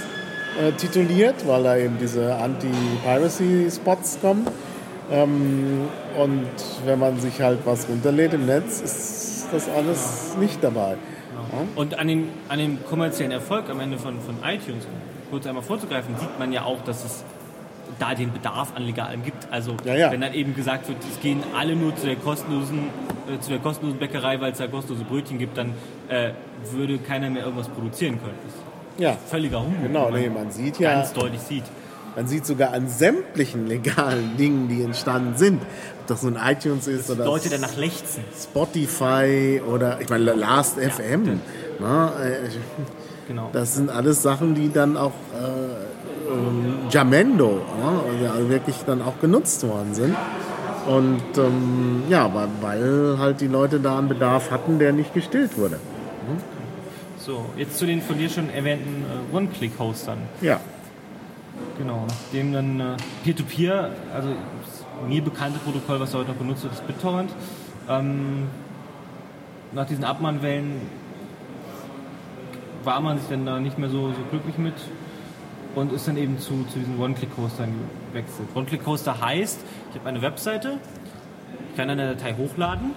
äh, 0.60 0.72
tituliert, 0.74 1.48
weil 1.48 1.64
da 1.64 1.78
eben 1.78 1.98
diese 2.00 2.36
Anti-Piracy-Spots 2.36 4.20
kommen. 4.22 4.48
Ähm, 5.12 5.88
und 6.18 6.48
wenn 6.86 7.00
man 7.00 7.20
sich 7.20 7.42
halt 7.42 7.60
was 7.66 7.88
runterlädt 7.88 8.34
im 8.34 8.46
Netz, 8.46 8.82
ist 8.82 9.48
das 9.52 9.70
alles 9.70 10.36
nicht 10.40 10.64
dabei. 10.64 10.92
Ja? 10.92 10.98
Und 11.76 11.98
an, 11.98 12.08
den, 12.08 12.30
an 12.50 12.60
dem 12.60 12.84
kommerziellen 12.86 13.32
Erfolg 13.32 13.70
am 13.70 13.80
Ende 13.80 13.98
von, 13.98 14.20
von 14.20 14.36
iTunes, 14.44 14.86
kurz 15.30 15.48
einmal 15.48 15.64
vorzugreifen, 15.64 16.16
sieht 16.18 16.40
man 16.40 16.52
ja 16.52 16.64
auch, 16.64 16.82
dass 16.84 17.06
es 17.06 17.24
da 18.00 18.14
den 18.16 18.32
Bedarf 18.34 18.74
an 18.76 18.84
Legalem 18.84 19.24
gibt. 19.24 19.48
Also 19.52 19.76
Ja, 19.86 19.96
ja. 19.96 20.12
wenn 20.12 20.22
dann 20.22 20.34
eben 20.34 20.56
gesagt 20.56 20.88
wird, 20.88 20.98
es 21.12 21.20
gehen 21.22 21.42
alle 21.58 21.76
nur 21.76 21.96
zu 21.96 22.06
der 22.06 22.16
kostenlosen, 22.16 22.80
äh, 23.34 23.40
zu 23.40 23.50
der 23.50 23.60
kostenlosen 23.60 24.00
Bäckerei, 24.00 24.40
weil 24.42 24.52
es 24.52 24.58
da 24.60 24.68
kostenlose 24.68 25.04
Brötchen 25.06 25.38
gibt, 25.40 25.58
dann 25.58 25.74
äh, 26.10 26.32
würde 26.72 26.98
keiner 27.00 27.30
mehr 27.30 27.44
irgendwas 27.44 27.70
produzieren 27.70 28.20
können. 28.20 28.36
Das 28.46 28.54
ist 28.56 28.62
Ja, 29.02 29.18
völliger 29.28 29.62
Humbug. 29.62 29.82
genau. 29.84 30.10
wenn 30.12 30.22
Nee, 30.22 30.30
man 30.30 30.52
sieht 30.52 30.80
ja, 30.80 30.94
ganz 30.94 31.14
deutlich 31.14 31.42
sieht. 31.42 31.64
man 32.16 32.28
sieht 32.28 32.46
sogar 32.46 32.74
an 32.74 32.88
sämtlichen 32.90 33.68
legalen 33.68 34.38
Dingen, 34.38 34.68
die 34.70 34.82
entstanden 34.84 35.38
sind, 35.38 35.62
ob 36.02 36.08
das 36.08 36.24
nun 36.24 36.36
iTunes 36.44 36.88
ist 36.88 37.10
oder 37.12 37.26
Leute 37.26 37.50
danach 37.50 37.76
lechzen. 37.78 38.24
Spotify 38.72 39.62
oder 39.68 40.00
ich 40.02 40.10
meine 40.10 40.34
Last 40.34 40.78
FM. 40.80 41.40
Na, 41.80 42.12
äh, 42.24 42.50
Genau. 43.28 43.50
das 43.52 43.76
sind 43.76 43.90
alles 43.90 44.22
Sachen, 44.24 44.56
die 44.56 44.72
dann 44.72 44.96
auch 44.96 45.12
äh, 45.34 45.87
ähm, 46.30 46.90
Jamendo 46.90 47.62
ja, 48.24 48.32
also 48.32 48.50
wirklich 48.50 48.76
dann 48.86 49.02
auch 49.02 49.20
genutzt 49.20 49.68
worden 49.68 49.94
sind. 49.94 50.16
Und 50.88 51.38
ähm, 51.38 52.04
ja, 52.10 52.34
weil, 52.34 52.48
weil 52.62 53.18
halt 53.20 53.42
die 53.42 53.48
Leute 53.48 53.80
da 53.80 53.98
einen 53.98 54.08
Bedarf 54.08 54.52
hatten, 54.52 54.80
der 54.80 54.94
nicht 54.94 55.14
gestillt 55.14 55.58
wurde. 55.58 55.80
So, 57.20 57.46
jetzt 57.58 57.78
zu 57.78 57.86
den 57.86 58.02
von 58.02 58.18
dir 58.18 58.30
schon 58.30 58.50
erwähnten 58.50 59.04
äh, 59.04 59.36
One-Click-Hostern. 59.36 60.20
Ja. 60.42 60.62
Genau, 61.78 62.06
nachdem 62.08 62.54
dann 62.54 62.80
äh, 62.80 62.84
Peer-to-Peer, 63.24 63.92
also 64.16 64.30
das 64.30 65.10
mir 65.10 65.22
bekannte 65.22 65.60
Protokoll, 65.60 66.00
was 66.00 66.14
heute 66.14 66.30
noch 66.30 66.38
benutzt 66.38 66.64
wird, 66.64 66.74
ist 66.74 66.88
BitTorrent. 66.88 67.32
Ähm, 67.90 68.48
nach 69.74 69.86
diesen 69.86 70.06
Abmahnwellen 70.06 70.82
war 72.86 73.02
man 73.02 73.20
sich 73.20 73.28
dann 73.28 73.46
da 73.46 73.60
nicht 73.60 73.78
mehr 73.78 73.90
so, 73.90 74.08
so 74.08 74.22
glücklich 74.32 74.58
mit 74.58 74.76
und 75.78 75.94
ist 75.94 76.08
dann 76.08 76.18
eben 76.18 76.40
zu, 76.40 76.66
zu 76.74 76.80
diesen 76.80 77.00
One-Click-Hostern 77.00 77.72
gewechselt. 78.12 78.48
One-Click-Hoster 78.56 79.22
heißt, 79.22 79.60
ich 79.92 80.00
habe 80.00 80.10
eine 80.10 80.22
Webseite, 80.24 80.80
ich 81.70 81.78
kann 81.78 81.90
eine 81.90 82.16
Datei 82.16 82.34
hochladen, 82.34 82.92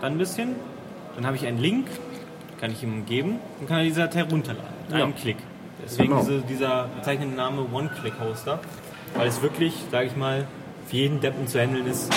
dann 0.00 0.12
ein 0.12 0.18
bisschen, 0.18 0.56
dann 1.14 1.26
habe 1.26 1.36
ich 1.36 1.46
einen 1.46 1.58
Link, 1.58 1.86
kann 2.60 2.72
ich 2.72 2.82
ihm 2.82 3.06
geben 3.06 3.38
und 3.60 3.68
kann 3.68 3.78
er 3.78 3.84
diese 3.84 4.00
Datei 4.00 4.22
runterladen. 4.22 4.68
Mit 4.88 4.98
Ja. 4.98 5.04
einem 5.04 5.14
Klick. 5.14 5.36
Deswegen 5.84 6.08
Genau. 6.10 6.20
diese, 6.22 6.40
dieser 6.42 6.88
bezeichnende 6.96 7.36
Name 7.36 7.66
One-Click-Hoster, 7.72 8.58
weil 9.16 9.28
es 9.28 9.42
wirklich, 9.42 9.74
sage 9.92 10.06
ich 10.06 10.16
mal, 10.16 10.46
für 10.88 10.96
jeden 10.96 11.20
Deppen 11.20 11.46
zu 11.46 11.60
handeln 11.60 11.86
ist, 11.86 12.12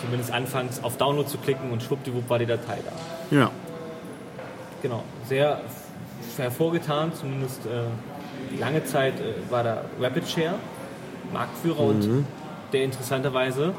zumindest 0.00 0.32
anfangs 0.32 0.82
auf 0.82 0.96
Download 0.96 1.28
zu 1.28 1.38
klicken 1.38 1.70
und 1.70 1.82
schwuppdiwupp 1.82 2.28
war 2.28 2.38
die 2.40 2.46
Datei 2.46 2.78
da. 3.30 3.36
Ja. 3.36 3.50
Genau, 4.82 5.04
sehr 5.28 5.60
hervorgetan, 6.36 7.12
zumindest 7.18 7.60
äh, 7.66 8.60
lange 8.60 8.84
Zeit 8.84 9.14
äh, 9.20 9.50
war 9.50 9.62
da 9.64 9.82
RapidShare, 10.00 10.54
Marktführer 11.32 11.80
und 11.80 12.24
der 12.72 12.84
interessanterweise 12.84 13.72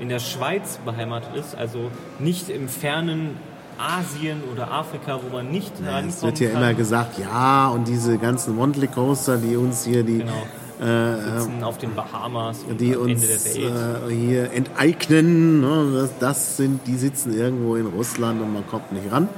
in 0.00 0.08
der 0.08 0.18
Schweiz 0.18 0.78
beheimatet 0.84 1.34
ist, 1.36 1.54
also 1.54 1.90
nicht 2.18 2.48
im 2.50 2.68
fernen 2.68 3.36
Asien 3.78 4.42
oder 4.52 4.70
Afrika, 4.70 5.18
wo 5.22 5.34
man 5.36 5.50
nicht 5.50 5.72
Es 5.80 5.86
rankommen 5.86 6.22
wird 6.22 6.40
ja 6.40 6.50
kann. 6.50 6.62
immer 6.62 6.74
gesagt, 6.74 7.18
ja, 7.18 7.68
und 7.68 7.88
diese 7.88 8.18
ganzen 8.18 8.58
One-Click-Hoster, 8.58 9.36
die 9.38 9.56
uns 9.56 9.84
hier 9.84 10.02
die, 10.04 10.18
Genau. 10.18 10.32
äh, 10.80 11.40
sitzen 11.40 11.62
auf 11.64 11.78
den 11.78 11.94
Bahamas 11.94 12.58
und 12.68 12.80
die 12.80 12.94
am 12.94 13.02
Ende 13.08 13.14
uns 13.14 13.44
der 13.44 13.62
Welt. 13.62 14.10
äh, 14.10 14.14
hier 14.14 14.52
enteignen, 14.52 15.60
ne? 15.60 15.92
das, 15.94 16.10
das 16.20 16.56
sind, 16.56 16.86
die 16.86 16.96
sitzen 16.96 17.36
irgendwo 17.36 17.74
in 17.76 17.86
Russland 17.86 18.40
und 18.42 18.52
man 18.52 18.66
kommt 18.68 18.92
nicht 18.92 19.10
ran. 19.10 19.28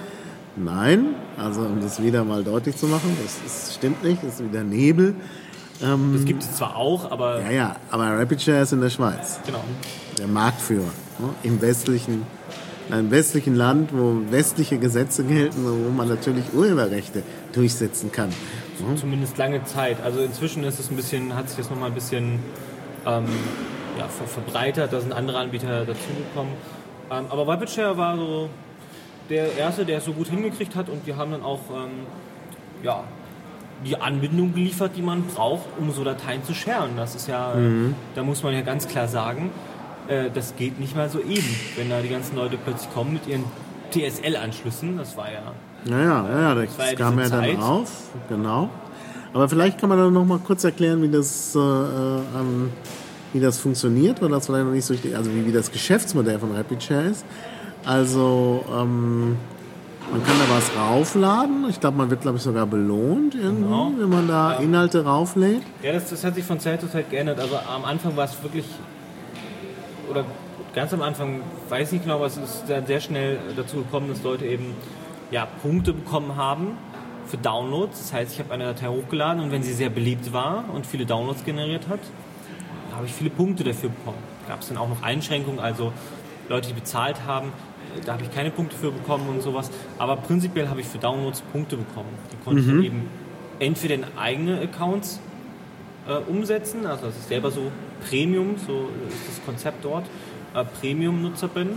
Nein, 0.56 1.14
also 1.36 1.60
um 1.60 1.80
das 1.80 2.02
wieder 2.02 2.24
mal 2.24 2.42
deutlich 2.42 2.76
zu 2.76 2.86
machen, 2.86 3.16
das 3.22 3.38
ist, 3.44 3.74
stimmt 3.74 4.02
nicht, 4.02 4.22
das 4.22 4.40
ist 4.40 4.44
wieder 4.44 4.64
Nebel. 4.64 5.14
das 5.80 6.24
gibt 6.24 6.42
es 6.42 6.56
zwar 6.56 6.76
auch, 6.76 7.10
aber 7.10 7.40
Ja, 7.42 7.50
ja, 7.50 7.76
aber 7.90 8.18
RapidShare 8.18 8.62
ist 8.62 8.72
in 8.72 8.80
der 8.80 8.90
Schweiz, 8.90 9.40
genau. 9.44 9.62
der 10.18 10.28
Marktführer. 10.28 10.90
Ne? 11.18 11.28
Im 11.42 11.60
westlichen, 11.60 12.22
in 12.88 12.94
einem 12.94 13.10
westlichen 13.10 13.54
Land, 13.54 13.90
wo 13.92 14.22
westliche 14.30 14.78
Gesetze 14.78 15.24
gelten 15.24 15.66
und 15.66 15.86
wo 15.86 15.90
man 15.90 16.08
natürlich 16.08 16.54
Urheberrechte 16.54 17.22
durchsetzen 17.52 18.12
kann. 18.12 18.30
Ne? 18.30 18.96
Zumindest 18.96 19.36
lange 19.36 19.64
Zeit. 19.64 19.98
Also 20.02 20.20
inzwischen 20.20 20.64
ist 20.64 20.78
es 20.78 20.90
ein 20.90 20.96
bisschen, 20.96 21.34
hat 21.34 21.48
sich 21.48 21.58
das 21.58 21.70
nochmal 21.70 21.88
ein 21.88 21.94
bisschen 21.94 22.38
ähm, 23.06 23.24
ja, 23.98 24.08
ver 24.08 24.26
verbreitert, 24.26 24.92
da 24.92 25.00
sind 25.00 25.12
andere 25.12 25.38
Anbieter 25.38 25.84
dazugekommen. 25.84 26.52
Ähm, 27.10 27.26
aber 27.28 27.46
RapidShare 27.46 27.96
war 27.96 28.16
so 28.16 28.48
der 29.30 29.56
erste, 29.56 29.84
der 29.84 29.98
es 29.98 30.04
so 30.04 30.12
gut 30.12 30.28
hingekriegt 30.28 30.74
hat 30.76 30.88
und 30.88 31.06
wir 31.06 31.16
haben 31.16 31.30
dann 31.32 31.42
auch 31.42 31.60
ähm, 31.70 32.06
ja, 32.82 33.04
die 33.84 33.96
Anbindung 34.00 34.54
geliefert, 34.54 34.92
die 34.96 35.02
man 35.02 35.24
braucht, 35.24 35.66
um 35.78 35.92
so 35.92 36.04
Dateien 36.04 36.42
zu 36.44 36.54
sharen. 36.54 36.90
Das 36.96 37.14
ist 37.14 37.28
ja, 37.28 37.52
da 38.14 38.22
muss 38.22 38.42
man 38.42 38.54
ja 38.54 38.62
ganz 38.62 38.88
klar 38.88 39.06
sagen, 39.08 39.50
äh, 40.08 40.30
das 40.32 40.56
geht 40.56 40.80
nicht 40.80 40.96
mal 40.96 41.08
so 41.10 41.20
eben, 41.20 41.54
wenn 41.76 41.90
da 41.90 42.00
die 42.00 42.08
ganzen 42.08 42.36
Leute 42.36 42.56
plötzlich 42.56 42.92
kommen 42.94 43.14
mit 43.14 43.26
ihren 43.26 43.44
TSL-Anschlüssen. 43.90 44.96
Das 44.96 45.16
war 45.16 45.28
ja 45.30 45.52
Ja, 45.84 46.00
ja, 46.00 46.40
ja, 46.40 46.54
das, 46.54 46.76
ja 46.78 46.94
kam 46.96 47.18
ja 47.18 47.24
diese 47.24 47.36
dann 47.36 47.44
Zeit. 47.44 47.58
auf, 47.62 47.92
genau. 48.28 48.70
Aber 49.32 49.48
vielleicht 49.48 49.78
kann 49.78 49.90
man 49.90 49.98
dann 49.98 50.12
noch 50.12 50.24
mal 50.24 50.38
kurz 50.38 50.64
erklären, 50.64 51.02
wie 51.02 51.10
das, 51.10 51.54
äh, 51.54 51.58
ähm, 51.58 52.70
wie 53.32 53.40
das 53.40 53.58
funktioniert, 53.58 54.22
weil 54.22 54.30
das 54.30 54.46
vielleicht 54.46 54.64
noch 54.64 54.72
nicht 54.72 54.84
so 54.86 54.94
richtig, 54.94 55.14
also 55.14 55.30
wie, 55.34 55.44
wie 55.46 55.52
das 55.52 55.70
Geschäftsmodell 55.70 56.38
von 56.38 56.52
RapidShare 56.52 57.04
ist. 57.04 57.26
Also 57.86 58.64
ähm, 58.68 59.36
man 60.10 60.22
kann 60.24 60.34
da 60.38 60.54
was 60.54 60.70
raufladen. 60.76 61.66
Ich 61.70 61.80
glaube, 61.80 61.96
man 61.96 62.10
wird, 62.10 62.20
glaube 62.20 62.36
ich, 62.36 62.42
sogar 62.42 62.66
belohnt 62.66 63.34
irgendwie, 63.34 63.62
Genau. 63.62 63.92
wenn 63.96 64.08
man 64.08 64.28
da 64.28 64.54
Inhalte 64.54 65.04
rauflädt. 65.04 65.62
Ja, 65.82 65.92
das, 65.92 66.10
das 66.10 66.24
hat 66.24 66.34
sich 66.34 66.44
von 66.44 66.58
Zeit 66.60 66.80
zu 66.80 66.90
Zeit 66.90 67.10
geändert. 67.10 67.38
Also 67.40 67.56
am 67.56 67.84
Anfang 67.84 68.16
war 68.16 68.24
es 68.24 68.42
wirklich, 68.42 68.64
oder 70.10 70.24
ganz 70.74 70.92
am 70.92 71.02
Anfang, 71.02 71.40
weiß 71.68 71.92
nicht 71.92 72.02
genau, 72.04 72.16
aber 72.16 72.26
es 72.26 72.36
ist 72.36 72.66
sehr 72.66 73.00
schnell 73.00 73.38
dazu 73.56 73.76
gekommen, 73.78 74.08
dass 74.08 74.22
Leute 74.22 74.44
eben 74.46 74.74
ja, 75.30 75.46
Punkte 75.62 75.92
bekommen 75.92 76.36
haben 76.36 76.72
für 77.26 77.36
Downloads. 77.36 77.98
Das 77.98 78.12
heißt, 78.12 78.32
ich 78.32 78.38
habe 78.40 78.52
eine 78.52 78.64
Datei 78.64 78.88
hochgeladen 78.88 79.42
und 79.42 79.50
wenn 79.52 79.62
sie 79.62 79.72
sehr 79.72 79.90
beliebt 79.90 80.32
war 80.32 80.64
und 80.72 80.86
viele 80.86 81.06
Downloads 81.06 81.44
generiert 81.44 81.88
hat, 81.88 82.00
habe 82.94 83.06
ich 83.06 83.12
viele 83.12 83.30
Punkte 83.30 83.62
dafür 83.64 83.90
bekommen. 83.90 84.18
Gab 84.48 84.60
es 84.60 84.68
dann 84.68 84.76
auch 84.76 84.88
noch 84.88 85.02
Einschränkungen, 85.02 85.58
also 85.60 85.92
Leute, 86.48 86.68
die 86.68 86.74
bezahlt 86.74 87.16
haben, 87.26 87.52
da 88.04 88.14
habe 88.14 88.24
ich 88.24 88.30
keine 88.32 88.50
Punkte 88.50 88.76
für 88.76 88.90
bekommen 88.90 89.28
und 89.28 89.42
sowas. 89.42 89.70
Aber 89.98 90.16
prinzipiell 90.16 90.68
habe 90.68 90.80
ich 90.80 90.86
für 90.86 90.98
Downloads 90.98 91.40
Punkte 91.52 91.76
bekommen. 91.76 92.08
Die 92.32 92.44
konnte 92.44 92.60
ich 92.60 92.66
dann 92.66 92.82
eben 92.82 93.08
entweder 93.58 93.94
in 93.94 94.04
eigene 94.16 94.60
Accounts 94.60 95.20
äh, 96.08 96.14
umsetzen, 96.30 96.86
also 96.86 97.06
dass 97.06 97.16
ich 97.16 97.24
selber 97.24 97.50
so 97.50 97.70
Premium, 98.08 98.56
so 98.66 98.88
ist 99.08 99.28
das 99.28 99.44
Konzept 99.44 99.84
dort, 99.84 100.04
äh, 100.54 100.64
Premium-Nutzer 100.80 101.48
bin, 101.48 101.70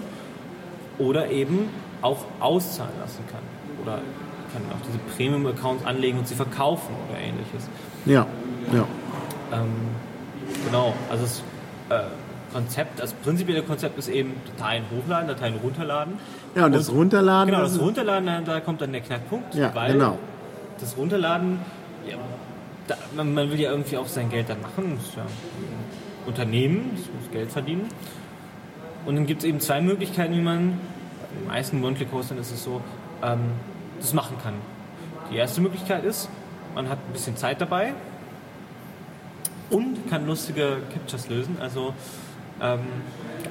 oder 0.97 1.29
eben 1.29 1.69
auch 2.01 2.25
auszahlen 2.39 2.93
lassen 2.99 3.23
kann. 3.31 3.41
Oder 3.81 3.99
kann 4.53 4.61
auch 4.71 4.85
diese 4.85 4.97
Premium-Accounts 5.15 5.85
anlegen 5.85 6.19
und 6.19 6.27
sie 6.27 6.35
verkaufen 6.35 6.93
oder 7.09 7.19
ähnliches. 7.19 7.67
Ja, 8.05 8.25
ja. 8.73 8.85
Ähm, 9.51 9.69
genau, 10.65 10.93
also 11.09 11.23
das 11.23 11.43
äh, 11.89 12.03
Konzept, 12.53 12.99
das 12.99 13.13
prinzipielle 13.13 13.61
Konzept 13.63 13.97
ist 13.99 14.07
eben 14.09 14.33
Dateien 14.57 14.83
hochladen, 14.91 15.27
Dateien 15.27 15.55
runterladen. 15.63 16.13
Ja, 16.55 16.65
und 16.65 16.73
das 16.75 16.91
Runterladen, 16.91 17.51
Genau, 17.51 17.63
das 17.63 17.79
Runterladen, 17.79 18.45
da- 18.45 18.59
kommt 18.61 18.81
dann 18.81 18.91
der 18.91 19.01
Knackpunkt, 19.01 19.55
Ja, 19.55 19.73
weil 19.75 19.93
genau. 19.93 20.17
das 20.79 20.97
Runterladen, 20.97 21.59
ja, 22.07 22.15
da, 22.87 22.95
man, 23.15 23.33
man 23.33 23.51
will 23.51 23.59
ja 23.59 23.71
irgendwie 23.71 23.97
auch 23.97 24.07
sein 24.07 24.29
Geld 24.29 24.49
dann 24.49 24.61
machen, 24.61 24.93
das 24.97 25.09
ist 25.09 25.15
ja 25.15 25.21
ein 25.23 25.27
Unternehmen, 26.25 26.91
das 26.95 27.05
muss 27.05 27.31
Geld 27.31 27.51
verdienen. 27.51 27.87
Und 29.05 29.15
dann 29.15 29.25
gibt 29.25 29.41
es 29.43 29.47
eben 29.47 29.59
zwei 29.59 29.79
Möglichkeiten, 29.81 30.33
wie 30.33 30.41
man, 30.41 30.79
bei 31.33 31.39
den 31.39 31.47
meisten 31.47 31.83
One-Click-Hostern 31.83 32.37
ist 32.39 32.51
es 32.51 32.63
so, 32.63 32.81
ähm, 33.23 33.39
das 33.99 34.13
machen 34.13 34.37
kann. 34.43 34.53
Die 35.31 35.37
erste 35.37 35.61
Möglichkeit 35.61 36.03
ist, 36.03 36.29
man 36.75 36.89
hat 36.89 36.97
ein 37.07 37.13
bisschen 37.13 37.37
Zeit 37.37 37.61
dabei 37.61 37.93
und 39.69 40.09
kann 40.09 40.25
lustige 40.25 40.77
Captures 40.91 41.29
lösen. 41.29 41.57
Also 41.61 41.93
ähm, 42.61 42.79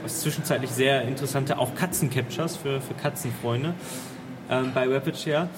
zwischenzeitlich 0.06 0.70
sehr 0.70 1.02
interessante, 1.02 1.58
auch 1.58 1.74
Katzen-Captures 1.74 2.56
für, 2.56 2.80
für 2.80 2.94
Katzenfreunde 2.94 3.74
ähm, 4.50 4.72
bei 4.74 4.86
RapidShare, 4.88 5.48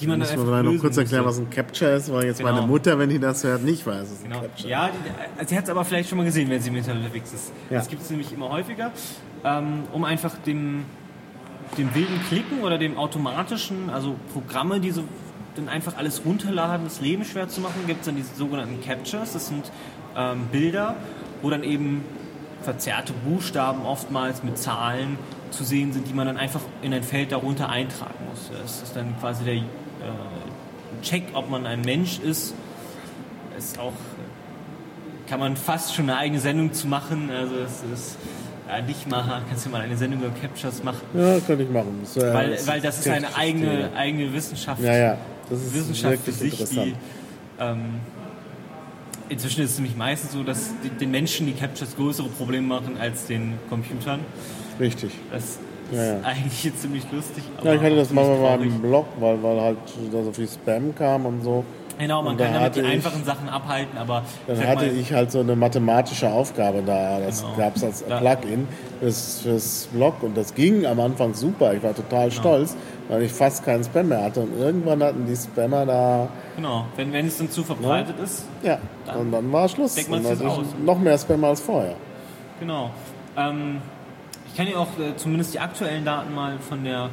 die 0.00 0.06
man 0.06 0.20
dann 0.20 0.28
einfach 0.28 0.44
vielleicht 0.44 0.64
noch 0.64 0.80
kurz 0.80 0.96
erklären, 0.96 1.24
was 1.24 1.38
ein 1.38 1.50
Capture 1.50 1.92
ist, 1.92 2.12
weil 2.12 2.26
jetzt 2.26 2.38
Genau. 2.38 2.52
meine 2.52 2.66
Mutter, 2.66 2.98
wenn 2.98 3.08
die 3.08 3.18
das 3.18 3.42
hört, 3.44 3.62
nicht 3.64 3.86
weiß, 3.86 4.10
ein 4.10 4.28
Genau. 4.30 4.40
Capture 4.42 4.68
Ja, 4.68 4.90
die, 5.40 5.46
sie 5.46 5.56
hat 5.56 5.64
es 5.64 5.70
aber 5.70 5.84
vielleicht 5.84 6.08
schon 6.08 6.18
mal 6.18 6.24
gesehen, 6.24 6.48
wenn 6.50 6.60
sie 6.60 6.68
im 6.68 6.76
Internet 6.76 7.02
unterwegs 7.04 7.32
ist. 7.32 7.52
Ja. 7.70 7.78
Das 7.78 7.88
gibt 7.88 8.02
es 8.02 8.10
nämlich 8.10 8.32
immer 8.32 8.50
häufiger, 8.50 8.92
ähm, 9.44 9.84
um 9.92 10.04
einfach 10.04 10.34
dem, 10.46 10.84
dem 11.76 11.94
wilden 11.94 12.20
Klicken 12.28 12.60
oder 12.62 12.78
dem 12.78 12.96
automatischen, 12.96 13.90
also 13.90 14.16
Programme, 14.32 14.80
die 14.80 14.90
so 14.90 15.04
dann 15.56 15.68
einfach 15.68 15.96
alles 15.96 16.22
runterladen, 16.24 16.84
das 16.84 17.00
Leben 17.00 17.24
schwer 17.24 17.48
zu 17.48 17.60
machen, 17.60 17.82
gibt 17.86 18.00
es 18.00 18.06
dann 18.06 18.14
diese 18.16 18.34
sogenannten 18.36 18.80
Captures. 18.84 19.32
Das 19.32 19.48
sind 19.48 19.70
ähm, 20.16 20.46
Bilder, 20.52 20.94
wo 21.42 21.50
dann 21.50 21.64
eben 21.64 22.04
verzerrte 22.62 23.12
Buchstaben 23.12 23.82
oftmals 23.84 24.42
mit 24.42 24.58
Zahlen 24.58 25.18
zu 25.50 25.64
sehen 25.64 25.92
sind, 25.92 26.08
die 26.08 26.12
man 26.12 26.26
dann 26.26 26.36
einfach 26.36 26.60
in 26.82 26.92
ein 26.92 27.02
Feld 27.02 27.32
darunter 27.32 27.68
eintragen 27.68 28.14
muss. 28.28 28.50
Das 28.62 28.82
ist 28.82 28.96
dann 28.96 29.18
quasi 29.20 29.44
der 29.44 29.54
äh, 29.54 29.62
Check, 31.02 31.24
ob 31.34 31.48
man 31.50 31.66
ein 31.66 31.80
Mensch 31.82 32.18
ist. 32.18 32.54
Ist 33.56 33.78
auch 33.78 33.92
kann 35.28 35.40
man 35.40 35.56
fast 35.56 35.94
schon 35.94 36.08
eine 36.08 36.18
eigene 36.18 36.40
Sendung 36.40 36.72
zu 36.72 36.86
machen. 36.86 37.30
Also 37.30 37.56
es 37.56 37.82
ist 37.92 38.16
ja, 38.68 38.80
nicht 38.80 39.08
mal, 39.08 39.42
kannst 39.48 39.66
du 39.66 39.70
mal 39.70 39.82
eine 39.82 39.96
Sendung 39.96 40.20
über 40.20 40.30
Captures 40.40 40.82
machen. 40.82 41.02
Ja, 41.14 41.38
könnte 41.40 41.64
ich 41.64 41.70
machen. 41.70 42.00
Das, 42.02 42.16
äh, 42.16 42.34
Weil, 42.34 42.58
weil 42.66 42.80
das 42.80 42.98
ist 42.98 43.08
eine 43.08 43.34
eigene, 43.36 43.90
eigene 43.94 44.32
Wissenschaft. 44.32 44.82
Ja, 44.82 44.96
ja. 44.96 45.18
Das 45.48 45.60
ist 45.60 45.74
Wissenschaft 45.74 46.18
für 46.18 46.26
wirklich 46.26 46.36
sich, 46.36 46.60
interessant. 46.60 46.86
die 46.86 47.62
ähm, 47.62 48.00
inzwischen 49.28 49.62
ist 49.62 49.72
es 49.72 49.78
nämlich 49.78 49.96
meistens 49.96 50.32
so, 50.32 50.42
dass 50.42 50.70
die, 50.82 50.90
den 50.90 51.10
Menschen 51.10 51.46
die 51.46 51.52
Captures 51.52 51.96
größere 51.96 52.28
Probleme 52.28 52.66
machen 52.66 52.96
als 52.98 53.26
den 53.26 53.54
Computern. 53.68 54.20
Richtig. 54.80 55.12
Das 55.30 55.44
ist 55.44 55.58
Ja, 55.92 56.04
ja. 56.04 56.20
eigentlich 56.22 56.72
ziemlich 56.80 57.04
lustig. 57.12 57.44
Ja, 57.62 57.74
ich 57.74 57.80
hatte 57.80 57.96
das 57.96 58.12
manchmal 58.12 58.38
mal 58.58 58.62
im 58.62 58.80
Blog, 58.80 59.06
weil, 59.18 59.42
weil 59.42 59.60
halt 59.60 59.78
da 60.12 60.22
so 60.22 60.32
viel 60.32 60.48
Spam 60.48 60.94
kam 60.94 61.26
und 61.26 61.42
so. 61.42 61.64
Genau, 61.98 62.22
man 62.22 62.36
kann 62.36 62.52
damit 62.54 62.76
die 62.76 62.80
ich- 62.80 62.86
einfachen 62.86 63.24
Sachen 63.24 63.48
abhalten, 63.48 63.98
aber 63.98 64.22
Dann 64.46 64.58
hatte 64.66 64.86
mal, 64.86 64.96
ich 64.96 65.12
halt 65.12 65.32
so 65.32 65.40
eine 65.40 65.56
mathematische 65.56 66.30
Aufgabe 66.30 66.82
da. 66.86 67.18
Das 67.18 67.42
Genau. 67.42 67.56
gab 67.56 67.76
es 67.76 67.82
als 67.84 68.02
Plugin 68.02 68.68
fürs, 69.00 69.40
fürs 69.42 69.88
Blog 69.92 70.22
und 70.22 70.36
das 70.36 70.54
ging 70.54 70.86
am 70.86 71.00
Anfang 71.00 71.34
super. 71.34 71.74
Ich 71.74 71.82
war 71.82 71.94
total 71.94 72.28
Genau. 72.28 72.40
stolz, 72.40 72.76
weil 73.08 73.22
ich 73.22 73.32
fast 73.32 73.64
keinen 73.64 73.82
Spam 73.82 74.08
mehr 74.08 74.22
hatte. 74.22 74.40
Und 74.40 74.56
irgendwann 74.58 75.02
hatten 75.02 75.26
die 75.26 75.34
Spammer 75.36 75.84
da, 75.86 76.28
genau, 76.56 76.84
wenn, 76.96 77.12
wenn 77.12 77.26
es 77.26 77.38
dann 77.38 77.50
zu 77.50 77.64
verbreitet 77.64 78.14
ist, 78.22 78.44
ja, 78.62 78.78
Dann 79.06 79.16
und 79.16 79.32
dann 79.32 79.52
war 79.52 79.68
Schluss. 79.68 79.94
deckt 79.96 80.08
man 80.08 80.22
natürlich 80.22 80.46
aus. 80.52 80.66
noch 80.84 80.98
mehr 81.00 81.18
Spammer 81.18 81.48
als 81.48 81.60
vorher. 81.60 81.96
Genau. 82.60 82.90
Ähm, 83.36 83.78
ich 84.46 84.56
kann 84.56 84.66
dir 84.66 84.78
auch 84.78 84.86
äh, 84.98 85.16
zumindest 85.16 85.54
die 85.54 85.60
aktuellen 85.60 86.04
Daten 86.04 86.32
mal 86.34 86.58
von 86.60 86.84
der 86.84 87.08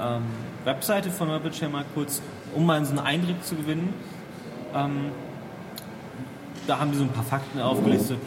ähm, 0.00 0.22
Webseite 0.64 1.10
von 1.10 1.28
WebShare 1.28 1.70
mal 1.70 1.84
kurz, 1.94 2.22
um 2.54 2.64
mal 2.66 2.84
so 2.84 2.90
einen 2.90 3.00
Eindruck 3.00 3.44
zu 3.44 3.54
gewinnen. 3.54 3.92
Ähm, 4.74 5.10
da 6.66 6.78
haben 6.78 6.92
die 6.92 6.98
so 6.98 7.04
ein 7.04 7.10
paar 7.10 7.24
Fakten 7.24 7.60
aufgelistet. 7.60 8.18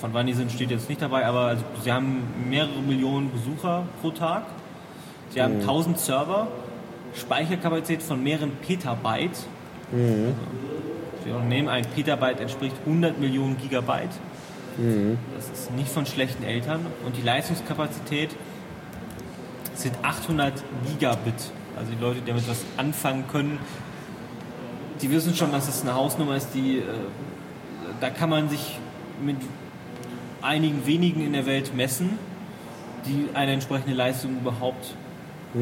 Von 0.00 0.12
wann 0.12 0.26
die 0.26 0.34
sind, 0.34 0.52
steht 0.52 0.70
jetzt 0.70 0.88
nicht 0.88 1.00
dabei, 1.02 1.26
aber 1.26 1.40
also, 1.46 1.64
sie 1.82 1.92
haben 1.92 2.22
mehrere 2.48 2.80
Millionen 2.80 3.30
Besucher 3.30 3.84
pro 4.00 4.10
Tag. 4.10 4.44
Sie 5.30 5.42
haben 5.42 5.60
1000 5.60 5.98
Server, 5.98 6.48
Speicherkapazität 7.14 8.02
von 8.02 8.22
mehreren 8.22 8.52
Petabyte. 8.56 9.36
Also, 9.92 10.34
Sie 11.24 11.32
auch 11.32 11.42
nehmen, 11.42 11.68
ein 11.68 11.84
Petabyte 11.84 12.40
entspricht 12.40 12.76
100 12.86 13.18
Millionen 13.18 13.56
Gigabyte. 13.58 14.10
Das 15.34 15.48
ist 15.48 15.72
nicht 15.72 15.88
von 15.88 16.06
schlechten 16.06 16.44
Eltern. 16.44 16.86
Und 17.04 17.16
die 17.16 17.22
Leistungskapazität 17.22 18.30
sind 19.74 19.96
800 20.02 20.52
Gigabit. 20.86 21.34
Also 21.76 21.92
die 21.92 22.00
Leute, 22.00 22.20
die 22.20 22.26
damit 22.28 22.48
was 22.48 22.64
anfangen 22.76 23.24
können, 23.30 23.58
die 25.00 25.10
wissen 25.10 25.34
schon, 25.34 25.52
dass 25.52 25.68
es 25.68 25.82
eine 25.82 25.94
Hausnummer 25.94 26.36
ist, 26.36 26.48
die 26.54 26.78
äh, 26.78 26.82
da 28.00 28.10
kann 28.10 28.30
man 28.30 28.48
sich 28.48 28.78
mit 29.24 29.36
einigen 30.42 30.86
wenigen 30.86 31.24
in 31.24 31.32
der 31.32 31.46
Welt 31.46 31.74
messen, 31.74 32.18
die 33.06 33.28
eine 33.34 33.52
entsprechende 33.52 33.94
Leistung 33.94 34.38
überhaupt 34.40 34.94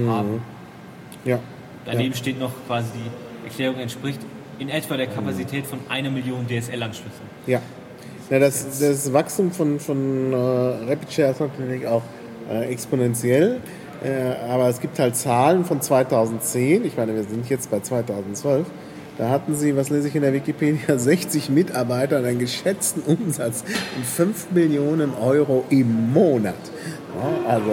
haben. 0.08 0.42
Ja. 1.24 1.38
Daneben 1.84 2.14
steht 2.14 2.38
noch 2.38 2.50
quasi 2.66 2.88
die 2.94 3.46
Erklärung 3.46 3.78
entspricht 3.78 4.20
in 4.58 4.68
etwa 4.68 4.96
der 4.96 5.06
Kapazität 5.06 5.66
von 5.66 5.78
einer 5.88 6.10
Million 6.10 6.46
DSL-Anschlüssen. 6.46 7.22
Ja. 7.46 7.60
ja 8.30 8.38
das, 8.38 8.78
das 8.78 9.12
Wachstum 9.12 9.52
von, 9.52 9.78
von 9.78 10.32
äh, 10.32 10.36
RapidShare 10.36 11.30
ist 11.30 11.40
natürlich 11.40 11.86
auch 11.86 12.02
äh, 12.50 12.70
exponentiell. 12.72 13.60
Äh, 14.02 14.50
aber 14.50 14.68
es 14.68 14.80
gibt 14.80 14.98
halt 14.98 15.16
Zahlen 15.16 15.64
von 15.64 15.80
2010. 15.80 16.84
Ich 16.84 16.96
meine, 16.96 17.14
wir 17.14 17.24
sind 17.24 17.48
jetzt 17.48 17.70
bei 17.70 17.80
2012. 17.80 18.66
Da 19.16 19.28
hatten 19.30 19.54
sie, 19.54 19.76
was 19.76 19.90
lese 19.90 20.08
ich 20.08 20.14
in 20.16 20.22
der 20.22 20.32
Wikipedia, 20.32 20.98
60 20.98 21.48
Mitarbeiter 21.50 22.18
und 22.18 22.24
einen 22.24 22.38
geschätzten 22.40 23.02
Umsatz 23.02 23.62
von 23.62 24.04
5 24.32 24.50
Millionen 24.50 25.14
Euro 25.14 25.64
im 25.70 26.12
Monat. 26.12 26.54
Ja, 27.46 27.50
also 27.50 27.70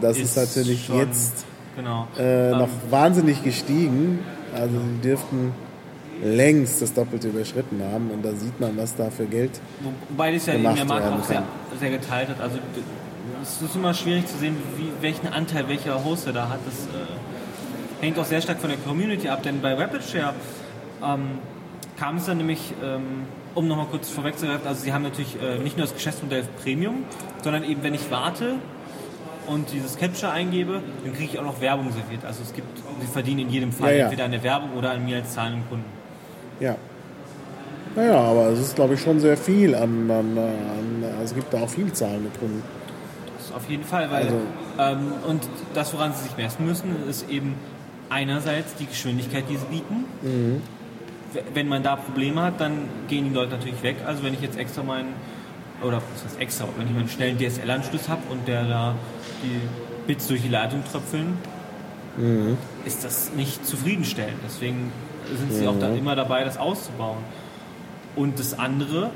das 0.00 0.18
ist, 0.18 0.36
natürlich 0.36 0.86
schon- 0.86 0.98
jetzt 0.98 1.44
genau. 1.76 2.08
äh, 2.18 2.50
noch 2.50 2.62
Ähm, 2.62 2.90
wahnsinnig 2.90 3.44
gestiegen. 3.44 4.18
Also 4.52 4.74
sie 4.80 5.08
dürften 5.08 5.52
längst 6.24 6.82
das 6.82 6.92
Doppelte 6.92 7.28
überschritten 7.28 7.80
haben 7.92 8.10
und 8.10 8.24
da 8.24 8.32
sieht 8.32 8.58
man, 8.60 8.76
was 8.76 8.96
da 8.96 9.10
für 9.10 9.26
Geld. 9.26 9.52
Wobei 10.10 10.32
das 10.32 10.46
ja 10.46 10.54
in 10.54 10.62
gemacht 10.62 10.78
der 10.78 10.84
Markt 10.86 11.06
auch 11.06 11.24
sehr, 11.24 11.42
sehr 11.78 11.90
geteilt 11.90 12.28
hat. 12.30 12.40
Also 12.40 12.58
es 13.42 13.62
ist 13.62 13.76
immer 13.76 13.94
schwierig 13.94 14.26
zu 14.26 14.36
sehen, 14.38 14.56
wie, 14.76 14.90
welchen 15.00 15.28
Anteil 15.28 15.68
welcher 15.68 16.04
Hoster 16.04 16.32
da 16.32 16.48
hat. 16.48 16.58
Das 16.66 16.74
äh, 16.86 18.04
hängt 18.04 18.18
auch 18.18 18.24
sehr 18.24 18.40
stark 18.42 18.58
von 18.60 18.70
der 18.70 18.78
Community 18.80 19.28
ab, 19.28 19.42
denn 19.44 19.60
bei 19.62 19.72
RapidShare 19.74 20.34
ähm, 21.04 21.22
kam 21.98 22.16
es 22.16 22.26
dann 22.26 22.38
nämlich, 22.38 22.72
ähm, 22.82 23.02
um 23.54 23.66
nochmal 23.68 23.86
kurz 23.90 24.08
vorwegzugreifen, 24.10 24.66
also 24.66 24.82
sie 24.82 24.92
haben 24.92 25.02
natürlich 25.02 25.36
äh, 25.42 25.58
nicht 25.58 25.76
nur 25.76 25.86
das 25.86 25.94
Geschäftsmodell 25.94 26.44
Premium, 26.62 27.04
sondern 27.42 27.64
eben, 27.64 27.82
wenn 27.82 27.94
ich 27.94 28.10
warte 28.10 28.54
und 29.46 29.72
dieses 29.72 29.96
Capture 29.98 30.30
eingebe, 30.32 30.80
dann 31.04 31.12
kriege 31.14 31.30
ich 31.32 31.38
auch 31.38 31.44
noch 31.44 31.60
Werbung 31.60 31.90
serviert. 31.92 32.24
Also 32.24 32.42
es 32.42 32.52
gibt, 32.52 32.68
sie 33.00 33.06
verdienen 33.06 33.40
in 33.40 33.50
jedem 33.50 33.72
Fall 33.72 33.90
Ja, 33.92 33.96
ja. 33.96 34.04
entweder 34.04 34.24
an 34.26 34.30
der 34.30 34.42
Werbung 34.42 34.70
oder 34.76 34.92
an 34.92 35.04
mir 35.04 35.16
als 35.16 35.32
zahlenden 35.34 35.68
Kunden. 35.68 35.84
Ja. 36.60 36.76
Naja, 37.96 38.14
aber 38.20 38.50
es 38.50 38.60
ist, 38.60 38.76
glaube 38.76 38.94
ich, 38.94 39.00
schon 39.00 39.18
sehr 39.18 39.36
viel 39.36 39.74
an, 39.74 40.08
an, 40.10 40.38
an 40.38 41.04
also 41.18 41.24
es 41.24 41.34
gibt 41.34 41.52
da 41.52 41.62
auch 41.62 41.68
viel 41.68 41.92
zahlende 41.92 42.30
Kunden. 42.38 42.62
Das 43.36 43.52
auf 43.56 43.68
jeden 43.68 43.82
Fall, 43.84 44.08
weil 44.10 44.24
Also- 44.26 44.40
ähm, 44.78 45.12
und 45.26 45.42
das, 45.74 45.92
woran 45.92 46.12
sie 46.12 46.22
sich 46.22 46.36
messen 46.36 46.64
müssen, 46.66 46.94
ist 47.08 47.28
eben 47.28 47.54
einerseits 48.08 48.76
die 48.76 48.86
Geschwindigkeit, 48.86 49.44
die 49.50 49.56
sie 49.56 49.66
bieten. 49.66 50.04
W- 50.22 50.60
Wenn 51.54 51.68
man 51.68 51.82
da 51.82 51.96
Probleme 51.96 52.42
hat, 52.42 52.60
dann 52.60 52.88
gehen 53.08 53.24
die 53.28 53.34
Leute 53.34 53.52
natürlich 53.52 53.82
weg. 53.82 53.96
Also 54.06 54.22
wenn 54.22 54.34
ich 54.34 54.40
jetzt 54.40 54.58
extra 54.58 54.82
meinen, 54.82 55.14
oder 55.82 56.02
was 56.12 56.24
heißt 56.24 56.40
extra, 56.40 56.66
wenn 56.76 56.86
ich 56.88 56.92
meinen 56.92 57.08
schnellen 57.08 57.38
DSL-Anschluss 57.38 58.08
habe 58.08 58.22
und 58.30 58.48
der 58.48 58.64
da 58.64 58.94
die 59.42 59.60
Bits 60.06 60.26
durch 60.26 60.42
die 60.42 60.48
Leitung 60.48 60.82
tröpfeln, 60.90 61.38
ist 62.84 63.04
das 63.04 63.32
nicht 63.34 63.64
zufriedenstellend. 63.64 64.38
Deswegen 64.44 64.92
sind 65.38 65.52
sie 65.52 65.66
auch 65.66 65.78
da 65.78 65.94
immer 65.94 66.16
dabei, 66.16 66.44
das 66.44 66.58
auszubauen. 66.58 67.18
Und 68.16 68.38
das 68.38 68.58
andere, 68.58 69.10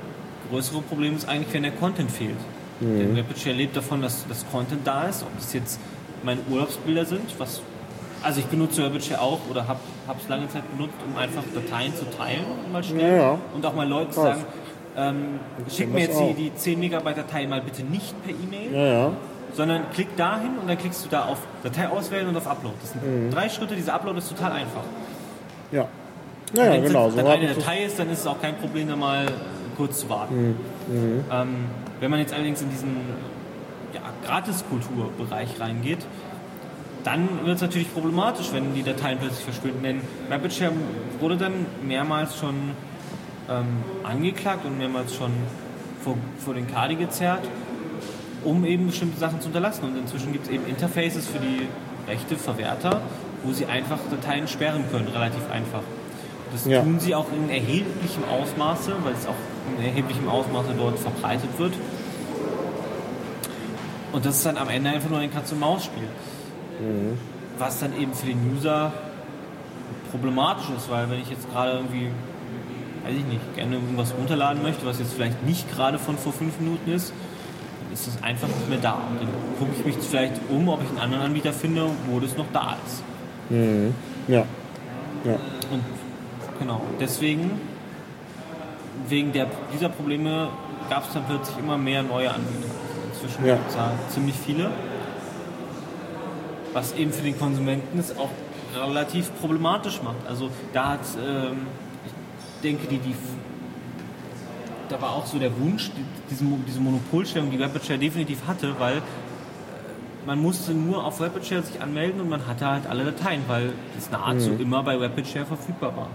größere 0.50 0.80
Problem 0.82 1.16
ist 1.16 1.28
eigentlich, 1.28 1.52
wenn 1.52 1.64
der 1.64 1.72
Content 1.72 2.10
fehlt. 2.10 2.36
Denn 2.80 3.16
RapidShare 3.16 3.54
lebt 3.54 3.76
davon, 3.76 4.02
dass 4.02 4.26
das 4.28 4.44
Content 4.50 4.86
da 4.86 5.04
ist, 5.04 5.22
ob 5.22 5.34
das 5.36 5.52
jetzt 5.52 5.80
meine 6.22 6.40
Urlaubsbilder 6.50 7.04
sind, 7.04 7.38
was 7.38 7.60
also 8.24 8.40
ich 8.40 8.46
benutze 8.46 8.82
RapidShare 8.84 9.20
auch 9.20 9.40
oder 9.50 9.66
habe 9.68 9.78
es 10.20 10.28
lange 10.28 10.48
Zeit 10.48 10.62
benutzt, 10.76 10.94
um 11.06 11.16
einfach 11.16 11.42
Dateien 11.54 11.94
zu 11.94 12.04
teilen, 12.16 12.44
mal 12.72 12.82
schnell. 12.82 13.18
Ja. 13.18 13.38
Und 13.54 13.64
auch 13.66 13.74
mal 13.74 13.88
Leuten 13.88 14.12
zu 14.12 14.20
sagen, 14.22 14.44
ähm, 14.96 15.40
schick 15.70 15.92
mir 15.92 16.00
jetzt 16.00 16.18
die, 16.20 16.34
die 16.34 16.54
10 16.54 16.78
Megabyte 16.80 17.18
Datei 17.18 17.46
mal 17.46 17.60
bitte 17.60 17.82
nicht 17.82 18.14
per 18.24 18.32
E-Mail, 18.32 19.10
sondern 19.54 19.82
klick 19.92 20.16
dahin 20.16 20.58
und 20.60 20.68
dann 20.68 20.78
klickst 20.78 21.04
du 21.04 21.08
da 21.08 21.24
auf 21.26 21.38
Datei 21.62 21.88
auswählen 21.88 22.28
und 22.28 22.36
auf 22.36 22.46
Upload. 22.46 22.74
Das 22.80 22.90
sind 22.92 23.02
Mhm. 23.04 23.30
drei 23.30 23.48
Schritte, 23.48 23.74
dieser 23.76 23.94
Upload 23.94 24.18
ist 24.18 24.28
total 24.28 24.52
einfach. 24.52 24.82
Ja. 25.70 25.86
Naja, 26.52 26.72
Wenn 26.72 26.82
es 26.84 26.88
genau. 26.88 27.10
So 27.10 27.16
dann 27.16 27.26
hat 27.28 27.34
eine 27.38 27.54
Datei 27.54 27.84
ist, 27.84 27.98
dann 27.98 28.10
ist 28.10 28.20
es 28.20 28.26
auch 28.26 28.40
kein 28.40 28.56
Problem, 28.56 28.88
da 28.88 28.96
mal 28.96 29.26
äh, 29.26 29.30
kurz 29.76 30.00
zu 30.00 30.08
warten. 30.08 30.56
Mhm. 30.88 31.24
Ähm, 31.30 31.48
wenn 32.00 32.10
man 32.10 32.20
jetzt 32.20 32.32
allerdings 32.32 32.62
in 32.62 32.70
diesen 32.70 32.96
ja, 33.92 34.00
Gratiskulturbereich 34.26 35.60
reingeht, 35.60 35.98
dann 37.04 37.28
wird 37.44 37.56
es 37.56 37.62
natürlich 37.62 37.92
problematisch, 37.92 38.48
wenn 38.52 38.74
die 38.74 38.82
Dateien 38.82 39.18
plötzlich 39.18 39.44
verschwinden. 39.44 39.82
Denn 39.82 40.00
RapidShare 40.30 40.72
wurde 41.20 41.36
dann 41.36 41.66
mehrmals 41.86 42.38
schon 42.38 42.54
ähm, 43.50 43.66
angeklagt 44.02 44.64
und 44.64 44.78
mehrmals 44.78 45.14
schon 45.14 45.30
vor, 46.02 46.16
vor 46.38 46.54
den 46.54 46.66
Kadi 46.66 46.96
gezerrt, 46.96 47.42
um 48.42 48.64
eben 48.64 48.86
bestimmte 48.86 49.18
Sachen 49.20 49.40
zu 49.40 49.48
unterlassen. 49.48 49.84
Und 49.84 49.98
inzwischen 49.98 50.32
gibt 50.32 50.46
es 50.46 50.50
eben 50.52 50.66
Interfaces 50.66 51.26
für 51.26 51.38
die 51.38 51.68
Rechteverwerter, 52.08 53.02
wo 53.42 53.52
sie 53.52 53.66
einfach 53.66 53.98
Dateien 54.10 54.48
sperren 54.48 54.84
können, 54.90 55.08
relativ 55.08 55.50
einfach. 55.50 55.82
Das 56.52 56.64
Ja. 56.66 56.82
tun 56.82 57.00
sie 57.00 57.14
auch 57.14 57.26
in 57.32 57.50
erheblichem 57.50 58.24
Ausmaße, 58.30 58.94
weil 59.02 59.12
es 59.12 59.26
auch 59.26 59.34
in 59.76 59.84
erheblichem 59.84 60.28
Ausmaße 60.28 60.74
dort 60.78 60.98
verbreitet 60.98 61.50
wird. 61.58 61.74
Und 64.12 64.24
das 64.24 64.36
ist 64.36 64.46
dann 64.46 64.56
am 64.56 64.68
Ende 64.68 64.90
einfach 64.90 65.10
nur 65.10 65.18
ein 65.18 65.32
Katz-und-Maus-Spiel. 65.32 66.08
Was 67.58 67.80
dann 67.80 67.96
eben 67.98 68.12
für 68.14 68.26
den 68.26 68.52
User 68.56 68.92
problematisch 70.10 70.66
ist, 70.76 70.90
weil 70.90 71.10
wenn 71.10 71.20
ich 71.20 71.30
jetzt 71.30 71.50
gerade 71.50 71.72
irgendwie, 71.72 72.08
weiß 73.04 73.14
ich 73.16 73.24
nicht, 73.24 73.54
gerne 73.56 73.76
irgendwas 73.76 74.14
runterladen 74.18 74.62
möchte, 74.62 74.84
was 74.86 74.98
jetzt 74.98 75.12
vielleicht 75.14 75.44
nicht 75.44 75.70
gerade 75.74 75.98
von 75.98 76.16
vor 76.18 76.32
fünf 76.32 76.58
Minuten 76.60 76.90
ist, 76.92 77.12
dann 77.82 77.92
ist 77.92 78.06
es 78.08 78.22
einfach 78.22 78.48
nicht 78.48 78.68
mehr 78.68 78.78
da. 78.78 78.92
Und 78.92 79.20
dann 79.20 79.28
gucke 79.58 79.70
ich 79.78 79.84
mich 79.84 79.96
vielleicht 80.04 80.34
um, 80.50 80.68
ob 80.68 80.82
ich 80.82 80.88
einen 80.90 80.98
anderen 80.98 81.24
Anbieter 81.24 81.52
finde, 81.52 81.86
wo 82.10 82.20
das 82.20 82.36
noch 82.36 82.46
da 82.52 82.76
ist. 82.86 83.02
Ja. 84.28 84.44
Ja. 85.24 85.32
Und 85.70 85.82
genau, 86.58 86.80
deswegen, 87.00 87.52
wegen 89.08 89.32
der, 89.32 89.46
dieser 89.72 89.88
Probleme 89.88 90.48
gab 90.90 91.06
es 91.06 91.14
dann 91.14 91.24
plötzlich 91.24 91.58
immer 91.58 91.76
mehr 91.78 92.02
neue 92.02 92.30
Anbieter. 92.32 92.68
Also 93.12 93.24
inzwischen 93.26 93.46
Ja. 93.46 93.54
gibt 93.56 93.68
es 93.70 93.76
da 93.76 93.90
ziemlich 94.10 94.34
viele. 94.36 94.70
Was 96.74 96.94
eben 96.94 97.12
für 97.12 97.22
den 97.22 97.38
Konsumenten 97.38 97.98
es 97.98 98.16
auch 98.18 98.30
relativ 98.76 99.30
problematisch 99.40 100.02
macht. 100.02 100.26
Also 100.28 100.50
da 100.72 100.90
hat, 100.90 101.00
ähm, 101.24 101.58
ich 102.04 102.12
denke, 102.62 102.86
die, 102.88 102.98
die, 102.98 103.14
da 104.88 105.00
war 105.00 105.12
auch 105.12 105.24
so 105.26 105.38
der 105.38 105.56
Wunsch, 105.58 105.90
die, 105.96 106.04
diese, 106.30 106.44
diese 106.66 106.80
Monopolstellung, 106.80 107.50
die 107.50 107.56
RapidShare 107.56 107.98
definitiv 107.98 108.40
hatte, 108.46 108.74
weil 108.78 108.96
äh, 108.96 109.00
man 110.26 110.40
musste 110.42 110.72
nur 110.72 111.04
auf 111.04 111.20
RapidShare 111.20 111.62
sich 111.62 111.80
anmelden 111.80 112.20
und 112.20 112.28
man 112.28 112.46
hatte 112.46 112.66
halt 112.66 112.86
alle 112.88 113.04
Dateien, 113.04 113.42
weil 113.46 113.72
das 113.94 114.10
nahezu 114.10 114.50
immer 114.58 114.82
bei 114.82 114.96
RapidShare 114.96 115.46
verfügbar 115.46 115.96
war. 115.96 116.08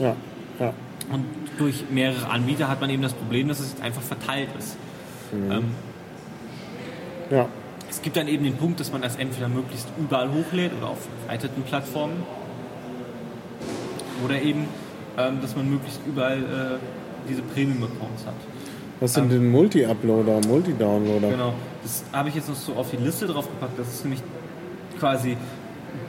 Ja. 0.00 0.16
Ja. 0.58 0.72
Und 1.12 1.24
durch 1.58 1.84
mehrere 1.90 2.30
Anbieter 2.30 2.68
hat 2.68 2.80
man 2.80 2.90
eben 2.90 3.02
das 3.02 3.12
Problem, 3.12 3.48
dass 3.48 3.60
es 3.60 3.72
jetzt 3.72 3.82
einfach 3.82 4.02
verteilt 4.02 4.48
ist. 4.58 4.76
Ähm, 5.32 5.74
Ja. 7.30 7.48
Es 7.88 8.02
gibt 8.02 8.16
dann 8.16 8.28
eben 8.28 8.44
den 8.44 8.56
Punkt, 8.56 8.80
dass 8.80 8.92
man 8.92 9.02
das 9.02 9.16
entweder 9.16 9.48
möglichst 9.48 9.88
überall 9.98 10.30
hochlädt 10.32 10.72
oder 10.76 10.90
auf 10.90 11.08
erweiterten 11.26 11.62
Plattformen. 11.62 12.22
Oder 14.24 14.40
eben 14.40 14.66
ähm, 15.18 15.40
dass 15.40 15.56
man 15.56 15.70
möglichst 15.70 16.00
überall 16.06 16.38
äh, 16.38 16.78
diese 17.28 17.40
Premium-Accounts 17.40 18.26
hat. 18.26 18.34
Was 19.00 19.14
sind 19.14 19.32
denn 19.32 19.50
Multi-Uploader, 19.50 20.46
Multi-Downloader? 20.46 21.30
Genau, 21.30 21.54
das 21.82 22.04
habe 22.12 22.28
ich 22.28 22.34
jetzt 22.34 22.48
noch 22.48 22.56
so 22.56 22.74
auf 22.74 22.90
die 22.90 22.98
Liste 22.98 23.26
draufgepackt. 23.26 23.78
Das 23.78 23.88
ist 23.88 24.04
nämlich 24.04 24.22
quasi 24.98 25.36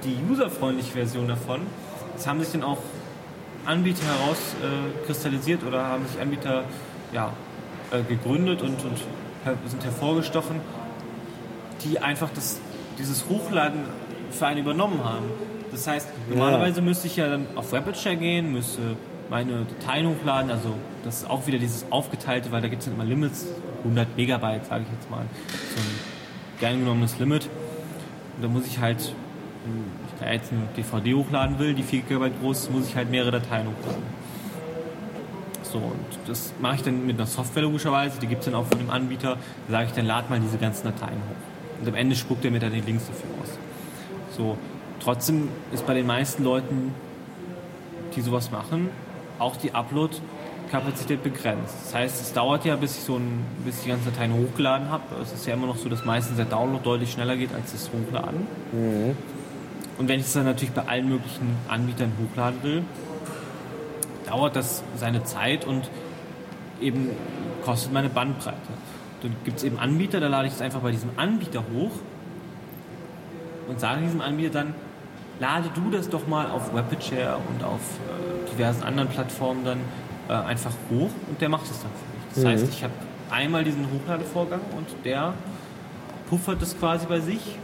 die 0.03 0.17
userfreundliche 0.29 0.91
Version 0.91 1.27
davon. 1.27 1.61
Es 2.17 2.27
haben 2.27 2.39
sich 2.39 2.51
dann 2.51 2.63
auch 2.63 2.79
Anbieter 3.65 4.03
herauskristallisiert 4.03 5.63
äh, 5.63 5.67
oder 5.67 5.85
haben 5.85 6.05
sich 6.07 6.19
Anbieter 6.19 6.63
ja, 7.13 7.31
äh, 7.91 8.03
gegründet 8.03 8.61
und, 8.61 8.83
und 8.83 8.97
sind 9.69 9.83
hervorgestochen, 9.83 10.59
die 11.83 11.99
einfach 11.99 12.29
das, 12.33 12.59
dieses 12.97 13.25
Hochladen 13.29 13.81
für 14.31 14.47
einen 14.47 14.59
übernommen 14.59 15.03
haben. 15.03 15.25
Das 15.71 15.87
heißt, 15.87 16.07
normalerweise 16.29 16.77
ja. 16.79 16.85
müsste 16.85 17.07
ich 17.07 17.17
ja 17.17 17.29
dann 17.29 17.45
auf 17.55 17.73
Rapidshare 17.73 18.15
gehen, 18.15 18.51
müsste 18.51 18.95
meine 19.29 19.65
Dateien 19.65 20.07
hochladen, 20.07 20.51
also 20.51 20.73
das 21.03 21.19
ist 21.19 21.29
auch 21.29 21.45
wieder 21.47 21.57
dieses 21.57 21.85
aufgeteilte, 21.91 22.51
weil 22.51 22.61
da 22.61 22.67
gibt 22.67 22.81
es 22.81 22.87
ja 22.87 22.93
immer 22.93 23.03
Limits, 23.03 23.47
100 23.79 24.15
Megabyte, 24.15 24.65
sage 24.65 24.85
ich 24.87 24.91
jetzt 24.97 25.09
mal, 25.09 25.25
so 25.75 25.81
ein 25.81 25.99
gern 26.59 26.79
genommenes 26.79 27.19
Limit. 27.19 27.49
Und 28.35 28.43
da 28.43 28.47
muss 28.47 28.65
ich 28.65 28.79
halt, 28.79 29.13
wenn 29.65 29.83
ich 30.07 30.19
da 30.19 30.31
jetzt 30.31 30.51
eine 30.51 30.61
DVD 30.77 31.13
hochladen 31.13 31.59
will, 31.59 31.73
die 31.73 31.83
4 31.83 32.01
GB 32.03 32.31
groß 32.41 32.59
ist, 32.59 32.71
muss 32.71 32.87
ich 32.87 32.95
halt 32.95 33.11
mehrere 33.11 33.31
Dateien 33.31 33.67
hochladen. 33.67 34.03
So, 35.63 35.79
und 35.79 36.29
das 36.29 36.53
mache 36.61 36.75
ich 36.75 36.83
dann 36.83 37.05
mit 37.05 37.17
einer 37.17 37.27
Software 37.27 37.63
logischerweise, 37.63 38.19
die 38.19 38.27
gibt 38.27 38.39
es 38.39 38.45
dann 38.45 38.55
auch 38.55 38.65
von 38.65 38.79
dem 38.79 38.89
Anbieter, 38.89 39.37
da 39.67 39.71
sage 39.71 39.87
ich 39.87 39.91
dann, 39.91 40.05
lad 40.05 40.29
mal 40.29 40.39
diese 40.39 40.57
ganzen 40.57 40.85
Dateien 40.85 41.17
hoch. 41.17 41.56
Und 41.79 41.87
am 41.87 41.95
Ende 41.95 42.15
spuckt 42.15 42.43
er 42.45 42.51
mir 42.51 42.59
dann 42.59 42.73
die 42.73 42.81
Links 42.81 43.07
dafür 43.07 43.29
aus. 43.41 43.49
So, 44.35 44.57
trotzdem 44.99 45.49
ist 45.71 45.85
bei 45.85 45.93
den 45.93 46.07
meisten 46.07 46.43
Leuten, 46.43 46.93
die 48.15 48.21
sowas 48.21 48.51
machen, 48.51 48.89
auch 49.39 49.55
die 49.57 49.73
Upload-Kapazität 49.73 51.23
begrenzt. 51.23 51.75
Das 51.85 51.95
heißt, 51.95 52.21
es 52.21 52.33
dauert 52.33 52.65
ja, 52.65 52.75
bis 52.75 52.97
ich, 52.97 53.03
so 53.03 53.17
ein, 53.17 53.45
bis 53.63 53.81
die 53.81 53.89
ganzen 53.89 54.05
Dateien 54.05 54.33
hochgeladen 54.33 54.89
habe. 54.89 55.03
Es 55.21 55.33
ist 55.33 55.45
ja 55.45 55.53
immer 55.53 55.67
noch 55.67 55.77
so, 55.77 55.89
dass 55.89 56.03
meistens 56.05 56.37
der 56.37 56.45
Download 56.45 56.83
deutlich 56.83 57.11
schneller 57.11 57.35
geht 57.37 57.53
als 57.53 57.71
das 57.71 57.89
Hochladen. 57.91 58.47
Mhm. 58.71 59.15
Und 59.97 60.07
wenn 60.07 60.19
ich 60.19 60.27
es 60.27 60.33
dann 60.33 60.45
natürlich 60.45 60.73
bei 60.73 60.83
allen 60.83 61.09
möglichen 61.09 61.55
Anbietern 61.67 62.11
hochladen 62.21 62.61
will, 62.63 62.83
dauert 64.27 64.55
das 64.55 64.83
seine 64.95 65.23
Zeit 65.23 65.65
und 65.65 65.89
eben 66.81 67.09
kostet 67.63 67.93
meine 67.93 68.09
Bandbreite. 68.09 68.57
Dann 69.21 69.35
gibt 69.43 69.57
es 69.57 69.63
eben 69.63 69.79
Anbieter, 69.79 70.19
da 70.19 70.27
lade 70.27 70.47
ich 70.47 70.53
es 70.53 70.61
einfach 70.61 70.81
bei 70.81 70.91
diesem 70.91 71.09
Anbieter 71.17 71.63
hoch 71.73 71.91
und 73.67 73.79
sage 73.79 74.01
diesem 74.01 74.21
Anbieter 74.21 74.51
dann, 74.51 74.75
lade 75.39 75.69
du 75.73 75.89
das 75.91 76.09
doch 76.09 76.27
mal 76.27 76.49
auf 76.49 76.73
Rapidshare 76.73 77.37
und 77.37 77.63
auf 77.63 77.81
äh, 77.81 78.51
diversen 78.51 78.83
anderen 78.83 79.09
Plattformen 79.09 79.63
dann 79.65 79.79
äh, 80.29 80.33
einfach 80.33 80.71
hoch 80.89 81.09
und 81.29 81.41
der 81.41 81.49
macht 81.49 81.65
es 81.65 81.81
dann 81.81 81.91
für 81.91 82.15
mich. 82.15 82.35
Das 82.35 82.43
mhm. 82.43 82.47
heißt, 82.47 82.73
ich 82.73 82.83
habe 82.83 82.93
einmal 83.29 83.63
diesen 83.63 83.87
Hochladevorgang 83.91 84.61
und 84.75 84.87
der 85.05 85.33
puffert 86.29 86.61
es 86.61 86.77
quasi 86.79 87.05
bei 87.07 87.19
sich, 87.19 87.57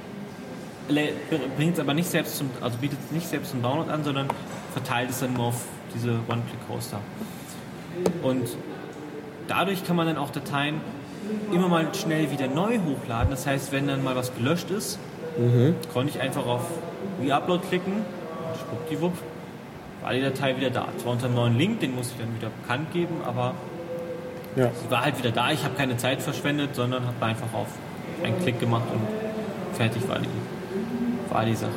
bringt 1.58 1.76
es 1.76 1.80
aber 1.80 1.94
nicht 1.94 2.10
selbst 2.10 2.38
zum, 2.38 2.50
also 2.62 2.78
bietet 2.78 3.00
es 3.06 3.12
nicht 3.12 3.28
selbst 3.28 3.52
zum 3.52 3.62
Download 3.62 3.90
an, 3.92 4.04
sondern 4.04 4.28
verteilt 4.74 5.10
es 5.10 5.20
dann 5.20 5.34
nur 5.34 5.46
auf 5.46 5.66
diese 5.94 6.12
One-Click-Hoster. 6.28 7.00
Und 8.22 8.50
dadurch 9.48 9.86
kann 9.86 9.96
man 9.96 10.08
dann 10.08 10.18
auch 10.18 10.32
Dateien 10.32 10.82
immer 11.52 11.68
mal 11.68 11.88
schnell 11.94 12.32
wieder 12.32 12.48
neu 12.48 12.80
hochladen. 12.80 13.32
Das 13.32 13.46
heißt, 13.46 13.72
wenn 13.72 13.88
dann 13.88 14.04
mal 14.04 14.16
was 14.16 14.34
gelöscht 14.36 14.70
ist, 14.72 15.00
mhm. 15.38 15.76
konnte 15.94 16.12
ich 16.16 16.22
einfach 16.22 16.46
auf 16.46 16.62
Re-Upload 17.22 17.66
klicken, 17.68 17.94
schwuppdiwupp, 18.58 19.14
war 20.02 20.14
die 20.14 20.22
Datei 20.22 20.56
wieder 20.58 20.70
da. 20.70 20.88
Zwar 20.98 21.14
unter 21.14 21.26
einem 21.26 21.36
neuen 21.36 21.58
Link, 21.58 21.80
den 21.80 21.96
musste 21.96 22.16
ich 22.16 22.26
dann 22.26 22.36
wieder 22.36 22.50
bekannt 22.62 22.92
geben, 22.92 23.16
aber 23.26 23.54
ja. 24.56 24.70
sie 24.82 24.92
war 24.92 25.06
halt 25.06 25.18
wieder 25.18 25.32
da. 25.32 25.52
Ich 25.52 25.64
habe 25.64 25.76
keine 25.76 25.98
Zeit 25.98 26.22
verschwendet, 26.22 26.76
sondern 26.76 27.06
habe 27.06 27.26
einfach 27.26 27.54
auf 27.54 27.68
einen 28.24 28.40
Klick 28.42 28.60
gemacht 28.60 28.84
und 28.92 29.76
fertig 29.76 30.08
war 30.08 30.20
die, 30.20 31.34
war 31.34 31.46
die 31.46 31.56
Sache. 31.56 31.72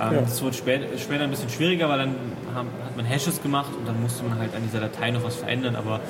Ähm, 0.00 0.14
ja. 0.14 0.20
Das 0.20 0.42
wurde 0.42 0.54
später, 0.54 0.98
später 0.98 1.24
ein 1.24 1.30
bisschen 1.30 1.48
schwieriger, 1.48 1.88
weil 1.88 1.98
dann 1.98 2.14
haben, 2.54 2.68
hat 2.84 2.96
man 2.96 3.06
Hashes 3.06 3.42
gemacht 3.42 3.70
und 3.78 3.86
dann 3.88 4.00
musste 4.02 4.24
man 4.24 4.38
halt 4.38 4.54
an 4.54 4.62
dieser 4.62 4.80
Datei 4.80 5.10
noch 5.10 5.24
was 5.24 5.36
verändern, 5.36 5.76
aber 5.76 6.00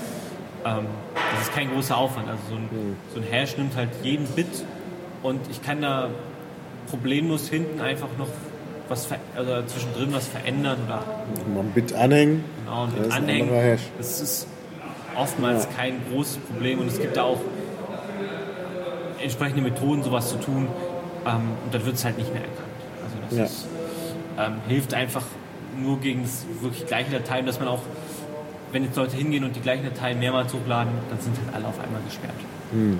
ähm, 0.66 0.86
das 1.32 1.48
ist 1.48 1.54
kein 1.54 1.70
großer 1.70 1.96
Aufwand. 1.96 2.28
Also 2.28 2.42
so 2.50 2.54
ein, 2.56 2.62
mhm. 2.62 2.96
so 3.14 3.20
ein 3.20 3.26
Hash 3.26 3.56
nimmt 3.56 3.76
halt 3.76 3.90
jeden 4.02 4.26
Bit 4.26 4.64
und 5.22 5.40
ich 5.50 5.62
kann 5.62 5.80
da 5.80 6.08
problemlos 6.90 7.48
hinten 7.48 7.80
einfach 7.80 8.08
noch 8.18 8.28
was 8.88 9.08
also 9.36 9.62
zwischendrin 9.66 10.12
was 10.12 10.28
verändern 10.28 10.78
oder 10.86 11.02
mal 11.52 11.60
ein 11.60 11.72
Bit 11.72 11.92
anhängen. 11.92 12.44
Genau, 12.64 12.84
ein 12.84 12.92
Bit 12.92 13.12
anhängen. 13.12 13.52
Ein 13.52 13.78
das 13.98 14.20
ist 14.20 14.46
oftmals 15.16 15.64
ja. 15.64 15.70
kein 15.76 16.00
großes 16.10 16.38
Problem 16.38 16.80
und 16.80 16.88
es 16.88 17.00
gibt 17.00 17.16
da 17.16 17.24
auch 17.24 17.40
entsprechende 19.20 19.62
Methoden, 19.62 20.02
sowas 20.02 20.28
zu 20.28 20.36
tun. 20.36 20.68
Ähm, 21.26 21.34
und 21.64 21.74
dann 21.74 21.84
wird 21.84 21.96
es 21.96 22.04
halt 22.04 22.18
nicht 22.18 22.32
mehr 22.32 22.42
erkannt. 22.42 22.60
Also 23.02 23.16
das 23.28 23.38
ja. 23.38 23.44
ist, 23.44 23.66
ähm, 24.38 24.60
hilft 24.68 24.94
einfach 24.94 25.24
nur 25.76 26.00
gegen 26.00 26.22
das 26.22 26.46
wirklich 26.60 26.86
gleiche 26.86 27.10
Dateien, 27.10 27.46
dass 27.46 27.58
man 27.58 27.68
auch, 27.68 27.80
wenn 28.72 28.84
jetzt 28.84 28.96
Leute 28.96 29.16
hingehen 29.16 29.44
und 29.44 29.54
die 29.54 29.60
gleichen 29.60 29.84
Dateien 29.84 30.18
mehrmals 30.18 30.52
hochladen, 30.52 30.92
dann 31.08 31.20
sind 31.20 31.36
halt 31.38 31.54
alle 31.54 31.66
auf 31.66 31.80
einmal 31.80 32.00
gesperrt. 32.02 32.34
Hm. 32.72 32.98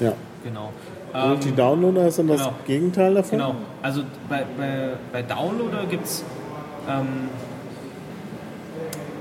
Ja. 0.00 0.12
Genau. 0.42 0.72
Und 1.12 1.44
die 1.44 1.50
ähm, 1.50 1.56
Downloader 1.56 2.08
ist 2.08 2.18
dann 2.18 2.26
das 2.26 2.38
genau. 2.38 2.54
Gegenteil 2.66 3.14
davon? 3.14 3.38
Genau. 3.38 3.54
Also 3.82 4.02
bei, 4.28 4.44
bei, 4.58 4.94
bei 5.12 5.22
Downloader 5.22 5.86
gibt 5.86 6.06
es. 6.06 6.24
Ähm, 6.88 7.06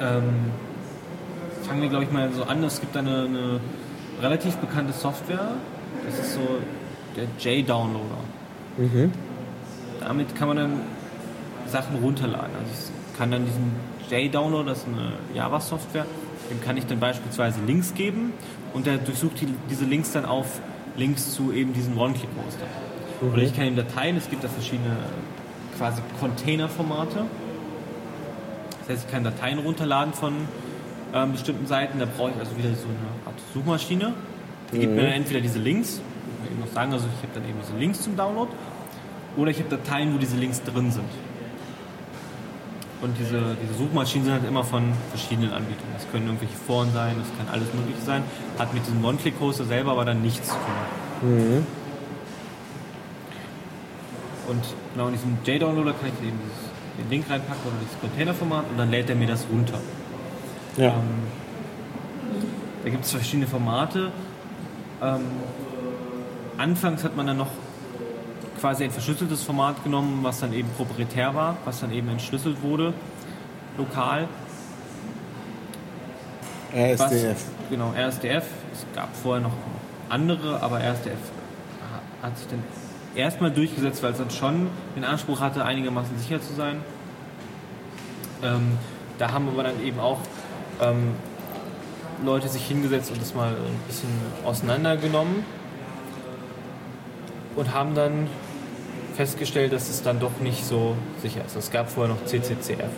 ähm, 0.02 0.24
fangen 1.62 1.82
wir, 1.82 1.90
glaube 1.90 2.06
ich, 2.06 2.12
mal 2.12 2.30
so 2.32 2.44
an. 2.44 2.64
Es 2.64 2.80
gibt 2.80 2.98
eine, 2.98 3.24
eine 3.24 3.60
relativ 4.22 4.56
bekannte 4.58 4.92
Software. 4.92 5.52
Das 6.06 6.20
ist 6.20 6.34
so 6.34 6.42
der 7.16 7.26
J-Downloader. 7.40 8.18
Mhm. 8.78 9.12
Damit 10.02 10.36
kann 10.36 10.48
man 10.48 10.58
dann 10.58 10.82
Sachen 11.68 11.98
runterladen. 11.98 12.50
Also 12.60 12.72
ich 12.74 13.18
kann 13.18 13.32
dann 13.32 13.46
diesen 13.46 13.72
J-Downloader, 14.10 14.70
das 14.70 14.80
ist 14.80 14.88
eine 14.88 15.14
Java-Software, 15.34 16.06
dem 16.50 16.62
kann 16.62 16.78
ich 16.78 16.86
dann 16.86 17.00
beispielsweise 17.00 17.60
Links 17.66 17.94
geben 17.94 18.34
und 18.74 18.86
der 18.86 18.98
durchsucht 18.98 19.42
die, 19.42 19.48
diese 19.70 19.86
Links 19.86 20.12
dann 20.12 20.26
auf 20.26 20.60
Links 20.96 21.34
zu 21.34 21.52
eben 21.52 21.74
diesen 21.74 21.98
One-Click-Poster. 21.98 22.66
Mhm. 23.22 23.34
Oder 23.34 23.42
ich 23.44 23.56
kann 23.56 23.66
ihm 23.66 23.76
Dateien, 23.76 24.18
es 24.18 24.30
gibt 24.30 24.44
da 24.44 24.48
verschiedene 24.48 24.96
quasi 25.78 26.02
Container-Formate. 26.20 27.26
Das 28.80 28.90
heißt, 28.90 29.06
ich 29.06 29.12
kann 29.12 29.24
Dateien 29.24 29.60
runterladen 29.60 30.14
von 30.14 30.34
ähm, 31.14 31.32
bestimmten 31.32 31.66
Seiten. 31.68 32.00
Da 32.00 32.06
brauche 32.06 32.32
ich 32.32 32.38
also 32.38 32.58
wieder 32.58 32.70
so 32.70 32.88
eine 32.88 33.26
Art 33.26 33.36
Suchmaschine. 33.54 34.14
Die 34.72 34.78
mhm. 34.78 34.82
gibt 34.82 34.96
mir 34.96 35.04
dann 35.04 35.14
entweder 35.14 35.42
diese 35.42 35.60
Links, 35.60 36.02
ich 36.44 36.52
eben 36.52 36.60
noch 36.60 36.72
sagen, 36.74 36.92
also 36.92 37.06
ich 37.08 37.30
habe 37.30 37.40
dann 37.40 37.50
eben 37.50 37.60
diese 37.62 37.78
Links 37.78 38.02
zum 38.02 38.16
Download, 38.16 38.52
oder 39.38 39.52
ich 39.52 39.60
habe 39.60 39.70
Dateien, 39.70 40.14
wo 40.14 40.18
diese 40.18 40.36
Links 40.36 40.62
drin 40.62 40.92
sind. 40.92 41.10
Und 43.04 43.18
diese, 43.20 43.58
diese 43.62 43.74
Suchmaschinen 43.74 44.24
sind 44.24 44.34
halt 44.34 44.48
immer 44.48 44.64
von 44.64 44.94
verschiedenen 45.10 45.52
Anbietern. 45.52 45.88
Das 45.94 46.10
können 46.10 46.26
irgendwelche 46.26 46.56
Foren 46.56 46.94
sein, 46.94 47.18
das 47.20 47.28
kann 47.38 47.54
alles 47.54 47.68
Mögliche 47.74 48.02
sein. 48.02 48.24
Hat 48.58 48.74
mit 48.74 48.86
diesem 48.88 49.04
One-Click-Hoster 49.04 49.66
selber 49.66 49.92
aber 49.92 50.06
dann 50.06 50.22
nichts 50.22 50.48
zu 50.48 50.56
tun. 50.56 51.30
Mhm. 51.30 51.68
Und 54.48 54.64
genau 54.94 55.08
in 55.08 55.14
diesem 55.16 55.38
JDownloader 55.44 55.92
kann 55.92 56.12
ich 56.18 56.28
eben 56.28 56.40
dieses, 56.40 56.98
den 56.98 57.10
Link 57.10 57.30
reinpacken 57.30 57.62
oder 57.66 57.76
das 57.82 58.00
Containerformat 58.00 58.66
und 58.72 58.78
dann 58.78 58.90
lädt 58.90 59.10
er 59.10 59.16
mir 59.18 59.28
das 59.28 59.46
runter. 59.52 59.80
Ja. 60.78 60.88
Ähm, 60.88 60.94
da 62.86 62.90
gibt 62.90 63.04
es 63.04 63.12
verschiedene 63.12 63.48
Formate. 63.48 64.12
Ähm, 65.02 65.26
anfangs 66.58 67.04
hat 67.04 67.18
man 67.18 67.28
dann 67.28 67.38
noch 67.38 67.50
quasi 68.64 68.85
ein 68.85 68.91
verschlüsseltes 68.91 69.44
Format 69.44 69.84
genommen, 69.84 70.19
was 70.22 70.40
dann 70.40 70.53
eben 70.53 70.69
proprietär 70.77 71.35
war, 71.35 71.57
was 71.65 71.81
dann 71.81 71.91
eben 71.91 72.07
entschlüsselt 72.07 72.64
wurde, 72.64 72.94
lokal. 73.77 74.30
RSDF. 76.73 77.35
Was, 77.35 77.69
genau, 77.69 77.91
RSDF. 77.91 78.45
Es 78.72 78.85
gab 78.95 79.14
vorher 79.18 79.44
noch 79.44 79.52
andere, 80.07 80.64
aber 80.64 80.80
RSDF 80.80 81.18
hat 82.22 82.38
sich 82.38 82.48
dann 82.48 82.64
erstmal 83.15 83.52
durchgesetzt, 83.52 84.02
weil 84.02 84.14
es 84.14 84.19
dann 84.19 84.31
schon 84.31 84.69
den 84.95 85.03
Anspruch 85.03 85.41
hatte, 85.41 85.65
einigermaßen 85.65 86.18
sicher 86.18 86.41
zu 86.41 86.53
sein. 86.53 86.77
Ähm, 88.44 88.77
da 89.18 89.34
haben 89.34 89.49
aber 89.49 89.64
dann 89.64 89.84
eben 89.84 89.99
auch 89.99 90.19
ähm, 90.80 91.15
Leute 92.23 92.48
sich 92.48 92.65
hingesetzt 92.65 93.11
und 93.11 93.22
das 93.22 93.35
mal 93.35 93.49
ein 93.49 93.88
bisschen 93.88 94.10
auseinandergenommen 94.45 95.44
und 97.57 97.73
haben 97.73 97.94
dann 97.94 98.30
festgestellt, 99.14 99.73
dass 99.73 99.90
es 99.90 100.02
dann 100.02 100.19
doch 100.19 100.40
nicht 100.40 100.65
so 100.65 100.95
sicher 101.22 101.45
ist. 101.45 101.56
Es 101.56 101.72
gab 101.72 101.90
vorher 101.90 102.14
noch 102.14 102.26
CCCF. 102.26 102.90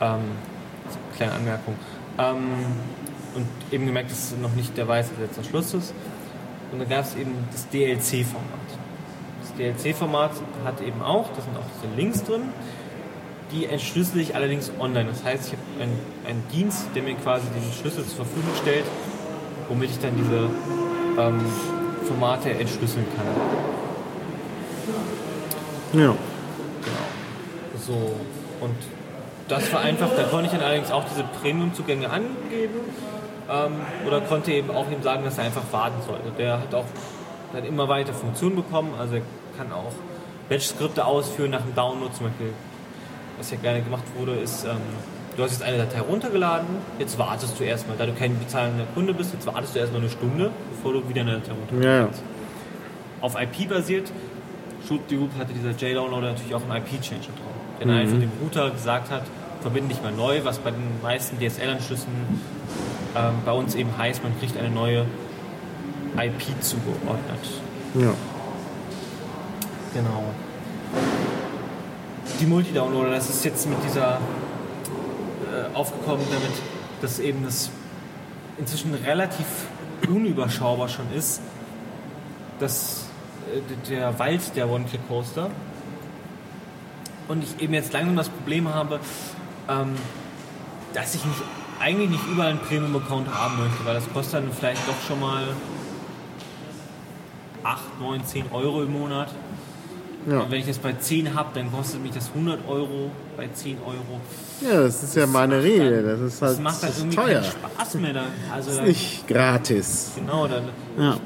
Ähm, 0.00 0.20
kleine 1.16 1.32
Anmerkung. 1.32 1.74
Ähm, 2.18 2.48
und 3.34 3.46
eben 3.70 3.86
gemerkt, 3.86 4.10
dass 4.10 4.32
es 4.32 4.38
noch 4.38 4.54
nicht 4.54 4.76
der 4.76 4.88
weiße 4.88 5.12
letzter 5.20 5.44
Schluss 5.44 5.74
ist. 5.74 5.94
Und 6.72 6.80
dann 6.80 6.88
gab 6.88 7.04
es 7.04 7.14
eben 7.14 7.32
das 7.52 7.68
DLC-Format. 7.68 8.46
Das 9.42 9.54
DLC-Format 9.54 10.32
hat 10.64 10.80
eben 10.80 11.02
auch, 11.02 11.28
da 11.36 11.42
sind 11.42 11.56
auch 11.56 11.62
diese 11.82 11.94
Links 11.94 12.24
drin, 12.24 12.42
Die 13.52 13.66
entschlüssel 13.66 14.20
ich 14.20 14.34
allerdings 14.34 14.72
online. 14.80 15.08
Das 15.08 15.22
heißt, 15.22 15.46
ich 15.46 15.52
habe 15.52 15.62
einen, 15.82 15.98
einen 16.26 16.42
Dienst, 16.52 16.88
der 16.94 17.02
mir 17.02 17.14
quasi 17.14 17.46
den 17.54 17.72
Schlüssel 17.72 18.04
zur 18.04 18.26
Verfügung 18.26 18.50
stellt, 18.60 18.84
womit 19.68 19.90
ich 19.90 20.00
dann 20.00 20.16
diese 20.16 20.50
ähm, 21.16 21.40
Formate 22.08 22.50
entschlüsseln 22.50 23.06
kann. 23.14 23.75
Ja. 25.92 26.14
Genau. 26.82 27.76
So. 27.86 28.12
Und 28.60 28.76
das 29.48 29.68
vereinfacht, 29.68 30.12
da 30.16 30.24
konnte 30.24 30.46
ich 30.46 30.52
dann 30.52 30.62
allerdings 30.62 30.90
auch 30.90 31.04
diese 31.04 31.24
Premium-Zugänge 31.40 32.10
angeben 32.10 32.80
ähm, 33.50 33.72
oder 34.06 34.20
konnte 34.22 34.52
eben 34.52 34.70
auch 34.70 34.90
ihm 34.90 35.02
sagen, 35.02 35.24
dass 35.24 35.38
er 35.38 35.44
einfach 35.44 35.62
warten 35.70 36.02
sollte. 36.06 36.30
Der 36.38 36.60
hat 36.60 36.74
auch 36.74 36.86
dann 37.52 37.64
immer 37.64 37.88
weiter 37.88 38.12
Funktionen 38.12 38.56
bekommen, 38.56 38.94
also 38.98 39.16
er 39.16 39.22
kann 39.56 39.72
auch 39.72 39.92
Batch-Skripte 40.48 41.04
ausführen 41.04 41.50
nach 41.50 41.62
dem 41.62 41.74
Download 41.74 42.12
zum 42.12 42.26
Beispiel. 42.26 42.52
Was 43.38 43.50
ja 43.50 43.58
gerne 43.58 43.82
gemacht 43.82 44.04
wurde, 44.16 44.32
ist, 44.32 44.64
ähm, 44.64 44.78
du 45.36 45.42
hast 45.42 45.52
jetzt 45.52 45.62
eine 45.62 45.76
Datei 45.76 46.00
runtergeladen, 46.00 46.66
jetzt 46.98 47.18
wartest 47.18 47.58
du 47.60 47.64
erstmal, 47.64 47.96
da 47.96 48.06
du 48.06 48.12
kein 48.12 48.38
bezahlender 48.38 48.84
Kunde 48.94 49.12
bist, 49.14 49.32
jetzt 49.34 49.46
wartest 49.46 49.74
du 49.74 49.78
erstmal 49.78 50.00
eine 50.00 50.10
Stunde, 50.10 50.50
bevor 50.70 50.94
du 50.94 51.08
wieder 51.08 51.20
eine 51.20 51.34
Datei 51.34 51.52
runterlädst. 51.52 52.20
Ja. 52.20 52.26
Auf 53.20 53.34
IP 53.40 53.68
basiert, 53.68 54.10
ShootDube 54.86 55.30
hatte 55.38 55.52
dieser 55.52 55.70
J-Downloader 55.70 56.32
natürlich 56.32 56.54
auch 56.54 56.62
einen 56.62 56.82
IP-Changer 56.82 57.20
drauf, 57.20 57.54
der 57.78 57.86
dann 57.86 57.96
einfach 57.96 58.18
dem 58.18 58.30
Router 58.42 58.70
gesagt 58.70 59.10
hat, 59.10 59.22
verbinde 59.60 59.94
dich 59.94 60.02
mal 60.02 60.12
neu, 60.12 60.44
was 60.44 60.58
bei 60.58 60.70
den 60.70 61.02
meisten 61.02 61.38
DSL-Anschlüssen 61.38 62.08
ähm, 63.16 63.34
bei 63.44 63.52
uns 63.52 63.74
eben 63.74 63.96
heißt, 63.96 64.22
man 64.22 64.38
kriegt 64.38 64.56
eine 64.56 64.70
neue 64.70 65.06
IP 66.16 66.62
zugeordnet. 66.62 67.40
Ja. 67.94 68.14
Genau. 69.94 70.24
Die 72.40 72.46
Multi-Downloader, 72.46 73.10
das 73.10 73.30
ist 73.30 73.44
jetzt 73.44 73.68
mit 73.68 73.78
dieser 73.84 74.16
äh, 74.16 75.74
aufgekommen, 75.74 76.24
damit 76.30 76.52
das 77.00 77.18
eben 77.18 77.44
das 77.44 77.70
inzwischen 78.58 78.94
relativ 78.94 79.46
unüberschaubar 80.08 80.88
schon 80.88 81.06
ist, 81.14 81.40
dass 82.60 83.05
der 83.88 84.18
Wald 84.18 84.40
der 84.56 84.68
One-Click-Hoster 84.68 85.50
und 87.28 87.42
ich 87.44 87.60
eben 87.62 87.74
jetzt 87.74 87.92
langsam 87.92 88.16
das 88.16 88.28
Problem 88.28 88.72
habe, 88.72 89.00
ähm, 89.68 89.94
dass 90.94 91.14
ich 91.14 91.24
nicht, 91.24 91.42
eigentlich 91.80 92.10
nicht 92.10 92.26
überall 92.30 92.50
einen 92.50 92.60
Premium-Account 92.60 93.28
haben 93.34 93.58
möchte, 93.58 93.84
weil 93.84 93.94
das 93.94 94.04
kostet 94.12 94.34
dann 94.44 94.52
vielleicht 94.52 94.86
doch 94.88 94.94
schon 95.06 95.20
mal 95.20 95.42
8, 97.64 98.00
9, 98.00 98.24
10 98.24 98.44
Euro 98.52 98.82
im 98.82 98.92
Monat. 98.92 99.28
Ja. 100.28 100.40
Und 100.40 100.50
wenn 100.50 100.58
ich 100.60 100.66
das 100.66 100.78
bei 100.78 100.92
10 100.92 101.34
habe, 101.34 101.50
dann 101.54 101.70
kostet 101.70 102.02
mich 102.02 102.12
das 102.12 102.28
100 102.34 102.66
Euro 102.68 103.10
bei 103.36 103.48
10 103.52 103.78
Euro. 103.84 104.20
ja, 104.60 104.82
das 104.82 105.02
ist 105.02 105.14
ja 105.14 105.26
meine 105.26 105.62
Regel. 105.62 106.02
Das 106.02 106.20
ist 106.20 106.42
halt 106.42 106.52
Das 106.54 106.60
macht 106.60 106.82
dann 106.82 106.88
das 106.88 106.96
ist 106.98 107.04
irgendwie 107.04 107.16
teuer. 107.16 107.40
keinen 107.42 107.44
Spaß 107.74 107.94
mehr. 107.94 108.12
Dann, 108.12 108.24
also 108.52 108.66
Das 108.66 108.68
ist 108.68 108.78
dann, 108.78 108.84
nicht 108.88 109.28
gratis. 109.28 110.12
Genau, 110.16 110.46
dann 110.48 110.64
Ja. 110.98 111.16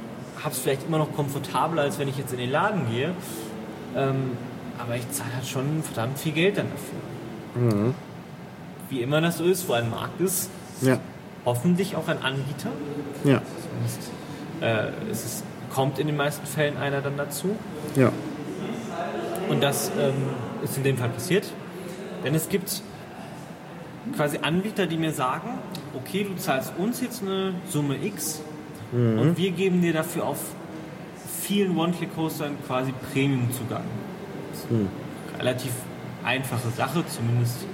Habe 0.43 0.55
es 0.55 0.59
vielleicht 0.61 0.87
immer 0.87 0.99
noch 0.99 1.15
komfortabler, 1.15 1.83
als 1.83 1.99
wenn 1.99 2.09
ich 2.09 2.17
jetzt 2.19 2.33
in 2.33 2.39
den 2.39 2.51
Laden 2.51 2.91
gehe. 2.91 3.13
Ähm, 3.97 4.37
aber 4.79 4.97
ich 4.97 5.09
zahle 5.11 5.35
halt 5.35 5.47
schon 5.47 5.83
verdammt 5.83 6.19
viel 6.19 6.33
Geld 6.33 6.57
dann 6.59 6.67
dafür. 6.71 7.79
Mhm. 7.79 7.95
Wie 8.89 9.03
immer 9.03 9.21
das 9.21 9.39
so 9.39 9.45
ist, 9.45 9.69
wo 9.69 9.75
ein 9.75 9.91
Markt 9.91 10.21
ist, 10.21 10.51
Ja. 10.81 10.99
hoffentlich 11.45 11.97
auch 11.97 12.09
ein 12.09 12.23
Anbieter. 12.23 12.71
Ja. 13.25 13.43
Zumindest, 13.63 14.11
äh, 14.61 15.11
es 15.11 15.25
ist, 15.25 15.45
kommt 15.75 15.99
in 15.99 16.07
den 16.07 16.17
meisten 16.17 16.47
Fällen 16.47 16.77
einer 16.77 17.01
dann 17.03 17.17
dazu. 17.17 17.57
Ja. 17.97 18.11
Und 19.49 19.63
das 19.63 19.91
ähm, 19.99 20.15
ist 20.63 20.77
in 20.77 20.85
dem 20.85 20.97
Fall 20.97 21.09
passiert. 21.11 21.47
Denn 22.25 22.35
es 22.35 22.49
gibt 22.49 22.83
quasi 24.17 24.39
Anbieter, 24.43 24.87
die 24.87 24.97
mir 24.97 25.13
sagen, 25.13 25.59
okay, 25.95 26.25
du 26.25 26.37
zahlst 26.37 26.73
uns 26.79 27.01
jetzt 27.01 27.23
eine 27.23 27.55
Summe 27.69 27.97
X 28.03 28.41
und 28.93 29.37
wir 29.37 29.51
geben 29.53 29.81
dir 29.83 29.93
dafür 29.93 30.27
auf 30.27 30.39
vielen 31.43 31.77
One-Click-Hostern 31.77 32.57
quasi 32.67 32.93
Premium-Zugang. 33.13 33.83
Eine 34.69 35.39
relativ 35.39 35.73
einfache 36.25 36.69
Sache, 36.77 37.05
zumindest 37.07 37.67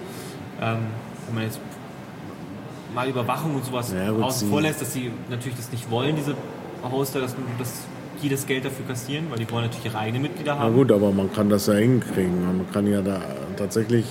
ähm, 0.61 0.79
wenn 1.27 1.35
man 1.35 1.45
jetzt 1.45 1.61
mal 2.95 3.09
Überwachung 3.09 3.55
und 3.55 3.65
sowas 3.65 3.93
Ja, 3.93 4.13
außen 4.13 4.49
vor 4.49 4.61
lässt, 4.63 4.81
dass 4.81 4.93
sie 4.93 5.11
natürlich 5.29 5.57
das 5.57 5.71
nicht 5.73 5.91
wollen, 5.91 6.17
diese 6.17 6.35
Hoster, 6.91 7.21
dass, 7.21 7.35
dass 7.59 7.73
die 8.23 8.29
das 8.29 8.47
Geld 8.47 8.65
dafür 8.65 8.87
kassieren, 8.87 9.27
weil 9.31 9.39
die 9.39 9.51
wollen 9.51 9.65
natürlich 9.65 9.87
ihre 9.87 9.99
eigenen 9.99 10.23
Mitglieder 10.23 10.55
Na 10.55 10.61
haben. 10.65 10.75
gut, 10.75 10.91
aber 10.93 11.11
man 11.13 11.33
kann 11.33 11.49
das 11.51 11.67
ja 11.67 11.75
hinkriegen. 11.75 12.45
Man 12.47 12.71
kann 12.73 12.87
ja 12.87 13.03
da 13.03 13.21
tatsächlich 13.57 14.07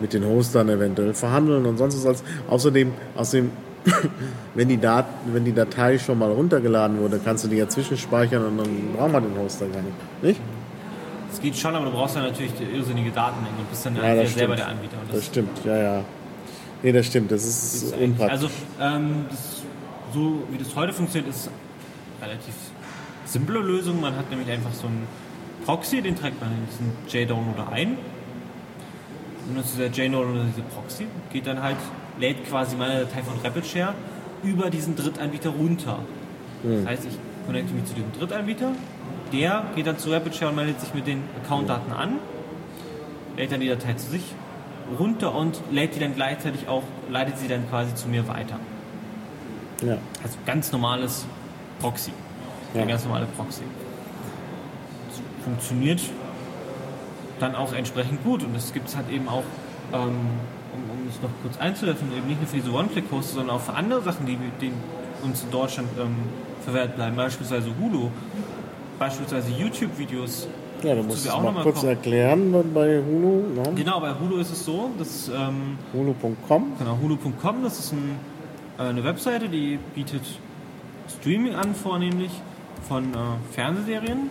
mit 0.00 0.12
den 0.12 0.24
Hostern 0.24 0.68
eventuell 0.68 1.14
verhandeln 1.14 1.64
und 1.66 1.76
sonst 1.78 2.04
was. 2.04 2.24
Außerdem, 2.48 2.92
außerdem 3.16 3.50
wenn, 4.54 4.68
die 4.68 4.78
Dat 4.78 5.06
wenn 5.26 5.44
die 5.44 5.52
Datei 5.52 5.98
schon 5.98 6.18
mal 6.18 6.30
runtergeladen 6.30 6.98
wurde, 7.00 7.20
kannst 7.24 7.44
du 7.44 7.48
die 7.48 7.56
ja 7.56 7.68
zwischenspeichern 7.68 8.44
und 8.44 8.58
dann 8.58 8.92
braucht 8.96 9.12
man 9.12 9.22
den 9.22 9.38
Hoster 9.38 9.66
gar 9.66 9.82
nicht. 9.82 10.22
Nicht? 10.22 10.40
Es 11.32 11.40
geht 11.40 11.56
schon, 11.56 11.74
aber 11.74 11.86
du 11.86 11.92
brauchst 11.92 12.16
dann 12.16 12.24
natürlich 12.24 12.52
die 12.54 12.64
irrsinnige 12.64 13.10
Datenmenge 13.10 13.56
und 13.58 13.70
bist 13.70 13.84
dann 13.84 13.96
Ja, 13.96 14.14
ja, 14.14 14.22
das 14.22 14.34
selber 14.34 14.54
stimmt. 14.54 14.58
der 14.58 14.68
Anbieter. 14.74 14.96
Und 15.02 15.14
Das 15.14 15.26
stimmt, 15.26 15.64
ja, 15.64 15.76
ja. 15.76 16.04
Nee, 16.82 16.92
das 16.92 17.06
stimmt. 17.06 17.30
Das 17.30 17.44
ist, 17.44 17.82
ist 17.82 17.96
unpraktisch. 17.96 18.32
Also, 18.32 18.50
ähm, 18.80 19.26
das, 19.30 19.62
so 20.14 20.42
wie 20.50 20.58
das 20.58 20.74
heute 20.74 20.92
funktioniert, 20.92 21.34
ist 21.34 21.50
relativ 22.22 22.54
simple 23.24 23.58
Lösung. 23.58 24.00
Man 24.00 24.16
hat 24.16 24.30
nämlich 24.30 24.50
einfach 24.50 24.72
so 24.72 24.86
einen 24.86 25.06
Proxy, 25.64 26.00
den 26.00 26.16
trägt 26.16 26.40
man 26.40 26.50
in 26.52 26.66
diesen 26.70 26.92
JDownloader 27.08 27.72
ein. 27.72 27.98
Und 29.48 29.56
nutzt 29.56 29.74
dieser 29.76 29.88
JDownloader 29.88 30.44
diese 30.44 30.62
Proxy, 30.62 31.06
geht 31.32 31.46
dann 31.46 31.62
halt, 31.62 31.76
lädt 32.18 32.46
quasi 32.48 32.76
meine 32.76 33.00
Datei 33.00 33.22
von 33.22 33.38
RapidShare 33.42 33.94
über 34.42 34.70
diesen 34.70 34.96
Drittanbieter 34.96 35.50
runter. 35.50 35.98
Das 36.62 36.86
heißt, 36.86 37.04
ich 37.06 37.18
connecte 37.46 37.72
mich 37.74 37.84
zu 37.84 37.94
diesem 37.94 38.12
Drittanbieter, 38.12 38.72
der 39.32 39.64
geht 39.74 39.86
dann 39.86 39.98
zu 39.98 40.10
RapidShare 40.10 40.50
und 40.50 40.56
meldet 40.56 40.80
sich 40.80 40.94
mit 40.94 41.06
den 41.06 41.22
Accountdaten 41.42 41.92
an, 41.92 42.18
lädt 43.36 43.52
dann 43.52 43.60
die 43.60 43.68
Datei 43.68 43.94
zu 43.94 44.10
sich 44.10 44.34
runter 44.98 45.34
und 45.34 45.60
lädt 45.70 45.94
die 45.96 46.00
dann 46.00 46.14
gleichzeitig 46.14 46.68
auch, 46.68 46.82
leitet 47.10 47.38
sie 47.38 47.48
dann 47.48 47.68
quasi 47.68 47.94
zu 47.94 48.08
mir 48.08 48.26
weiter. 48.28 48.58
ja. 49.82 49.98
Also 50.22 50.38
ganz 50.46 50.72
normales 50.72 51.26
Proxy. 51.80 52.12
Ja. 52.72 52.82
Eine 52.82 52.90
ganz 52.90 53.04
normale 53.04 53.26
Proxy. 53.36 53.62
Das 55.08 55.20
funktioniert 55.44 56.00
dann 57.40 57.54
auch 57.54 57.72
entsprechend 57.72 58.24
gut 58.24 58.42
und 58.44 58.54
das 58.54 58.72
gibt 58.72 58.88
es 58.88 58.96
halt 58.96 59.10
eben 59.10 59.28
auch, 59.28 59.44
ähm, 59.92 60.16
es 61.16 61.22
noch 61.22 61.30
kurz 61.42 61.58
einzuwerfen, 61.58 62.08
eben 62.16 62.26
nicht 62.26 62.40
nur 62.40 62.48
für 62.48 62.56
diese 62.56 62.72
One-Click-Hosts, 62.72 63.34
sondern 63.34 63.56
auch 63.56 63.60
für 63.60 63.74
andere 63.74 64.02
Sachen, 64.02 64.26
die, 64.26 64.38
die 64.60 64.72
uns 65.22 65.42
in 65.42 65.50
Deutschland 65.50 65.88
ähm, 65.98 66.16
verwehrt 66.64 66.96
bleiben. 66.96 67.16
Beispielsweise 67.16 67.70
Hulu, 67.80 68.08
beispielsweise 68.98 69.50
YouTube-Videos. 69.50 70.48
ja, 70.82 70.94
du 70.94 70.98
Wozu 70.98 71.08
musst 71.08 71.26
es 71.26 71.32
auch 71.32 71.38
mal 71.38 71.44
noch 71.46 71.54
mal 71.54 71.62
kurz 71.62 71.80
kommen. 71.80 71.90
erklären 71.90 72.52
bei 72.74 73.02
Hulu. 73.02 73.54
Ne? 73.54 73.72
Genau, 73.74 74.00
bei 74.00 74.12
Hulu 74.14 74.38
ist 74.38 74.52
es 74.52 74.64
so, 74.64 74.90
dass 74.98 75.28
ähm, 75.28 75.78
Hulu.com. 75.92 76.72
Genau, 76.78 76.98
hulu.com, 77.00 77.62
das 77.62 77.78
ist 77.78 77.92
ein, 77.92 78.18
äh, 78.78 78.82
eine 78.82 79.04
Webseite, 79.04 79.48
die 79.48 79.78
bietet 79.94 80.22
Streaming 81.20 81.54
an, 81.54 81.74
vornehmlich 81.74 82.30
von 82.88 83.04
äh, 83.12 83.16
Fernsehserien. 83.52 84.30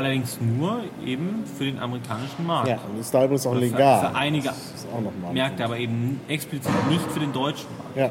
Allerdings 0.00 0.38
nur 0.40 0.80
eben 1.04 1.44
für 1.58 1.64
den 1.64 1.78
amerikanischen 1.78 2.46
Markt. 2.46 2.68
Ja, 2.68 2.78
und 2.90 2.98
ist 2.98 3.12
da 3.12 3.22
übrigens 3.22 3.46
auch 3.46 3.52
Für- 3.52 3.58
legal. 3.58 4.00
für 4.00 4.16
einige 4.16 4.48
Das 4.48 4.56
ist 4.56 4.86
auch. 4.90 5.32
Märkte, 5.34 5.62
aber 5.62 5.76
eben 5.76 6.18
explizit 6.26 6.72
nicht 6.88 7.02
für 7.12 7.20
den 7.20 7.34
deutschen 7.34 7.66
Markt. 7.76 7.96
Ja. 7.98 8.10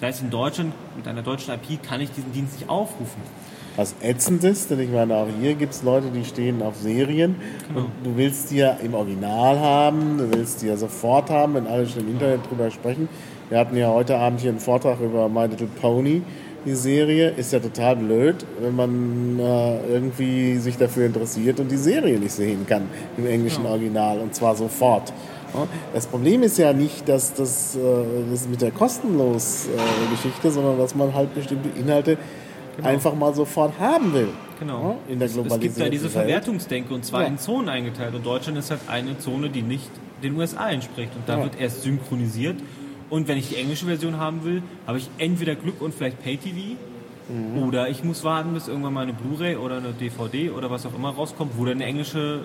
Das 0.00 0.08
heißt, 0.08 0.22
in 0.22 0.30
Deutschland 0.30 0.72
mit 0.96 1.06
einer 1.06 1.20
deutschen 1.20 1.52
IP 1.52 1.82
kann 1.82 2.00
ich 2.00 2.10
diesen 2.12 2.32
Dienst 2.32 2.58
nicht 2.58 2.70
aufrufen. 2.70 3.20
Was 3.76 3.94
ätzend 4.02 4.42
ist, 4.44 4.70
denn 4.70 4.80
ich 4.80 4.88
meine, 4.90 5.14
auch 5.14 5.26
hier 5.38 5.54
gibt 5.54 5.74
es 5.74 5.82
Leute, 5.82 6.08
die 6.08 6.24
stehen 6.24 6.62
auf 6.62 6.76
Serien 6.76 7.36
Genau. 7.68 7.80
und 7.80 7.90
du 8.04 8.16
willst 8.16 8.50
die 8.50 8.56
ja 8.56 8.70
im 8.82 8.94
Original 8.94 9.58
haben, 9.60 10.16
du 10.16 10.32
willst 10.32 10.62
die 10.62 10.66
ja 10.68 10.76
sofort 10.78 11.28
haben, 11.28 11.52
wenn 11.54 11.66
alle 11.66 11.86
schon 11.86 12.00
im 12.02 12.12
Internet 12.12 12.40
drüber 12.50 12.70
sprechen. 12.70 13.10
Wir 13.50 13.58
hatten 13.58 13.76
ja 13.76 13.88
heute 13.88 14.16
Abend 14.18 14.40
hier 14.40 14.48
einen 14.50 14.60
Vortrag 14.60 14.98
über 15.00 15.28
My 15.28 15.44
Little 15.46 15.66
Pony, 15.80 16.22
die 16.64 16.74
Serie. 16.74 17.30
Ist 17.30 17.52
ja 17.52 17.60
total 17.60 17.96
blöd, 17.96 18.36
wenn 18.60 18.74
man 18.76 19.38
äh, 19.38 19.86
irgendwie 19.88 20.56
sich 20.58 20.76
dafür 20.76 21.06
interessiert 21.06 21.60
und 21.60 21.70
die 21.70 21.76
Serie 21.76 22.18
nicht 22.18 22.32
sehen 22.32 22.66
kann 22.66 22.82
im 23.16 23.26
englischen 23.26 23.64
Ja. 23.64 23.70
Original 23.70 24.18
und 24.20 24.34
zwar 24.34 24.54
sofort. 24.56 25.12
Ja, 25.54 25.66
Das 25.92 26.06
Problem 26.06 26.42
ist 26.42 26.56
ja 26.58 26.72
nicht, 26.72 27.08
dass 27.08 27.34
das, 27.34 27.76
äh, 27.76 27.80
das 28.30 28.48
mit 28.48 28.62
der 28.62 28.70
kostenlos 28.70 29.66
äh, 29.66 30.10
Geschichte, 30.10 30.50
sondern 30.50 30.78
dass 30.78 30.94
man 30.94 31.12
halt 31.14 31.34
bestimmte 31.34 31.68
Inhalte 31.78 32.16
einfach 32.82 33.14
mal 33.14 33.34
sofort 33.34 33.78
haben 33.78 34.14
will. 34.14 34.28
Genau. 34.58 34.96
Ja, 35.08 35.12
in 35.12 35.18
der 35.18 35.26
Es- 35.28 35.36
Es 35.36 35.60
gibt 35.60 35.78
da 35.80 35.88
diese. 35.88 36.08
Verwertungsdenke 36.08 36.94
und 36.94 37.04
zwar 37.04 37.22
Ja. 37.22 37.26
in 37.28 37.36
Zonen 37.38 37.68
eingeteilt. 37.68 38.14
Und 38.14 38.24
Deutschland 38.24 38.56
ist 38.56 38.70
halt 38.70 38.80
eine 38.88 39.18
Zone, 39.18 39.50
die 39.50 39.60
nicht 39.62 39.90
den 40.22 40.36
USA 40.36 40.70
entspricht. 40.70 41.10
Und 41.16 41.28
da 41.28 41.36
Ja. 41.38 41.42
wird 41.44 41.60
erst 41.60 41.82
synchronisiert. 41.82 42.56
Und 43.12 43.28
wenn 43.28 43.36
ich 43.36 43.50
die 43.50 43.56
englische 43.56 43.84
Version 43.84 44.16
haben 44.16 44.42
will, 44.42 44.62
habe 44.86 44.96
ich 44.96 45.10
entweder 45.18 45.54
Glück 45.54 45.82
und 45.82 45.94
vielleicht 45.94 46.22
Pay-TV 46.22 46.78
Mhm. 47.28 47.62
oder 47.62 47.88
ich 47.88 48.02
muss 48.02 48.24
warten, 48.24 48.52
bis 48.52 48.68
irgendwann 48.68 48.94
mal 48.94 49.02
eine 49.02 49.12
Blu-ray 49.12 49.56
oder 49.56 49.76
eine 49.76 49.92
DVD 49.92 50.50
oder 50.50 50.70
was 50.70 50.86
auch 50.86 50.94
immer 50.94 51.10
rauskommt, 51.10 51.52
wo 51.56 51.64
dann 51.64 51.74
eine 51.74 51.84
englische 51.84 52.40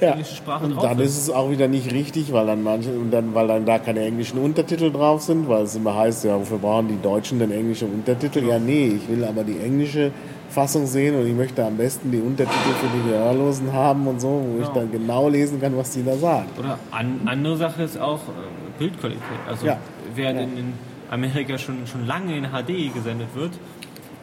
ja. 0.00 0.10
englische 0.10 0.34
Sprache 0.34 0.64
und 0.64 0.82
dann 0.82 0.98
ist. 0.98 1.16
es 1.16 1.30
auch 1.30 1.50
wieder 1.50 1.68
nicht 1.68 1.92
richtig, 1.92 2.32
weil 2.32 2.46
dann 2.46 2.62
manche 2.62 2.90
und 2.90 3.10
dann, 3.10 3.34
weil 3.34 3.46
dann 3.46 3.64
da 3.64 3.78
keine 3.78 4.00
englischen 4.00 4.38
Untertitel 4.38 4.90
drauf 4.90 5.22
sind, 5.22 5.48
weil 5.48 5.62
es 5.62 5.76
immer 5.76 5.94
heißt, 5.94 6.24
ja, 6.24 6.38
wofür 6.38 6.58
brauchen 6.58 6.88
die 6.88 7.00
Deutschen 7.00 7.38
denn 7.38 7.50
englische 7.50 7.86
Untertitel? 7.86 8.44
Ja, 8.46 8.58
nee, 8.58 8.96
ich 8.96 9.08
will 9.08 9.24
aber 9.24 9.44
die 9.44 9.58
englische 9.58 10.10
Fassung 10.50 10.86
sehen 10.86 11.14
und 11.18 11.26
ich 11.26 11.34
möchte 11.34 11.64
am 11.64 11.76
besten 11.76 12.10
die 12.10 12.20
Untertitel 12.20 12.72
für 12.80 12.96
die 12.96 13.10
Gehörlosen 13.10 13.72
haben 13.72 14.06
und 14.06 14.20
so, 14.20 14.28
wo 14.28 14.52
genau. 14.54 14.62
ich 14.64 14.68
dann 14.68 14.92
genau 14.92 15.28
lesen 15.28 15.60
kann, 15.60 15.76
was 15.76 15.90
die 15.90 16.04
da 16.04 16.16
sagen. 16.16 16.48
Oder 16.58 16.78
an, 16.90 17.20
andere 17.24 17.56
Sache 17.56 17.82
ist 17.82 17.98
auch 17.98 18.20
äh, 18.20 18.78
Bildqualität. 18.78 19.22
Also 19.48 19.66
ja. 19.66 19.78
Während 20.16 20.40
ja. 20.40 20.44
in 20.44 20.72
Amerika 21.10 21.58
schon, 21.58 21.86
schon 21.86 22.06
lange 22.06 22.36
in 22.36 22.44
HD 22.44 22.92
gesendet 22.92 23.28
wird, 23.34 23.52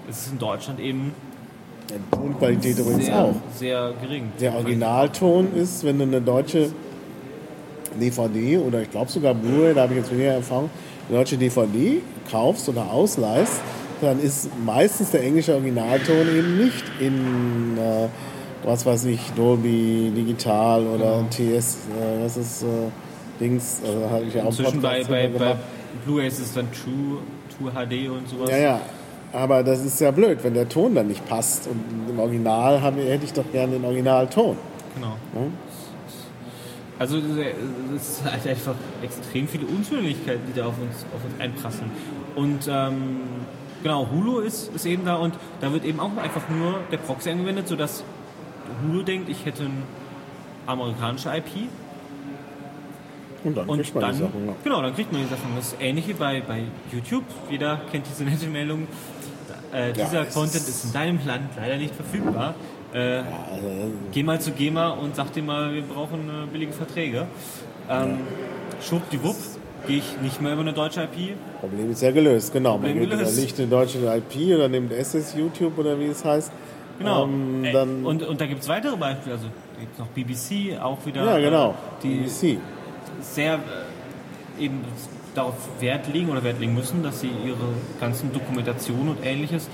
ist 0.09 0.25
es 0.25 0.31
in 0.31 0.39
Deutschland 0.39 0.79
eben 0.79 1.13
die 1.89 2.15
Tonqualität 2.15 2.79
übrigens 2.79 3.09
auch. 3.09 3.35
Sehr 3.55 3.93
gering. 4.01 4.31
Der 4.39 4.55
Originalton 4.55 5.53
ist, 5.55 5.83
wenn 5.83 5.97
du 5.97 6.03
eine 6.03 6.21
deutsche 6.21 6.71
DVD 7.99 8.57
oder 8.57 8.81
ich 8.81 8.91
glaube 8.91 9.11
sogar 9.11 9.33
Blu-ray, 9.33 9.73
da 9.73 9.81
habe 9.81 9.93
ich 9.93 9.99
jetzt 9.99 10.11
weniger 10.11 10.33
Erfahrung, 10.33 10.69
eine 11.07 11.17
deutsche 11.17 11.37
DVD 11.37 12.01
kaufst 12.31 12.67
oder 12.69 12.89
ausleihst, 12.91 13.61
dann 14.01 14.19
ist 14.19 14.49
meistens 14.65 15.11
der 15.11 15.23
englische 15.23 15.53
Originalton 15.53 16.27
eben 16.35 16.57
nicht 16.57 16.83
in, 16.99 17.77
äh, 17.77 18.07
was 18.63 18.85
weiß 18.85 19.05
ich, 19.05 19.19
Dolby 19.35 20.11
Digital 20.15 20.85
oder 20.87 21.21
mhm. 21.21 21.29
TS, 21.29 21.37
äh, 21.39 22.23
was 22.23 22.37
ist 22.37 22.63
äh, 22.63 22.65
Dings, 23.39 23.81
also 23.85 24.09
habe 24.09 24.23
ich 24.25 24.33
ja 24.33 24.43
auch 24.43 24.47
Inzwischen 24.47 24.81
bei, 24.81 25.03
bei, 25.03 25.27
bei 25.27 25.55
Blu-ray 26.05 26.27
ist 26.27 26.39
es 26.39 26.53
dann 26.53 26.67
True, 26.71 27.19
True 27.57 27.71
HD 27.71 28.09
und 28.09 28.27
sowas. 28.27 28.49
Ja, 28.49 28.57
ja. 28.57 28.81
Aber 29.31 29.63
das 29.63 29.83
ist 29.83 29.99
ja 29.99 30.11
blöd, 30.11 30.39
wenn 30.43 30.53
der 30.53 30.69
Ton 30.69 30.93
dann 30.93 31.07
nicht 31.07 31.27
passt. 31.27 31.67
Und 31.67 31.83
im 32.07 32.19
Original 32.19 32.81
haben, 32.81 32.97
hätte 32.97 33.25
ich 33.25 33.33
doch 33.33 33.51
gerne 33.51 33.73
den 33.73 33.85
Originalton. 33.85 34.57
Genau. 34.95 35.17
Ja? 35.33 35.47
Also 36.99 37.17
es 37.17 38.19
ist 38.19 38.23
halt 38.23 38.47
einfach 38.47 38.75
extrem 39.01 39.47
viele 39.47 39.65
Unzulänglichkeiten, 39.65 40.41
die 40.47 40.59
da 40.59 40.67
auf 40.67 40.75
uns, 40.79 41.05
auf 41.15 41.25
uns 41.25 41.41
einprassen. 41.41 41.91
Und 42.35 42.67
ähm, 42.69 43.21
genau, 43.81 44.07
Hulu 44.11 44.39
ist, 44.39 44.73
ist 44.75 44.85
eben 44.85 45.03
da 45.03 45.15
und 45.15 45.33
da 45.59 45.73
wird 45.73 45.83
eben 45.85 45.99
auch 45.99 46.15
einfach 46.17 46.47
nur 46.49 46.79
der 46.91 46.97
Proxy 46.97 47.31
angewendet, 47.31 47.67
sodass 47.67 48.03
Hulu 48.83 49.01
denkt, 49.01 49.29
ich 49.29 49.45
hätte 49.45 49.63
eine 49.63 49.83
amerikanische 50.67 51.29
IP. 51.35 51.67
Und 53.43 53.57
dann 53.57 53.67
und 53.67 53.81
kriegt 53.81 53.93
man 53.93 54.01
dann, 54.01 54.13
die 54.13 54.21
Sachen. 54.21 54.47
Ja. 54.47 54.53
Genau, 54.63 54.81
dann 54.81 54.95
kriegt 54.95 55.11
man 55.11 55.21
die 55.21 55.27
Sachen. 55.27 55.55
Das 55.55 55.75
Ähnliche 55.79 56.13
bei, 56.13 56.41
bei 56.41 56.63
YouTube. 56.91 57.25
Jeder 57.49 57.81
kennt 57.91 58.05
diese 58.09 58.23
nette 58.29 58.47
Meldung 58.47 58.87
äh, 59.73 59.91
dieser 59.91 60.23
ja, 60.23 60.25
Content 60.25 60.67
ist 60.67 60.85
in 60.85 60.93
deinem 60.93 61.19
Land 61.25 61.49
leider 61.57 61.77
nicht 61.77 61.95
verfügbar. 61.95 62.53
Äh, 62.93 63.17
ja, 63.17 63.23
also, 63.51 63.67
geh 64.11 64.21
mal 64.21 64.39
zu 64.39 64.51
GEMA 64.51 64.89
und 64.91 65.15
sag 65.15 65.33
dir 65.33 65.41
mal, 65.41 65.73
wir 65.73 65.81
brauchen 65.81 66.29
äh, 66.29 66.45
billige 66.51 66.73
Verträge. 66.73 67.25
Ähm, 67.89 68.19
Schwuppdiwupp 68.81 69.35
gehe 69.87 69.97
ich 69.97 70.21
nicht 70.21 70.41
mehr 70.41 70.53
über 70.53 70.61
eine 70.61 70.73
deutsche 70.73 71.01
IP. 71.01 71.35
Problem 71.59 71.91
ist 71.91 72.01
ja 72.01 72.11
gelöst, 72.11 72.53
genau. 72.53 72.73
Problem 72.73 72.99
Man 72.99 73.09
geht 73.09 73.35
nicht 73.35 73.59
eine 73.59 73.67
deutsche 73.67 73.97
IP 73.97 74.55
oder 74.55 74.69
nimmt 74.69 74.91
SS 74.91 75.35
YouTube 75.35 75.77
oder 75.77 75.99
wie 75.99 76.05
es 76.05 76.23
heißt. 76.23 76.51
Genau. 76.99 77.25
Ähm, 77.25 77.65
dann 77.73 78.05
und, 78.05 78.21
und 78.21 78.39
da 78.39 78.45
gibt 78.45 78.61
es 78.61 78.69
weitere 78.69 78.95
Beispiele. 78.95 79.35
Also 79.35 79.47
gibt 79.79 79.93
es 79.93 79.99
noch 79.99 80.07
BBC, 80.07 80.79
auch 80.79 81.03
wieder. 81.05 81.25
Ja, 81.25 81.39
genau. 81.39 81.71
Äh, 81.71 81.73
die 82.03 82.15
BBC. 82.17 82.59
Sehr 83.23 83.55
äh, 83.55 84.63
eben 84.63 84.81
darauf 85.35 85.55
Wert 85.79 86.07
legen 86.13 86.29
oder 86.29 86.43
Wert 86.43 86.59
legen 86.59 86.75
müssen, 86.75 87.03
dass 87.03 87.21
sie 87.21 87.31
ihre 87.43 87.73
ganzen 87.99 88.31
Dokumentationen 88.31 89.09
und 89.09 89.25
ähnliches 89.25 89.67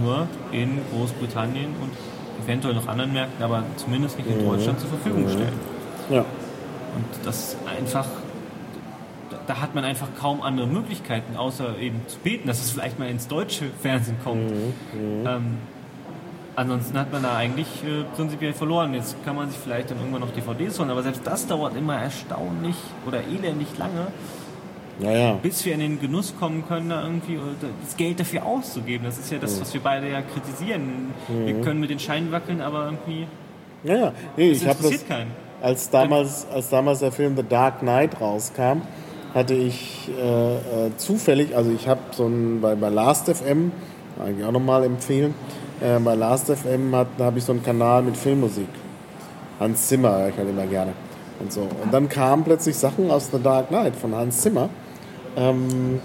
nur 0.00 0.26
in 0.52 0.80
Großbritannien 0.92 1.74
und 1.80 1.90
eventuell 2.44 2.74
noch 2.74 2.86
anderen 2.88 3.12
Märkten, 3.12 3.42
aber 3.42 3.64
zumindest 3.76 4.18
nicht 4.18 4.28
in 4.28 4.38
mhm. 4.38 4.50
Deutschland 4.50 4.80
zur 4.80 4.88
Verfügung 4.90 5.24
mhm. 5.24 5.30
stellen. 5.30 5.52
Ja. 6.10 6.20
Und 6.20 7.04
das 7.24 7.56
einfach, 7.78 8.06
da 9.46 9.60
hat 9.60 9.74
man 9.74 9.84
einfach 9.84 10.08
kaum 10.18 10.42
andere 10.42 10.66
Möglichkeiten, 10.66 11.36
außer 11.36 11.78
eben 11.78 12.00
zu 12.06 12.18
beten, 12.18 12.48
dass 12.48 12.62
es 12.62 12.70
vielleicht 12.70 12.98
mal 12.98 13.08
ins 13.08 13.28
deutsche 13.28 13.66
Fernsehen 13.80 14.16
kommt. 14.22 14.50
Mhm. 14.50 14.74
mhm. 14.92 15.26
Ähm, 15.26 15.56
ansonsten 16.58 16.98
hat 16.98 17.12
man 17.12 17.22
da 17.22 17.36
eigentlich 17.36 17.68
äh, 17.84 18.04
prinzipiell 18.16 18.52
verloren. 18.52 18.94
Jetzt 18.94 19.16
kann 19.24 19.36
man 19.36 19.48
sich 19.48 19.58
vielleicht 19.58 19.90
dann 19.90 19.98
irgendwann 19.98 20.20
noch 20.20 20.32
DVDs 20.32 20.78
holen, 20.78 20.90
aber 20.90 21.02
selbst 21.02 21.22
das 21.24 21.46
dauert 21.46 21.76
immer 21.76 21.96
erstaunlich 21.96 22.76
oder 23.06 23.22
elendig 23.24 23.68
lange 23.78 24.08
ja, 25.00 25.12
ja. 25.12 25.32
bis 25.34 25.64
wir 25.64 25.74
in 25.74 25.80
den 25.80 26.00
Genuss 26.00 26.34
kommen 26.38 26.66
können, 26.66 26.88
da 26.90 27.02
irgendwie 27.02 27.38
das 27.84 27.96
Geld 27.96 28.20
dafür 28.20 28.44
auszugeben. 28.44 29.04
Das 29.04 29.18
ist 29.18 29.30
ja 29.30 29.38
das, 29.38 29.60
was 29.60 29.72
wir 29.72 29.80
beide 29.80 30.10
ja 30.10 30.22
kritisieren. 30.22 31.12
Mhm. 31.28 31.46
Wir 31.46 31.60
können 31.60 31.80
mit 31.80 31.90
den 31.90 31.98
Scheinen 31.98 32.32
wackeln, 32.32 32.60
aber 32.60 32.86
irgendwie. 32.86 33.26
Ja, 33.84 33.96
ja. 33.96 34.12
Nee, 34.36 34.50
ich 34.50 34.66
habe 34.66 34.82
das. 34.82 35.06
Keinen. 35.06 35.30
Als 35.60 35.90
damals, 35.90 36.46
als 36.52 36.68
damals 36.68 37.00
der 37.00 37.12
Film 37.12 37.36
The 37.36 37.42
Dark 37.42 37.80
Knight 37.80 38.20
rauskam, 38.20 38.82
hatte 39.34 39.54
ich 39.54 40.08
äh, 40.16 40.56
äh, 40.56 40.96
zufällig, 40.96 41.56
also 41.56 41.70
ich 41.72 41.88
habe 41.88 42.00
so 42.12 42.26
ein, 42.26 42.60
bei, 42.60 42.74
bei 42.76 42.88
Last.fm, 42.88 43.72
eigentlich 44.20 44.46
auch 44.46 44.52
nochmal 44.52 44.84
empfehlen, 44.84 45.34
äh, 45.34 45.57
bei 45.80 46.14
Last.fm 46.14 46.94
habe 46.94 47.38
ich 47.38 47.44
so 47.44 47.52
einen 47.52 47.62
Kanal 47.62 48.02
mit 48.02 48.16
Filmmusik. 48.16 48.68
Hans 49.60 49.88
Zimmer, 49.88 50.28
ich 50.28 50.36
halt 50.36 50.48
immer 50.48 50.66
gerne. 50.66 50.92
Und 51.40 51.52
so. 51.52 51.62
Und 51.62 51.92
dann 51.92 52.08
kamen 52.08 52.44
plötzlich 52.44 52.76
Sachen 52.76 53.10
aus 53.10 53.30
The 53.30 53.40
Dark 53.42 53.68
Knight 53.68 53.96
von 53.96 54.14
Hans 54.14 54.40
Zimmer. 54.40 54.68
Ähm, 55.36 56.00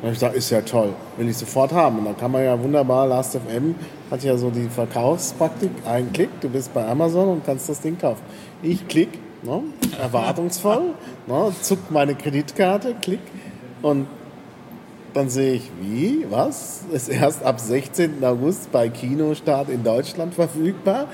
und 0.00 0.12
ich 0.12 0.18
dachte, 0.18 0.36
ist 0.36 0.50
ja 0.50 0.60
toll, 0.60 0.92
will 1.16 1.28
ich 1.28 1.36
sofort 1.36 1.72
haben. 1.72 1.98
Und 1.98 2.04
dann 2.04 2.16
kann 2.16 2.30
man 2.30 2.44
ja 2.44 2.62
wunderbar, 2.62 3.06
Last.fm 3.06 3.74
hat 4.10 4.22
ja 4.22 4.36
so 4.36 4.50
die 4.50 4.68
Verkaufspraktik, 4.68 5.70
ein 5.84 6.12
Klick, 6.12 6.40
du 6.40 6.48
bist 6.48 6.72
bei 6.72 6.86
Amazon 6.86 7.28
und 7.28 7.44
kannst 7.44 7.68
das 7.68 7.80
Ding 7.80 7.98
kaufen. 7.98 8.22
Ich 8.62 8.86
klick, 8.88 9.18
ne, 9.42 9.62
erwartungsvoll, 10.00 10.94
ne, 11.26 11.52
zuck 11.60 11.90
meine 11.90 12.14
Kreditkarte, 12.14 12.94
klick 13.00 13.20
und 13.82 14.06
dann 15.14 15.28
sehe 15.28 15.54
ich, 15.54 15.70
wie, 15.80 16.26
was, 16.30 16.82
ist 16.92 17.08
erst 17.08 17.42
ab 17.44 17.60
16. 17.60 18.22
August 18.24 18.70
bei 18.72 18.88
Kinostart 18.88 19.68
in 19.68 19.82
Deutschland 19.82 20.34
verfügbar. 20.34 21.08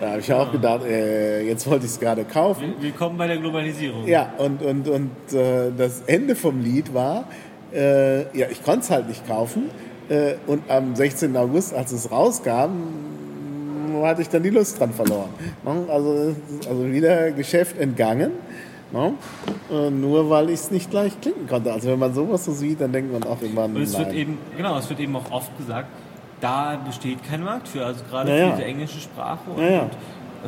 Da 0.00 0.10
habe 0.10 0.20
ich 0.20 0.32
auch 0.32 0.52
gedacht, 0.52 0.84
äh, 0.84 1.42
jetzt 1.42 1.68
wollte 1.68 1.86
ich 1.86 1.92
es 1.92 2.00
gerade 2.00 2.24
kaufen. 2.24 2.74
Willkommen 2.80 3.16
bei 3.16 3.26
der 3.26 3.38
Globalisierung. 3.38 4.06
Ja, 4.06 4.32
und, 4.38 4.62
und, 4.62 4.88
und 4.88 5.10
äh, 5.32 5.72
das 5.76 6.02
Ende 6.06 6.36
vom 6.36 6.62
Lied 6.62 6.94
war, 6.94 7.24
äh, 7.74 8.22
ja, 8.36 8.46
ich 8.48 8.62
konnte 8.62 8.80
es 8.80 8.90
halt 8.90 9.08
nicht 9.08 9.26
kaufen. 9.26 9.70
Äh, 10.08 10.34
und 10.46 10.70
am 10.70 10.94
16. 10.94 11.36
August, 11.36 11.74
als 11.74 11.92
es 11.92 12.10
rauskam, 12.10 12.70
hatte 14.02 14.22
ich 14.22 14.28
dann 14.28 14.42
die 14.42 14.50
Lust 14.50 14.78
dran 14.78 14.92
verloren. 14.92 15.30
Also, 15.64 16.36
also 16.68 16.92
wieder 16.92 17.32
Geschäft 17.32 17.78
entgangen. 17.78 18.32
No? 18.90 19.14
Ne? 19.70 19.90
nur 19.90 20.30
weil 20.30 20.48
ich 20.48 20.60
es 20.60 20.70
nicht 20.70 20.90
gleich 20.90 21.20
klicken 21.20 21.46
konnte. 21.46 21.72
Also 21.72 21.88
wenn 21.88 21.98
man 21.98 22.14
sowas 22.14 22.44
so 22.44 22.52
sieht, 22.52 22.80
dann 22.80 22.92
denkt 22.92 23.12
man 23.12 23.22
auch 23.24 23.40
immer, 23.42 23.64
und 23.64 23.76
es 23.76 23.98
wird 23.98 24.12
eben 24.14 24.38
Genau, 24.56 24.78
es 24.78 24.88
wird 24.88 25.00
eben 25.00 25.14
auch 25.16 25.30
oft 25.30 25.56
gesagt, 25.58 25.88
da 26.40 26.76
besteht 26.76 27.22
kein 27.22 27.44
Markt 27.44 27.68
für. 27.68 27.84
Also 27.84 28.02
gerade 28.08 28.36
ja, 28.36 28.46
für 28.46 28.56
diese 28.56 28.64
englische 28.64 29.00
Sprache 29.00 29.50
und, 29.54 29.62
ja, 29.62 29.82
und, 29.82 29.90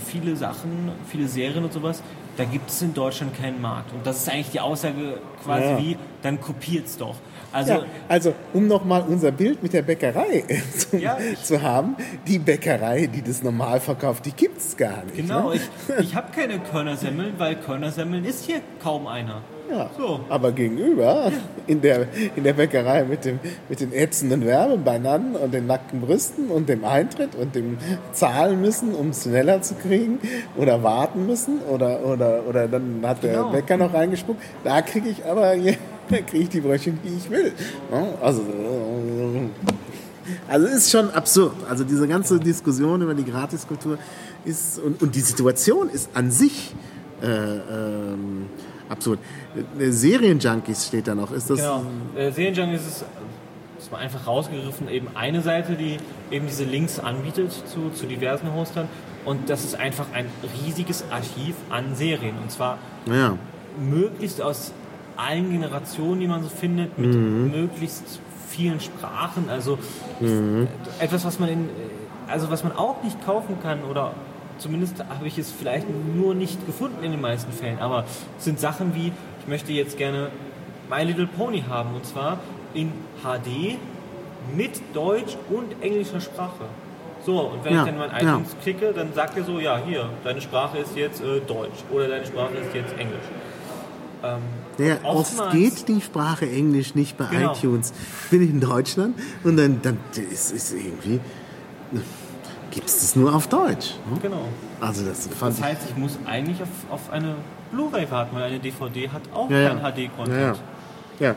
viele 0.03 0.37
Sachen, 0.37 0.93
viele 1.07 1.27
Serien 1.27 1.65
und 1.65 1.73
sowas, 1.73 2.03
da 2.37 2.45
gibt 2.45 2.71
es 2.71 2.81
in 2.81 2.95
Deutschland 2.95 3.37
keinen 3.37 3.61
Markt. 3.61 3.93
Und 3.93 4.07
das 4.07 4.19
ist 4.19 4.31
eigentlich 4.31 4.51
die 4.51 4.61
Aussage 4.61 5.19
quasi 5.45 5.77
wie, 5.79 5.97
dann 6.23 6.41
kopiert 6.41 6.87
es 6.87 6.97
doch. 6.97 7.17
Also, 7.53 7.73
ja, 7.73 7.85
also 8.09 8.35
um 8.53 8.67
nochmal 8.67 9.05
unser 9.09 9.33
Bild 9.33 9.63
mit 9.63 9.73
der 9.73 9.83
Bäckerei 9.83 10.45
zu, 10.77 10.97
ja, 10.97 11.19
zu, 11.43 11.61
haben, 11.61 11.97
die 12.27 12.39
Bäckerei, 12.39 13.07
die 13.07 13.23
das 13.23 13.43
normal 13.43 13.81
verkauft, 13.81 14.27
die 14.27 14.33
gibt 14.33 14.59
es 14.59 14.77
gar 14.77 15.05
nicht. 15.05 15.17
Genau, 15.17 15.51
ne? 15.51 15.57
ich, 15.57 16.05
ich 16.05 16.15
habe 16.15 16.29
keine 16.33 16.59
Körnersemmeln, 16.61 17.35
weil 17.39 17.57
Körnersemmeln 17.57 18.25
ist 18.25 18.45
hier 18.45 18.61
kaum 18.83 19.07
einer. 19.07 19.43
Ja, 19.71 19.89
so. 19.97 20.21
aber 20.29 20.51
gegenüber, 20.51 21.31
in 21.69 21.81
der, 21.81 22.09
in 22.35 22.43
der 22.43 22.55
Bäckerei 22.55 23.05
mit, 23.05 23.25
dem, 23.25 23.39
mit 23.69 23.81
den 23.81 23.93
ätzenden 23.93 24.45
Werbebannern 24.45 25.37
und 25.37 25.55
den 25.55 25.67
nackten 25.67 26.01
Brüsten 26.01 26.49
und 26.49 26.69
dem 26.69 26.85
Eintritt 26.85 27.37
und 27.37 27.55
dem 27.55 27.79
zahlen 28.13 28.61
müssen, 28.61 28.95
um 28.95 29.11
es 29.11 29.23
schneller 29.23 29.63
zu 29.63 29.75
kriegen 29.75 30.19
oder 30.57 30.83
warten 30.83 31.25
müssen 31.25 31.61
oder, 31.63 32.05
oder, 32.05 32.43
oder 32.49 32.67
dann 32.67 33.01
hat 33.05 33.23
der 33.23 33.35
genau. 33.35 33.51
Bäcker 33.51 33.77
noch 33.77 33.95
reingespuckt, 33.95 34.43
da 34.65 34.83
kriege 34.83 35.09
ich 35.09 35.25
aber 35.25 35.55
kriege 36.11 36.39
ich 36.39 36.49
die 36.49 36.61
Brötchen, 36.61 36.99
die 37.05 37.17
ich 37.17 37.31
will. 37.31 37.53
Also, 38.23 38.43
also 40.49 40.67
ist 40.67 40.91
schon 40.91 41.11
absurd. 41.11 41.55
Also 41.69 41.85
diese 41.85 42.07
ganze 42.07 42.39
Diskussion 42.39 43.03
über 43.03 43.15
die 43.15 43.25
Gratiskultur 43.25 43.99
ist 44.45 44.79
und, 44.79 45.03
und 45.03 45.15
die 45.15 45.21
Situation 45.21 45.89
ist 45.91 46.11
an 46.15 46.31
sich 46.31 46.75
äh, 47.23 47.27
ähm, 47.27 48.47
absurd. 48.89 49.19
Äh, 49.79 49.91
Serienjunkies 49.91 50.87
steht 50.87 51.07
da 51.07 51.15
noch. 51.15 51.33
Ist 51.33 51.51
das 51.51 51.59
genau. 51.59 51.85
Äh, 52.17 52.31
Serienjunkies 52.33 52.87
ist, 52.87 53.05
ist 53.79 53.93
mal 53.93 53.99
einfach 53.99 54.27
rausgegriffen, 54.27 54.89
eben 54.89 55.09
eine 55.15 55.43
Seite, 55.43 55.75
die 55.75 55.99
eben 56.31 56.47
diese 56.47 56.65
Links 56.65 56.99
anbietet 56.99 57.53
zu, 57.53 57.91
zu 57.95 58.07
diversen 58.07 58.53
Hostern. 58.55 58.89
Und 59.25 59.51
das 59.51 59.65
ist 59.65 59.75
einfach 59.75 60.07
ein 60.15 60.27
riesiges 60.65 61.05
Archiv 61.11 61.55
an 61.69 61.95
Serien. 61.95 62.37
Und 62.43 62.51
zwar 62.51 62.79
ja. 63.07 63.37
möglichst 63.79 64.41
aus 64.41 64.73
allen 65.21 65.51
Generationen, 65.51 66.21
die 66.21 66.27
man 66.27 66.43
so 66.43 66.49
findet, 66.49 66.99
mit 66.99 67.15
mhm. 67.15 67.51
möglichst 67.51 68.21
vielen 68.49 68.81
Sprachen. 68.81 69.49
Also 69.49 69.79
mhm. 70.21 70.69
etwas, 70.99 71.25
was 71.25 71.39
man 71.39 71.49
in, 71.49 71.69
also 72.29 72.51
was 72.51 72.65
man 72.65 72.73
auch 72.73 73.03
nicht 73.03 73.25
kaufen 73.25 73.59
kann 73.63 73.85
oder 73.85 74.13
zumindest 74.59 74.99
habe 75.09 75.27
ich 75.27 75.39
es 75.39 75.51
vielleicht 75.51 75.87
nur 76.15 76.35
nicht 76.35 76.65
gefunden 76.67 77.03
in 77.03 77.13
den 77.13 77.21
meisten 77.21 77.53
Fällen. 77.53 77.79
Aber 77.79 78.05
es 78.39 78.45
sind 78.45 78.61
Sachen 78.61 78.95
wie, 78.95 79.13
ich 79.41 79.49
möchte 79.49 79.73
jetzt 79.73 79.97
gerne 79.97 80.31
My 80.89 81.05
Little 81.05 81.27
Pony 81.27 81.65
haben 81.69 81.95
und 81.95 82.05
zwar 82.05 82.39
in 82.75 82.93
HD 83.23 83.79
mit 84.55 84.81
Deutsch 84.95 85.37
und 85.51 85.83
englischer 85.83 86.21
Sprache. 86.21 86.65
So, 87.25 87.39
und 87.41 87.65
wenn 87.65 87.75
Ja, 87.75 87.81
ich 87.81 87.87
dann 87.87 87.99
mein 87.99 88.11
ja. 88.11 88.19
iTunes 88.19 88.57
klicke, 88.63 88.93
dann 88.93 89.13
sagt 89.13 89.37
er 89.37 89.45
so, 89.45 89.61
ja, 89.61 89.79
hier, 89.85 90.09
deine 90.25 90.41
Sprache 90.41 90.79
ist 90.79 90.97
jetzt 90.97 91.21
äh, 91.21 91.41
Deutsch 91.41 91.85
oder 91.93 92.09
deine 92.09 92.25
Sprache 92.25 92.55
ist 92.55 92.75
jetzt 92.75 92.93
Englisch. 92.99 93.27
Ähm, 94.23 94.41
Ja, 94.79 94.97
oft 95.05 95.51
geht 95.53 95.89
die 95.89 96.01
Sprache 96.01 96.49
Englisch 96.51 96.95
nicht 96.95 97.17
bei 97.17 97.27
Genau. 97.27 97.53
iTunes. 97.53 97.93
Ich 98.25 98.31
bin 98.31 98.43
in 98.49 98.61
Deutschland 98.61 99.19
und 99.45 99.57
dann, 99.57 99.81
dann 99.83 99.99
ist 100.15 100.53
es 100.53 100.73
irgendwie, 100.73 101.21
gibt 102.71 102.89
es 102.89 103.01
das 103.01 103.17
nur 103.17 103.35
auf 103.35 103.49
Deutsch. 103.49 103.95
ne? 104.11 104.19
Genau. 104.23 104.45
Also 104.81 105.05
das 105.05 105.27
fand 105.39 105.59
Das 105.59 105.63
heißt, 105.65 105.83
ich 105.91 105.97
muss 105.97 106.19
eigentlich 106.27 106.63
auf, 106.63 106.69
auf 106.91 107.11
eine 107.13 107.35
Blu-ray 107.73 108.11
warten, 108.11 108.35
weil 108.37 108.45
eine 108.45 108.59
DVD 108.59 109.09
hat 109.09 109.23
auch 109.35 109.51
ich, 109.51 109.57
ja, 109.57 109.75
kein. 109.75 110.09
HD-Content. 110.09 110.57
Ja. 111.21 111.27
ja. 111.29 111.37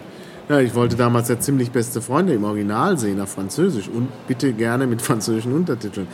Ja, 0.50 0.60
ich 0.60 0.76
wollte 0.76 0.98
damals 0.98 1.30
ja 1.30 1.40
ziemlich 1.40 1.72
beste 1.72 2.02
Freunde 2.02 2.34
im 2.34 2.44
Original 2.44 2.98
sehen 2.98 3.22
auf 3.22 3.30
Französisch 3.32 3.88
und 3.88 4.10
bitte 4.28 4.52
gerne 4.52 4.88
mit 4.88 5.02
französischen 5.10 5.54
Untertiteln. 5.54 6.08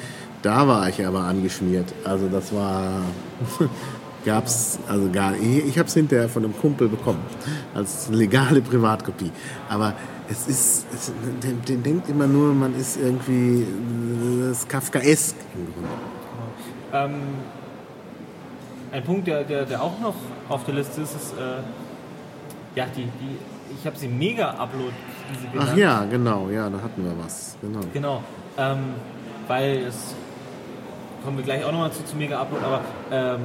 Da 0.43 0.67
war 0.67 0.87
ich 0.87 1.05
aber 1.05 1.21
angeschmiert. 1.21 1.91
Also 2.05 2.27
das 2.29 2.53
war 2.53 3.01
gab's 4.25 4.79
also 4.87 5.09
gar 5.11 5.35
ich, 5.35 5.67
ich 5.67 5.79
habe 5.79 5.87
es 5.87 5.93
hinterher 5.93 6.29
von 6.29 6.43
einem 6.43 6.57
Kumpel 6.57 6.87
bekommen 6.87 7.21
als 7.73 8.09
legale 8.09 8.61
Privatkopie. 8.61 9.31
Aber 9.69 9.93
es 10.29 10.47
ist 10.47 10.85
es, 10.93 11.11
den, 11.43 11.61
den 11.63 11.83
denkt 11.83 12.09
immer 12.09 12.27
nur, 12.27 12.53
man 12.53 12.75
ist 12.79 12.97
irgendwie 12.97 13.65
das 14.47 14.59
ist 14.59 14.69
Kafkaesk 14.69 15.35
im 15.55 15.73
Grunde. 15.73 15.89
Ähm, 16.91 17.21
ein 18.91 19.03
Punkt, 19.03 19.27
der, 19.27 19.43
der, 19.43 19.65
der 19.65 19.81
auch 19.81 19.99
noch 19.99 20.15
auf 20.47 20.65
der 20.65 20.75
Liste 20.75 21.01
ist, 21.01 21.15
ist 21.15 21.33
äh, 21.33 21.61
ja, 22.75 22.85
die, 22.95 23.03
die, 23.03 23.37
ich 23.77 23.85
habe 23.85 23.95
sie 23.97 24.07
genannt. 25.51 25.69
Ach 25.73 25.77
ja, 25.77 26.05
genau, 26.05 26.49
ja, 26.49 26.69
da 26.69 26.81
hatten 26.81 27.03
wir 27.03 27.13
was. 27.23 27.55
Genau. 27.61 27.79
Genau, 27.93 28.23
ähm, 28.57 28.93
weil 29.47 29.77
es, 29.83 30.15
kommen 31.23 31.37
wir 31.37 31.43
gleich 31.43 31.63
auch 31.63 31.71
nochmal 31.71 31.91
zu, 31.91 32.03
zu 32.03 32.15
Mega-Upload, 32.15 32.65
aber 32.65 32.81
ähm, 33.11 33.41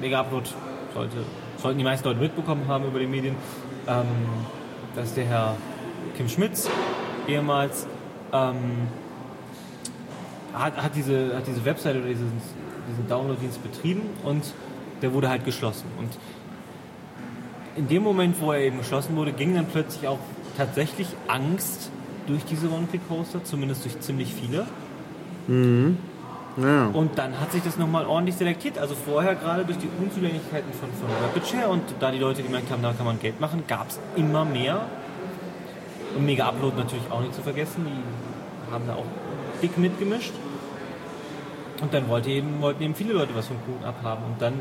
Mega-Upload 0.00 0.48
sollte, 0.94 1.16
sollten 1.58 1.78
die 1.78 1.84
meisten 1.84 2.06
Leute 2.06 2.20
mitbekommen 2.20 2.66
haben 2.68 2.84
über 2.86 2.98
die 2.98 3.06
Medien, 3.06 3.36
ähm, 3.86 4.06
dass 4.94 5.14
der 5.14 5.24
Herr 5.26 5.56
Kim 6.16 6.28
Schmitz 6.28 6.68
ehemals 7.28 7.86
ähm, 8.32 8.88
hat, 10.52 10.76
hat, 10.82 10.94
diese, 10.94 11.36
hat 11.36 11.46
diese 11.46 11.64
Website 11.64 11.96
oder 11.96 12.06
diesen, 12.06 12.32
diesen 12.90 13.08
Download-Dienst 13.08 13.62
betrieben 13.62 14.02
und 14.24 14.42
der 15.02 15.12
wurde 15.12 15.28
halt 15.28 15.44
geschlossen. 15.44 15.86
Und 15.98 16.08
in 17.76 17.88
dem 17.88 18.02
Moment, 18.02 18.40
wo 18.40 18.52
er 18.52 18.60
eben 18.60 18.78
geschlossen 18.78 19.14
wurde, 19.16 19.32
ging 19.32 19.54
dann 19.54 19.66
plötzlich 19.66 20.08
auch 20.08 20.18
tatsächlich 20.56 21.08
Angst 21.28 21.90
durch 22.26 22.44
diese 22.44 22.70
One-Click-Hoster, 22.70 23.44
zumindest 23.44 23.84
durch 23.84 24.00
ziemlich 24.00 24.32
viele. 24.34 24.66
Ja. 26.56 26.86
Und 26.86 27.18
dann 27.18 27.38
hat 27.38 27.52
sich 27.52 27.62
das 27.62 27.76
nochmal 27.76 28.06
ordentlich 28.06 28.36
selektiert. 28.36 28.78
Also 28.78 28.94
vorher 28.94 29.34
gerade 29.34 29.64
durch 29.64 29.78
die 29.78 29.88
Unzulänglichkeiten 30.00 30.72
von, 30.72 30.88
von 30.92 31.08
RapidShare 31.22 31.68
und 31.68 31.82
da 32.00 32.10
die 32.10 32.18
Leute 32.18 32.42
gemerkt 32.42 32.70
haben, 32.70 32.82
da 32.82 32.92
kann 32.92 33.06
man 33.06 33.18
Geld 33.20 33.40
machen, 33.40 33.64
gab 33.68 33.88
es 33.90 34.00
immer 34.16 34.44
mehr. 34.44 34.86
Und 36.16 36.24
Mega 36.24 36.48
Upload 36.48 36.76
natürlich 36.76 37.10
auch 37.10 37.20
nicht 37.20 37.34
zu 37.34 37.42
vergessen, 37.42 37.86
die 37.86 38.72
haben 38.72 38.86
da 38.86 38.94
auch 38.94 39.04
dick 39.62 39.76
mitgemischt. 39.76 40.32
Und 41.82 41.92
dann 41.92 42.08
wollte 42.08 42.30
eben, 42.30 42.62
wollten 42.62 42.82
eben 42.82 42.94
viele 42.94 43.12
Leute 43.12 43.34
was 43.34 43.48
vom 43.48 43.58
Kuchen 43.66 43.84
abhaben. 43.84 44.24
Und 44.24 44.40
dann 44.40 44.54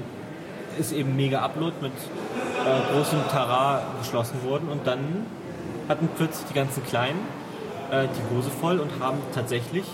ist 0.78 0.92
eben 0.92 1.16
Mega 1.16 1.40
Upload 1.40 1.74
mit 1.82 1.94
äh, 1.94 2.94
großem 2.94 3.20
Tara 3.32 3.84
geschlossen 4.00 4.44
worden 4.44 4.68
und 4.70 4.86
dann 4.86 5.26
hatten 5.88 6.10
plötzlich 6.18 6.48
die 6.48 6.54
ganzen 6.54 6.84
Kleinen 6.84 7.20
äh, 7.92 8.08
die 8.08 8.36
Hose 8.36 8.50
voll 8.50 8.80
und 8.80 8.90
haben 9.00 9.20
tatsächlich 9.34 9.86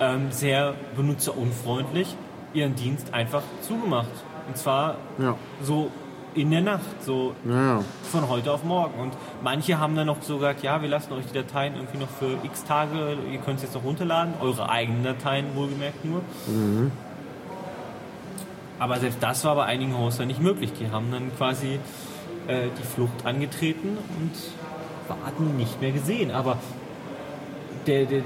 ähm, 0.00 0.30
sehr 0.30 0.74
benutzerunfreundlich 0.96 2.16
ihren 2.54 2.74
Dienst 2.74 3.12
einfach 3.14 3.42
zugemacht. 3.62 4.08
Und 4.48 4.56
zwar 4.56 4.96
Ja. 5.18 5.36
so 5.62 5.90
in 6.34 6.50
der 6.50 6.60
Nacht, 6.62 7.02
so 7.04 7.34
Ja. 7.44 7.82
von 8.10 8.28
heute 8.28 8.52
auf 8.52 8.64
morgen. 8.64 8.98
Und 9.00 9.12
manche 9.42 9.78
haben 9.78 9.94
dann 9.96 10.06
noch 10.06 10.22
so 10.22 10.36
gesagt, 10.36 10.62
ja, 10.62 10.80
wir 10.80 10.88
lassen 10.88 11.12
euch 11.12 11.26
die 11.26 11.34
Dateien 11.34 11.74
irgendwie 11.74 11.98
noch 11.98 12.08
für 12.08 12.38
x 12.44 12.64
Tage, 12.64 13.16
ihr 13.30 13.38
könnt 13.38 13.58
es 13.58 13.64
jetzt 13.64 13.74
noch 13.74 13.84
runterladen, 13.84 14.34
eure 14.40 14.68
eigenen 14.68 15.02
Dateien 15.04 15.46
wohlgemerkt 15.54 16.04
nur. 16.04 16.22
Aber 18.78 18.98
selbst 18.98 19.22
das 19.22 19.44
war 19.44 19.56
bei 19.56 19.64
einigen 19.66 19.96
Hoster 19.98 20.24
nicht 20.24 20.40
möglich. 20.40 20.72
Die 20.80 20.90
haben 20.90 21.10
dann 21.12 21.30
quasi 21.36 21.78
äh, 22.46 22.68
die 22.78 22.82
Flucht 22.86 23.24
angetreten 23.26 23.98
und 24.18 24.32
warten 25.08 25.56
nicht 25.56 25.80
mehr 25.80 25.90
gesehen. 25.92 26.30
Aber 26.30 26.56
der, 27.86 28.06
der, 28.06 28.22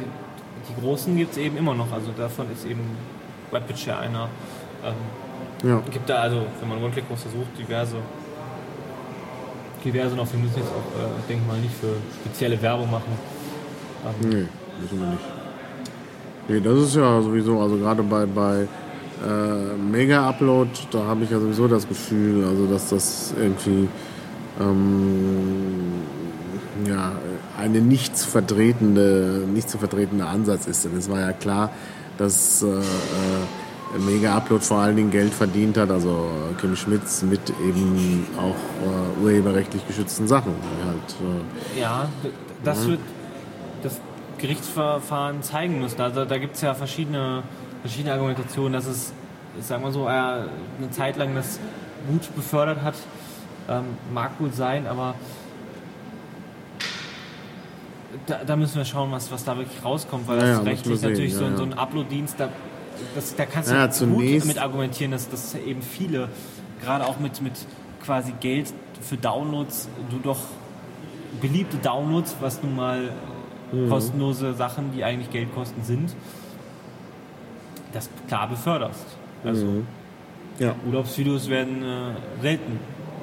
die 0.68 0.80
Großen 0.80 1.16
gibt 1.16 1.32
es 1.32 1.38
eben 1.38 1.56
immer 1.56 1.74
noch. 1.74 1.90
Also 1.92 2.10
davon 2.16 2.46
ist 2.52 2.64
eben 2.66 2.82
RapidShare 3.52 3.98
einer. 4.00 4.28
Ähm, 4.84 5.68
Ja. 5.68 5.80
gibt 5.90 6.08
da 6.08 6.16
also, 6.16 6.42
wenn 6.60 6.68
man 6.68 6.82
One-Click-Hoster 6.82 7.30
sucht, 7.30 7.58
diverse, 7.58 7.96
diverse 9.84 10.14
noch. 10.14 10.30
Wir 10.32 10.40
müssen 10.40 10.56
jetzt 10.58 10.68
auch, 10.68 10.98
äh, 11.00 11.28
denke 11.28 11.42
ich 11.42 11.48
mal, 11.48 11.58
nicht 11.58 11.74
für 11.74 11.94
spezielle 12.22 12.60
Werbung 12.60 12.90
machen. 12.90 13.12
Ähm, 14.06 14.28
Nee, 14.28 14.46
müssen 14.80 15.00
wir 15.00 15.06
nicht. 15.08 15.22
Nee, 16.48 16.60
das 16.60 16.78
ist 16.88 16.96
ja 16.96 17.22
sowieso, 17.22 17.60
also 17.60 17.76
gerade 17.78 18.02
bei, 18.02 18.26
bei 18.26 18.66
äh, 19.26 19.76
Mega-Upload, 19.90 20.68
da 20.90 21.04
habe 21.04 21.24
ich 21.24 21.30
ja 21.30 21.40
sowieso 21.40 21.66
das 21.68 21.88
Gefühl, 21.88 22.44
also 22.44 22.66
dass 22.66 22.90
das 22.90 23.32
irgendwie 23.38 23.88
ähm, 24.60 26.02
ja, 26.86 27.12
eine 27.64 27.80
nicht 27.80 28.16
zu 28.16 28.28
vertretende, 28.28 29.44
nicht 29.52 29.68
zu 29.68 29.78
vertretende 29.78 30.26
Ansatz 30.26 30.66
ist. 30.66 30.84
Denn 30.84 30.96
es 30.96 31.10
war 31.10 31.20
ja 31.20 31.32
klar, 31.32 31.70
dass 32.18 32.62
äh, 32.62 32.66
äh, 32.66 33.98
Mega-Upload 33.98 34.62
vor 34.62 34.78
allen 34.78 34.96
Dingen 34.96 35.10
Geld 35.10 35.32
verdient 35.32 35.76
hat, 35.76 35.90
also 35.90 36.28
Kim 36.60 36.76
Schmitz 36.76 37.22
mit 37.22 37.40
eben 37.66 38.26
auch 38.38 39.20
äh, 39.20 39.24
urheberrechtlich 39.24 39.86
geschützten 39.86 40.28
Sachen. 40.28 40.52
Halt, 40.84 41.76
äh, 41.76 41.80
Ja, 41.80 42.08
das 42.64 42.86
wird 42.86 43.00
das 43.82 44.00
Gerichtsverfahren 44.38 45.42
zeigen 45.42 45.80
müssen. 45.80 46.00
Also 46.00 46.24
da 46.24 46.38
gibt 46.38 46.56
es 46.56 46.60
ja 46.60 46.74
verschiedene, 46.74 47.42
verschiedene 47.82 48.12
Argumentationen, 48.12 48.72
dass 48.74 48.86
es, 48.86 49.12
ich 49.58 49.64
sag 49.64 49.80
mal 49.80 49.92
so, 49.92 50.06
äh, 50.06 50.10
eine 50.10 50.90
Zeit 50.90 51.16
lang 51.16 51.34
das 51.34 51.58
gut 52.08 52.34
befördert 52.34 52.82
hat. 52.82 52.94
Ähm, 53.66 53.84
mag 54.12 54.36
gut 54.36 54.54
sein, 54.54 54.86
aber 54.86 55.14
da, 58.26 58.40
da 58.44 58.56
müssen 58.56 58.76
wir 58.76 58.84
schauen, 58.84 59.10
was, 59.12 59.30
was 59.30 59.44
da 59.44 59.56
wirklich 59.56 59.84
rauskommt, 59.84 60.26
weil 60.28 60.38
Ja, 60.38 60.44
ja, 60.44 60.48
das 60.50 60.58
müssen 60.58 60.68
rechtlich 60.68 61.02
natürlich 61.02 61.34
sehen, 61.34 61.38
so, 61.38 61.44
ja, 61.52 61.56
so 61.56 61.64
ja. 61.64 61.70
ein 61.72 61.78
Upload-Dienst, 61.78 62.34
da, 62.38 62.48
das, 63.14 63.34
da 63.36 63.46
kannst 63.46 63.70
Ja, 63.70 63.86
du 63.86 63.88
gut 63.88 63.94
zunächst- 63.94 64.46
mit 64.46 64.58
argumentieren, 64.58 65.12
dass, 65.12 65.28
dass 65.28 65.54
eben 65.54 65.82
viele, 65.82 66.28
gerade 66.82 67.06
auch 67.06 67.18
mit, 67.18 67.40
mit 67.42 67.52
quasi 68.04 68.32
Geld 68.40 68.72
für 69.00 69.16
Downloads, 69.16 69.88
du 70.10 70.18
doch 70.18 70.38
beliebte 71.40 71.76
Downloads, 71.78 72.36
was 72.40 72.62
nun 72.62 72.76
mal 72.76 73.10
Mhm. 73.72 73.88
kostenlose 73.88 74.54
Sachen, 74.54 74.92
die 74.94 75.02
eigentlich 75.04 75.30
Geld 75.30 75.52
kosten, 75.54 75.82
sind, 75.82 76.14
das 77.92 78.08
klar 78.28 78.48
beförderst. 78.48 79.04
Also 79.44 79.66
Mhm. 79.66 79.86
ja. 80.58 80.74
Urlaubsvideos 80.86 81.48
werden 81.48 81.82
äh, 81.82 82.42
selten 82.42 82.78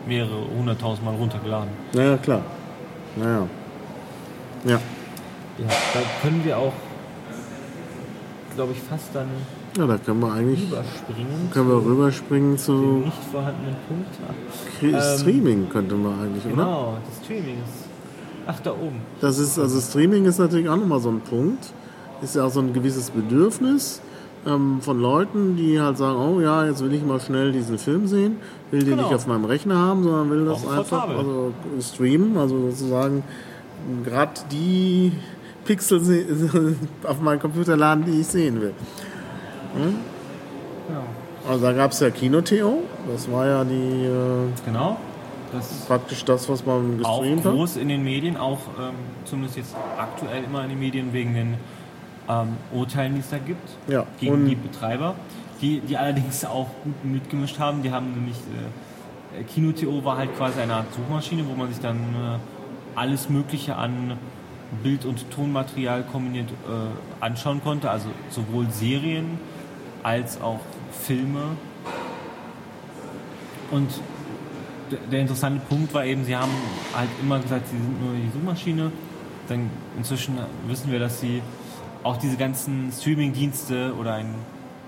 mehrere 0.07 0.45
hunderttausend 0.57 1.05
Mal 1.05 1.15
runtergeladen. 1.15 1.69
Naja, 1.93 2.17
klar. 2.17 2.41
Naja. 3.15 3.47
Ja. 4.65 4.79
Ja, 5.57 5.67
da 5.93 5.99
können 6.21 6.41
wir 6.43 6.57
auch, 6.57 6.73
glaube 8.55 8.71
ich, 8.73 8.79
fast 8.81 9.09
dann 9.13 9.27
Ja, 9.77 9.85
da 9.87 9.97
können 9.97 10.19
wir 10.21 10.31
eigentlich 10.33 10.67
überspringen. 10.67 11.49
können 11.53 11.69
wir 11.69 11.75
rüberspringen 11.85 12.51
Den 12.51 12.57
zu 12.57 12.71
nicht 13.05 13.17
vorhandenen 13.31 13.75
Punkt. 13.87 14.07
Ähm, 14.81 15.17
Streaming, 15.19 15.69
könnte 15.69 15.95
man 15.95 16.19
eigentlich, 16.19 16.45
oder? 16.45 16.55
Genau, 16.55 16.97
das 17.07 17.25
Streaming 17.25 17.55
ist. 17.63 17.85
Ach, 18.47 18.59
da 18.61 18.71
oben. 18.71 19.01
Das 19.21 19.37
ist, 19.37 19.59
also 19.59 19.79
Streaming 19.79 20.25
ist 20.25 20.39
natürlich 20.39 20.67
auch 20.67 20.77
nochmal 20.77 20.99
so 20.99 21.09
ein 21.09 21.21
Punkt. 21.21 21.73
Ist 22.21 22.35
ja 22.35 22.43
auch 22.45 22.51
so 22.51 22.59
ein 22.59 22.73
gewisses 22.73 23.11
Bedürfnis 23.11 24.01
ähm, 24.47 24.79
von 24.81 24.99
Leuten, 24.99 25.55
die 25.55 25.79
halt 25.79 25.97
sagen, 25.97 26.17
oh 26.19 26.39
ja, 26.41 26.65
jetzt 26.65 26.83
will 26.83 26.93
ich 26.93 27.03
mal 27.03 27.19
schnell 27.19 27.51
diesen 27.51 27.77
Film 27.77 28.07
sehen, 28.07 28.37
will 28.71 28.79
den 28.81 28.91
Genau. 28.91 29.03
nicht 29.03 29.13
auf 29.15 29.27
meinem 29.27 29.45
Rechner 29.45 29.77
haben, 29.77 30.03
sondern 30.03 30.29
will 30.31 30.45
das 30.45 30.67
einfach 30.67 31.07
also 31.07 31.53
streamen, 31.79 32.37
also 32.37 32.69
sozusagen 32.71 33.23
gerade 34.03 34.31
die 34.51 35.11
Pixel 35.65 36.01
auf 37.03 37.19
meinen 37.21 37.39
Computer 37.39 37.77
laden, 37.77 38.05
die 38.05 38.21
ich 38.21 38.27
sehen 38.27 38.61
will. 38.61 38.73
Genau. 40.87 41.03
Also 41.49 41.63
da 41.65 41.73
gab 41.73 41.91
es 41.91 41.99
ja 41.99 42.09
Kino.to, 42.09 42.83
das 43.11 43.31
war 43.31 43.47
ja 43.47 43.63
die 43.63 44.05
äh, 44.05 44.47
Genau. 44.65 44.97
Das 45.51 45.67
praktisch 45.85 46.23
das, 46.23 46.47
was 46.47 46.65
man 46.65 46.99
auch 47.03 47.19
gestreamt 47.21 47.43
hat. 47.45 47.53
groß 47.53 47.75
in 47.77 47.89
den 47.89 48.03
Medien, 48.03 48.37
auch 48.37 48.59
ähm, 48.79 48.93
zumindest 49.25 49.57
jetzt 49.57 49.75
aktuell 49.97 50.43
immer 50.45 50.63
in 50.63 50.69
den 50.69 50.79
Medien 50.79 51.11
wegen 51.11 51.33
den 51.33 51.53
ähm, 52.29 52.55
Urteilen, 52.73 53.15
die 53.15 53.19
es 53.19 53.29
da 53.29 53.37
gibt 53.37 53.67
Ja, 53.87 54.05
gegen 54.19 54.33
und- 54.33 54.45
die 54.45 54.55
Betreiber. 54.55 55.15
die, 55.61 55.81
die 55.81 55.97
allerdings 55.97 56.45
auch 56.45 56.67
gut 56.85 57.03
mitgemischt 57.03 57.59
haben. 57.59 57.83
Die 57.83 57.91
haben 57.91 58.11
nämlich, 58.13 58.37
äh, 59.37 59.43
Kino.to 59.43 60.05
war 60.05 60.17
halt 60.17 60.35
quasi 60.37 60.61
eine 60.61 60.73
Art 60.75 60.93
Suchmaschine, 60.93 61.43
wo 61.49 61.53
man 61.55 61.67
sich 61.67 61.79
dann 61.81 61.97
äh, 61.97 62.37
alles 62.95 63.29
Mögliche 63.29 63.75
an 63.75 64.17
Bild- 64.83 65.05
und 65.05 65.29
Tonmaterial 65.31 66.03
kombiniert 66.03 66.49
äh, 66.49 67.23
anschauen 67.23 67.61
konnte, 67.63 67.89
also 67.89 68.09
sowohl 68.29 68.69
Serien 68.69 69.39
als 70.03 70.41
auch 70.41 70.59
Filme. 70.91 71.41
Und 73.69 73.89
der 75.11 75.21
interessante 75.21 75.61
Punkt 75.67 75.93
war 75.93 76.05
eben, 76.05 76.25
sie 76.25 76.35
haben 76.35 76.51
halt 76.95 77.09
immer 77.21 77.39
gesagt, 77.39 77.67
sie 77.67 77.77
sind 77.77 78.03
nur 78.03 78.13
die 78.13 78.29
Suchmaschine. 78.33 78.91
Dann 79.47 79.69
inzwischen 79.97 80.37
wissen 80.67 80.91
wir, 80.91 80.99
dass 80.99 81.19
sie 81.19 81.41
auch 82.03 82.17
diese 82.17 82.37
ganzen 82.37 82.91
Streaming-Dienste 82.91 83.93
oder 83.97 84.15
einen 84.15 84.35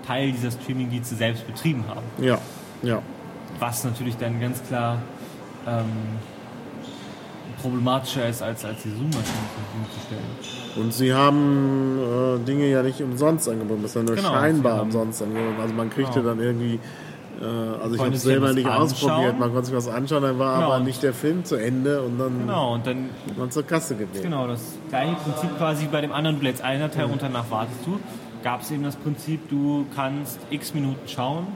Teil 0.06 0.32
dieser 0.32 0.50
Streaming-Dienste 0.50 1.14
selbst 1.14 1.46
betrieben 1.46 1.84
haben. 1.88 2.02
Ja, 2.18 2.38
ja. 2.82 3.00
Was 3.58 3.84
natürlich 3.84 4.16
dann 4.16 4.40
ganz 4.40 4.62
klar 4.66 5.00
ähm, 5.66 5.84
problematischer 7.60 8.28
ist, 8.28 8.42
als, 8.42 8.64
als 8.64 8.82
die 8.82 8.90
Zoom-Maschine 8.90 9.22
zur 9.24 9.62
Verfügung 9.64 9.86
zu 9.94 10.00
stellen. 10.06 10.82
Und 10.84 10.92
sie 10.92 11.14
haben 11.14 11.98
äh, 12.42 12.44
Dinge 12.44 12.66
ja 12.68 12.82
nicht 12.82 13.00
umsonst 13.00 13.48
angeboten, 13.48 13.82
das 13.82 13.92
ist 13.92 13.96
ja 13.96 14.02
nur 14.02 14.16
Genau, 14.16 14.28
scheinbar 14.32 14.82
umsonst 14.82 15.22
angeboten. 15.22 15.60
Also 15.60 15.74
man 15.74 15.90
kriegte 15.90 16.20
Genau. 16.20 16.30
dann 16.30 16.40
irgendwie, 16.40 16.78
äh, 17.40 17.44
also 17.82 17.94
ich 17.94 18.00
habe 18.00 18.14
es 18.14 18.22
selber 18.22 18.52
nicht 18.52 18.66
ausprobiert, 18.68 19.18
anschauen. 19.18 19.38
man 19.38 19.52
konnte 19.52 19.66
sich 19.66 19.74
was 19.76 19.88
anschauen, 19.88 20.22
dann 20.22 20.38
war 20.38 20.56
Genau. 20.58 20.72
aber 20.72 20.84
nicht 20.84 21.02
der 21.02 21.14
Film 21.14 21.44
zu 21.44 21.56
Ende 21.56 22.02
und 22.02 22.18
dann 22.18 22.40
Genau, 22.40 22.74
und 22.74 22.86
dann 22.86 23.08
man 23.38 23.50
zur 23.50 23.62
Kasse 23.64 23.94
gebeten. 23.94 24.22
Genau, 24.22 24.46
das 24.46 24.60
gleiche 24.90 25.14
Prinzip 25.14 25.56
quasi 25.56 25.86
bei 25.86 26.00
dem 26.00 26.12
anderen, 26.12 26.38
du 26.38 26.42
lädst 26.44 26.62
eine 26.62 26.80
Datei 26.88 27.04
runter, 27.04 27.26
danach 27.32 27.50
wartest 27.50 27.80
du. 27.86 27.98
Gab 28.42 28.60
es 28.62 28.70
eben 28.70 28.82
das 28.82 28.96
Prinzip, 28.96 29.48
du 29.48 29.86
kannst 29.94 30.38
x 30.50 30.74
Minuten 30.74 31.08
schauen 31.08 31.46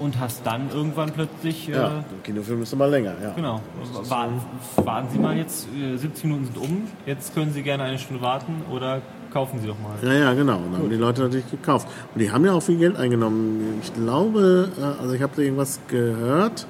und 0.00 0.18
hast 0.18 0.44
dann 0.46 0.70
irgendwann 0.74 1.10
plötzlich, 1.12 1.68
Ja, 1.68 1.86
äh, 1.86 1.90
der 1.90 2.02
Kinofilm 2.24 2.62
ist 2.62 2.72
immer 2.72 2.88
länger, 2.88 3.14
ja. 3.22 3.32
genau, 3.36 3.60
warten, 4.08 4.40
warten 4.76 5.08
Sie 5.12 5.18
mal 5.18 5.36
jetzt, 5.36 5.68
äh, 5.78 5.96
70 5.96 6.24
Minuten 6.24 6.44
sind 6.46 6.58
um, 6.58 6.82
jetzt 7.06 7.34
können 7.34 7.52
Sie 7.52 7.62
gerne 7.62 7.84
eine 7.84 7.98
Stunde 7.98 8.22
warten 8.22 8.62
oder 8.72 9.02
kaufen 9.32 9.60
Sie 9.60 9.68
doch 9.68 9.76
mal. 9.78 9.96
Ja, 10.02 10.18
ja, 10.18 10.34
genau. 10.34 10.56
Und 10.56 10.72
dann 10.72 10.82
haben 10.82 10.90
die 10.90 10.96
Leute 10.96 11.22
natürlich 11.22 11.50
gekauft. 11.50 11.86
Und 12.14 12.20
die 12.20 12.32
haben 12.32 12.44
ja 12.44 12.52
auch 12.52 12.62
viel 12.62 12.78
Geld 12.78 12.96
eingenommen. 12.96 13.78
Ich 13.82 13.94
glaube, 13.94 14.70
äh, 14.78 15.02
also 15.02 15.14
ich 15.14 15.22
habe 15.22 15.32
da 15.36 15.42
irgendwas 15.42 15.78
gehört, 15.88 16.66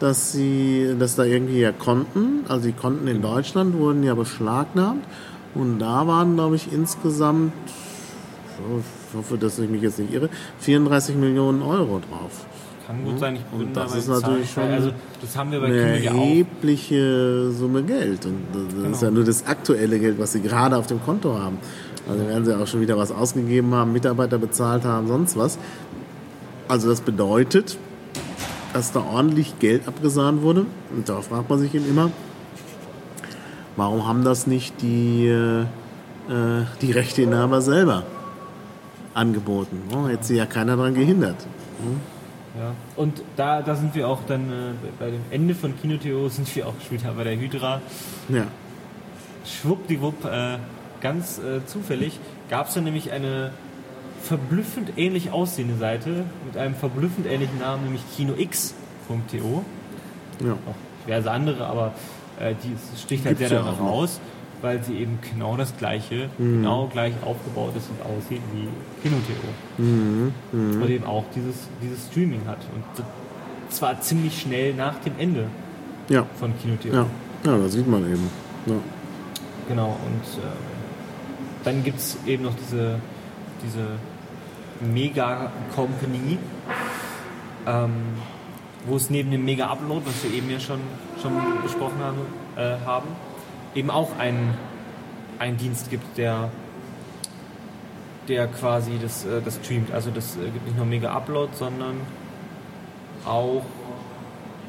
dass 0.00 0.32
sie 0.32 0.96
das 0.98 1.14
da 1.14 1.24
irgendwie 1.24 1.60
ja 1.60 1.70
konnten. 1.72 2.44
Also 2.48 2.66
die 2.66 2.72
Konten 2.72 3.06
in 3.06 3.22
Deutschland 3.22 3.74
wurden 3.78 4.02
ja 4.02 4.14
beschlagnahmt. 4.14 5.04
Und 5.54 5.78
da 5.78 6.06
waren, 6.06 6.34
glaube 6.34 6.56
ich, 6.56 6.72
insgesamt, 6.72 7.52
ich 9.12 9.16
hoffe, 9.16 9.38
dass 9.38 9.58
ich 9.60 9.70
mich 9.70 9.82
jetzt 9.82 10.00
nicht 10.00 10.12
irre, 10.12 10.28
34 10.58 11.14
Millionen 11.14 11.62
Euro 11.62 12.00
drauf. 12.00 12.46
Kann 12.86 13.02
gut 13.04 13.18
sein, 13.18 13.36
ich 13.36 13.42
bin 13.42 13.68
Und 13.68 13.76
da 13.76 13.84
das 13.84 13.96
ist 13.96 14.08
natürlich 14.08 14.50
schon 14.50 14.64
Also 14.64 14.90
das 15.20 15.36
haben 15.36 15.50
wir 15.52 15.60
bei 15.60 15.66
Eine 15.66 15.76
Kinder 15.76 15.98
ja 15.98 16.10
auch. 16.12 16.16
erhebliche 16.16 17.50
Summe 17.52 17.82
Geld. 17.82 18.26
Und 18.26 18.42
das 18.52 18.62
ist 18.62 18.74
Genau. 18.82 18.98
ja 19.02 19.10
nur 19.10 19.24
das 19.24 19.46
aktuelle 19.46 19.98
Geld, 19.98 20.18
was 20.18 20.32
sie 20.32 20.40
gerade 20.42 20.76
auf 20.76 20.86
dem 20.86 21.02
Konto 21.02 21.38
haben. 21.38 21.58
Also 22.08 22.26
werden 22.28 22.44
sie 22.44 22.54
auch 22.58 22.66
schon 22.66 22.82
wieder 22.82 22.98
was 22.98 23.10
ausgegeben 23.10 23.72
haben, 23.74 23.92
Mitarbeiter 23.92 24.36
bezahlt 24.38 24.84
haben, 24.84 25.08
sonst 25.08 25.36
was. 25.38 25.58
Also 26.68 26.88
das 26.88 27.00
bedeutet, 27.00 27.78
dass 28.74 28.92
da 28.92 29.00
ordentlich 29.00 29.58
Geld 29.58 29.88
abgesahnt 29.88 30.42
wurde. 30.42 30.66
Und 30.94 31.08
da 31.08 31.22
fragt 31.22 31.48
man 31.48 31.58
sich 31.60 31.74
eben 31.74 31.88
immer, 31.88 32.10
warum 33.76 34.06
haben 34.06 34.24
das 34.24 34.46
nicht 34.46 34.82
die, 34.82 35.26
äh, 35.28 35.64
die 36.82 36.92
Rechteinhaber 36.92 37.62
selber 37.62 38.02
angeboten? 39.14 39.78
Oh, 39.94 40.06
hätte 40.08 40.24
sie 40.24 40.36
ja 40.36 40.44
keiner 40.44 40.76
daran 40.76 40.92
gehindert. 40.94 41.36
Ja. 42.58 42.72
Und 42.96 43.22
da, 43.36 43.62
da 43.62 43.74
sind 43.74 43.94
wir 43.94 44.08
auch 44.08 44.20
dann 44.26 44.50
äh, 44.50 44.52
bei 44.98 45.10
dem 45.10 45.22
Ende 45.30 45.54
von 45.54 45.74
Kinotheo 45.80 46.28
sind 46.28 46.54
wir 46.54 46.68
auch 46.68 46.74
wieder 46.90 47.12
bei 47.12 47.24
der 47.24 47.36
Hydra. 47.36 47.80
Ja. 48.28 48.46
Schwuppdiwupp, 49.44 50.24
äh, 50.24 50.58
ganz 51.00 51.38
äh, 51.38 51.64
zufällig, 51.66 52.18
gab 52.48 52.68
es 52.68 52.74
dann 52.74 52.84
nämlich 52.84 53.10
eine 53.12 53.50
verblüffend 54.22 54.92
ähnlich 54.96 55.32
aussehende 55.32 55.76
Seite 55.76 56.24
mit 56.46 56.56
einem 56.56 56.74
verblüffend 56.74 57.26
ähnlichen 57.26 57.58
Namen, 57.58 57.84
nämlich 57.84 58.02
kinox.to. 58.16 59.64
ja. 60.44 60.52
Auch 60.52 61.06
diverse 61.06 61.30
andere, 61.30 61.66
aber 61.66 61.92
äh, 62.40 62.54
die 62.62 62.74
sticht 62.98 63.26
halt 63.26 63.38
Gibt's 63.38 63.50
sehr 63.50 63.60
ja 63.60 63.70
noch. 63.70 63.80
raus, 63.80 64.20
weil 64.64 64.82
sie 64.82 64.94
eben 64.96 65.18
genau 65.30 65.56
das 65.58 65.76
gleiche, 65.76 66.30
genau 66.38 66.86
gleich 66.90 67.12
aufgebaut 67.22 67.74
ist 67.76 67.90
und 67.90 68.00
aussieht 68.02 68.40
wie 68.54 68.66
Kino.to. 69.02 69.82
Und 70.56 70.88
eben 70.90 71.04
auch 71.04 71.24
dieses, 71.36 71.68
dieses 71.82 72.06
Streaming 72.06 72.40
hat. 72.46 72.56
Und 72.74 73.04
zwar 73.72 74.00
ziemlich 74.00 74.40
schnell 74.40 74.72
nach 74.74 74.94
dem 75.00 75.12
Ende 75.18 75.46
Ja. 76.08 76.24
von 76.40 76.54
Kino.to. 76.62 76.88
Ja. 76.88 77.06
ja, 77.44 77.58
das 77.58 77.72
sieht 77.72 77.86
man 77.86 78.04
eben. 78.10 78.30
Ja. 78.64 78.74
Genau, 79.68 79.88
und 79.88 80.42
ähm, 80.42 80.52
dann 81.64 81.84
gibt 81.84 81.98
es 81.98 82.16
eben 82.26 82.44
noch 82.44 82.54
diese, 82.54 82.98
diese 83.62 83.86
Mega-Company, 84.92 86.38
ähm, 87.66 87.90
wo 88.86 88.96
es 88.96 89.10
neben 89.10 89.30
dem 89.30 89.44
Mega-Upload, 89.44 90.06
was 90.06 90.24
wir 90.24 90.32
eben 90.32 90.50
ja 90.50 90.58
schon, 90.58 90.80
schon 91.20 91.32
besprochen 91.62 91.98
haben, 92.00 92.18
äh, 92.56 92.76
haben 92.86 93.08
eben 93.74 93.90
auch 93.90 94.16
einen, 94.18 94.54
einen 95.38 95.56
Dienst 95.56 95.90
gibt, 95.90 96.16
der, 96.16 96.50
der 98.28 98.46
quasi 98.46 98.98
das, 99.00 99.24
äh, 99.24 99.40
das 99.44 99.56
streamt. 99.56 99.92
Also 99.92 100.10
das 100.10 100.36
äh, 100.36 100.50
gibt 100.50 100.66
nicht 100.66 100.76
nur 100.76 100.86
Mega-Upload, 100.86 101.52
sondern 101.54 102.00
auch 103.24 103.62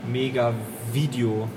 Mega-Video 0.07 1.47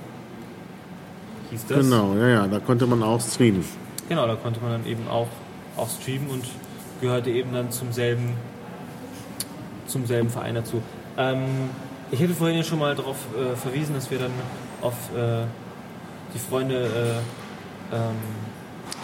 hieß 1.50 1.66
das. 1.66 1.78
Genau, 1.78 2.14
ja, 2.14 2.28
ja, 2.28 2.46
da 2.46 2.58
konnte 2.60 2.86
man 2.86 3.02
auch 3.02 3.20
streamen. 3.20 3.64
Genau, 4.08 4.26
da 4.26 4.36
konnte 4.36 4.60
man 4.60 4.72
dann 4.72 4.86
eben 4.86 5.06
auch, 5.08 5.28
auch 5.76 5.88
streamen 5.88 6.28
und 6.28 6.44
gehörte 7.00 7.30
eben 7.30 7.52
dann 7.52 7.70
zum 7.70 7.92
selben, 7.92 8.34
zum 9.86 10.06
selben 10.06 10.30
Verein 10.30 10.54
dazu. 10.54 10.82
Ähm, 11.16 11.70
ich 12.10 12.20
hätte 12.20 12.34
vorhin 12.34 12.56
ja 12.56 12.64
schon 12.64 12.78
mal 12.78 12.94
darauf 12.94 13.16
äh, 13.36 13.54
verwiesen, 13.54 13.94
dass 13.94 14.10
wir 14.10 14.18
dann 14.18 14.32
auf 14.80 14.94
äh, 15.14 15.44
die 16.34 16.38
Freunde 16.38 16.86
äh, 16.86 17.37
ähm, 17.92 18.16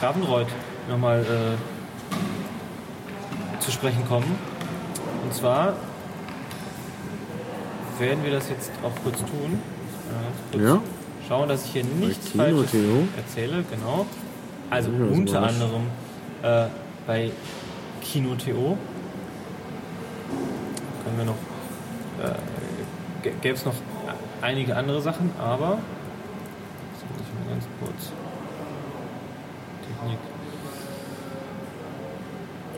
Gravenreuth 0.00 0.48
nochmal 0.88 1.20
äh, 1.22 1.56
zu 3.60 3.70
sprechen 3.70 4.06
kommen. 4.08 4.36
Und 5.24 5.32
zwar 5.34 5.74
werden 7.98 8.24
wir 8.24 8.32
das 8.32 8.48
jetzt 8.50 8.70
auch 8.82 8.92
kurz 9.02 9.18
tun. 9.20 9.60
Äh, 10.52 10.56
kurz 10.56 10.64
Ja. 10.64 10.80
Schauen, 11.28 11.48
dass 11.48 11.64
ich 11.64 11.70
hier 11.72 11.84
nichts 11.84 12.32
Kino 12.32 12.44
Falsches 12.44 12.70
Theo. 12.72 13.08
erzähle, 13.16 13.64
genau. 13.70 14.04
Also 14.70 14.90
Ja, 14.90 15.04
unter 15.06 15.42
anderem 15.42 15.86
äh, 16.42 16.66
bei 17.06 17.30
Kino.to 18.02 18.76
können 21.04 21.18
wir 21.18 21.24
noch, 21.24 21.36
äh, 22.22 23.30
gäbe 23.40 23.54
es 23.54 23.64
noch 23.64 23.74
einige 24.42 24.76
andere 24.76 25.00
Sachen, 25.00 25.30
aber 25.38 25.78
das 26.92 27.02
muss 27.10 27.20
ich 27.22 27.32
mal 27.46 27.54
ganz 27.54 27.64
kurz. 27.80 28.12
Technik. 30.04 30.18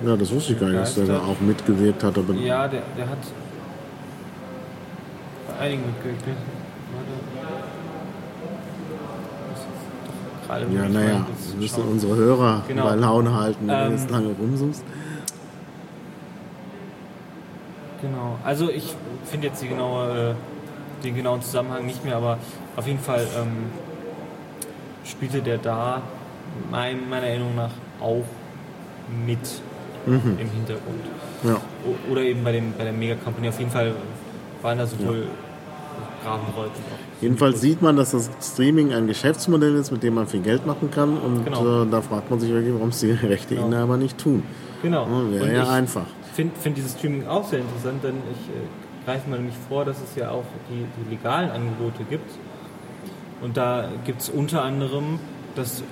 Ja, 0.05 0.17
das 0.17 0.31
wusste 0.33 0.53
ich 0.53 0.61
gar 0.61 0.69
nicht, 0.69 0.81
dass 0.81 0.95
der 0.95 1.07
da 1.07 1.19
auch 1.21 1.41
mitgewirkt 1.41 2.05
hat. 2.05 2.19
Aber 2.19 2.35
Ja, 2.35 2.69
der, 2.69 2.83
der 2.97 3.09
hat 3.09 3.19
bei 5.49 5.65
einigen 5.65 5.83
mitgewirkt. 5.87 6.23
Gerade 10.47 10.67
ja 10.73 10.89
naja, 10.89 11.27
wir 11.51 11.61
müssen 11.61 11.75
schauen. 11.81 11.89
unsere 11.93 12.15
Hörer 12.15 12.63
Genau. 12.69 12.85
bei 12.85 12.95
Laune 12.95 13.35
halten, 13.35 13.67
wenn 13.67 13.75
Ähm, 13.75 13.87
du 13.87 13.93
jetzt 13.97 14.11
lange 14.11 14.29
rumsuchst. 14.39 14.85
Genau. 18.03 18.39
Also 18.45 18.71
ich 18.71 18.95
finde 19.25 19.49
jetzt 19.49 19.67
genaue, 19.67 20.35
äh, 21.01 21.03
den 21.05 21.17
genauen 21.17 21.43
Zusammenhang 21.43 21.87
nicht 21.87 22.05
mehr, 22.05 22.17
aber 22.17 22.39
auf 22.77 22.87
jeden 22.87 23.01
Fall 23.01 23.27
ähm, 23.37 23.71
spielte 25.05 25.41
der 25.43 25.59
da 25.59 26.03
mein, 26.71 27.09
meiner 27.09 27.27
Erinnerung 27.27 27.55
nach 27.57 27.71
auch 28.01 28.25
mit 29.27 29.39
im 30.07 30.21
Hintergrund. 30.21 31.01
Ja. 31.43 31.61
Oder 32.11 32.21
eben 32.23 32.45
bei, 32.45 32.53
dem, 32.53 32.73
bei 32.79 32.85
der 32.85 32.93
Mega 32.93 33.17
Company. 33.17 33.49
Auf 33.49 33.59
jeden 33.59 33.71
Fall 33.73 33.93
waren 34.63 34.79
da 34.79 34.87
sowohl 34.87 35.27
auch. 36.25 36.39
Jedenfalls 37.21 37.61
sieht 37.61 37.83
man, 37.83 37.97
dass 37.97 38.11
das 38.11 38.31
Streaming 38.41 38.93
ein 38.93 39.07
Geschäftsmodell 39.07 39.75
ist, 39.77 39.91
mit 39.93 40.03
dem 40.03 40.15
man 40.15 40.27
viel 40.27 40.41
Geld 40.41 40.67
machen 40.67 40.91
kann. 40.91 41.17
Und 41.19 41.45
Genau. 41.45 41.83
äh, 41.83 41.87
da 41.91 42.03
fragt 42.03 42.31
man 42.31 42.41
sich 42.41 42.51
wirklich, 42.51 42.75
warum 42.75 42.89
es 42.91 43.01
die 43.01 43.11
Rechteinhaber 43.23 43.97
nicht 43.97 44.19
tun. 44.19 44.43
Genau. 44.83 45.07
Ja, 45.07 45.31
Wäre 45.41 45.55
ja 45.55 45.63
ich 45.63 45.69
einfach. 45.69 46.07
finde 46.35 46.55
find 46.61 46.77
dieses 46.77 46.93
Streaming 46.93 47.27
auch 47.27 47.45
sehr 47.49 47.61
interessant, 47.61 48.03
denn 48.05 48.15
ich 48.33 48.49
äh, 48.49 49.05
greife 49.05 49.29
mal 49.31 49.37
nämlich 49.39 49.55
vor, 49.69 49.85
dass 49.85 49.97
es 50.03 50.17
ja 50.17 50.31
auch 50.31 50.45
die, 50.69 50.85
die 51.05 51.11
legalen 51.15 51.51
Angebote 51.51 52.05
gibt. 52.11 52.31
Und 53.41 53.57
da 53.57 53.89
gibt 54.05 54.23
es 54.23 54.29
unter 54.29 54.63
anderem 54.63 55.19
das 55.55 55.83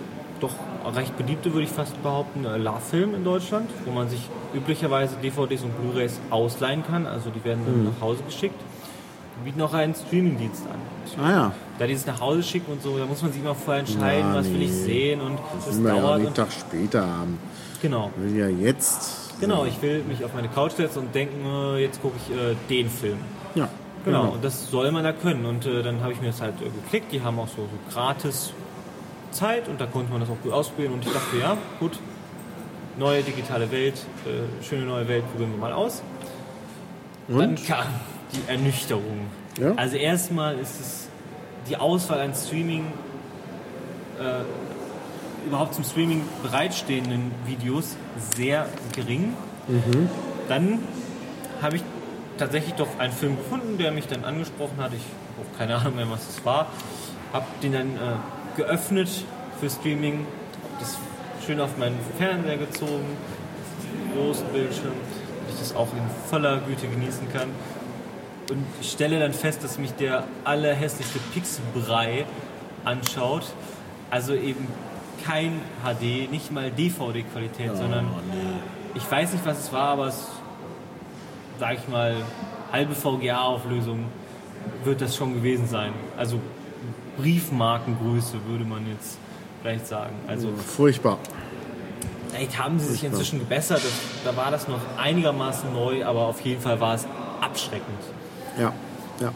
doch 0.49 0.97
recht 0.97 1.17
beliebte, 1.17 1.53
würde 1.53 1.65
ich 1.65 1.71
fast 1.73 2.01
behaupten, 2.03 2.45
äh, 2.45 2.57
Love-Film 2.59 3.15
in 3.15 3.25
Deutschland, 3.25 3.69
wo 3.85 3.91
man 3.93 4.09
sich 4.09 4.21
üblicherweise 4.55 5.17
DVDs 5.23 5.63
und 5.63 5.73
Blu-rays 5.81 6.21
ausleihen 6.31 6.85
kann. 6.87 7.07
Also 7.07 7.31
die 7.31 7.43
werden 7.45 7.63
dann 7.67 7.81
Mhm. 7.81 7.85
nach 7.95 8.01
Hause 8.01 8.23
geschickt. 8.25 8.61
Die 9.41 9.45
bieten 9.51 9.61
auch 9.63 9.75
einen 9.75 9.95
Streamingdienst 9.95 10.63
an. 10.67 11.25
Ah 11.25 11.31
ja, 11.31 11.53
da 11.79 11.87
dieses 11.87 12.07
nach 12.07 12.21
Hause 12.21 12.43
schicken 12.43 12.73
und 12.73 12.83
so, 12.83 12.97
da 12.99 13.05
muss 13.05 13.21
man 13.23 13.33
sich 13.33 13.41
immer 13.43 13.55
vorher 13.55 13.81
entscheiden, 13.81 14.31
Ja, 14.33 14.35
was 14.37 14.47
will 14.51 14.63
ich 14.63 14.71
nee. 14.71 14.77
sehen 14.77 15.21
und 15.21 15.39
das 15.57 15.67
das 15.67 15.77
man 15.77 15.87
ja 15.87 15.95
auch 15.95 16.07
dauert. 16.07 16.21
einen 16.21 16.35
Tag 16.35 16.49
später 16.53 17.07
haben. 17.07 17.39
genau, 17.83 18.11
Ich 18.17 18.33
will 18.33 18.39
ja 18.41 18.49
jetzt. 18.49 19.33
genau. 19.41 19.65
Ich 19.65 19.81
will 19.83 20.03
mich 20.05 20.25
auf 20.25 20.33
meine 20.35 20.49
Couch 20.49 20.73
setzen 20.73 21.01
und 21.01 21.15
denken, 21.15 21.45
äh, 21.45 21.79
jetzt 21.83 22.01
gucke 22.01 22.15
ich 22.29 22.35
äh, 22.37 22.55
den 22.71 22.89
Film. 22.89 23.19
Ja, 23.55 23.69
Genau, 24.05 24.33
und 24.33 24.45
das 24.45 24.71
soll 24.71 24.93
man 24.93 25.03
da 25.03 25.13
können. 25.13 25.47
Und 25.47 25.65
äh, 25.65 25.83
dann 25.83 26.03
habe 26.03 26.13
ich 26.13 26.21
mir 26.21 26.27
das 26.29 26.41
halt 26.43 26.55
äh, 26.61 26.65
geklickt. 26.69 27.11
Die 27.11 27.23
haben 27.23 27.39
auch 27.39 27.49
so, 27.49 27.63
so 27.63 27.93
gratis 27.95 28.53
Zeit 29.35 29.69
und 29.69 29.81
da 29.81 29.87
konnte 29.87 30.11
man 30.11 30.21
das 30.21 30.31
auch 30.31 30.41
gut 30.43 30.53
ausprobieren. 30.53 30.95
Und 30.95 31.07
ich 31.07 31.13
dachte, 31.13 31.37
ja, 31.39 31.57
gut, 31.79 31.99
neue 32.99 33.23
digitale 33.23 33.71
Welt, 33.71 33.95
äh, 34.27 34.65
schöne 34.65 34.87
neue 34.87 35.07
Welt, 35.09 35.29
probieren 35.31 35.53
wir 35.53 35.59
mal 35.59 35.73
aus. 35.73 36.03
Dann 37.29 37.51
Und? 37.51 37.67
kam 37.67 37.87
die 38.33 38.51
Ernüchterung. 38.51 39.27
Ja? 39.59 39.75
Also 39.77 39.97
erstmal 39.97 40.59
ist 40.59 40.81
es 40.81 41.09
die 41.69 41.77
Auswahl 41.77 42.21
an 42.21 42.35
Streaming, 42.35 42.87
äh, 44.19 45.47
überhaupt 45.47 45.75
zum 45.75 45.85
Streaming 45.85 46.23
bereitstehenden 46.43 47.33
Videos 47.47 47.97
sehr 48.37 48.67
gering. 48.95 49.35
Mhm. 49.69 50.09
Dann 50.49 50.79
habe 51.63 51.77
ich 51.77 51.83
tatsächlich 52.39 52.75
doch 52.75 52.99
einen 52.99 53.13
Film 53.13 53.37
gefunden, 53.37 53.79
der 53.79 53.93
mich 53.93 54.07
dann 54.07 54.25
angesprochen 54.25 54.79
hat. 54.79 54.93
Ich 54.93 55.03
habe 55.03 55.49
auch 55.49 55.59
keine 55.59 55.77
Ahnung 55.77 55.97
mehr, 55.97 56.11
was 56.11 56.29
es 56.29 56.45
war. 56.45 56.67
Habe 57.33 57.47
den 57.63 57.73
dann 57.73 57.97
äh, 57.97 58.01
geöffnet 58.57 59.09
für 59.61 59.71
Streaming, 59.71 60.27
habe 60.63 60.75
das 60.81 60.99
schön 61.45 61.61
auf 61.61 61.77
meinen 61.77 61.99
Fernseher 62.19 62.59
gezogen, 62.59 63.17
großen 64.15 64.47
Bildschirm, 64.49 64.93
dass 65.47 65.55
ich 65.55 65.61
das 65.61 65.77
auch 65.77 65.93
in 65.93 66.29
voller 66.29 66.59
Güte 66.59 66.89
genießen 66.89 67.33
kann. 67.33 67.51
Und 68.51 68.65
ich 68.81 68.91
stelle 68.91 69.19
dann 69.19 69.33
fest, 69.33 69.65
dass 69.65 69.79
mich 69.79 69.93
der 69.93 70.25
allerhässlichste 70.45 71.19
Pixelbrei 71.33 72.27
anschaut. 72.85 73.45
Also 74.11 74.35
eben 74.35 74.69
kein 75.25 75.61
HD, 75.83 76.31
nicht 76.31 76.53
mal 76.53 76.71
DVD-Qualität, 76.71 77.77
sondern 77.77 78.07
ich 78.95 79.11
weiß 79.11 79.33
nicht, 79.33 79.47
was 79.47 79.59
es 79.59 79.73
war, 79.73 79.89
aber 79.89 80.09
es, 80.09 80.29
sag 81.59 81.79
ich 81.79 81.89
mal, 81.89 82.17
halbe 82.71 82.95
VGA-Auflösung 82.95 84.05
wird 84.85 85.01
das 85.01 85.17
schon 85.17 85.35
gewesen 85.35 85.67
sein. 85.67 85.93
Also 86.17 86.39
Briefmarkengröße 87.17 88.39
würde 88.47 88.65
man 88.65 88.87
jetzt 88.89 89.19
vielleicht 89.63 89.87
sagen. 89.87 90.15
Also 90.27 90.51
Furchtbar. 90.57 91.19
vielleicht 92.31 92.59
haben 92.59 92.79
sie 92.79 92.93
sich 92.93 93.05
inzwischen 93.05 93.39
gebessert. 93.39 93.81
Das, 93.83 93.93
da 94.25 94.37
war 94.37 94.51
das 94.51 94.69
noch 94.69 94.81
einigermaßen 94.99 95.73
neu, 95.73 96.05
aber 96.05 96.23
auf 96.27 96.41
jeden 96.41 96.61
Fall 96.61 96.81
war 96.81 96.95
es 96.95 97.07
abschreckend. 97.41 97.89
Ja, 98.59 98.73
ja. 99.21 99.33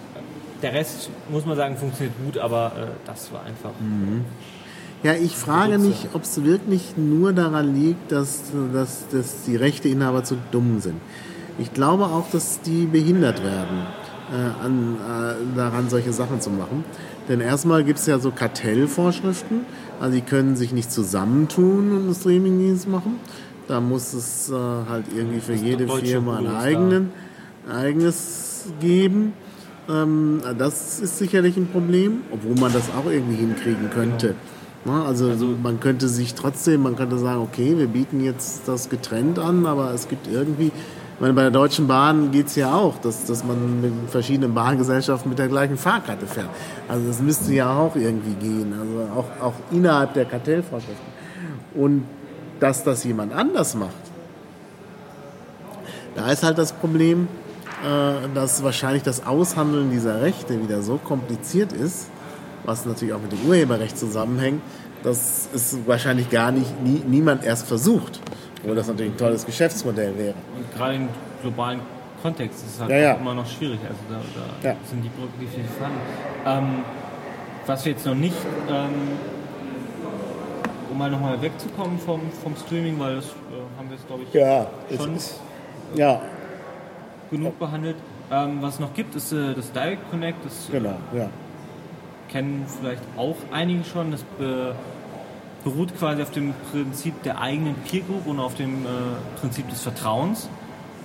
Der 0.63 0.73
Rest, 0.73 1.11
muss 1.31 1.47
man 1.47 1.57
sagen, 1.57 1.77
funktioniert 1.77 2.17
gut, 2.25 2.39
aber 2.39 2.73
äh, 2.77 2.87
das 3.07 3.33
war 3.33 3.45
einfach. 3.45 3.71
Ja, 5.05 5.13
ich 5.13 5.37
frage 5.37 5.79
mich, 5.79 6.09
ob 6.13 6.25
es 6.25 6.43
wirklich 6.43 6.97
nur 6.97 7.33
daran 7.33 7.75
liegt, 7.75 8.11
dass, 8.11 8.43
dass, 8.73 9.07
dass 9.09 9.45
die 9.45 9.55
Rechteinhaber 9.55 10.25
zu 10.25 10.37
dumm 10.51 10.81
sind. 10.81 11.01
Ich 11.61 11.73
glaube 11.73 12.07
auch, 12.07 12.29
dass 12.33 12.61
die 12.63 12.87
behindert 12.87 13.45
werden, 13.45 13.87
äh, 14.33 14.65
an, 14.65 14.97
äh, 14.97 15.57
daran 15.57 15.89
solche 15.89 16.13
Sachen 16.13 16.41
zu 16.41 16.51
machen. 16.51 16.85
Denn 17.29 17.41
erstmal 17.41 17.85
gibt 17.85 17.99
es 17.99 18.07
ja 18.07 18.19
so 18.19 18.31
Kartellvorschriften, 18.31 19.67
also 20.01 20.15
die 20.15 20.23
können 20.23 20.57
sich 20.57 20.73
nicht 20.73 20.91
zusammentun 20.91 21.93
und 21.93 22.05
einen 22.05 22.15
Streamingdienst 22.15 22.89
machen. 22.89 23.21
Da 23.67 23.81
muss 23.81 24.15
es 24.15 24.49
äh, 24.49 24.55
halt 24.55 25.05
irgendwie 25.15 25.41
für 25.41 25.53
jede 25.53 25.87
Firma 25.89 26.39
einen 26.39 26.47
da. 26.47 26.61
eigenen, 26.61 27.13
eigenes 27.71 28.67
geben. 28.81 29.35
Ähm, 29.91 30.41
das 30.57 31.01
ist 31.01 31.19
sicherlich 31.19 31.59
ein 31.59 31.67
Problem, 31.67 32.23
obwohl 32.31 32.55
man 32.55 32.73
das 32.73 32.85
auch 32.91 33.11
irgendwie 33.11 33.37
hinkriegen 33.37 33.91
könnte. 33.91 34.35
Na, 34.85 35.05
also, 35.05 35.35
man 35.63 35.81
könnte 35.81 36.09
sich 36.09 36.35
trotzdem, 36.35 36.83
man 36.83 36.97
könnte 36.97 37.19
sagen, 37.19 37.43
okay, 37.43 37.77
wir 37.77 37.89
bieten 37.89 38.25
jetzt 38.25 38.67
das 38.67 38.89
getrennt 38.89 39.39
an, 39.39 39.67
aber 39.67 39.93
es 39.93 40.09
gibt 40.09 40.29
irgendwie, 40.29 40.71
meine, 41.20 41.35
bei 41.35 41.43
der 41.43 41.51
Deutschen 41.51 41.89
Bahn 41.89 42.31
geht 42.31 42.47
es 42.47 42.57
ja 42.57 42.73
auch, 42.73 42.99
dass, 42.99 43.24
dass 43.24 43.45
man 43.45 43.81
mit 43.81 43.93
verschiedenen 44.11 44.55
Bahngesellschaften 44.55 45.28
mit 45.28 45.39
der 45.39 45.49
gleichen 45.49 45.77
Fahrkarte 45.77 46.27
fährt. 46.27 46.49
Also 46.89 47.09
das 47.09 47.20
müsste 47.20 47.53
ja 47.53 47.77
auch 47.77 47.97
irgendwie 47.97 48.35
gehen, 48.35 48.73
also 48.73 49.20
auch, 49.20 49.45
auch 49.47 49.55
innerhalb 49.70 50.15
der 50.15 50.27
Kartellvorschriften. 50.27 51.19
Und 51.74 52.05
dass 52.61 52.85
das 52.85 53.05
jemand 53.05 53.32
anders 53.32 53.74
macht, 53.74 53.95
da 56.15 56.31
ist 56.31 56.43
halt 56.43 56.59
das 56.59 56.73
Problem, 56.73 57.28
äh, 57.85 58.35
dass 58.35 58.62
wahrscheinlich 58.62 59.03
das 59.03 59.27
Aushandeln 59.27 59.90
dieser 59.90 60.20
Rechte 60.20 60.61
wieder 60.62 60.82
so 60.82 60.99
kompliziert 60.99 61.73
ist, 61.73 62.11
was 62.65 62.86
natürlich 62.86 63.15
auch 63.15 63.20
mit 63.20 63.32
dem 63.32 63.49
Urheberrecht 63.49 63.97
zusammenhängt, 63.97 64.61
dass 65.03 65.49
es 65.55 65.78
wahrscheinlich 65.86 66.28
gar 66.31 66.51
nicht 66.51 66.82
nie, 66.82 67.03
niemand 67.07 67.45
erst 67.45 67.66
versucht. 67.66 68.20
Obwohl 68.63 68.77
das 68.77 68.89
natürlich 68.89 69.13
ein 69.13 69.17
tolles 69.19 69.47
Geschäftsmodell 69.47 70.17
wäre. 70.19 70.35
Und 70.57 70.75
gerade 70.75 70.95
im 70.97 71.09
globalen 71.43 71.81
Kontext 72.23 72.65
ist 72.67 72.75
es 72.75 72.81
halt 72.81 72.91
Ja, 72.91 72.97
ja. 72.99 73.13
immer 73.15 73.35
noch 73.35 73.47
schwierig. 73.47 73.79
Also 73.83 74.01
da, 74.11 74.21
da 74.63 74.69
Ja. 74.71 74.77
sind 74.85 75.03
die 75.03 75.09
Brücken 75.09 75.39
definitiv 75.41 75.71
vorhanden. 75.77 76.01
Ähm, 76.47 76.85
was 77.67 77.85
wir 77.85 77.93
jetzt 77.93 78.07
noch 78.07 78.15
nicht, 78.15 78.35
ähm, 78.69 78.91
um 80.91 80.99
mal 80.99 81.11
nochmal 81.11 81.41
wegzukommen 81.41 81.99
vom, 81.99 82.21
vom 82.43 82.57
Streaming, 82.57 82.99
weil 82.99 83.17
das 83.17 83.27
äh, 83.27 83.29
haben 83.79 83.89
wir 83.89 83.97
jetzt, 83.97 84.07
glaube 84.07 84.23
ich, 84.25 84.33
Ja, 84.35 84.67
schon 84.97 85.15
ist, 85.17 85.39
ja, 85.95 86.21
genug 87.31 87.59
behandelt. 87.59 87.97
Ähm, 88.31 88.59
was 88.61 88.75
es 88.75 88.81
noch 88.81 88.93
gibt, 88.95 89.15
ist 89.15 89.33
äh, 89.33 89.55
das 89.55 89.71
Direct 89.73 90.11
Connect. 90.11 90.45
Das 90.45 90.69
äh, 90.69 90.73
genau, 90.73 90.97
ja. 91.15 91.29
kennen 92.29 92.67
vielleicht 92.81 93.03
auch 93.17 93.37
einige 93.53 93.85
schon. 93.85 94.11
Das 94.11 94.21
äh, 94.41 94.73
beruht 95.69 95.97
quasi 95.99 96.23
auf 96.23 96.31
dem 96.31 96.55
Prinzip 96.70 97.23
der 97.23 97.40
eigenen 97.40 97.74
Peer 97.74 98.01
Group 98.01 98.27
und 98.27 98.40
auf 98.40 98.55
dem 98.55 98.85
äh, 98.85 98.89
Prinzip 99.40 99.69
des 99.69 99.82
Vertrauens. 99.82 100.49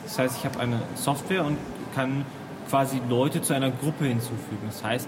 Das 0.06 0.20
heißt, 0.20 0.38
ich 0.38 0.46
habe 0.46 0.60
eine 0.60 0.80
Software 0.96 1.46
und 1.46 1.58
kann 1.94 2.26
quasi 2.70 3.02
Leute 3.10 3.42
zu 3.42 3.54
einer 3.54 3.72
Gruppe 3.72 4.06
hinzufügen. 4.06 4.62
Das 4.66 4.84
heißt, 4.84 5.08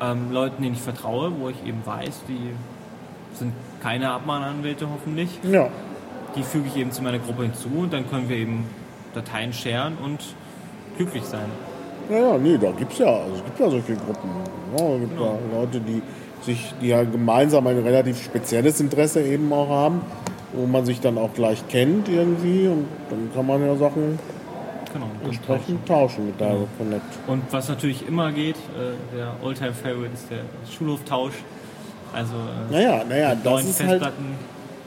ähm, 0.00 0.32
Leuten, 0.32 0.62
denen 0.62 0.74
ich 0.74 0.80
vertraue, 0.80 1.32
wo 1.38 1.48
ich 1.48 1.64
eben 1.64 1.84
weiß, 1.84 2.22
die 2.28 2.50
sind 3.38 3.52
keine 3.80 4.10
Abmahnanwälte 4.10 4.88
hoffentlich, 4.92 5.28
Ja, 5.44 5.68
die 6.36 6.42
füge 6.42 6.66
ich 6.68 6.76
eben 6.76 6.90
zu 6.90 7.02
meiner 7.02 7.18
Gruppe 7.18 7.44
hinzu 7.44 7.68
und 7.76 7.92
dann 7.92 8.08
können 8.10 8.28
wir 8.28 8.36
eben 8.36 8.64
Dateien 9.14 9.52
sharen 9.52 9.96
und 10.02 10.20
glücklich 10.96 11.24
sein. 11.24 11.46
ja, 12.10 12.18
ja 12.18 12.38
nee, 12.38 12.58
da 12.58 12.72
gibt 12.72 12.92
es 12.92 12.98
ja, 12.98 13.06
also 13.06 13.36
es 13.36 13.44
gibt 13.44 13.60
ja 13.60 13.70
solche 13.70 13.94
Gruppen. 13.94 14.30
Ja, 14.76 14.84
es 14.94 15.00
gibt 15.00 15.20
ja 15.20 15.38
Leute, 15.52 15.80
die 15.80 16.02
sich, 16.44 16.74
die 16.80 16.88
ja 16.88 17.02
gemeinsam 17.04 17.66
ein 17.66 17.78
relativ 17.78 18.22
spezielles 18.22 18.80
Interesse 18.80 19.22
eben 19.22 19.52
auch 19.52 19.68
haben, 19.68 20.00
wo 20.52 20.66
man 20.66 20.84
sich 20.84 21.00
dann 21.00 21.18
auch 21.18 21.32
gleich 21.34 21.66
kennt 21.68 22.08
irgendwie 22.08 22.68
und 22.68 22.86
dann 23.10 23.30
kann 23.34 23.46
man 23.46 23.64
ja 23.64 23.74
Sachen 23.76 24.18
Genau. 24.92 25.06
entsprechend 25.24 25.84
tauschen 25.88 26.26
mit 26.26 26.38
Direct 26.38 26.78
Connect. 26.78 27.02
Und 27.26 27.42
was 27.50 27.68
natürlich 27.68 28.06
immer 28.06 28.30
geht, 28.30 28.54
äh, 28.54 29.16
der 29.16 29.34
Alltime 29.44 29.72
Favorite 29.72 30.14
ist 30.14 30.30
der 30.30 30.38
Schulhoftausch. 30.72 31.32
Also 32.12 32.34
äh, 32.34 32.72
Naja, 32.72 33.02
naja, 33.08 33.34
das 33.34 33.64
ist 33.64 33.80
halt, 33.80 33.88
Festplatten. 33.90 34.24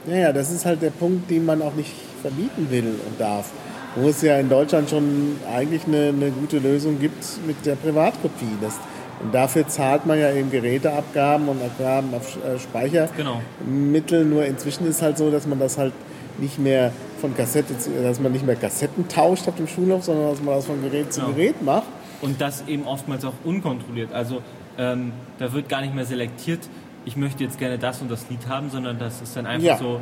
naja, 0.06 0.32
das 0.32 0.50
ist 0.50 0.64
halt 0.64 0.80
der 0.80 0.90
Punkt, 0.90 1.30
den 1.30 1.44
man 1.44 1.60
auch 1.60 1.74
nicht 1.74 1.92
verbieten 2.22 2.68
will 2.70 2.94
und 3.06 3.20
darf. 3.20 3.50
Wo 3.96 4.08
es 4.08 4.22
ja 4.22 4.38
in 4.38 4.48
Deutschland 4.48 4.88
schon 4.88 5.36
eigentlich 5.54 5.82
eine, 5.86 6.08
eine 6.08 6.30
gute 6.30 6.58
Lösung 6.58 6.98
gibt 6.98 7.24
mit 7.46 7.66
der 7.66 7.74
Privatkopie. 7.74 8.56
Das, 8.62 8.78
und 9.22 9.34
dafür 9.34 9.66
zahlt 9.68 10.06
man 10.06 10.18
ja 10.18 10.30
eben 10.32 10.50
Geräteabgaben 10.50 11.48
und 11.48 11.60
Abgaben 11.62 12.14
auf 12.14 12.36
äh, 12.36 12.58
Speichermittel. 12.58 14.24
Genau. 14.24 14.30
Nur 14.34 14.44
inzwischen 14.44 14.86
ist 14.86 15.02
halt 15.02 15.18
so, 15.18 15.30
dass 15.30 15.46
man 15.46 15.58
das 15.58 15.78
halt 15.78 15.92
nicht 16.38 16.58
mehr 16.58 16.92
von 17.20 17.36
Kassette, 17.36 17.76
zu, 17.78 17.90
dass 18.02 18.20
man 18.20 18.32
nicht 18.32 18.46
mehr 18.46 18.54
Kassetten 18.56 19.08
tauscht 19.08 19.48
auf 19.48 19.56
dem 19.56 19.66
Schulhof, 19.66 20.04
sondern 20.04 20.30
dass 20.30 20.40
man 20.42 20.54
das 20.54 20.66
von 20.66 20.80
Gerät 20.82 21.12
zu 21.12 21.20
Genau. 21.20 21.32
Gerät 21.32 21.62
macht. 21.62 21.86
Und 22.20 22.40
das 22.40 22.64
eben 22.68 22.84
oftmals 22.84 23.24
auch 23.24 23.32
unkontrolliert. 23.44 24.12
Also 24.12 24.42
ähm, 24.78 25.12
da 25.38 25.52
wird 25.52 25.68
gar 25.68 25.80
nicht 25.80 25.94
mehr 25.94 26.04
selektiert, 26.04 26.60
ich 27.04 27.16
möchte 27.16 27.42
jetzt 27.42 27.58
gerne 27.58 27.78
das 27.78 28.00
und 28.02 28.10
das 28.10 28.28
Lied 28.28 28.46
haben, 28.48 28.70
sondern 28.70 28.98
das 28.98 29.20
ist 29.22 29.36
dann 29.36 29.46
einfach 29.46 29.66
Ja. 29.66 29.78
so, 29.78 29.98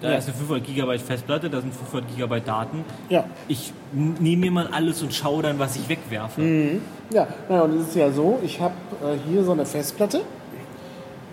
da 0.00 0.10
Ja. 0.10 0.16
ist 0.18 0.28
eine 0.28 0.36
500 0.36 0.66
Gigabyte 0.66 1.00
Festplatte, 1.02 1.50
da 1.50 1.60
sind 1.60 1.74
500 1.74 2.08
Gigabyte 2.10 2.46
Daten. 2.48 2.84
Ja. 3.08 3.24
Ich 3.48 3.72
nehme 3.92 4.42
mir 4.42 4.50
mal 4.50 4.68
alles 4.72 5.02
und 5.02 5.12
schaue 5.14 5.42
dann, 5.42 5.58
was 5.58 5.76
ich 5.76 5.88
wegwerfe. 5.88 6.40
Mhm. 6.40 6.80
Ja, 7.12 7.26
naja, 7.48 7.62
und 7.62 7.80
es 7.80 7.88
ist 7.88 7.96
ja 7.96 8.10
so, 8.10 8.38
ich 8.42 8.60
habe 8.60 8.74
äh, 9.02 9.16
hier 9.30 9.42
so 9.44 9.52
eine 9.52 9.66
Festplatte. 9.66 10.22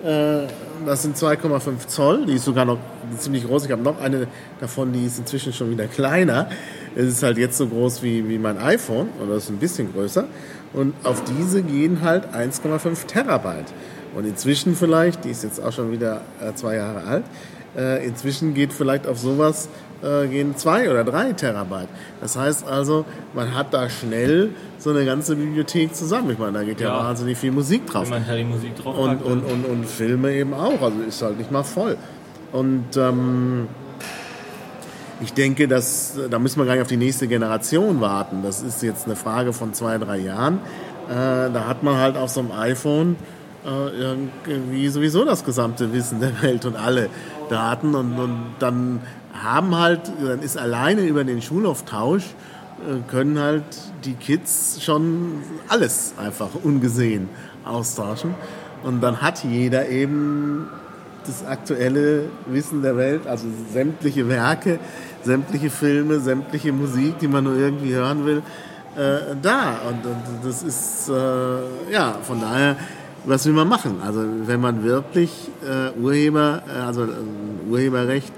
Äh, 0.04 0.48
das 0.86 1.02
sind 1.04 1.18
2,5 1.18 1.88
Zoll, 1.88 2.26
die 2.28 2.34
ist 2.34 2.46
sogar 2.46 2.66
noch 2.66 2.78
ziemlich 3.18 3.46
groß. 3.48 3.66
Ich 3.66 3.72
habe 3.72 3.82
noch 3.82 4.00
eine 4.00 4.28
davon, 4.60 4.94
die 4.94 5.06
ist 5.06 5.18
inzwischen 5.18 5.54
schon 5.54 5.72
wieder 5.72 5.88
kleiner. 5.88 6.50
Es 6.96 7.06
ist 7.06 7.24
halt 7.24 7.38
jetzt 7.38 7.58
so 7.58 7.68
groß 7.68 8.04
wie, 8.04 8.28
wie 8.30 8.38
mein 8.38 8.58
iPhone, 8.60 9.10
oder 9.24 9.36
ist 9.36 9.50
ein 9.50 9.58
bisschen 9.58 9.92
größer. 9.94 10.26
Und 10.74 10.94
auf 11.04 11.24
diese 11.24 11.64
gehen 11.64 12.02
halt 12.04 12.26
1,5 12.34 13.06
Terabyte. 13.08 13.74
Und 14.16 14.26
inzwischen 14.26 14.76
vielleicht, 14.76 15.26
die 15.26 15.30
ist 15.32 15.44
jetzt 15.44 15.60
auch 15.64 15.72
schon 15.72 15.92
wieder 15.92 16.22
äh, 16.42 16.54
zwei 16.54 16.76
Jahre 16.76 17.04
alt, 17.04 17.24
äh, 17.78 18.06
inzwischen 18.06 18.54
geht 18.54 18.74
vielleicht 18.74 19.08
auf 19.08 19.20
sowas 19.20 19.70
äh, 20.04 20.28
gehen 20.28 20.56
zwei 20.56 20.90
oder 20.90 21.04
drei 21.04 21.34
Terabyte. 21.34 21.90
Das 22.22 22.36
heißt 22.36 22.68
also, 22.68 23.06
man 23.34 23.56
hat 23.56 23.74
da 23.74 23.90
schnell 23.90 24.52
so 24.78 24.92
eine 24.92 25.06
ganze 25.06 25.36
Bibliothek 25.36 25.96
zusammen. 25.96 26.32
Ich 26.32 26.40
meine, 26.40 26.54
da 26.54 26.64
geht 26.64 26.80
ja, 26.80 26.90
ja 26.90 27.04
wahnsinnig 27.06 27.38
viel 27.38 27.52
Musik 27.52 27.88
drauf. 27.88 28.04
Wenn 28.04 28.20
man 28.20 28.28
da 28.28 28.36
die 28.36 28.44
Musik 28.44 28.76
drauf 28.76 28.98
und, 28.98 29.24
und, 29.24 29.44
und, 29.44 29.66
und, 29.66 29.86
Filme 29.86 30.34
eben 30.34 30.54
auch. 30.54 30.82
Also 30.82 31.02
ist 31.08 31.22
halt 31.22 31.38
nicht 31.38 31.52
mal 31.52 31.64
voll. 31.64 31.98
Und 32.52 32.96
ähm, 32.96 33.68
ich 35.22 35.34
denke, 35.34 35.68
dass, 35.68 36.18
da 36.30 36.38
müssen 36.40 36.60
wir 36.60 36.66
gar 36.66 36.74
nicht 36.74 36.84
auf 36.84 36.88
die 36.88 36.98
nächste 36.98 37.28
Generation 37.28 38.00
warten. 38.02 38.44
Das 38.44 38.62
ist 38.62 38.84
jetzt 38.84 39.06
eine 39.06 39.16
Frage 39.16 39.52
von 39.52 39.74
zwei, 39.74 39.98
drei 39.98 40.18
Jahren. 40.18 40.60
Äh, 41.10 41.52
da 41.52 41.66
hat 41.68 41.84
man 41.84 41.98
halt 41.98 42.18
auf 42.18 42.30
so 42.30 42.42
einem 42.42 42.52
iPhone 42.52 43.16
äh, 43.66 44.16
irgendwie 44.48 44.88
sowieso 44.90 45.26
das 45.26 45.44
gesamte 45.44 45.92
Wissen 45.92 46.20
der 46.20 46.42
Welt 46.42 46.66
und 46.66 46.76
alle 46.76 47.10
Daten 47.50 47.96
und, 47.96 48.18
und 48.20 48.56
dann 48.60 49.02
haben 49.34 49.76
halt, 49.76 50.02
dann 50.24 50.42
ist 50.42 50.58
alleine 50.58 51.02
über 51.02 51.24
den 51.24 51.42
Schulaufttausch 51.42 52.24
äh, 52.78 53.00
können 53.10 53.40
halt 53.40 53.64
die 54.06 54.14
Kids 54.14 54.80
schon 54.84 55.42
alles 55.68 56.14
einfach 56.18 56.50
ungesehen 56.64 57.30
austauschen. 57.66 58.36
Und 58.84 59.02
dann 59.02 59.22
hat 59.22 59.44
jeder 59.44 59.90
eben 59.90 60.70
das 61.26 61.46
aktuelle 61.46 62.26
Wissen 62.46 62.84
der 62.84 62.96
Welt, 62.96 63.26
also 63.26 63.48
sämtliche 63.74 64.30
Werke, 64.30 64.80
sämtliche 65.24 65.70
Filme, 65.70 66.20
sämtliche 66.20 66.72
Musik, 66.72 67.20
die 67.20 67.28
man 67.28 67.44
nur 67.44 67.56
irgendwie 67.56 67.94
hören 67.94 68.26
will, 68.26 68.44
äh, 68.96 69.36
da. 69.42 69.80
Und, 69.90 70.06
und, 70.06 70.46
das 70.46 70.64
ist, 70.64 71.10
äh, 71.10 71.92
ja, 71.92 72.16
von 72.22 72.40
daher, 72.40 72.78
was 73.28 73.46
will 73.46 73.54
man 73.54 73.68
machen? 73.68 73.98
Also 74.04 74.24
wenn 74.46 74.62
man 74.62 74.84
wirklich 74.84 75.32
äh, 75.64 75.98
Urheber, 76.00 76.64
äh, 76.68 76.80
also 76.80 77.04
äh, 77.04 77.70
Urheberrecht 77.70 78.32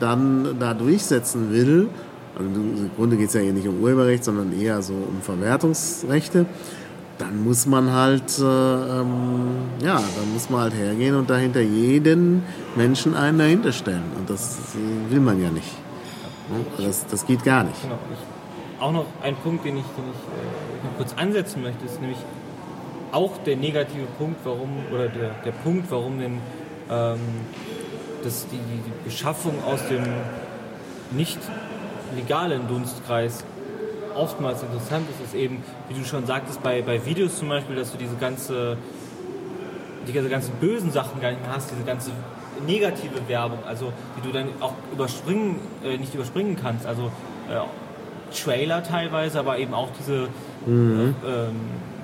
dann 0.00 0.56
da 0.58 0.74
durchsetzen 0.74 1.52
will, 1.52 1.88
also 2.36 2.48
im 2.48 2.90
Grunde 2.96 3.16
geht 3.16 3.28
es 3.28 3.34
ja 3.34 3.40
hier 3.40 3.52
nicht 3.52 3.68
um 3.68 3.82
Urheberrecht, 3.82 4.24
sondern 4.24 4.58
eher 4.58 4.80
so 4.82 4.94
um 4.94 5.20
Verwertungsrechte, 5.20 6.46
dann 7.18 7.44
muss 7.44 7.66
man 7.66 7.92
halt, 7.92 8.38
äh, 8.38 8.42
ähm, 8.42 9.58
ja, 9.82 9.96
dann 9.96 10.32
muss 10.32 10.48
man 10.48 10.62
halt 10.62 10.74
hergehen 10.74 11.14
und 11.16 11.28
dahinter 11.28 11.60
jeden 11.60 12.42
Menschen 12.76 13.14
einen 13.14 13.38
dahinter 13.38 13.72
stellen. 13.72 14.04
Und 14.18 14.30
das 14.30 14.58
will 15.10 15.20
man 15.20 15.40
ja 15.42 15.50
nicht. 15.50 15.68
Das, 16.78 17.06
das 17.06 17.26
geht 17.26 17.44
gar 17.44 17.64
nicht. 17.64 17.82
Genau. 17.82 17.98
Ich, 18.10 18.82
auch 18.82 18.92
noch 18.92 19.04
ein 19.22 19.36
Punkt, 19.36 19.66
den 19.66 19.76
ich, 19.76 19.84
den 19.84 20.04
ich 20.04 20.88
äh, 20.88 20.96
kurz 20.96 21.12
ansetzen 21.14 21.62
möchte, 21.62 21.84
ist 21.84 22.00
nämlich 22.00 22.18
auch 23.12 23.38
der 23.38 23.56
negative 23.56 24.06
Punkt, 24.18 24.40
warum, 24.44 24.70
oder 24.92 25.08
der, 25.08 25.30
der 25.44 25.52
Punkt, 25.52 25.90
warum 25.90 26.18
denn 26.18 26.38
ähm, 26.90 27.20
das, 28.24 28.46
die, 28.48 28.56
die 28.56 29.04
Beschaffung 29.04 29.54
aus 29.64 29.86
dem 29.88 30.02
nicht 31.10 31.38
legalen 32.14 32.68
Dunstkreis 32.68 33.44
oftmals 34.14 34.62
interessant 34.62 35.06
ist, 35.10 35.24
ist 35.24 35.34
eben, 35.34 35.62
wie 35.88 35.94
du 35.94 36.04
schon 36.04 36.26
sagtest, 36.26 36.62
bei, 36.62 36.82
bei 36.82 37.04
Videos 37.04 37.38
zum 37.38 37.48
Beispiel, 37.48 37.76
dass 37.76 37.92
du 37.92 37.98
diese 37.98 38.16
ganze, 38.16 38.76
diese 40.06 40.28
ganzen 40.28 40.52
bösen 40.54 40.90
Sachen 40.90 41.20
gar 41.20 41.30
nicht 41.30 41.42
mehr 41.42 41.54
hast, 41.54 41.70
diese 41.70 41.84
ganze 41.84 42.10
negative 42.66 43.28
Werbung, 43.28 43.58
also 43.66 43.92
die 44.16 44.26
du 44.26 44.32
dann 44.32 44.48
auch 44.60 44.74
überspringen, 44.92 45.56
äh, 45.84 45.96
nicht 45.96 46.14
überspringen 46.14 46.56
kannst. 46.60 46.86
Also 46.86 47.10
äh, 47.48 48.34
Trailer 48.34 48.82
teilweise, 48.82 49.38
aber 49.38 49.58
eben 49.58 49.74
auch 49.74 49.88
diese 49.98 50.28
mhm. 50.66 51.14
äh, 51.24 51.28
ähm, 51.28 51.56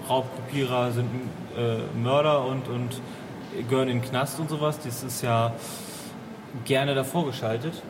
Raubkopierer 0.09 0.93
sind 0.93 1.09
äh, 1.57 1.99
Mörder 1.99 2.45
und, 2.45 2.69
und 2.69 3.01
gehören 3.69 3.89
in 3.89 4.01
den 4.01 4.09
Knast 4.09 4.39
und 4.41 4.49
sowas. 4.49 4.79
Das 4.85 5.03
ist 5.03 5.23
ja 5.23 5.53
gerne 6.65 6.95
davor 6.95 7.27
geschaltet. 7.27 7.83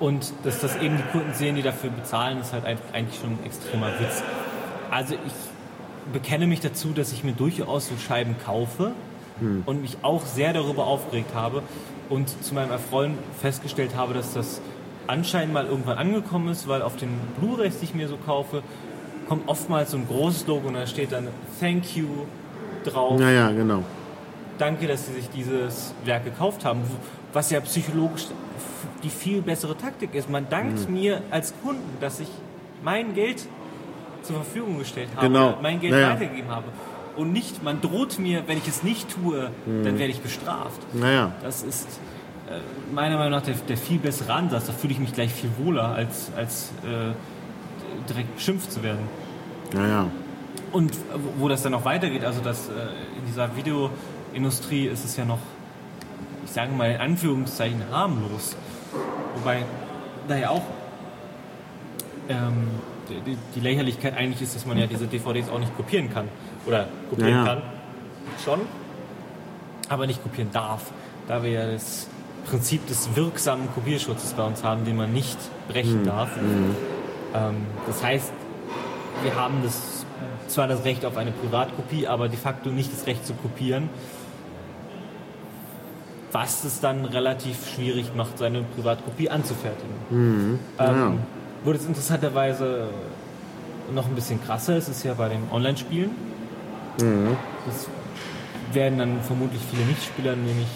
Und 0.00 0.32
dass 0.44 0.60
das 0.60 0.76
eben 0.76 0.96
die 0.96 1.02
Kunden 1.10 1.34
sehen, 1.34 1.56
die 1.56 1.62
dafür 1.62 1.90
bezahlen, 1.90 2.40
ist 2.40 2.52
halt 2.52 2.64
eigentlich 2.64 3.20
schon 3.20 3.30
ein 3.30 3.44
extremer 3.44 3.88
Witz. 3.98 4.22
Also 4.90 5.14
ich 5.14 6.12
bekenne 6.12 6.46
mich 6.46 6.60
dazu, 6.60 6.92
dass 6.92 7.12
ich 7.12 7.24
mir 7.24 7.32
durchaus 7.32 7.88
so 7.88 7.96
Scheiben 7.96 8.36
kaufe 8.44 8.92
hm. 9.40 9.64
und 9.66 9.82
mich 9.82 9.98
auch 10.02 10.24
sehr 10.24 10.52
darüber 10.52 10.86
aufgeregt 10.86 11.34
habe 11.34 11.62
und 12.08 12.28
zu 12.44 12.54
meinem 12.54 12.70
Erfreuen 12.70 13.18
festgestellt 13.40 13.96
habe, 13.96 14.14
dass 14.14 14.34
das 14.34 14.60
anscheinend 15.06 15.52
mal 15.52 15.66
irgendwann 15.66 15.98
angekommen 15.98 16.48
ist, 16.48 16.68
weil 16.68 16.82
auf 16.82 16.96
den 16.96 17.10
Blu-rays, 17.38 17.80
die 17.80 17.86
ich 17.86 17.94
mir 17.94 18.08
so 18.08 18.16
kaufe, 18.16 18.62
kommt 19.28 19.48
oftmals 19.48 19.90
so 19.90 19.96
ein 19.96 20.06
großes 20.06 20.46
Logo 20.46 20.68
und 20.68 20.74
da 20.74 20.86
steht 20.86 21.12
dann 21.12 21.28
Thank 21.60 21.96
you 21.96 22.06
drauf. 22.84 23.18
Naja, 23.18 23.50
genau. 23.50 23.82
Danke, 24.58 24.86
dass 24.86 25.06
Sie 25.06 25.12
sich 25.12 25.28
dieses 25.30 25.94
Werk 26.04 26.24
gekauft 26.24 26.64
haben, 26.64 26.82
was 27.32 27.50
ja 27.50 27.60
psychologisch 27.60 28.26
die 29.02 29.10
viel 29.10 29.42
bessere 29.42 29.76
Taktik 29.76 30.14
ist. 30.14 30.28
Man 30.28 30.48
dankt 30.48 30.88
mhm. 30.88 30.94
mir 30.94 31.22
als 31.30 31.54
Kunden, 31.62 32.00
dass 32.00 32.20
ich 32.20 32.28
mein 32.82 33.14
Geld 33.14 33.46
zur 34.22 34.36
Verfügung 34.36 34.78
gestellt 34.78 35.08
habe, 35.14 35.28
genau. 35.28 35.58
mein 35.62 35.80
Geld 35.80 35.92
naja. 35.92 36.10
weitergegeben 36.10 36.50
habe. 36.50 36.66
Und 37.16 37.32
nicht, 37.32 37.62
man 37.62 37.80
droht 37.80 38.18
mir, 38.18 38.44
wenn 38.46 38.58
ich 38.58 38.68
es 38.68 38.82
nicht 38.82 39.08
tue, 39.10 39.50
mhm. 39.66 39.84
dann 39.84 39.98
werde 39.98 40.12
ich 40.12 40.20
bestraft. 40.20 40.80
Naja. 40.92 41.32
Das 41.42 41.62
ist 41.62 41.86
äh, 42.48 42.60
meiner 42.94 43.16
Meinung 43.16 43.32
nach 43.32 43.42
der, 43.42 43.54
der, 43.54 43.76
viel 43.76 43.98
bessere 43.98 44.32
Ansatz. 44.32 44.66
Da 44.66 44.72
fühle 44.72 44.92
ich 44.92 44.98
mich 44.98 45.12
gleich 45.12 45.32
viel 45.32 45.50
wohler, 45.58 45.94
als, 45.94 46.30
als 46.36 46.70
äh, 46.84 47.12
direkt 48.08 48.34
beschimpft 48.36 48.72
zu 48.72 48.82
werden. 48.82 49.08
Naja. 49.72 50.06
Und 50.72 50.92
wo 51.38 51.48
das 51.48 51.62
dann 51.62 51.72
noch 51.72 51.84
weitergeht, 51.84 52.24
also 52.24 52.40
dass 52.40 52.68
äh, 52.68 52.72
in 53.18 53.26
dieser 53.26 53.56
Videoindustrie 53.56 54.86
ist 54.86 55.04
es 55.04 55.16
ja 55.16 55.24
noch, 55.24 55.38
ich 56.44 56.50
sage 56.50 56.72
mal 56.72 56.90
in 56.92 57.00
Anführungszeichen, 57.00 57.82
harmlos. 57.90 58.56
Wobei 59.36 59.64
da 60.26 60.36
ja 60.36 60.50
auch 60.50 60.62
ähm, 62.28 62.68
die, 63.08 63.36
die, 63.54 63.60
Lächerlichkeit 63.60 64.16
eigentlich 64.16 64.42
ist, 64.42 64.54
dass 64.54 64.66
man 64.66 64.76
ja 64.76 64.86
diese 64.86 65.06
DVDs 65.06 65.48
auch 65.48 65.58
nicht 65.58 65.74
kopieren 65.76 66.12
kann. 66.12 66.28
Oder 66.66 66.88
kopieren 67.08 67.32
ja, 67.32 67.44
kann. 67.44 67.62
Schon. 68.44 68.60
Aber 69.88 70.06
nicht 70.06 70.22
kopieren 70.22 70.50
darf. 70.52 70.92
Da 71.26 71.42
wir 71.42 71.50
ja 71.50 71.70
das 71.70 72.08
Prinzip 72.46 72.86
des 72.86 73.14
wirksamen 73.14 73.68
Kopierschutzes 73.74 74.34
bei 74.34 74.44
uns 74.44 74.64
haben, 74.64 74.84
den 74.84 74.96
man 74.96 75.12
nicht 75.12 75.38
brechen 75.68 76.02
mhm. 76.02 76.06
darf. 76.06 76.36
Mhm. 76.36 76.74
Ähm, 77.34 77.66
das 77.86 78.02
heißt, 78.02 78.32
wir 79.22 79.34
haben 79.34 79.62
das, 79.62 80.06
zwar 80.48 80.68
das 80.68 80.84
Recht 80.84 81.04
auf 81.04 81.16
eine 81.16 81.32
Privatkopie, 81.32 82.06
aber 82.06 82.28
de 82.28 82.38
facto 82.38 82.70
nicht 82.70 82.92
das 82.92 83.06
Recht 83.06 83.26
zu 83.26 83.34
kopieren 83.34 83.88
was 86.32 86.64
es 86.64 86.80
dann 86.80 87.04
relativ 87.04 87.68
schwierig 87.74 88.14
macht, 88.14 88.38
seine 88.38 88.62
Privatkopie 88.62 89.30
anzufertigen. 89.30 89.94
Mhm. 90.10 90.58
Ja. 90.78 91.06
Ähm, 91.06 91.18
wurde 91.64 91.78
es 91.78 91.86
interessanterweise 91.86 92.88
noch 93.92 94.06
ein 94.06 94.14
bisschen 94.14 94.42
krasser, 94.42 94.76
es 94.76 94.88
ist 94.88 95.04
ja 95.04 95.14
bei 95.14 95.28
den 95.28 95.42
Online-Spielen. 95.50 96.10
Mhm. 97.00 97.36
Das 97.66 97.86
werden 98.72 98.98
dann 98.98 99.22
vermutlich 99.22 99.62
viele 99.70 99.84
Nichtspieler 99.86 100.36
nämlich 100.36 100.68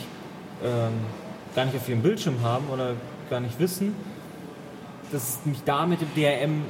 ähm, 0.65 0.93
gar 1.55 1.67
nicht 1.67 1.77
auf 1.77 1.89
ihrem 1.89 2.03
Bildschirm 2.03 2.43
haben 2.43 2.69
oder 2.73 2.93
gar 3.29 3.41
nicht 3.41 3.59
wissen, 3.61 3.95
dass 5.13 5.29
es 5.29 5.39
nämlich 5.45 5.63
da 5.65 5.87
mit 5.87 6.01
dem 6.01 6.09
DRM 6.15 6.63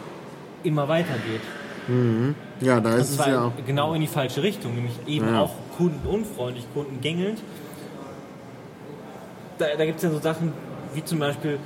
immer 0.63 0.89
weitergeht. 0.89 1.41
Mhm. 1.89 2.35
Ja, 2.61 2.81
da 2.81 2.97
ist 2.97 3.11
es 3.11 3.27
ja 3.27 3.47
auch. 3.47 3.53
Genau 3.67 3.95
in 3.95 4.01
die 4.01 4.07
falsche 4.07 4.43
Richtung, 4.43 4.75
nämlich 4.75 4.95
eben 5.07 5.29
ja. 5.29 5.41
auch 5.41 5.55
kundenunfreundlich, 5.77 6.67
kundengängelnd 6.75 7.39
da, 9.63 9.77
da 9.77 9.85
gibt 9.85 9.99
es 9.99 10.03
ja 10.03 10.11
so 10.11 10.19
Sachen 10.19 10.53
wie 10.95 11.05
zum 11.05 11.19
Beispiel 11.19 11.59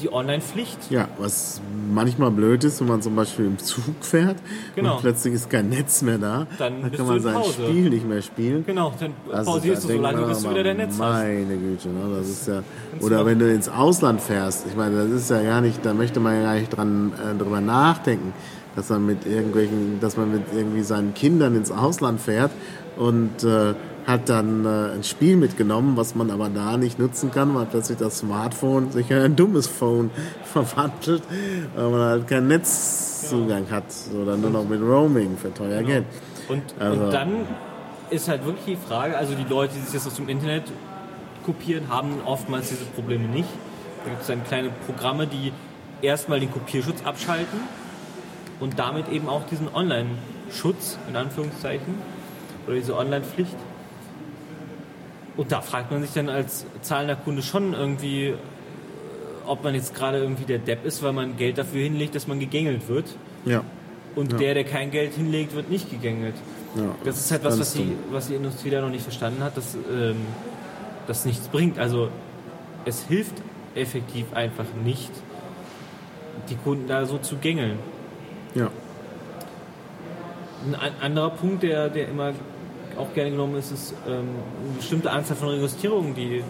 die 0.00 0.12
Online-Pflicht. 0.12 0.90
Ja, 0.90 1.08
was 1.18 1.60
manchmal 1.92 2.30
blöd 2.30 2.64
ist, 2.64 2.80
wenn 2.80 2.88
man 2.88 3.02
zum 3.02 3.16
Beispiel 3.16 3.46
im 3.46 3.58
Zug 3.58 3.82
fährt 4.00 4.36
genau. 4.74 4.94
und 4.94 5.00
plötzlich 5.02 5.34
ist 5.34 5.50
kein 5.50 5.68
Netz 5.68 6.02
mehr 6.02 6.18
da, 6.18 6.46
dann, 6.58 6.82
dann 6.82 6.92
kann 6.92 7.06
man 7.06 7.20
sein 7.20 7.42
Spiel 7.44 7.90
nicht 7.90 8.08
mehr 8.08 8.22
spielen. 8.22 8.64
Genau, 8.66 8.92
dann 8.98 9.12
also, 9.32 9.52
pausierst 9.52 9.84
du 9.84 9.88
so 9.88 10.00
lange, 10.00 10.26
bis 10.26 10.42
du 10.42 10.50
wieder 10.50 10.64
dein 10.64 10.76
Netz 10.78 10.98
meine 10.98 11.14
hast. 11.14 11.22
Meine 11.22 11.56
Güte, 11.58 11.88
ne? 11.88 12.16
das 12.16 12.28
ist 12.28 12.48
ja. 12.48 12.62
Oder 13.00 13.26
wenn 13.26 13.38
du 13.38 13.52
ins 13.52 13.68
Ausland 13.68 14.20
fährst, 14.20 14.66
ich 14.66 14.76
meine, 14.76 14.96
das 14.96 15.10
ist 15.10 15.30
ja 15.30 15.42
gar 15.42 15.60
nicht, 15.60 15.84
da 15.84 15.94
möchte 15.94 16.20
man 16.20 16.36
ja 16.36 16.42
gar 16.42 16.54
nicht 16.54 16.76
dran 16.76 17.12
äh, 17.14 17.36
drüber 17.36 17.60
nachdenken, 17.60 18.32
dass 18.76 18.88
man 18.88 19.06
mit 19.06 19.26
irgendwelchen, 19.26 20.00
dass 20.00 20.16
man 20.16 20.32
mit 20.32 20.42
irgendwie 20.54 20.82
seinen 20.82 21.14
Kindern 21.14 21.56
ins 21.56 21.70
Ausland 21.70 22.20
fährt 22.20 22.50
und 22.96 23.42
äh, 23.44 23.74
hat 24.06 24.28
dann 24.28 24.64
äh, 24.64 24.94
ein 24.94 25.04
Spiel 25.04 25.36
mitgenommen, 25.36 25.96
was 25.96 26.14
man 26.14 26.30
aber 26.30 26.48
da 26.48 26.76
nicht 26.76 26.98
nutzen 26.98 27.30
kann, 27.30 27.54
weil 27.54 27.66
plötzlich 27.66 27.98
das 27.98 28.18
Smartphone 28.18 28.90
sich 28.92 29.10
in 29.10 29.18
ein 29.18 29.36
dummes 29.36 29.66
Phone 29.66 30.10
verwandelt, 30.44 31.22
weil 31.76 31.88
man 31.90 32.00
halt 32.00 32.26
keinen 32.26 32.48
Netzzugang 32.48 33.64
genau. 33.64 33.76
hat 33.76 33.84
oder 34.20 34.36
nur 34.36 34.50
noch 34.50 34.68
mit 34.68 34.80
Roaming 34.80 35.36
für 35.36 35.52
teuer 35.52 35.78
genau. 35.78 35.88
Geld. 35.88 36.04
Und, 36.48 36.62
also, 36.78 37.04
und 37.04 37.12
dann 37.12 37.30
ist 38.10 38.28
halt 38.28 38.44
wirklich 38.44 38.78
die 38.78 38.88
Frage, 38.88 39.16
also 39.16 39.34
die 39.34 39.48
Leute, 39.48 39.74
die 39.74 39.80
sich 39.80 39.92
das 39.92 40.06
aus 40.06 40.14
dem 40.14 40.28
Internet 40.28 40.64
kopieren, 41.44 41.88
haben 41.88 42.20
oftmals 42.24 42.68
diese 42.68 42.84
Probleme 42.84 43.28
nicht. 43.28 43.48
Da 44.04 44.10
gibt 44.10 44.22
es 44.22 44.26
dann 44.26 44.44
kleine 44.44 44.70
Programme, 44.86 45.26
die 45.26 45.52
erstmal 46.02 46.40
den 46.40 46.50
Kopierschutz 46.50 47.04
abschalten 47.04 47.60
und 48.58 48.78
damit 48.78 49.08
eben 49.08 49.28
auch 49.28 49.46
diesen 49.46 49.72
Online-Schutz 49.72 50.98
in 51.08 51.16
Anführungszeichen 51.16 51.94
oder 52.66 52.76
diese 52.76 52.96
Online-Pflicht. 52.96 53.56
Und 55.40 55.50
da 55.52 55.62
fragt 55.62 55.90
man 55.90 56.02
sich 56.02 56.12
dann 56.12 56.28
als 56.28 56.66
zahlender 56.82 57.16
Kunde 57.16 57.40
schon 57.40 57.72
irgendwie, 57.72 58.34
ob 59.46 59.64
man 59.64 59.74
jetzt 59.74 59.94
gerade 59.94 60.18
irgendwie 60.18 60.44
der 60.44 60.58
Depp 60.58 60.84
ist, 60.84 61.02
weil 61.02 61.14
man 61.14 61.38
Geld 61.38 61.56
dafür 61.56 61.82
hinlegt, 61.82 62.14
dass 62.14 62.26
man 62.26 62.38
gegängelt 62.40 62.88
wird. 62.88 63.06
Ja. 63.46 63.64
Und 64.16 64.32
Ja. 64.32 64.38
der, 64.38 64.52
der 64.52 64.64
kein 64.64 64.90
Geld 64.90 65.14
hinlegt, 65.14 65.54
wird 65.54 65.70
nicht 65.70 65.88
gegängelt. 65.90 66.34
ja. 66.76 66.94
Das 67.04 67.18
ist 67.18 67.30
halt 67.30 67.42
was, 67.42 67.58
was 67.58 67.72
die, 67.72 67.94
was 68.10 68.26
die 68.28 68.34
Industrie 68.34 68.68
da 68.68 68.82
noch 68.82 68.90
nicht 68.90 69.00
verstanden 69.02 69.42
hat, 69.42 69.56
dass 69.56 69.76
ähm, 69.90 70.16
das 71.06 71.24
nichts 71.24 71.48
bringt. 71.48 71.78
Also 71.78 72.10
es 72.84 73.06
hilft 73.06 73.36
effektiv 73.74 74.26
einfach 74.34 74.66
nicht, 74.84 75.10
die 76.50 76.56
Kunden 76.56 76.86
da 76.86 77.06
so 77.06 77.16
zu 77.16 77.36
gängeln. 77.36 77.78
Ja. 78.54 78.68
Ein 80.66 80.74
an- 80.74 80.92
anderer 81.00 81.30
Punkt, 81.30 81.62
der, 81.62 81.88
der 81.88 82.08
immer 82.08 82.32
auch 82.98 83.12
gerne 83.14 83.30
genommen 83.30 83.56
ist, 83.56 83.72
ist 83.72 83.94
ähm, 84.06 84.12
eine 84.64 84.76
bestimmte 84.76 85.10
Anzahl 85.10 85.36
von 85.36 85.48
Registrierungen, 85.48 86.14
die 86.14 86.42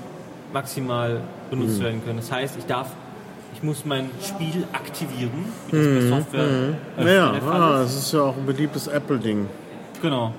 maximal 0.53 1.21
benutzt 1.51 1.79
Mhm. 1.79 1.83
werden 1.85 2.05
können. 2.05 2.17
Das 2.19 2.31
heißt, 2.33 2.57
ich 2.59 2.67
darf, 2.67 2.89
ich 3.55 3.63
muss 3.63 3.85
mein 3.85 4.11
Spiel 4.23 4.65
aktivieren, 4.73 5.31
wie 5.71 5.77
das 5.77 5.87
bei 5.87 6.17
Software 6.19 6.45
äh, 6.99 7.05
Naja, 7.05 7.33
der 7.33 7.43
Fall 7.43 7.59
Mhm. 7.59 7.63
ah, 7.65 7.83
ist. 7.83 7.95
das 7.97 8.03
ist 8.05 8.13
ja 8.13 8.23
auch 8.23 8.37
ein 8.37 8.47
beliebtes 8.47 8.87
Apple-Ding. 8.89 9.47
Genau. 10.03 10.33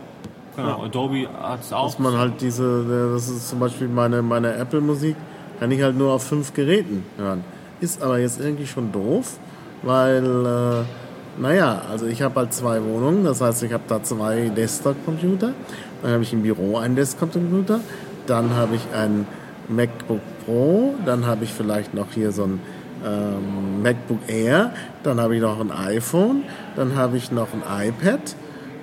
Genau. 0.55 0.83
Adobe 0.83 1.27
hat 1.41 1.61
es 1.61 1.71
auch. 1.71 1.85
Dass 1.85 1.99
man 1.99 2.17
halt 2.17 2.41
diese, 2.41 3.11
das 3.13 3.29
ist 3.29 3.49
zum 3.49 3.59
Beispiel 3.59 3.87
meine, 3.87 4.21
meine 4.21 4.53
Apple-Musik, 4.55 5.15
kann 5.59 5.71
ich 5.71 5.81
halt 5.81 5.97
nur 5.97 6.11
auf 6.11 6.23
fünf 6.23 6.53
Geräten 6.53 7.05
hören. 7.17 7.43
Ist 7.79 8.01
aber 8.01 8.19
jetzt 8.19 8.39
irgendwie 8.41 8.67
schon 8.67 8.91
doof, 8.91 9.37
weil, 9.81 10.25
äh, 10.25 11.41
naja, 11.41 11.81
also 11.89 12.05
ich 12.05 12.21
habe 12.21 12.35
halt 12.41 12.53
zwei 12.53 12.83
Wohnungen, 12.83 13.23
das 13.23 13.39
heißt, 13.39 13.63
ich 13.63 13.71
habe 13.71 13.83
da 13.87 14.03
zwei 14.03 14.49
Desktop-Computer, 14.49 15.53
dann 16.01 16.11
habe 16.11 16.23
ich 16.23 16.33
im 16.33 16.43
Büro 16.43 16.77
einen 16.77 16.95
Desktop-Computer, 16.95 17.79
dann 18.27 18.55
habe 18.55 18.75
ich 18.75 18.81
ein 18.95 19.25
MacBook 19.67 20.21
Pro, 20.45 20.95
dann 21.05 21.25
habe 21.25 21.43
ich 21.43 21.53
vielleicht 21.53 21.93
noch 21.93 22.11
hier 22.13 22.31
so 22.31 22.43
ein 22.43 22.59
ähm, 23.05 23.81
MacBook 23.81 24.19
Air, 24.27 24.71
dann 25.03 25.19
habe 25.19 25.35
ich 25.35 25.41
noch 25.41 25.59
ein 25.59 25.71
iPhone, 25.71 26.43
dann 26.75 26.95
habe 26.95 27.17
ich 27.17 27.31
noch 27.31 27.47
ein 27.53 27.87
iPad, 27.87 28.35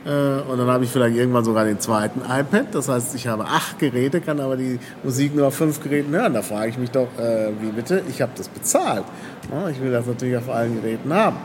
äh, 0.09 0.41
und 0.51 0.59
dann 0.59 0.69
habe 0.69 0.85
ich 0.85 0.91
vielleicht 0.91 1.17
irgendwann 1.17 1.45
sogar 1.45 1.65
den 1.65 1.81
zweiten 1.81 2.21
iPad. 2.21 2.67
Das 2.73 2.89
heißt, 2.89 3.15
ich 3.15 3.27
habe 3.27 3.45
acht 3.45 3.79
Geräte, 3.79 4.21
kann 4.21 4.41
aber 4.41 4.57
die 4.57 4.79
Musik 5.03 5.35
nur 5.35 5.49
auf 5.49 5.55
fünf 5.55 5.83
Geräten 5.83 6.13
hören. 6.15 6.35
Da 6.35 6.43
frage 6.43 6.71
ich 6.71 6.79
mich 6.79 6.91
doch, 6.91 7.09
äh, 7.19 7.51
wie 7.61 7.71
bitte? 7.71 8.03
Ich 8.09 8.23
habe 8.23 8.33
das 8.37 8.49
bezahlt. 8.49 9.05
Ja, 9.53 9.69
ich 9.69 9.81
will 9.81 9.93
das 9.93 10.07
natürlich 10.07 10.37
auf 10.37 10.49
allen 10.49 10.81
Geräten 10.81 11.13
haben. 11.13 11.37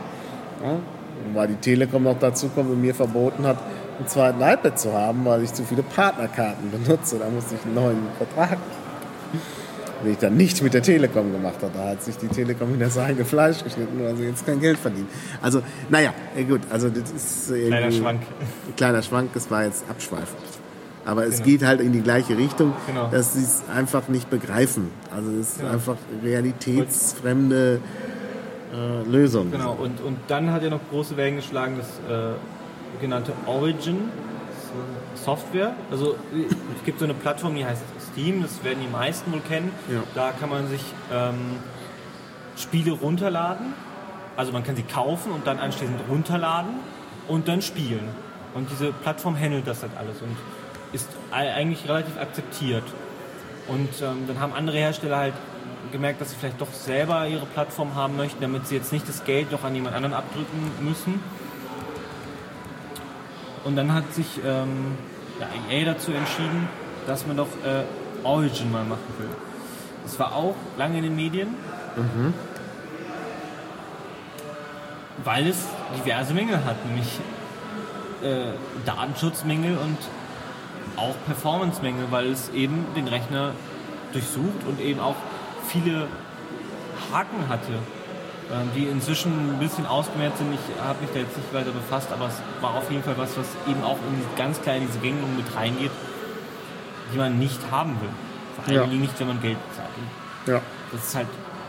Ja, 0.62 0.76
weil 1.34 1.48
die 1.48 1.56
Telekom 1.56 2.04
noch 2.04 2.18
dazu 2.18 2.48
kommt 2.48 2.70
und 2.70 2.80
mir 2.80 2.94
verboten 2.94 3.46
hat, 3.46 3.58
einen 3.98 4.08
zweiten 4.08 4.40
iPad 4.40 4.78
zu 4.78 4.92
haben, 4.92 5.24
weil 5.24 5.42
ich 5.42 5.52
zu 5.52 5.64
viele 5.64 5.82
Partnerkarten 5.82 6.70
benutze. 6.70 7.18
Da 7.18 7.28
musste 7.28 7.54
ich 7.54 7.64
einen 7.64 7.74
neuen 7.74 8.02
Vertrag 8.18 8.58
den 10.04 10.12
ich 10.12 10.18
dann 10.18 10.36
nicht 10.36 10.62
mit 10.62 10.74
der 10.74 10.82
Telekom 10.82 11.32
gemacht 11.32 11.56
habe. 11.62 11.72
Da 11.74 11.88
hat 11.90 12.02
sich 12.02 12.16
die 12.16 12.28
Telekom 12.28 12.74
wieder 12.74 12.86
das 12.86 12.98
eigene 12.98 13.24
Fleisch 13.24 13.64
geschnitten, 13.64 13.98
weil 14.04 14.14
sie 14.16 14.24
jetzt 14.24 14.46
kein 14.46 14.60
Geld 14.60 14.78
verdienen. 14.78 15.08
Also, 15.40 15.62
naja, 15.88 16.12
gut, 16.48 16.60
also 16.70 16.88
das 16.90 17.10
ist 17.10 17.50
irgendwie... 17.50 17.68
Kleiner 17.68 17.92
Schwank. 17.92 18.20
Ein 18.68 18.76
kleiner 18.76 19.02
Schwank, 19.02 19.32
das 19.32 19.50
war 19.50 19.64
jetzt 19.64 19.84
abschweifend. 19.88 20.38
Aber 21.06 21.26
es 21.26 21.36
Genau. 21.36 21.44
geht 21.46 21.64
halt 21.64 21.80
in 21.80 21.92
die 21.92 22.00
gleiche 22.02 22.36
Richtung, 22.36 22.72
Genau. 22.86 23.08
dass 23.08 23.34
sie 23.34 23.42
es 23.42 23.62
einfach 23.74 24.08
nicht 24.08 24.30
begreifen. 24.30 24.90
Also 25.14 25.30
es 25.32 25.48
ist 25.52 25.58
Genau. 25.60 25.72
einfach 25.72 25.96
realitätsfremde 26.22 27.80
äh, 28.74 29.08
Lösung. 29.08 29.50
Genau, 29.50 29.72
und, 29.72 30.00
und 30.00 30.18
dann 30.28 30.50
hat 30.50 30.62
er 30.62 30.70
noch 30.70 30.80
große 30.90 31.16
Wellen 31.16 31.36
geschlagen, 31.36 31.76
das 31.78 31.88
äh, 32.10 32.32
genannte 33.00 33.32
Origin 33.46 34.10
so 35.16 35.24
Software. 35.24 35.74
Also 35.90 36.16
es 36.76 36.84
gibt 36.84 36.98
so 36.98 37.04
eine 37.04 37.14
Plattform, 37.14 37.54
die 37.54 37.64
heißt 37.64 37.82
Steam, 38.12 38.42
das 38.42 38.62
werden 38.64 38.78
die 38.82 38.90
meisten 38.90 39.32
wohl 39.32 39.40
kennen. 39.40 39.72
Ja. 39.90 40.02
Da 40.14 40.32
kann 40.32 40.50
man 40.50 40.68
sich 40.68 40.82
ähm, 41.12 41.56
Spiele 42.56 42.92
runterladen. 42.92 43.74
Also 44.36 44.52
man 44.52 44.64
kann 44.64 44.76
sie 44.76 44.82
kaufen 44.82 45.32
und 45.32 45.46
dann 45.46 45.58
anschließend 45.58 46.00
runterladen 46.08 46.74
und 47.28 47.46
dann 47.48 47.62
spielen. 47.62 48.08
Und 48.54 48.70
diese 48.70 48.92
Plattform 48.92 49.38
handelt 49.38 49.66
das 49.66 49.82
halt 49.82 49.92
alles 49.96 50.20
und 50.20 50.36
ist 50.92 51.08
ei- 51.30 51.52
eigentlich 51.52 51.88
relativ 51.88 52.16
akzeptiert. 52.18 52.84
Und 53.68 53.88
ähm, 54.02 54.24
dann 54.28 54.40
haben 54.40 54.52
andere 54.52 54.76
Hersteller 54.76 55.16
halt 55.16 55.34
gemerkt, 55.92 56.20
dass 56.20 56.30
sie 56.30 56.36
vielleicht 56.36 56.60
doch 56.60 56.72
selber 56.72 57.26
ihre 57.26 57.46
Plattform 57.46 57.94
haben 57.94 58.16
möchten, 58.16 58.40
damit 58.40 58.66
sie 58.66 58.74
jetzt 58.76 58.92
nicht 58.92 59.08
das 59.08 59.24
Geld 59.24 59.52
noch 59.52 59.64
an 59.64 59.74
jemand 59.74 59.94
anderen 59.94 60.14
abdrücken 60.14 60.70
müssen. 60.80 61.20
Und 63.64 63.76
dann 63.76 63.92
hat 63.92 64.12
sich 64.12 64.26
ähm, 64.44 64.96
ja, 65.40 65.48
EA 65.70 65.86
dazu 65.86 66.12
entschieden, 66.12 66.68
dass 67.06 67.26
man 67.26 67.36
doch 67.36 67.48
äh, 67.64 67.84
Origin 68.24 68.70
mal 68.70 68.84
machen 68.84 69.14
will. 69.18 69.28
Das 70.04 70.18
war 70.18 70.34
auch 70.34 70.54
lange 70.76 70.98
in 70.98 71.04
den 71.04 71.16
Medien, 71.16 71.48
weil 75.24 75.46
es 75.46 75.66
diverse 75.96 76.34
Mängel 76.34 76.62
hat, 76.64 76.84
nämlich 76.86 77.20
äh, 78.22 78.52
Datenschutzmängel 78.84 79.78
und 79.78 79.98
auch 80.96 81.14
Performance-Mängel, 81.26 82.06
weil 82.10 82.30
es 82.30 82.50
eben 82.50 82.86
den 82.94 83.08
Rechner 83.08 83.52
durchsucht 84.12 84.66
und 84.68 84.80
eben 84.80 85.00
auch 85.00 85.16
viele 85.66 86.06
Haken 87.12 87.48
hatte, 87.48 87.72
die 88.76 88.84
inzwischen 88.84 89.32
ein 89.54 89.58
bisschen 89.58 89.86
ausgemerzt 89.86 90.38
sind. 90.38 90.52
Ich 90.52 90.82
habe 90.82 91.00
mich 91.00 91.10
da 91.12 91.20
jetzt 91.20 91.36
nicht 91.36 91.52
weiter 91.54 91.70
befasst, 91.72 92.08
aber 92.12 92.26
es 92.28 92.34
war 92.60 92.74
auf 92.74 92.90
jeden 92.90 93.02
Fall 93.02 93.16
was, 93.16 93.36
was 93.36 93.46
eben 93.68 93.82
auch 93.82 93.96
in 93.96 94.36
ganz 94.36 94.60
klein 94.60 94.82
diese 94.86 94.98
Gängelung 94.98 95.34
mit 95.36 95.46
reingeht, 95.56 95.90
die 97.12 97.18
man 97.18 97.38
nicht 97.38 97.58
haben 97.70 97.92
will. 98.00 98.10
Vor 98.56 98.64
allem 98.66 98.90
Ja. 98.92 98.96
nicht, 98.98 99.18
wenn 99.18 99.28
man 99.28 99.40
Geld 99.40 99.56
bezahlt. 99.70 99.88
Und 100.46 100.52
Ja. 100.52 100.60
das 100.92 101.04
ist 101.04 101.14
halt 101.14 101.26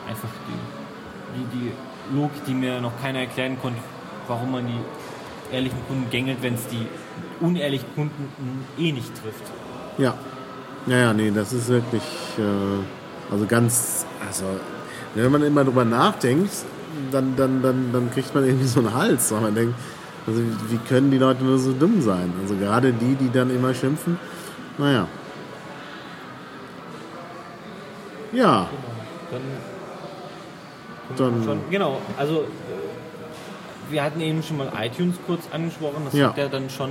einfach 0.07 0.27
die, 0.47 1.39
die, 1.39 1.57
die 1.57 2.15
Logik, 2.15 2.45
die 2.45 2.53
mir 2.53 2.81
noch 2.81 2.91
keiner 3.01 3.19
erklären 3.19 3.57
konnte, 3.61 3.79
warum 4.27 4.51
man 4.51 4.67
die 4.67 5.55
ehrlichen 5.55 5.79
Kunden 5.87 6.09
gängelt, 6.09 6.39
wenn 6.41 6.55
es 6.55 6.67
die 6.67 6.87
unehrlichen 7.39 7.87
Kunden 7.95 8.65
eh 8.77 8.91
nicht 8.91 9.11
trifft. 9.21 9.43
Ja. 9.97 10.13
Ja, 10.87 10.97
ja, 10.97 11.13
nee, 11.13 11.31
das 11.31 11.51
ist 11.53 11.67
wirklich, 11.69 12.03
äh, 12.37 13.31
also 13.33 13.45
ganz, 13.47 14.05
also, 14.27 14.43
wenn 15.23 15.31
man 15.31 15.43
immer 15.43 15.63
drüber 15.63 15.85
nachdenkt, 15.85 16.51
dann, 17.11 17.35
dann, 17.35 17.61
dann, 17.61 17.91
dann 17.91 18.11
kriegt 18.11 18.33
man 18.33 18.45
irgendwie 18.45 18.67
so 18.67 18.79
einen 18.79 18.93
Hals, 18.93 19.31
weil 19.31 19.41
man 19.41 19.55
denkt, 19.55 19.75
also 20.27 20.41
wie 20.69 20.77
können 20.87 21.11
die 21.11 21.17
Leute 21.17 21.43
nur 21.43 21.57
so 21.57 21.71
dumm 21.71 22.01
sein? 22.01 22.33
Also 22.41 22.55
gerade 22.55 22.91
die, 22.93 23.15
die 23.15 23.31
dann 23.31 23.49
immer 23.55 23.73
schimpfen, 23.73 24.17
naja. 24.77 25.07
Ja, 28.33 28.67
Dann, 29.31 29.41
dann, 31.17 31.43
schon, 31.43 31.59
genau, 31.69 32.01
also 32.17 32.41
äh, 32.41 33.91
wir 33.91 34.03
hatten 34.03 34.19
eben 34.19 34.43
schon 34.43 34.57
mal 34.57 34.71
iTunes 34.81 35.15
kurz 35.25 35.43
angesprochen, 35.51 36.01
das 36.05 36.13
Ja. 36.13 36.29
hat 36.29 36.37
ja 36.37 36.47
dann 36.49 36.69
schon 36.69 36.89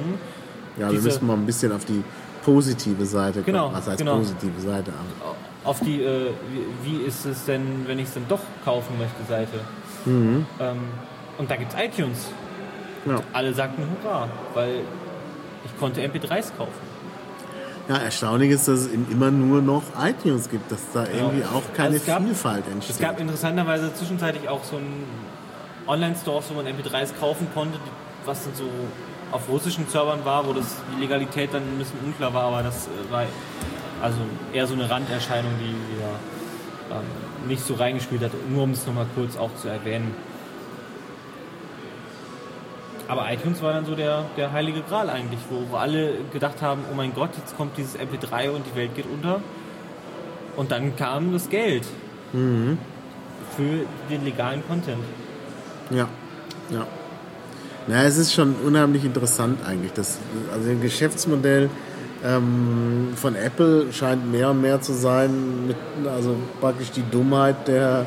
ja, 0.78 0.90
wir 0.90 1.00
müssen 1.00 1.26
mal 1.26 1.34
ein 1.34 1.46
bisschen 1.46 1.70
auf 1.72 1.84
die 1.84 2.02
positive 2.44 3.04
Seite 3.04 3.34
kommen. 3.42 3.46
Genau, 3.46 3.72
Was 3.72 3.86
heißt 3.86 3.98
genau. 3.98 4.16
positive 4.18 4.60
Seite? 4.60 4.92
Aber, 5.20 5.34
auf 5.64 5.80
die, 5.80 6.02
äh, 6.02 6.30
wie, 6.82 6.90
wie 6.90 7.02
ist 7.04 7.24
es 7.24 7.44
denn, 7.46 7.84
wenn 7.86 7.98
ich 7.98 8.06
es 8.08 8.14
dann 8.14 8.26
doch 8.28 8.40
kaufen 8.64 8.98
möchte, 8.98 9.24
Seite. 9.28 9.60
Mhm. 10.04 10.46
Ähm, 10.60 10.78
und 11.38 11.50
da 11.50 11.56
gibt 11.56 11.72
es 11.74 11.80
iTunes. 11.82 12.28
ja. 13.06 13.16
Alle 13.32 13.52
sagten 13.54 13.82
Hurra, 14.02 14.28
weil 14.54 14.80
ich 15.64 15.78
konnte 15.78 16.02
MP3s 16.02 16.52
kaufen. 16.56 16.72
ja, 17.88 17.96
erstaunlich 17.96 18.50
ist, 18.50 18.68
dass 18.68 18.80
es 18.80 18.92
eben 18.92 19.06
immer 19.10 19.30
nur 19.30 19.62
noch 19.62 19.82
iTunes 20.02 20.48
gibt, 20.50 20.70
dass 20.70 20.80
da 20.92 21.04
irgendwie 21.06 21.44
auch 21.44 21.62
keine 21.74 21.94
Also 21.94 22.06
gab- 22.06 22.22
Vielfalt 22.22 22.64
entsteht. 22.70 22.96
Es 22.96 23.00
gab 23.02 23.18
interessanterweise 23.18 23.92
zwischenzeitlich 23.94 24.48
auch 24.48 24.62
so 24.64 24.76
ein 24.76 25.04
Online-Store, 25.86 26.42
wo 26.50 26.54
man 26.54 26.66
MP3s 26.66 27.12
kaufen 27.18 27.46
konnte, 27.54 27.78
was 28.26 28.44
dann 28.44 28.54
so 28.54 28.64
auf 29.32 29.48
russischen 29.48 29.86
Servern 29.88 30.24
war, 30.24 30.46
wo 30.46 30.52
das 30.52 30.76
die 30.96 31.00
Legalität 31.00 31.52
dann 31.52 31.62
ein 31.62 31.78
bisschen 31.78 31.98
unklar 32.04 32.32
war, 32.32 32.44
aber 32.44 32.62
das 32.62 32.86
äh, 32.86 33.10
war 33.12 33.24
also 34.04 34.18
eher 34.52 34.66
so 34.66 34.74
eine 34.74 34.88
Randerscheinung, 34.90 35.52
die, 35.58 35.72
die 35.72 35.98
da 36.90 36.98
ähm, 36.98 37.48
nicht 37.48 37.64
so 37.64 37.72
reingespielt 37.72 38.22
hat, 38.22 38.32
nur 38.50 38.64
um 38.64 38.72
es 38.72 38.86
nochmal 38.86 39.06
kurz 39.14 39.38
auch 39.38 39.54
zu 39.56 39.68
erwähnen. 39.68 40.14
Aber 43.08 43.32
iTunes 43.32 43.62
war 43.62 43.72
dann 43.72 43.86
so 43.86 43.94
der, 43.94 44.26
der 44.36 44.52
heilige 44.52 44.82
Gral 44.82 45.08
eigentlich, 45.08 45.40
wo, 45.48 45.70
wo 45.70 45.76
alle 45.76 46.16
gedacht 46.32 46.60
haben, 46.60 46.82
oh 46.92 46.94
mein 46.94 47.14
Gott, 47.14 47.30
jetzt 47.38 47.56
kommt 47.56 47.78
dieses 47.78 47.98
MP3 47.98 48.50
und 48.50 48.64
die 48.70 48.76
Welt 48.76 48.94
geht 48.94 49.06
unter. 49.06 49.40
Und 50.56 50.70
dann 50.70 50.96
kam 50.96 51.32
das 51.32 51.48
Geld 51.48 51.84
für 53.56 53.86
den 54.10 54.24
legalen 54.24 54.62
Content. 54.66 55.02
Ja, 55.90 56.08
ja. 56.70 56.86
Na, 57.86 58.04
es 58.04 58.16
ist 58.16 58.32
schon 58.32 58.54
unheimlich 58.64 59.04
interessant 59.04 59.58
eigentlich. 59.66 59.92
Das, 59.92 60.18
also 60.52 60.70
ein 60.70 60.80
Geschäftsmodell 60.80 61.68
ähm, 62.24 63.08
von 63.14 63.36
Apple 63.36 63.92
scheint 63.92 64.30
mehr 64.30 64.50
und 64.50 64.62
mehr 64.62 64.80
zu 64.80 64.92
sein, 64.92 65.66
mit, 65.66 65.76
also 66.08 66.36
praktisch 66.60 66.90
die 66.90 67.04
Dummheit 67.10 67.68
der, 67.68 68.06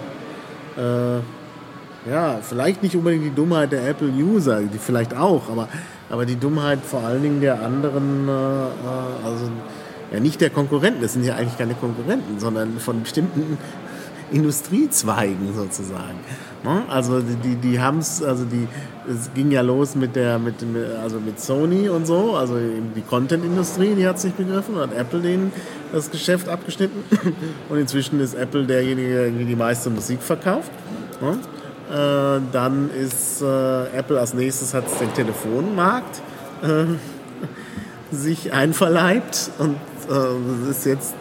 äh, 0.75 2.09
ja, 2.09 2.39
vielleicht 2.41 2.81
nicht 2.83 2.95
unbedingt 2.95 3.25
die 3.25 3.35
Dummheit 3.35 3.71
der 3.71 3.87
Apple-User, 3.87 4.61
die 4.61 4.77
vielleicht 4.79 5.15
auch, 5.15 5.49
aber, 5.49 5.67
aber 6.09 6.25
die 6.25 6.35
Dummheit 6.35 6.79
vor 6.83 7.03
allen 7.03 7.21
Dingen 7.21 7.41
der 7.41 7.61
anderen, 7.61 8.27
äh, 8.27 8.31
äh 8.31 9.25
also 9.25 9.49
ja 10.11 10.19
nicht 10.19 10.41
der 10.41 10.49
Konkurrenten, 10.49 11.01
das 11.01 11.13
sind 11.13 11.25
ja 11.25 11.35
eigentlich 11.35 11.57
keine 11.57 11.75
Konkurrenten, 11.75 12.39
sondern 12.39 12.79
von 12.79 13.03
bestimmten 13.03 13.57
Industriezweigen 14.31 15.53
sozusagen. 15.55 16.19
Ne? 16.63 16.83
Also 16.89 17.21
die, 17.21 17.55
die, 17.55 17.79
haben 17.79 17.99
es, 17.99 18.21
also 18.21 18.43
die, 18.43 18.67
es 19.09 19.31
ging 19.33 19.51
ja 19.51 19.61
los 19.61 19.95
mit 19.95 20.15
der, 20.15 20.39
mit, 20.39 20.55
also 21.01 21.19
mit 21.19 21.39
Sony 21.39 21.87
und 21.87 22.05
so, 22.05 22.35
also 22.35 22.55
die 22.57 23.01
Content-Industrie, 23.01 23.95
die 23.95 24.07
hat 24.07 24.19
sich 24.19 24.33
begriffen 24.33 24.75
hat 24.75 24.93
Apple 24.93 25.21
denen 25.21 25.51
das 25.91 26.11
Geschäft 26.11 26.49
abgeschnitten. 26.49 27.03
Und 27.69 27.77
inzwischen 27.77 28.19
ist 28.19 28.33
Apple 28.33 28.65
derjenige, 28.65 29.31
der 29.31 29.45
die 29.45 29.55
meiste 29.55 29.89
Musik 29.89 30.21
verkauft. 30.21 30.71
Ne? 31.21 31.37
Äh, 31.89 32.41
dann 32.51 32.89
ist 32.91 33.41
äh, 33.41 33.45
Apple 33.97 34.19
als 34.19 34.33
nächstes 34.33 34.73
hat 34.73 34.83
den 34.99 35.13
Telefonmarkt 35.13 36.21
äh, 36.61 36.85
sich 38.15 38.51
einverleibt 38.51 39.51
und 39.57 39.77
ist 40.69 40.85
jetzt 40.85 41.13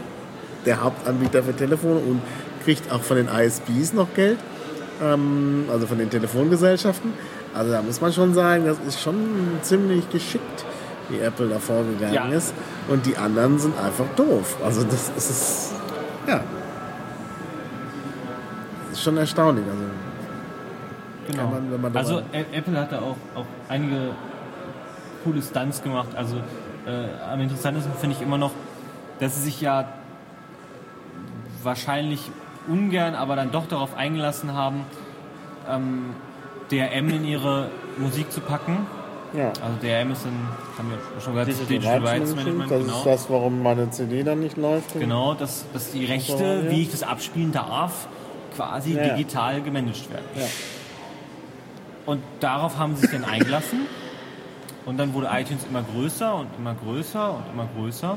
der 0.64 0.80
Hauptanbieter 0.82 1.42
für 1.42 1.54
Telefone 1.54 1.96
und 1.96 2.20
kriegt 2.66 2.90
auch 2.90 3.02
von 3.02 3.16
den 3.16 3.28
ISPs 3.28 3.92
noch 3.92 4.12
Geld, 4.14 4.38
ähm, 5.00 5.66
also 5.70 5.86
von 5.86 5.98
den 5.98 6.10
Telefongesellschaften. 6.10 7.12
Also 7.54 7.70
da 7.70 7.80
muss 7.80 8.00
man 8.00 8.12
schon 8.12 8.34
sagen, 8.34 8.66
das 8.66 8.78
ist 8.80 9.00
schon 9.00 9.14
ziemlich 9.62 10.10
geschickt, 10.10 10.64
wie 11.08 11.20
Apple 11.20 11.48
da 11.48 11.60
vorgegangen 11.60 12.12
ja. 12.12 12.26
ist. 12.28 12.52
Und 12.88 13.06
die 13.06 13.16
anderen 13.16 13.60
sind 13.60 13.78
einfach 13.78 14.06
doof. 14.16 14.56
Also 14.64 14.82
das 14.82 15.10
ist, 15.16 15.74
ja, 16.26 16.40
das 18.88 18.98
ist 18.98 19.04
schon 19.04 19.16
erstaunlich. 19.16 19.64
Also, 19.64 19.84
genau. 21.28 21.78
Man 21.78 21.96
also 21.96 22.22
Apple 22.32 22.80
hat 22.80 22.90
da 22.90 22.98
auch, 22.98 23.16
auch 23.36 23.46
einige 23.68 24.10
coole 25.22 25.40
Stunts 25.40 25.80
gemacht. 25.84 26.08
Also 26.16 26.38
äh, 26.84 27.30
am 27.32 27.40
interessantesten 27.40 27.92
finde 27.94 28.16
ich 28.16 28.22
immer 28.22 28.38
noch, 28.38 28.52
dass 29.20 29.36
sie 29.36 29.42
sich 29.42 29.60
ja 29.60 29.88
wahrscheinlich 31.62 32.32
ungern, 32.68 33.14
aber 33.14 33.36
dann 33.36 33.52
doch 33.52 33.66
darauf 33.66 33.96
eingelassen 33.96 34.54
haben, 34.54 34.84
ähm, 35.68 36.14
DRM 36.70 37.08
in 37.10 37.24
ihre 37.24 37.70
Musik 37.98 38.32
zu 38.32 38.40
packen. 38.40 38.86
Ja. 39.32 39.48
Also 39.48 39.76
DRM 39.82 40.12
ist 40.12 40.24
ein, 40.24 40.48
haben 40.78 40.90
wir 40.90 41.20
schon 41.20 41.34
gesagt, 41.34 41.48
Digital, 41.48 41.66
Digital 41.66 42.06
Rights 42.06 42.34
Management. 42.34 42.70
Das 42.70 42.80
genau. 42.80 42.98
ist 42.98 43.06
das, 43.06 43.30
warum 43.30 43.62
meine 43.62 43.90
CD 43.90 44.22
dann 44.22 44.40
nicht 44.40 44.56
läuft. 44.56 44.98
Genau, 44.98 45.34
dass, 45.34 45.64
dass 45.72 45.92
die 45.92 46.04
Rechte, 46.04 46.70
wie 46.70 46.82
ich 46.82 46.90
das 46.90 47.02
abspielen 47.02 47.52
darf, 47.52 48.08
quasi 48.54 48.94
ja. 48.94 49.14
digital 49.14 49.60
gemanagt 49.62 50.10
werden. 50.10 50.26
Ja. 50.34 50.46
Und 52.06 52.22
darauf 52.40 52.78
haben 52.78 52.94
sie 52.94 53.02
sich 53.02 53.10
dann 53.10 53.24
eingelassen. 53.24 53.80
Und 54.86 54.98
dann 54.98 55.12
wurde 55.14 55.28
iTunes 55.32 55.66
immer 55.68 55.82
größer 55.82 56.34
und 56.36 56.46
immer 56.56 56.74
größer 56.74 57.34
und 57.34 57.42
immer 57.52 57.68
größer. 57.76 58.16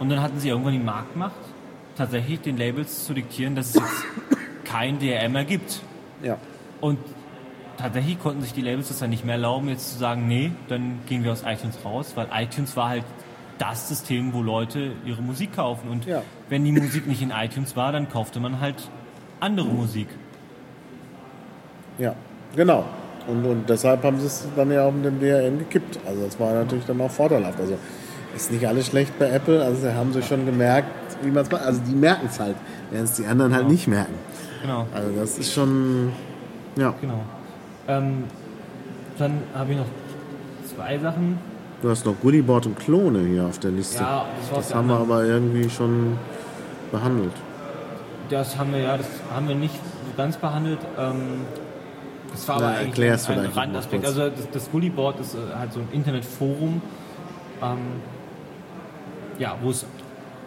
Und 0.00 0.08
dann 0.10 0.20
hatten 0.20 0.40
sie 0.40 0.48
irgendwann 0.48 0.72
die 0.72 0.80
Marktmacht 0.80 1.34
tatsächlich 1.96 2.40
den 2.40 2.56
Labels 2.56 3.04
zu 3.04 3.14
diktieren, 3.14 3.54
dass 3.54 3.68
es 3.68 3.74
jetzt 3.74 4.06
kein 4.64 4.98
DRM 4.98 5.32
mehr 5.32 5.44
gibt. 5.44 5.80
Ja. 6.22 6.38
Und 6.80 6.98
tatsächlich 7.76 8.18
konnten 8.20 8.42
sich 8.42 8.52
die 8.52 8.62
Labels 8.62 8.88
das 8.88 8.98
dann 8.98 9.10
nicht 9.10 9.24
mehr 9.24 9.36
erlauben, 9.36 9.68
jetzt 9.68 9.92
zu 9.92 9.98
sagen, 9.98 10.26
nee, 10.28 10.52
dann 10.68 11.00
gehen 11.06 11.24
wir 11.24 11.32
aus 11.32 11.42
iTunes 11.46 11.78
raus, 11.84 12.12
weil 12.14 12.28
iTunes 12.32 12.76
war 12.76 12.88
halt 12.90 13.04
das 13.58 13.88
System, 13.88 14.32
wo 14.32 14.42
Leute 14.42 14.92
ihre 15.04 15.22
Musik 15.22 15.54
kaufen. 15.56 15.88
Und 15.88 16.06
ja. 16.06 16.22
wenn 16.48 16.64
die 16.64 16.72
Musik 16.72 17.06
nicht 17.06 17.22
in 17.22 17.30
iTunes 17.30 17.76
war, 17.76 17.92
dann 17.92 18.08
kaufte 18.08 18.40
man 18.40 18.60
halt 18.60 18.76
andere 19.40 19.68
Musik. 19.68 20.08
Ja, 21.98 22.14
genau. 22.54 22.84
Und, 23.26 23.44
und 23.44 23.68
deshalb 23.68 24.04
haben 24.04 24.20
sie 24.20 24.26
es 24.26 24.46
dann 24.54 24.70
ja 24.70 24.86
auch 24.86 24.92
mit 24.92 25.04
dem 25.04 25.20
DRM 25.20 25.58
gekippt. 25.58 25.98
Also 26.06 26.24
das 26.24 26.38
war 26.38 26.52
natürlich 26.52 26.84
dann 26.84 27.00
auch 27.00 27.10
vorteilhaft. 27.10 27.58
Also 27.58 27.76
ist 28.34 28.52
nicht 28.52 28.66
alles 28.68 28.86
schlecht 28.86 29.18
bei 29.18 29.30
Apple. 29.30 29.62
Also 29.62 29.80
sie 29.80 29.94
haben 29.94 30.12
sich 30.12 30.26
schon 30.26 30.44
gemerkt, 30.44 31.05
wie 31.22 31.30
man 31.30 31.42
es 31.44 31.50
macht. 31.50 31.62
Also 31.62 31.80
die 31.86 31.94
merken 31.94 32.26
es 32.30 32.38
halt, 32.38 32.56
während 32.90 33.08
es 33.08 33.16
die 33.16 33.26
anderen 33.26 33.52
halt 33.52 33.62
genau. 33.62 33.72
nicht 33.72 33.88
merken. 33.88 34.14
Genau. 34.62 34.86
Also 34.94 35.10
das 35.18 35.38
ist 35.38 35.52
schon, 35.52 36.12
ja. 36.76 36.94
Genau. 37.00 37.22
Ähm, 37.88 38.24
dann 39.18 39.38
habe 39.54 39.72
ich 39.72 39.78
noch 39.78 39.86
zwei 40.74 40.98
Sachen. 40.98 41.38
Du 41.82 41.90
hast 41.90 42.06
noch 42.06 42.14
Goodieboard 42.20 42.66
und 42.66 42.78
Klone 42.78 43.20
hier 43.20 43.44
auf 43.44 43.58
der 43.58 43.70
Liste. 43.70 44.02
Ja, 44.02 44.26
das, 44.50 44.68
das 44.68 44.74
haben 44.74 44.88
wir 44.88 44.96
aber 44.96 45.24
irgendwie 45.24 45.68
schon 45.68 46.18
behandelt. 46.90 47.32
Das 48.30 48.58
haben 48.58 48.72
wir 48.72 48.80
ja, 48.80 48.96
das 48.96 49.06
haben 49.32 49.48
wir 49.48 49.54
nicht 49.54 49.78
ganz 50.16 50.36
behandelt. 50.36 50.80
Ähm, 50.98 51.42
das 52.32 52.48
war 52.48 52.60
Na, 52.60 52.68
aber 52.68 52.78
eigentlich 52.78 53.28
ein, 53.28 53.38
ein 53.38 53.46
Randaspekt. 53.46 54.04
Also 54.04 54.28
das, 54.28 54.50
das 54.52 54.70
Goodieboard 54.70 55.20
ist 55.20 55.34
äh, 55.34 55.38
halt 55.56 55.72
so 55.72 55.80
ein 55.80 55.88
Internetforum, 55.92 56.82
ähm, 57.62 57.78
ja, 59.38 59.56
wo 59.62 59.70
es 59.70 59.86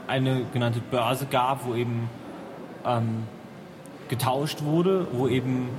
eine 0.10 0.42
genannte 0.52 0.80
Börse 0.80 1.26
gab, 1.26 1.66
wo 1.66 1.76
eben 1.76 2.10
ähm, 2.86 3.24
getauscht 4.10 4.64
wurde, 4.64 5.08
wo 5.14 5.28
eben 5.28 5.70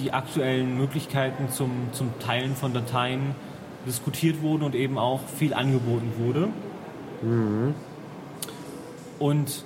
die 0.00 0.12
aktuellen 0.12 0.78
Möglichkeiten 0.78 1.50
zum, 1.50 1.88
zum 1.92 2.18
Teilen 2.20 2.54
von 2.54 2.72
Dateien 2.72 3.34
diskutiert 3.86 4.40
wurden 4.40 4.62
und 4.62 4.74
eben 4.74 4.96
auch 4.98 5.20
viel 5.36 5.52
angeboten 5.52 6.12
wurde. 6.18 6.48
Mhm. 7.22 7.74
Und 9.18 9.64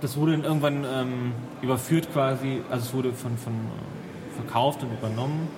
das 0.00 0.16
wurde 0.16 0.32
dann 0.32 0.44
irgendwann 0.44 0.84
ähm, 0.84 1.32
überführt 1.62 2.12
quasi, 2.12 2.60
also 2.70 2.86
es 2.86 2.94
wurde 2.94 3.12
von, 3.12 3.36
von 3.36 3.52
äh, 3.52 4.34
verkauft 4.34 4.82
und 4.82 4.92
übernommen 4.92 5.48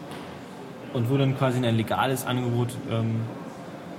und 0.92 1.08
wurde 1.08 1.24
dann 1.24 1.36
quasi 1.36 1.58
in 1.58 1.64
ein 1.64 1.76
legales 1.76 2.26
Angebot 2.26 2.76
ähm, 2.90 3.20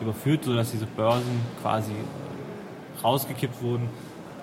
überführt, 0.02 0.44
sodass 0.44 0.72
diese 0.72 0.86
Börsen 0.86 1.42
quasi 1.62 1.94
rausgekippt 3.04 3.62
wurden. 3.62 3.90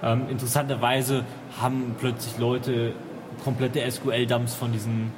Ähm, 0.02 0.22
interessanterweise 0.30 1.24
haben 1.60 1.94
plötzlich 1.98 2.38
Leute 2.38 2.92
komplette 3.44 3.80
SQL-Dumps 3.88 4.54
von 4.54 4.72
diesen, 4.72 5.12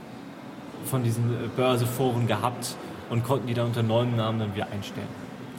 von 0.85 1.03
diesen 1.03 1.31
äh, 1.33 1.49
Börseforen 1.57 2.27
gehabt 2.27 2.77
und 3.11 3.25
konnten 3.25 3.47
die 3.47 3.55
dann 3.55 3.67
unter 3.67 3.83
neuem 3.83 4.17
Namen 4.17 4.39
dann 4.39 4.55
wieder 4.55 4.69
einstellen. 4.71 5.09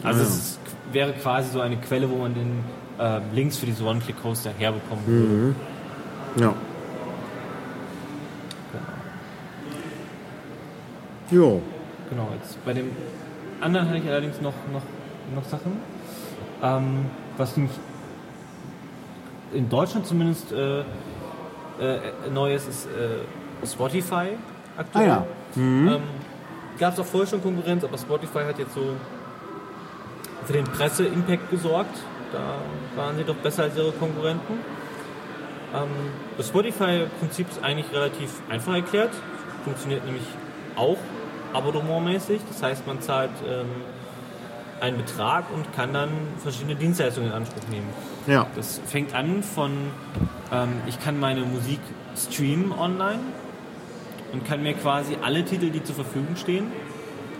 Also 0.03 0.21
ja. 0.21 0.27
es 0.27 0.35
ist, 0.35 0.59
wäre 0.91 1.13
quasi 1.13 1.51
so 1.51 1.61
eine 1.61 1.77
Quelle, 1.77 2.09
wo 2.09 2.17
man 2.17 2.33
den 2.33 2.63
äh, 2.99 3.19
Links 3.33 3.57
für 3.57 3.65
diese 3.65 3.83
One-Click-Hoster 3.83 4.51
herbekommen 4.57 5.05
würde. 5.07 5.27
Mhm. 5.27 5.55
Ja. 6.37 6.53
Genau. 11.31 11.45
Jo. 11.45 11.61
Genau, 12.09 12.29
jetzt 12.39 12.63
bei 12.63 12.73
dem 12.73 12.91
anderen 13.65 13.89
hatte 13.89 13.97
ich 13.97 14.07
allerdings 14.07 14.39
noch, 14.41 14.53
noch, 14.71 14.83
noch 15.35 15.43
Sachen. 15.43 15.81
Ähm, 16.61 17.05
was 17.37 17.57
nämlich 17.57 17.75
in 19.53 19.69
Deutschland 19.69 20.05
zumindest 20.05 20.51
äh, 20.51 20.79
äh, 20.79 20.83
Neues 22.31 22.67
ist 22.67 22.87
äh, 22.87 23.65
Spotify 23.65 24.29
aktuell. 24.77 25.09
Ah, 25.09 25.25
ja. 25.55 25.61
mhm. 25.61 25.87
ähm, 25.87 26.01
Gab 26.77 26.93
es 26.93 26.99
auch 26.99 27.05
vorher 27.05 27.27
schon 27.27 27.41
Konkurrenz, 27.41 27.83
aber 27.83 27.97
Spotify 27.97 28.39
hat 28.39 28.59
jetzt 28.59 28.73
so 28.73 28.95
für 30.45 30.53
den 30.53 30.65
Presse-Impact 30.65 31.49
gesorgt. 31.49 31.97
Da 32.33 33.01
waren 33.01 33.15
sie 33.15 33.23
doch 33.23 33.35
besser 33.35 33.63
als 33.63 33.77
ihre 33.77 33.91
Konkurrenten. 33.93 34.59
Ähm, 35.73 35.89
das 36.37 36.49
Spotify-Prinzip 36.49 37.49
ist 37.49 37.63
eigentlich 37.63 37.91
relativ 37.93 38.29
einfach 38.49 38.75
erklärt. 38.75 39.11
Funktioniert 39.63 40.05
nämlich 40.05 40.25
auch 40.75 40.97
abonnementmäßig. 41.55 42.41
Das 42.47 42.61
heißt, 42.61 42.87
man 42.87 43.01
zahlt 43.01 43.31
ähm, 43.47 43.67
einen 44.81 44.97
Betrag 44.97 45.45
und 45.53 45.73
kann 45.73 45.93
dann 45.93 46.09
verschiedene 46.37 46.75
Dienstleistungen 46.75 47.29
in 47.29 47.35
Anspruch 47.35 47.67
nehmen. 47.69 47.87
Ja. 48.27 48.47
Das 48.55 48.81
fängt 48.85 49.13
an 49.15 49.43
von, 49.43 49.71
ähm, 50.51 50.69
ich 50.87 50.99
kann 50.99 51.19
meine 51.19 51.41
Musik 51.41 51.79
streamen 52.15 52.71
online 52.71 53.19
und 54.33 54.45
kann 54.45 54.63
mir 54.63 54.73
quasi 54.73 55.17
alle 55.21 55.45
Titel, 55.45 55.69
die 55.69 55.83
zur 55.83 55.95
Verfügung 55.95 56.35
stehen, 56.35 56.71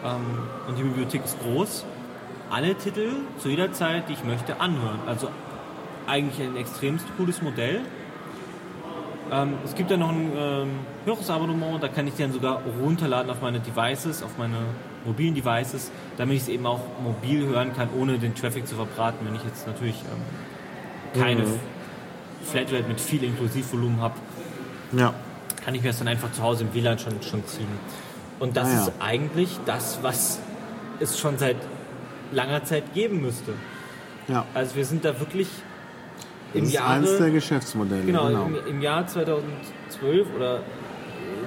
ähm, 0.05 0.43
und 0.67 0.77
die 0.77 0.83
Bibliothek 0.83 1.25
ist 1.25 1.39
groß, 1.41 1.85
alle 2.51 2.75
Titel 2.75 3.09
zu 3.39 3.49
jeder 3.49 3.73
Zeit, 3.73 4.07
die 4.07 4.13
ich 4.13 4.23
möchte, 4.23 4.59
anhören. 4.59 4.99
Also 5.07 5.29
eigentlich 6.07 6.47
ein 6.47 6.55
extremst 6.55 7.05
cooles 7.17 7.41
Modell. 7.41 7.81
Ähm, 9.31 9.53
es 9.64 9.73
gibt 9.73 9.89
ja 9.89 9.97
noch 9.97 10.10
ein 10.10 10.31
ähm, 10.35 10.69
höheres 11.03 11.30
Abonnement, 11.30 11.81
da 11.81 11.88
kann 11.88 12.07
ich 12.07 12.14
dann 12.15 12.31
sogar 12.31 12.61
runterladen 12.81 13.31
auf 13.31 13.41
meine 13.41 13.60
Devices, 13.60 14.22
auf 14.22 14.38
meine 14.38 14.57
mobilen 15.03 15.34
Devices, 15.34 15.91
damit 16.18 16.38
ich 16.38 16.43
es 16.43 16.47
eben 16.49 16.65
auch 16.65 16.81
mobil 17.03 17.45
hören 17.47 17.73
kann, 17.76 17.89
ohne 17.99 18.19
den 18.19 18.35
Traffic 18.35 18.68
zu 18.68 18.76
verbraten. 18.76 19.26
Wenn 19.26 19.35
ich 19.35 19.43
jetzt 19.43 19.65
natürlich 19.68 19.95
ähm, 19.95 21.19
keine 21.22 21.41
mhm. 21.41 21.60
Flatrate 22.43 22.88
mit 22.88 22.99
viel 22.99 23.23
Inklusivvolumen 23.23 23.99
habe, 24.02 24.15
ja. 24.91 25.14
kann 25.64 25.73
ich 25.73 25.81
mir 25.81 25.89
das 25.89 25.99
dann 25.99 26.07
einfach 26.07 26.31
zu 26.31 26.43
Hause 26.43 26.64
im 26.64 26.73
WLAN 26.73 26.99
schon, 26.99 27.22
schon 27.22 27.45
ziehen. 27.47 27.68
Und 28.39 28.57
das 28.57 28.68
ah, 28.68 28.73
ja. 28.73 28.81
ist 28.81 28.91
eigentlich 28.99 29.49
das, 29.65 29.99
was 30.02 30.39
es 30.99 31.18
schon 31.19 31.38
seit 31.38 31.57
langer 32.31 32.64
Zeit 32.64 32.93
geben 32.93 33.22
müsste. 33.22 33.53
Ja. 34.27 34.45
Also 34.53 34.76
wir 34.76 34.85
sind 34.85 35.06
da 35.06 35.19
wirklich 35.19 35.47
im 36.56 36.61
das 36.61 36.69
ist 36.69 36.73
Jahre, 36.73 36.94
eines 36.94 37.18
der 37.18 37.32
Geschäftsmodelle. 37.32 38.03
Genau, 38.03 38.27
genau. 38.27 38.45
Im, 38.45 38.68
im, 38.68 38.82
Jahr 38.82 39.06
2012 39.06 40.27
oder 40.36 40.61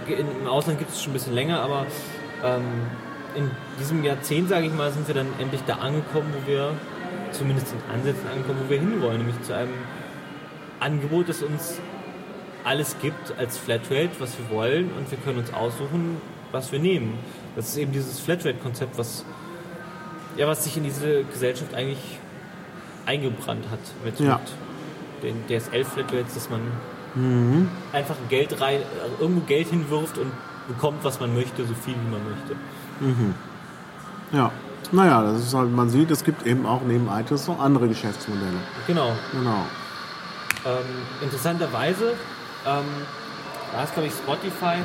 im 0.07 0.47
Ausland 0.47 0.79
gibt 0.79 0.91
es 0.91 1.03
schon 1.03 1.11
ein 1.11 1.15
bisschen 1.15 1.35
länger, 1.35 1.61
aber 1.61 1.87
ähm, 2.45 2.63
in 3.35 3.51
diesem 3.79 4.05
Jahrzehnt, 4.05 4.49
sage 4.49 4.67
ich 4.67 4.73
mal, 4.73 4.91
sind 4.93 5.07
wir 5.07 5.15
dann 5.15 5.27
endlich 5.39 5.61
da 5.67 5.75
angekommen, 5.77 6.33
wo 6.33 6.51
wir 6.51 6.73
zumindest 7.33 7.73
in 7.73 7.95
Ansätzen 7.95 8.27
angekommen, 8.29 8.61
wo 8.65 8.71
wir 8.71 8.81
hinwollen, 8.81 9.19
nämlich 9.19 9.41
zu 9.43 9.55
einem 9.55 9.75
Angebot, 10.81 11.29
das 11.29 11.43
uns 11.43 11.81
alles 12.65 12.97
gibt 13.01 13.35
als 13.39 13.57
Flatrate, 13.59 14.11
was 14.19 14.37
wir 14.39 14.55
wollen 14.55 14.91
und 14.99 15.11
wir 15.11 15.19
können 15.19 15.39
uns 15.39 15.53
aussuchen, 15.53 16.21
was 16.53 16.73
wir 16.73 16.79
nehmen. 16.79 17.19
Das 17.57 17.69
ist 17.69 17.77
eben 17.77 17.93
dieses 17.93 18.21
Flatrate-Konzept, 18.21 18.99
was, 18.99 19.25
ja, 20.37 20.47
was 20.47 20.65
sich 20.65 20.77
in 20.77 20.85
diese 20.85 21.25
Gesellschaft 21.25 21.75
eigentlich 21.75 22.19
eingebrannt 23.07 23.65
hat 23.71 23.81
mit, 24.05 24.21
Ja. 24.21 24.35
mit 24.35 24.68
den 25.23 25.47
DSL-Flatrates, 25.49 26.35
dass 26.35 26.51
man 26.51 26.61
Mhm. 27.15 27.69
einfach 27.93 28.16
Geld 28.28 28.61
rein, 28.61 28.81
irgendwo 29.19 29.40
Geld 29.40 29.69
hinwirft 29.69 30.19
und 30.19 30.31
bekommt, 30.69 31.03
was 31.03 31.19
man 31.20 31.35
möchte, 31.35 31.65
so 31.66 31.74
viel 31.74 31.95
wie 31.95 32.11
man 32.11 32.20
möchte. 32.24 33.35
Ja. 34.32 34.53
Naja, 34.93 35.23
das 35.23 35.43
ist 35.43 35.55
halt, 35.55 35.70
man 35.74 35.89
sieht, 35.90 36.11
es 36.11 36.23
gibt 36.24 36.47
eben 36.47 36.65
auch 36.66 36.82
neben 36.82 37.09
iTunes 37.09 37.47
noch 37.49 37.61
andere 37.61 37.89
Geschäftsmodelle. 37.89 38.59
Genau. 38.86 39.12
Genau. 39.32 39.65
Ähm, 40.66 40.85
interessanterweise, 41.23 42.15
ähm, 42.66 42.85
da 43.73 43.82
ist 43.85 43.93
glaube 43.95 44.09
ich 44.09 44.15
Spotify, 44.15 44.77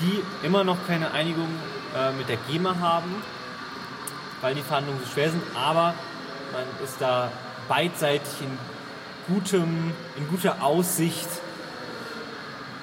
die 0.00 0.22
immer 0.46 0.64
noch 0.64 0.78
keine 0.86 1.10
Einigung 1.12 1.48
äh, 1.96 2.12
mit 2.12 2.28
der 2.28 2.36
GEMA 2.48 2.78
haben, 2.80 3.14
weil 4.40 4.54
die 4.54 4.62
Verhandlungen 4.62 5.00
so 5.04 5.10
schwer 5.10 5.30
sind, 5.30 5.42
aber 5.54 5.94
man 6.52 6.64
ist 6.84 6.96
da 7.00 7.30
beidseitig 7.68 8.40
in, 8.40 8.58
gutem, 9.28 9.92
in 10.16 10.28
guter 10.28 10.62
Aussicht, 10.62 11.28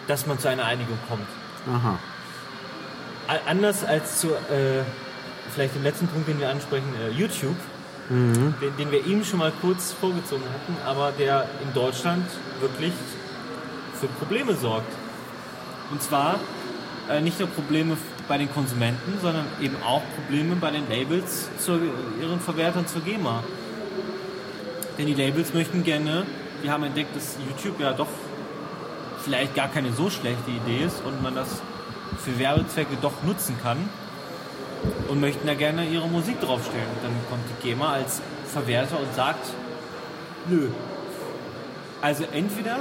dass 0.07 0.25
man 0.25 0.39
zu 0.39 0.47
einer 0.49 0.65
Einigung 0.65 0.97
kommt. 1.07 1.27
Aha. 1.67 1.99
Anders 3.47 3.83
als 3.83 4.19
zu 4.19 4.29
äh, 4.29 4.83
vielleicht 5.53 5.75
dem 5.75 5.83
letzten 5.83 6.07
Punkt, 6.07 6.27
den 6.27 6.39
wir 6.39 6.49
ansprechen, 6.49 6.87
äh, 6.99 7.11
YouTube, 7.11 7.55
den, 8.09 8.75
den 8.77 8.91
wir 8.91 9.05
eben 9.05 9.23
schon 9.23 9.37
mal 9.37 9.51
kurz 9.61 9.93
vorgezogen 9.93 10.43
hatten, 10.51 10.75
aber 10.83 11.11
der 11.11 11.47
in 11.63 11.71
Deutschland 11.75 12.25
wirklich 12.59 12.93
für 13.99 14.07
Probleme 14.07 14.55
sorgt. 14.55 14.91
Und 15.91 16.01
zwar 16.01 16.39
äh, 17.09 17.21
nicht 17.21 17.39
nur 17.39 17.49
Probleme 17.49 17.97
bei 18.27 18.37
den 18.37 18.51
Konsumenten, 18.51 19.19
sondern 19.21 19.45
eben 19.61 19.75
auch 19.83 20.01
Probleme 20.15 20.55
bei 20.55 20.71
den 20.71 20.89
Labels, 20.89 21.49
zu 21.59 21.79
ihren 22.19 22.39
Verwertern 22.39 22.87
zur 22.87 23.01
GEMA. 23.01 23.43
Denn 24.99 25.07
die 25.07 25.13
Labels 25.13 25.53
möchten 25.53 25.85
gerne, 25.85 26.26
die 26.61 26.69
haben 26.69 26.84
entdeckt, 26.84 27.15
dass 27.15 27.38
YouTube 27.47 27.80
ja 27.80 27.93
doch 27.93 28.09
vielleicht 29.23 29.55
gar 29.55 29.69
keine 29.69 29.93
so 29.93 30.09
schlechte 30.09 30.51
Idee 30.51 30.84
ist 30.84 31.01
und 31.05 31.23
man 31.23 31.35
das 31.35 31.61
für 32.21 32.38
Werbezwecke 32.38 32.97
doch 33.01 33.23
nutzen 33.23 33.55
kann 33.63 33.77
und 35.07 35.21
möchten 35.21 35.47
da 35.47 35.53
gerne 35.53 35.85
ihre 35.85 36.09
Musik 36.09 36.41
draufstellen. 36.41 36.85
Und 36.95 37.03
dann 37.05 37.13
kommt 37.30 37.43
die 37.47 37.69
GEMA 37.69 37.93
als 37.93 38.21
Verwerter 38.45 38.99
und 38.99 39.15
sagt, 39.15 39.47
nö. 40.49 40.67
Also 42.01 42.26
entweder 42.34 42.80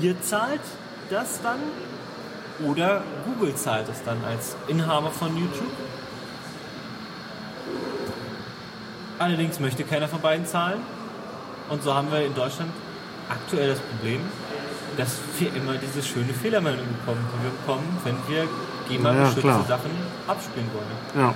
ihr 0.00 0.20
zahlt 0.22 0.60
das 1.08 1.40
dann 1.40 1.60
oder 2.68 3.04
Google 3.26 3.54
zahlt 3.54 3.88
es 3.88 4.02
dann 4.02 4.24
als 4.24 4.56
Inhaber 4.66 5.12
von 5.12 5.36
YouTube. 5.36 5.70
Allerdings 9.20 9.60
möchte 9.60 9.84
keiner 9.84 10.08
von 10.08 10.20
beiden 10.20 10.46
zahlen. 10.46 10.80
Und 11.72 11.82
so 11.82 11.94
haben 11.94 12.12
wir 12.12 12.26
in 12.26 12.34
Deutschland 12.34 12.70
aktuell 13.30 13.70
das 13.70 13.78
Problem, 13.78 14.20
dass 14.98 15.16
wir 15.38 15.48
immer 15.56 15.72
diese 15.78 16.06
schöne 16.06 16.34
Fehlermeldung 16.34 16.84
bekommen, 16.98 17.26
die 17.32 17.44
wir 17.44 17.50
bekommen, 17.50 17.98
wenn 18.04 18.16
wir 18.28 18.42
Ja, 18.42 18.48
GEMA-geschützte 18.90 19.40
klar. 19.40 19.64
Sachen 19.66 19.90
abspielen 20.28 20.68
wollen. 20.74 21.24
Ja. 21.24 21.34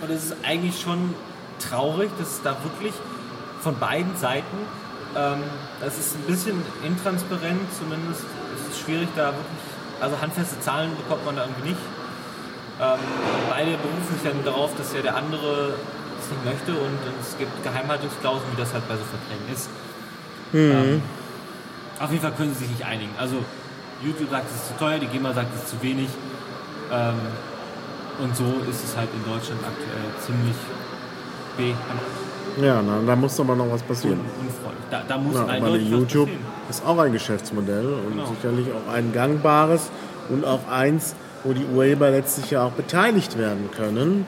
Und 0.00 0.10
es 0.10 0.26
ist 0.26 0.36
eigentlich 0.44 0.80
schon 0.80 1.16
traurig, 1.58 2.10
dass 2.20 2.28
es 2.34 2.42
da 2.42 2.56
wirklich 2.62 2.92
von 3.60 3.76
beiden 3.76 4.16
Seiten, 4.16 4.56
ähm, 5.16 5.42
das 5.80 5.98
ist 5.98 6.14
ein 6.14 6.22
bisschen 6.28 6.62
intransparent, 6.84 7.62
zumindest 7.76 8.22
ist 8.22 8.70
es 8.70 8.78
schwierig 8.78 9.08
da 9.16 9.32
wirklich, 9.32 9.66
also 10.00 10.20
handfeste 10.20 10.60
Zahlen 10.60 10.92
bekommt 10.96 11.26
man 11.26 11.34
da 11.34 11.42
irgendwie 11.42 11.70
nicht. 11.70 11.80
Ähm, 12.80 12.98
beide 13.50 13.70
berufen 13.78 14.14
sich 14.14 14.30
dann 14.30 14.44
darauf, 14.44 14.76
dass 14.76 14.94
ja 14.94 15.02
der 15.02 15.16
andere 15.16 15.74
nicht 16.30 16.44
möchte 16.44 16.72
und 16.72 16.98
es 17.20 17.36
gibt 17.38 17.52
Geheimhaltungsklauseln, 17.62 18.44
wie 18.54 18.60
das 18.60 18.72
halt 18.72 18.86
bei 18.88 18.94
so 18.94 19.04
Verträgen 19.04 19.46
ist. 19.52 19.68
Ähm, 20.54 21.02
auf 22.00 22.10
jeden 22.10 22.22
Fall 22.22 22.32
können 22.32 22.52
sie 22.54 22.60
sich 22.64 22.70
nicht 22.70 22.84
einigen. 22.86 23.10
Also 23.18 23.36
YouTube 24.02 24.30
sagt, 24.30 24.46
es 24.50 24.56
ist 24.62 24.68
zu 24.68 24.74
teuer, 24.78 24.98
die 24.98 25.06
GEMA 25.06 25.32
sagt, 25.32 25.48
es 25.54 25.62
ist 25.62 25.70
zu 25.70 25.82
wenig. 25.82 26.08
Ähm, 26.92 27.14
und 28.22 28.34
so 28.36 28.44
ist 28.70 28.84
es 28.84 28.96
halt 28.96 29.08
in 29.14 29.22
Deutschland 29.30 29.60
aktuell 29.60 30.06
ziemlich 30.24 30.56
behämmert 31.56 32.62
Ja, 32.62 32.80
na, 32.82 33.00
da 33.06 33.16
muss 33.16 33.38
aber 33.40 33.54
noch 33.56 33.70
was 33.70 33.82
passieren. 33.82 34.20
unfreundlich. 34.20 34.86
Da, 34.90 35.02
da 35.06 35.18
muss 35.18 35.36
eindeutig 35.36 35.90
was 35.92 35.98
YouTube 35.98 36.28
ist 36.70 36.84
auch 36.86 36.98
ein 36.98 37.12
Geschäftsmodell 37.12 37.86
und 37.86 38.12
Genau. 38.12 38.26
sicherlich 38.34 38.66
auch 38.72 38.92
ein 38.92 39.12
gangbares 39.12 39.90
und 40.30 40.44
auch 40.44 40.66
eins, 40.70 41.14
wo 41.44 41.52
die 41.52 41.64
Urheber 41.64 42.10
letztlich 42.10 42.50
ja 42.52 42.64
auch 42.64 42.72
beteiligt 42.72 43.36
werden 43.38 43.70
können. 43.76 44.26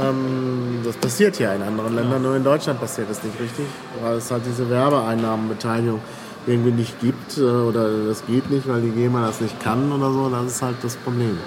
Ähm, 0.00 0.80
das 0.84 0.96
passiert 0.96 1.38
ja 1.38 1.52
in 1.54 1.62
anderen 1.62 1.94
Ländern, 1.94 2.22
nur 2.22 2.36
in 2.36 2.44
Deutschland 2.44 2.80
passiert 2.80 3.08
das 3.10 3.22
nicht 3.22 3.38
richtig, 3.38 3.66
weil 4.02 4.16
es 4.16 4.30
halt 4.30 4.42
diese 4.46 4.68
Werbeeinnahmenbeteiligung 4.70 6.00
irgendwie 6.46 6.72
nicht 6.72 7.00
gibt 7.00 7.38
äh, 7.38 7.42
oder 7.42 8.06
das 8.08 8.26
geht 8.26 8.50
nicht, 8.50 8.68
weil 8.68 8.80
die 8.82 8.90
GEMA 8.90 9.26
das 9.26 9.40
nicht 9.40 9.58
kann 9.62 9.90
oder 9.92 10.10
so. 10.10 10.28
Das 10.28 10.44
ist 10.46 10.62
halt 10.62 10.76
das 10.82 10.96
Problem. 10.96 11.38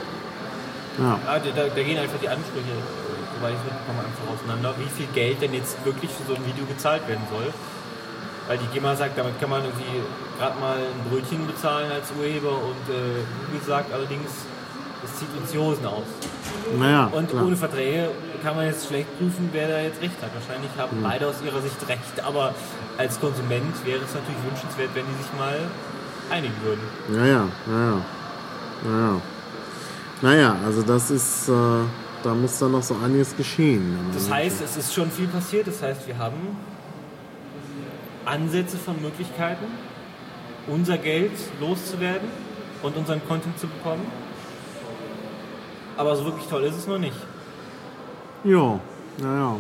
Ja, 1.00 1.20
Ah, 1.28 1.38
da, 1.40 1.50
da, 1.56 1.68
da 1.68 1.84
gehen 1.84 1.98
einfach 2.00 2.18
die 2.20 2.30
Ansprüche, 2.30 2.74
soweit 3.38 3.54
ich 3.54 3.64
mitbekomme, 3.72 4.00
einfach 4.00 4.26
auseinander, 4.34 4.74
wie 4.80 4.90
viel 4.90 5.08
Geld 5.14 5.42
denn 5.42 5.54
jetzt 5.54 5.78
wirklich 5.86 6.10
für 6.10 6.24
so 6.28 6.34
ein 6.36 6.46
Video 6.46 6.66
gezahlt 6.66 7.08
werden 7.08 7.22
soll. 7.30 7.54
Weil 8.48 8.58
die 8.58 8.68
GEMA 8.74 8.96
sagt, 8.96 9.18
damit 9.18 9.40
kann 9.42 9.50
man 9.50 9.62
irgendwie 9.62 10.02
gerade 10.40 10.58
mal 10.60 10.78
ein 10.78 11.10
Brötchen 11.12 11.46
bezahlen 11.46 11.92
als 11.92 12.08
Urheber 12.18 12.52
und 12.52 12.84
äh, 12.90 13.22
Google 13.52 13.62
sagt 13.68 13.94
allerdings, 13.94 14.32
es 15.04 15.20
zieht 15.20 15.28
uns 15.38 15.52
die 15.52 15.58
Hosen 15.60 15.86
aus. 15.86 16.08
Naja, 16.78 17.06
Und 17.14 17.30
klar. 17.30 17.46
ohne 17.46 17.56
Verträge 17.56 18.10
kann 18.44 18.56
man 18.56 18.66
jetzt 18.66 18.88
schlecht 18.88 19.08
prüfen, 19.18 19.50
wer 19.52 19.68
da 19.68 19.80
jetzt 19.82 20.02
recht 20.02 20.16
hat. 20.22 20.32
Wahrscheinlich 20.34 20.72
haben 20.78 20.98
beide 21.04 21.28
aus 21.28 21.36
ihrer 21.46 21.62
Sicht 21.62 21.88
recht, 21.88 22.24
aber 22.24 22.54
als 22.98 23.20
Konsument 23.20 23.86
wäre 23.86 24.04
es 24.04 24.14
natürlich 24.14 24.44
wünschenswert, 24.50 24.90
wenn 24.94 25.06
die 25.06 25.24
sich 25.24 25.34
mal 25.38 25.60
einigen 26.30 26.56
würden. 26.64 26.82
Ja, 27.14 27.26
ja, 27.26 27.48
ja, 27.68 27.86
ja. 27.86 28.02
Naja. 28.90 29.22
Naja, 30.22 30.56
also 30.66 30.82
das 30.82 31.12
ist, 31.12 31.48
äh, 31.50 31.52
da 32.24 32.34
muss 32.34 32.58
dann 32.60 32.72
noch 32.72 32.84
so 32.84 32.96
einiges 33.04 33.36
geschehen. 33.36 33.98
Das 34.14 34.30
heißt, 34.30 34.62
es 34.62 34.78
ist 34.78 34.94
schon 34.94 35.12
viel 35.12 35.28
passiert. 35.28 35.68
Das 35.68 35.82
heißt, 35.82 36.08
wir 36.08 36.18
haben 36.18 36.58
Ansätze 38.26 38.78
von 38.78 39.02
Möglichkeiten, 39.02 39.66
unser 40.68 40.98
Geld 40.98 41.32
loszuwerden 41.62 42.28
und 42.82 42.98
unseren 42.98 43.26
Content 43.28 43.58
zu 43.60 43.68
bekommen. 43.68 44.06
Aber 45.98 46.16
so 46.16 46.26
wirklich 46.26 46.46
toll 46.48 46.64
ist 46.64 46.76
es 46.78 46.88
noch 46.88 47.00
nicht. 47.00 47.16
Ja, 48.44 48.80
naja. 49.22 49.56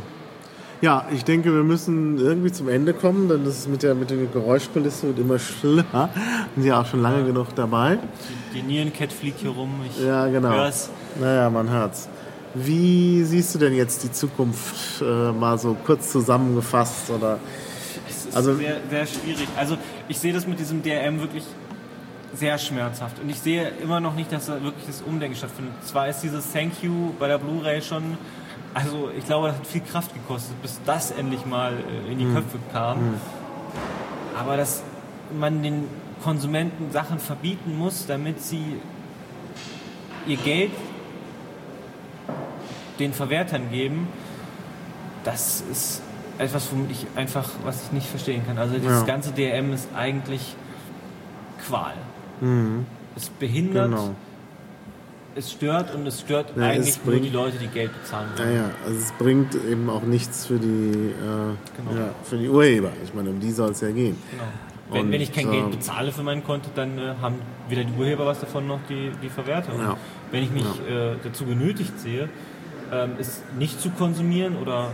Ja, 0.79 1.07
ich 1.11 1.23
denke, 1.25 1.51
wir 1.53 1.63
müssen 1.63 2.19
irgendwie 2.19 2.51
zum 2.51 2.69
Ende 2.69 2.93
kommen, 2.93 3.27
denn 3.27 3.43
das 3.43 3.57
ist 3.57 3.67
mit 3.67 3.81
der, 3.81 3.95
mit 3.95 4.11
der 4.11 4.17
Geräuschkulisse 4.27 5.07
wird 5.07 5.19
immer 5.19 5.39
schlimmer. 5.39 6.09
Sind 6.55 6.65
ja 6.65 6.79
auch 6.81 6.85
schon 6.85 7.01
lange 7.01 7.23
genug 7.25 7.47
dabei. 7.55 7.97
Die, 8.53 8.59
die 8.59 8.67
Nierencat 8.67 9.11
fliegt 9.11 9.39
hier 9.39 9.49
rum. 9.49 9.71
Ich 9.89 10.05
Ja, 10.05 10.27
genau. 10.27 10.49
hör's. 10.51 10.91
Naja, 11.19 11.49
man 11.49 11.67
hört's. 11.71 12.07
Wie 12.53 13.23
siehst 13.23 13.55
du 13.55 13.59
denn 13.59 13.73
jetzt 13.73 14.03
die 14.03 14.11
Zukunft 14.11 15.01
äh, 15.01 15.31
mal 15.31 15.57
so 15.57 15.75
kurz 15.83 16.11
zusammengefasst? 16.11 17.09
Oder 17.09 17.39
Es 18.07 18.27
ist 18.27 18.35
Also- 18.35 18.53
sehr, 18.55 18.77
sehr 18.87 19.05
schwierig. 19.07 19.47
Also 19.57 19.77
ich 20.07 20.19
sehe 20.19 20.31
das 20.33 20.45
mit 20.45 20.59
diesem 20.59 20.83
DRM 20.83 21.19
wirklich 21.19 21.43
sehr 22.33 22.57
schmerzhaft. 22.57 23.19
Und 23.19 23.29
ich 23.29 23.39
sehe 23.39 23.69
immer 23.81 23.99
noch 23.99 24.13
nicht, 24.15 24.31
dass 24.31 24.47
da 24.47 24.61
wirklich 24.61 24.85
das 24.85 25.01
Umdenken 25.01 25.35
stattfindet. 25.37 25.73
Zwar 25.83 26.07
ist 26.09 26.21
dieses 26.21 26.51
Thank 26.51 26.83
You 26.83 27.11
bei 27.19 27.27
der 27.27 27.37
Blu-ray 27.37 27.81
schon, 27.81 28.17
also 28.73 29.09
ich 29.17 29.25
glaube, 29.25 29.47
das 29.47 29.57
hat 29.57 29.67
viel 29.67 29.81
Kraft 29.81 30.13
gekostet, 30.13 30.61
bis 30.61 30.79
das 30.85 31.11
endlich 31.11 31.45
mal 31.45 31.73
äh, 31.73 32.11
in 32.11 32.19
die 32.19 32.25
Köpfe 32.25 32.59
kam. 32.71 33.15
Aber 34.39 34.57
dass 34.57 34.83
man 35.37 35.63
den 35.63 35.87
Konsumenten 36.23 36.91
Sachen 36.91 37.19
verbieten 37.19 37.77
muss, 37.77 38.05
damit 38.07 38.41
sie 38.41 38.75
ihr 40.27 40.37
Geld 40.37 40.71
den 42.99 43.13
Verwertern 43.13 43.69
geben, 43.71 44.07
das 45.23 45.63
ist 45.71 46.01
etwas, 46.37 46.71
womit 46.71 46.91
ich 46.91 47.07
einfach, 47.15 47.49
was 47.63 47.83
ich 47.85 47.91
nicht 47.91 48.07
verstehen 48.07 48.45
kann. 48.45 48.57
Also 48.57 48.75
dieses 48.75 48.99
Ja. 49.01 49.05
ganze 49.05 49.31
DRM 49.31 49.73
ist 49.73 49.87
eigentlich 49.95 50.55
Qual. 51.67 51.93
Es 53.15 53.29
behindert, 53.29 53.89
genau. 53.89 54.15
es 55.35 55.51
stört 55.51 55.93
und 55.95 56.05
es 56.07 56.19
stört 56.21 56.53
Ja, 56.55 56.63
es 56.71 56.75
eigentlich 56.77 56.97
nur 56.97 57.13
bringt- 57.13 57.25
die 57.25 57.29
Leute, 57.29 57.57
die 57.57 57.67
Geld 57.67 57.91
bezahlen 57.99 58.29
wollen. 58.37 58.49
Naja, 58.49 58.69
also 58.85 58.97
es 58.99 59.11
bringt 59.13 59.55
eben 59.55 59.89
auch 59.89 60.03
nichts 60.03 60.45
für 60.45 60.57
die, 60.59 60.67
äh, 60.67 61.13
Genau. 61.21 61.99
ja, 61.99 62.09
für 62.23 62.37
die 62.37 62.47
Urheber. 62.49 62.91
Ich 63.03 63.13
meine, 63.13 63.29
um 63.31 63.39
die 63.39 63.51
soll 63.51 63.71
es 63.71 63.81
ja 63.81 63.89
gehen. 63.91 64.17
Genau. 64.31 64.43
Wenn, 64.89 65.01
Und, 65.07 65.11
wenn 65.11 65.21
ich 65.21 65.33
kein 65.33 65.49
äh, 65.49 65.51
Geld 65.51 65.71
bezahle 65.71 66.11
für 66.13 66.23
meinen 66.23 66.43
Content, 66.45 66.77
dann 66.77 66.97
äh, 66.97 67.13
haben 67.21 67.35
weder 67.67 67.83
die 67.83 67.91
Urheber 67.99 68.25
was 68.25 68.39
davon 68.39 68.67
noch 68.67 68.79
die, 68.87 69.11
die 69.21 69.27
Verwerter. 69.29 69.73
Ja. 69.77 69.97
Wenn 70.31 70.43
ich 70.43 70.51
mich 70.51 70.63
äh, 70.89 71.15
dazu 71.23 71.45
genötigt 71.45 71.99
sehe, 71.99 72.29
ähm, 72.93 73.11
es 73.19 73.41
nicht 73.59 73.81
zu 73.81 73.89
konsumieren 73.89 74.55
oder 74.57 74.91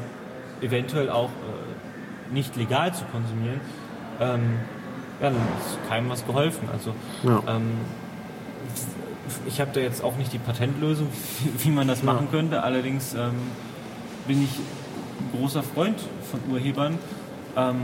eventuell 0.62 1.10
auch 1.12 1.30
äh, 1.30 2.34
nicht 2.34 2.56
legal 2.56 2.92
zu 2.94 3.04
konsumieren, 3.06 3.60
ähm, 4.20 4.42
ja, 5.22 5.30
dann 5.30 5.36
ist 5.36 5.90
keinem 5.90 6.10
was 6.10 6.26
geholfen. 6.26 6.68
Also 6.72 6.94
Ja. 7.24 7.42
ähm, 7.48 7.72
ich 9.48 9.60
habe 9.62 9.72
da 9.74 9.80
jetzt 9.80 10.04
auch 10.04 10.16
nicht 10.18 10.34
die 10.34 10.38
Patentlösung, 10.40 11.08
wie, 11.40 11.64
wie 11.66 11.70
man 11.72 11.88
das 11.88 12.04
machen 12.04 12.28
könnte. 12.32 12.64
Allerdings 12.64 13.14
ähm, 13.14 13.32
bin 14.28 14.44
ich 14.44 14.50
ein 14.60 15.40
großer 15.40 15.64
Freund 15.64 15.98
von 16.30 16.40
Urhebern. 16.52 16.98
Ähm, 17.56 17.78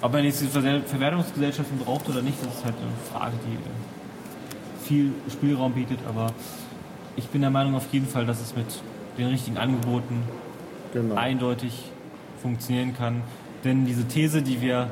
ob 0.00 0.12
man 0.12 0.24
jetzt 0.24 0.40
diese 0.40 0.60
Ver 0.60 0.80
Verwertungsgesellschaften 0.82 1.78
braucht 1.78 2.08
oder 2.08 2.22
nicht, 2.22 2.36
das 2.44 2.54
ist 2.56 2.64
halt 2.64 2.74
eine 2.76 2.90
Frage, 3.12 3.34
die 3.46 3.54
äh, 3.54 4.86
viel 4.88 5.12
Spielraum 5.30 5.72
bietet. 5.74 5.98
Aber 6.08 6.32
ich 7.14 7.26
bin 7.28 7.42
der 7.42 7.50
Meinung 7.50 7.74
auf 7.76 7.86
jeden 7.92 8.06
Fall, 8.08 8.26
dass 8.26 8.40
es 8.40 8.56
mit 8.56 8.66
den 9.18 9.28
richtigen 9.28 9.58
Angeboten 9.58 10.22
Genau. 10.92 11.14
eindeutig 11.14 11.84
funktionieren 12.42 12.94
kann. 12.94 13.22
Denn 13.64 13.86
diese 13.86 14.04
These, 14.08 14.42
die 14.42 14.60
wir 14.60 14.90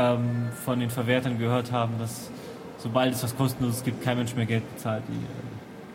ähm, 0.00 0.48
von 0.64 0.80
den 0.80 0.90
Verwertern 0.90 1.38
gehört 1.38 1.72
haben, 1.72 1.94
dass 1.98 2.30
sobald 2.78 3.14
es 3.14 3.22
was 3.22 3.36
Kostenloses 3.36 3.84
gibt, 3.84 4.02
kein 4.02 4.16
Mensch 4.18 4.34
mehr 4.34 4.46
Geld 4.46 4.62
bezahlt, 4.74 5.02
die 5.08 5.12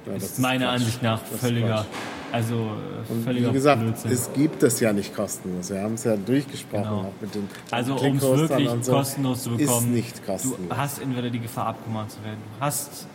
äh, 0.10 0.12
Ja, 0.12 0.14
das 0.16 0.24
ist 0.24 0.32
ist 0.34 0.40
meiner 0.40 0.66
Quatsch. 0.66 0.76
Ansicht 0.82 1.04
nach 1.04 1.22
ist 1.32 1.40
völliger, 1.40 1.86
also 2.32 2.54
äh, 2.56 3.12
Und 3.12 3.24
völliger 3.24 3.50
wie 3.50 3.54
gesagt, 3.54 3.82
Blödsinn. 3.82 4.12
es 4.12 4.30
gibt 4.34 4.62
es 4.64 4.80
ja 4.80 4.94
nicht 4.94 5.16
kostenlos. 5.16 5.70
Wir 5.72 5.82
haben 5.82 5.96
es 5.96 6.04
ja 6.04 6.16
durchgesprochen, 6.16 6.84
Genau. 6.84 7.00
auch 7.08 7.14
mit 7.22 7.34
den 7.34 7.50
Also 7.72 7.96
um 7.96 8.18
es 8.18 8.22
wirklich 8.24 8.70
so. 8.82 8.92
kostenlos 8.92 9.44
zu 9.44 9.58
bekommen, 9.58 9.88
Ist 9.88 9.94
nicht 9.94 10.26
kostenlos. 10.26 10.60
du 10.70 10.78
hast 10.78 11.00
entweder 11.02 11.30
die 11.30 11.40
Gefahr 11.40 11.68
abgemahnt 11.68 12.12
zu 12.12 12.24
werden, 12.24 12.38
du 12.60 12.66
hast 12.66 13.08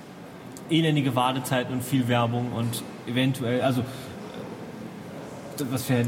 elendige 0.71 1.15
Wartezeiten 1.15 1.75
und 1.75 1.83
viel 1.85 2.07
Werbung 2.09 2.51
und 2.53 2.83
eventuell, 3.07 3.61
also 3.63 3.81
äh, 3.83 5.65
was 5.71 5.89
wir 5.89 6.07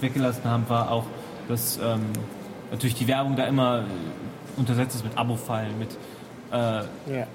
weggelassen 0.00 0.44
haben, 0.44 0.64
war 0.68 0.90
auch, 0.90 1.04
dass 1.48 1.78
ähm, 1.82 2.00
natürlich 2.70 2.94
die 2.94 3.08
Werbung 3.08 3.36
da 3.36 3.44
immer 3.46 3.84
untersetzt 4.56 4.96
ist 4.96 5.04
mit 5.04 5.16
Abo-Fallen, 5.16 5.78
mit 5.78 5.90
äh, 6.52 6.56
ja. 6.56 7.26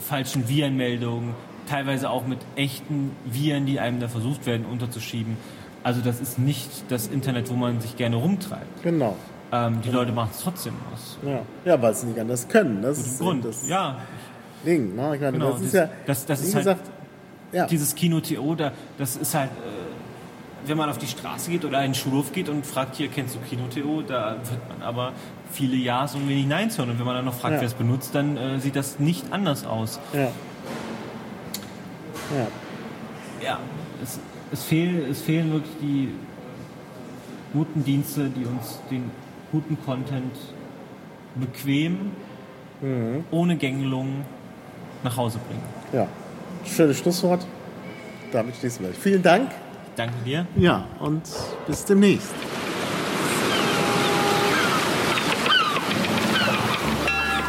falschen 0.00 0.48
Virenmeldungen, 0.48 1.34
teilweise 1.68 2.10
auch 2.10 2.26
mit 2.26 2.38
echten 2.54 3.12
Viren, 3.24 3.66
die 3.66 3.80
einem 3.80 4.00
da 4.00 4.08
versucht 4.08 4.46
werden 4.46 4.66
unterzuschieben. 4.66 5.36
Also 5.82 6.00
das 6.00 6.20
ist 6.20 6.38
nicht 6.38 6.84
das 6.88 7.06
Internet, 7.06 7.50
wo 7.50 7.54
man 7.54 7.80
sich 7.80 7.96
gerne 7.96 8.16
rumtreibt. 8.16 8.82
Genau. 8.82 9.16
Ähm, 9.52 9.80
die 9.82 9.90
Leute 9.90 10.12
machen 10.12 10.30
es 10.32 10.40
trotzdem 10.40 10.74
aus 10.92 11.18
Ja, 11.24 11.42
ja 11.64 11.80
weil 11.80 11.94
sie 11.94 12.06
nicht 12.06 12.18
anders 12.18 12.48
können. 12.48 12.82
Das 12.82 12.98
ist 12.98 13.20
Grund. 13.20 13.44
das 13.44 13.68
Ja, 13.68 13.98
Ding. 14.64 14.96
Ne? 14.96 15.14
Ich 15.14 15.20
meine, 15.20 15.32
genau. 15.32 15.52
das 15.52 15.60
ist 15.62 15.74
das, 15.74 15.80
ja, 15.80 15.88
das, 16.06 16.26
das 16.26 16.40
ist 16.40 16.54
halt 16.54 16.64
gesagt, 16.64 16.90
ja. 17.52 17.66
dieses 17.66 17.94
Kino-TO, 17.94 18.54
da, 18.56 18.72
das 18.98 19.16
ist 19.16 19.34
halt, 19.34 19.50
äh, 19.50 20.68
wenn 20.68 20.76
man 20.76 20.90
auf 20.90 20.98
die 20.98 21.06
Straße 21.06 21.50
geht 21.50 21.64
oder 21.64 21.78
in 21.84 21.92
den 21.92 21.94
Schulhof 21.94 22.32
geht 22.32 22.48
und 22.48 22.66
fragt, 22.66 22.96
hier, 22.96 23.08
kennst 23.08 23.36
du 23.36 23.38
Kino-TO, 23.38 24.02
da 24.02 24.36
wird 24.42 24.68
man 24.68 24.82
aber 24.82 25.12
viele 25.56 25.76
Ja's 25.76 26.14
und 26.14 26.28
wenig 26.28 26.46
Neins 26.46 26.78
hören. 26.78 26.90
Und 26.90 26.98
wenn 26.98 27.06
man 27.06 27.16
dann 27.16 27.24
noch 27.24 27.34
fragt, 27.34 27.54
Ja. 27.54 27.60
wer 27.60 27.66
es 27.66 27.74
benutzt, 27.74 28.14
dann 28.14 28.36
äh, 28.36 28.58
sieht 28.60 28.76
das 28.76 28.98
nicht 28.98 29.32
anders 29.32 29.64
aus. 29.66 29.98
ja. 30.12 30.20
Ja. 32.34 32.46
Ja, 33.42 33.58
es, 34.02 34.18
es, 34.50 34.64
fehlen, 34.64 35.08
es 35.10 35.20
fehlen 35.22 35.52
wirklich 35.52 35.72
die 35.80 36.08
guten 37.52 37.84
Dienste, 37.84 38.28
die 38.30 38.44
uns 38.44 38.80
den 38.90 39.10
guten 39.52 39.78
Content 39.84 40.34
bequem, 41.36 42.10
ohne 43.30 43.56
Gängelung 43.56 44.24
nach 45.04 45.16
Hause 45.16 45.38
bringen. 45.46 45.62
ja. 45.92 46.08
Schönes 46.64 46.98
Schlusswort. 46.98 47.46
Damit 48.32 48.56
schließen 48.56 48.84
wir. 48.86 48.92
Vielen 48.92 49.22
Dank. 49.22 49.50
Danke 49.94 50.14
dir. 50.24 50.46
Ja, 50.56 50.84
und 50.98 51.22
bis 51.68 51.84
demnächst. 51.84 52.32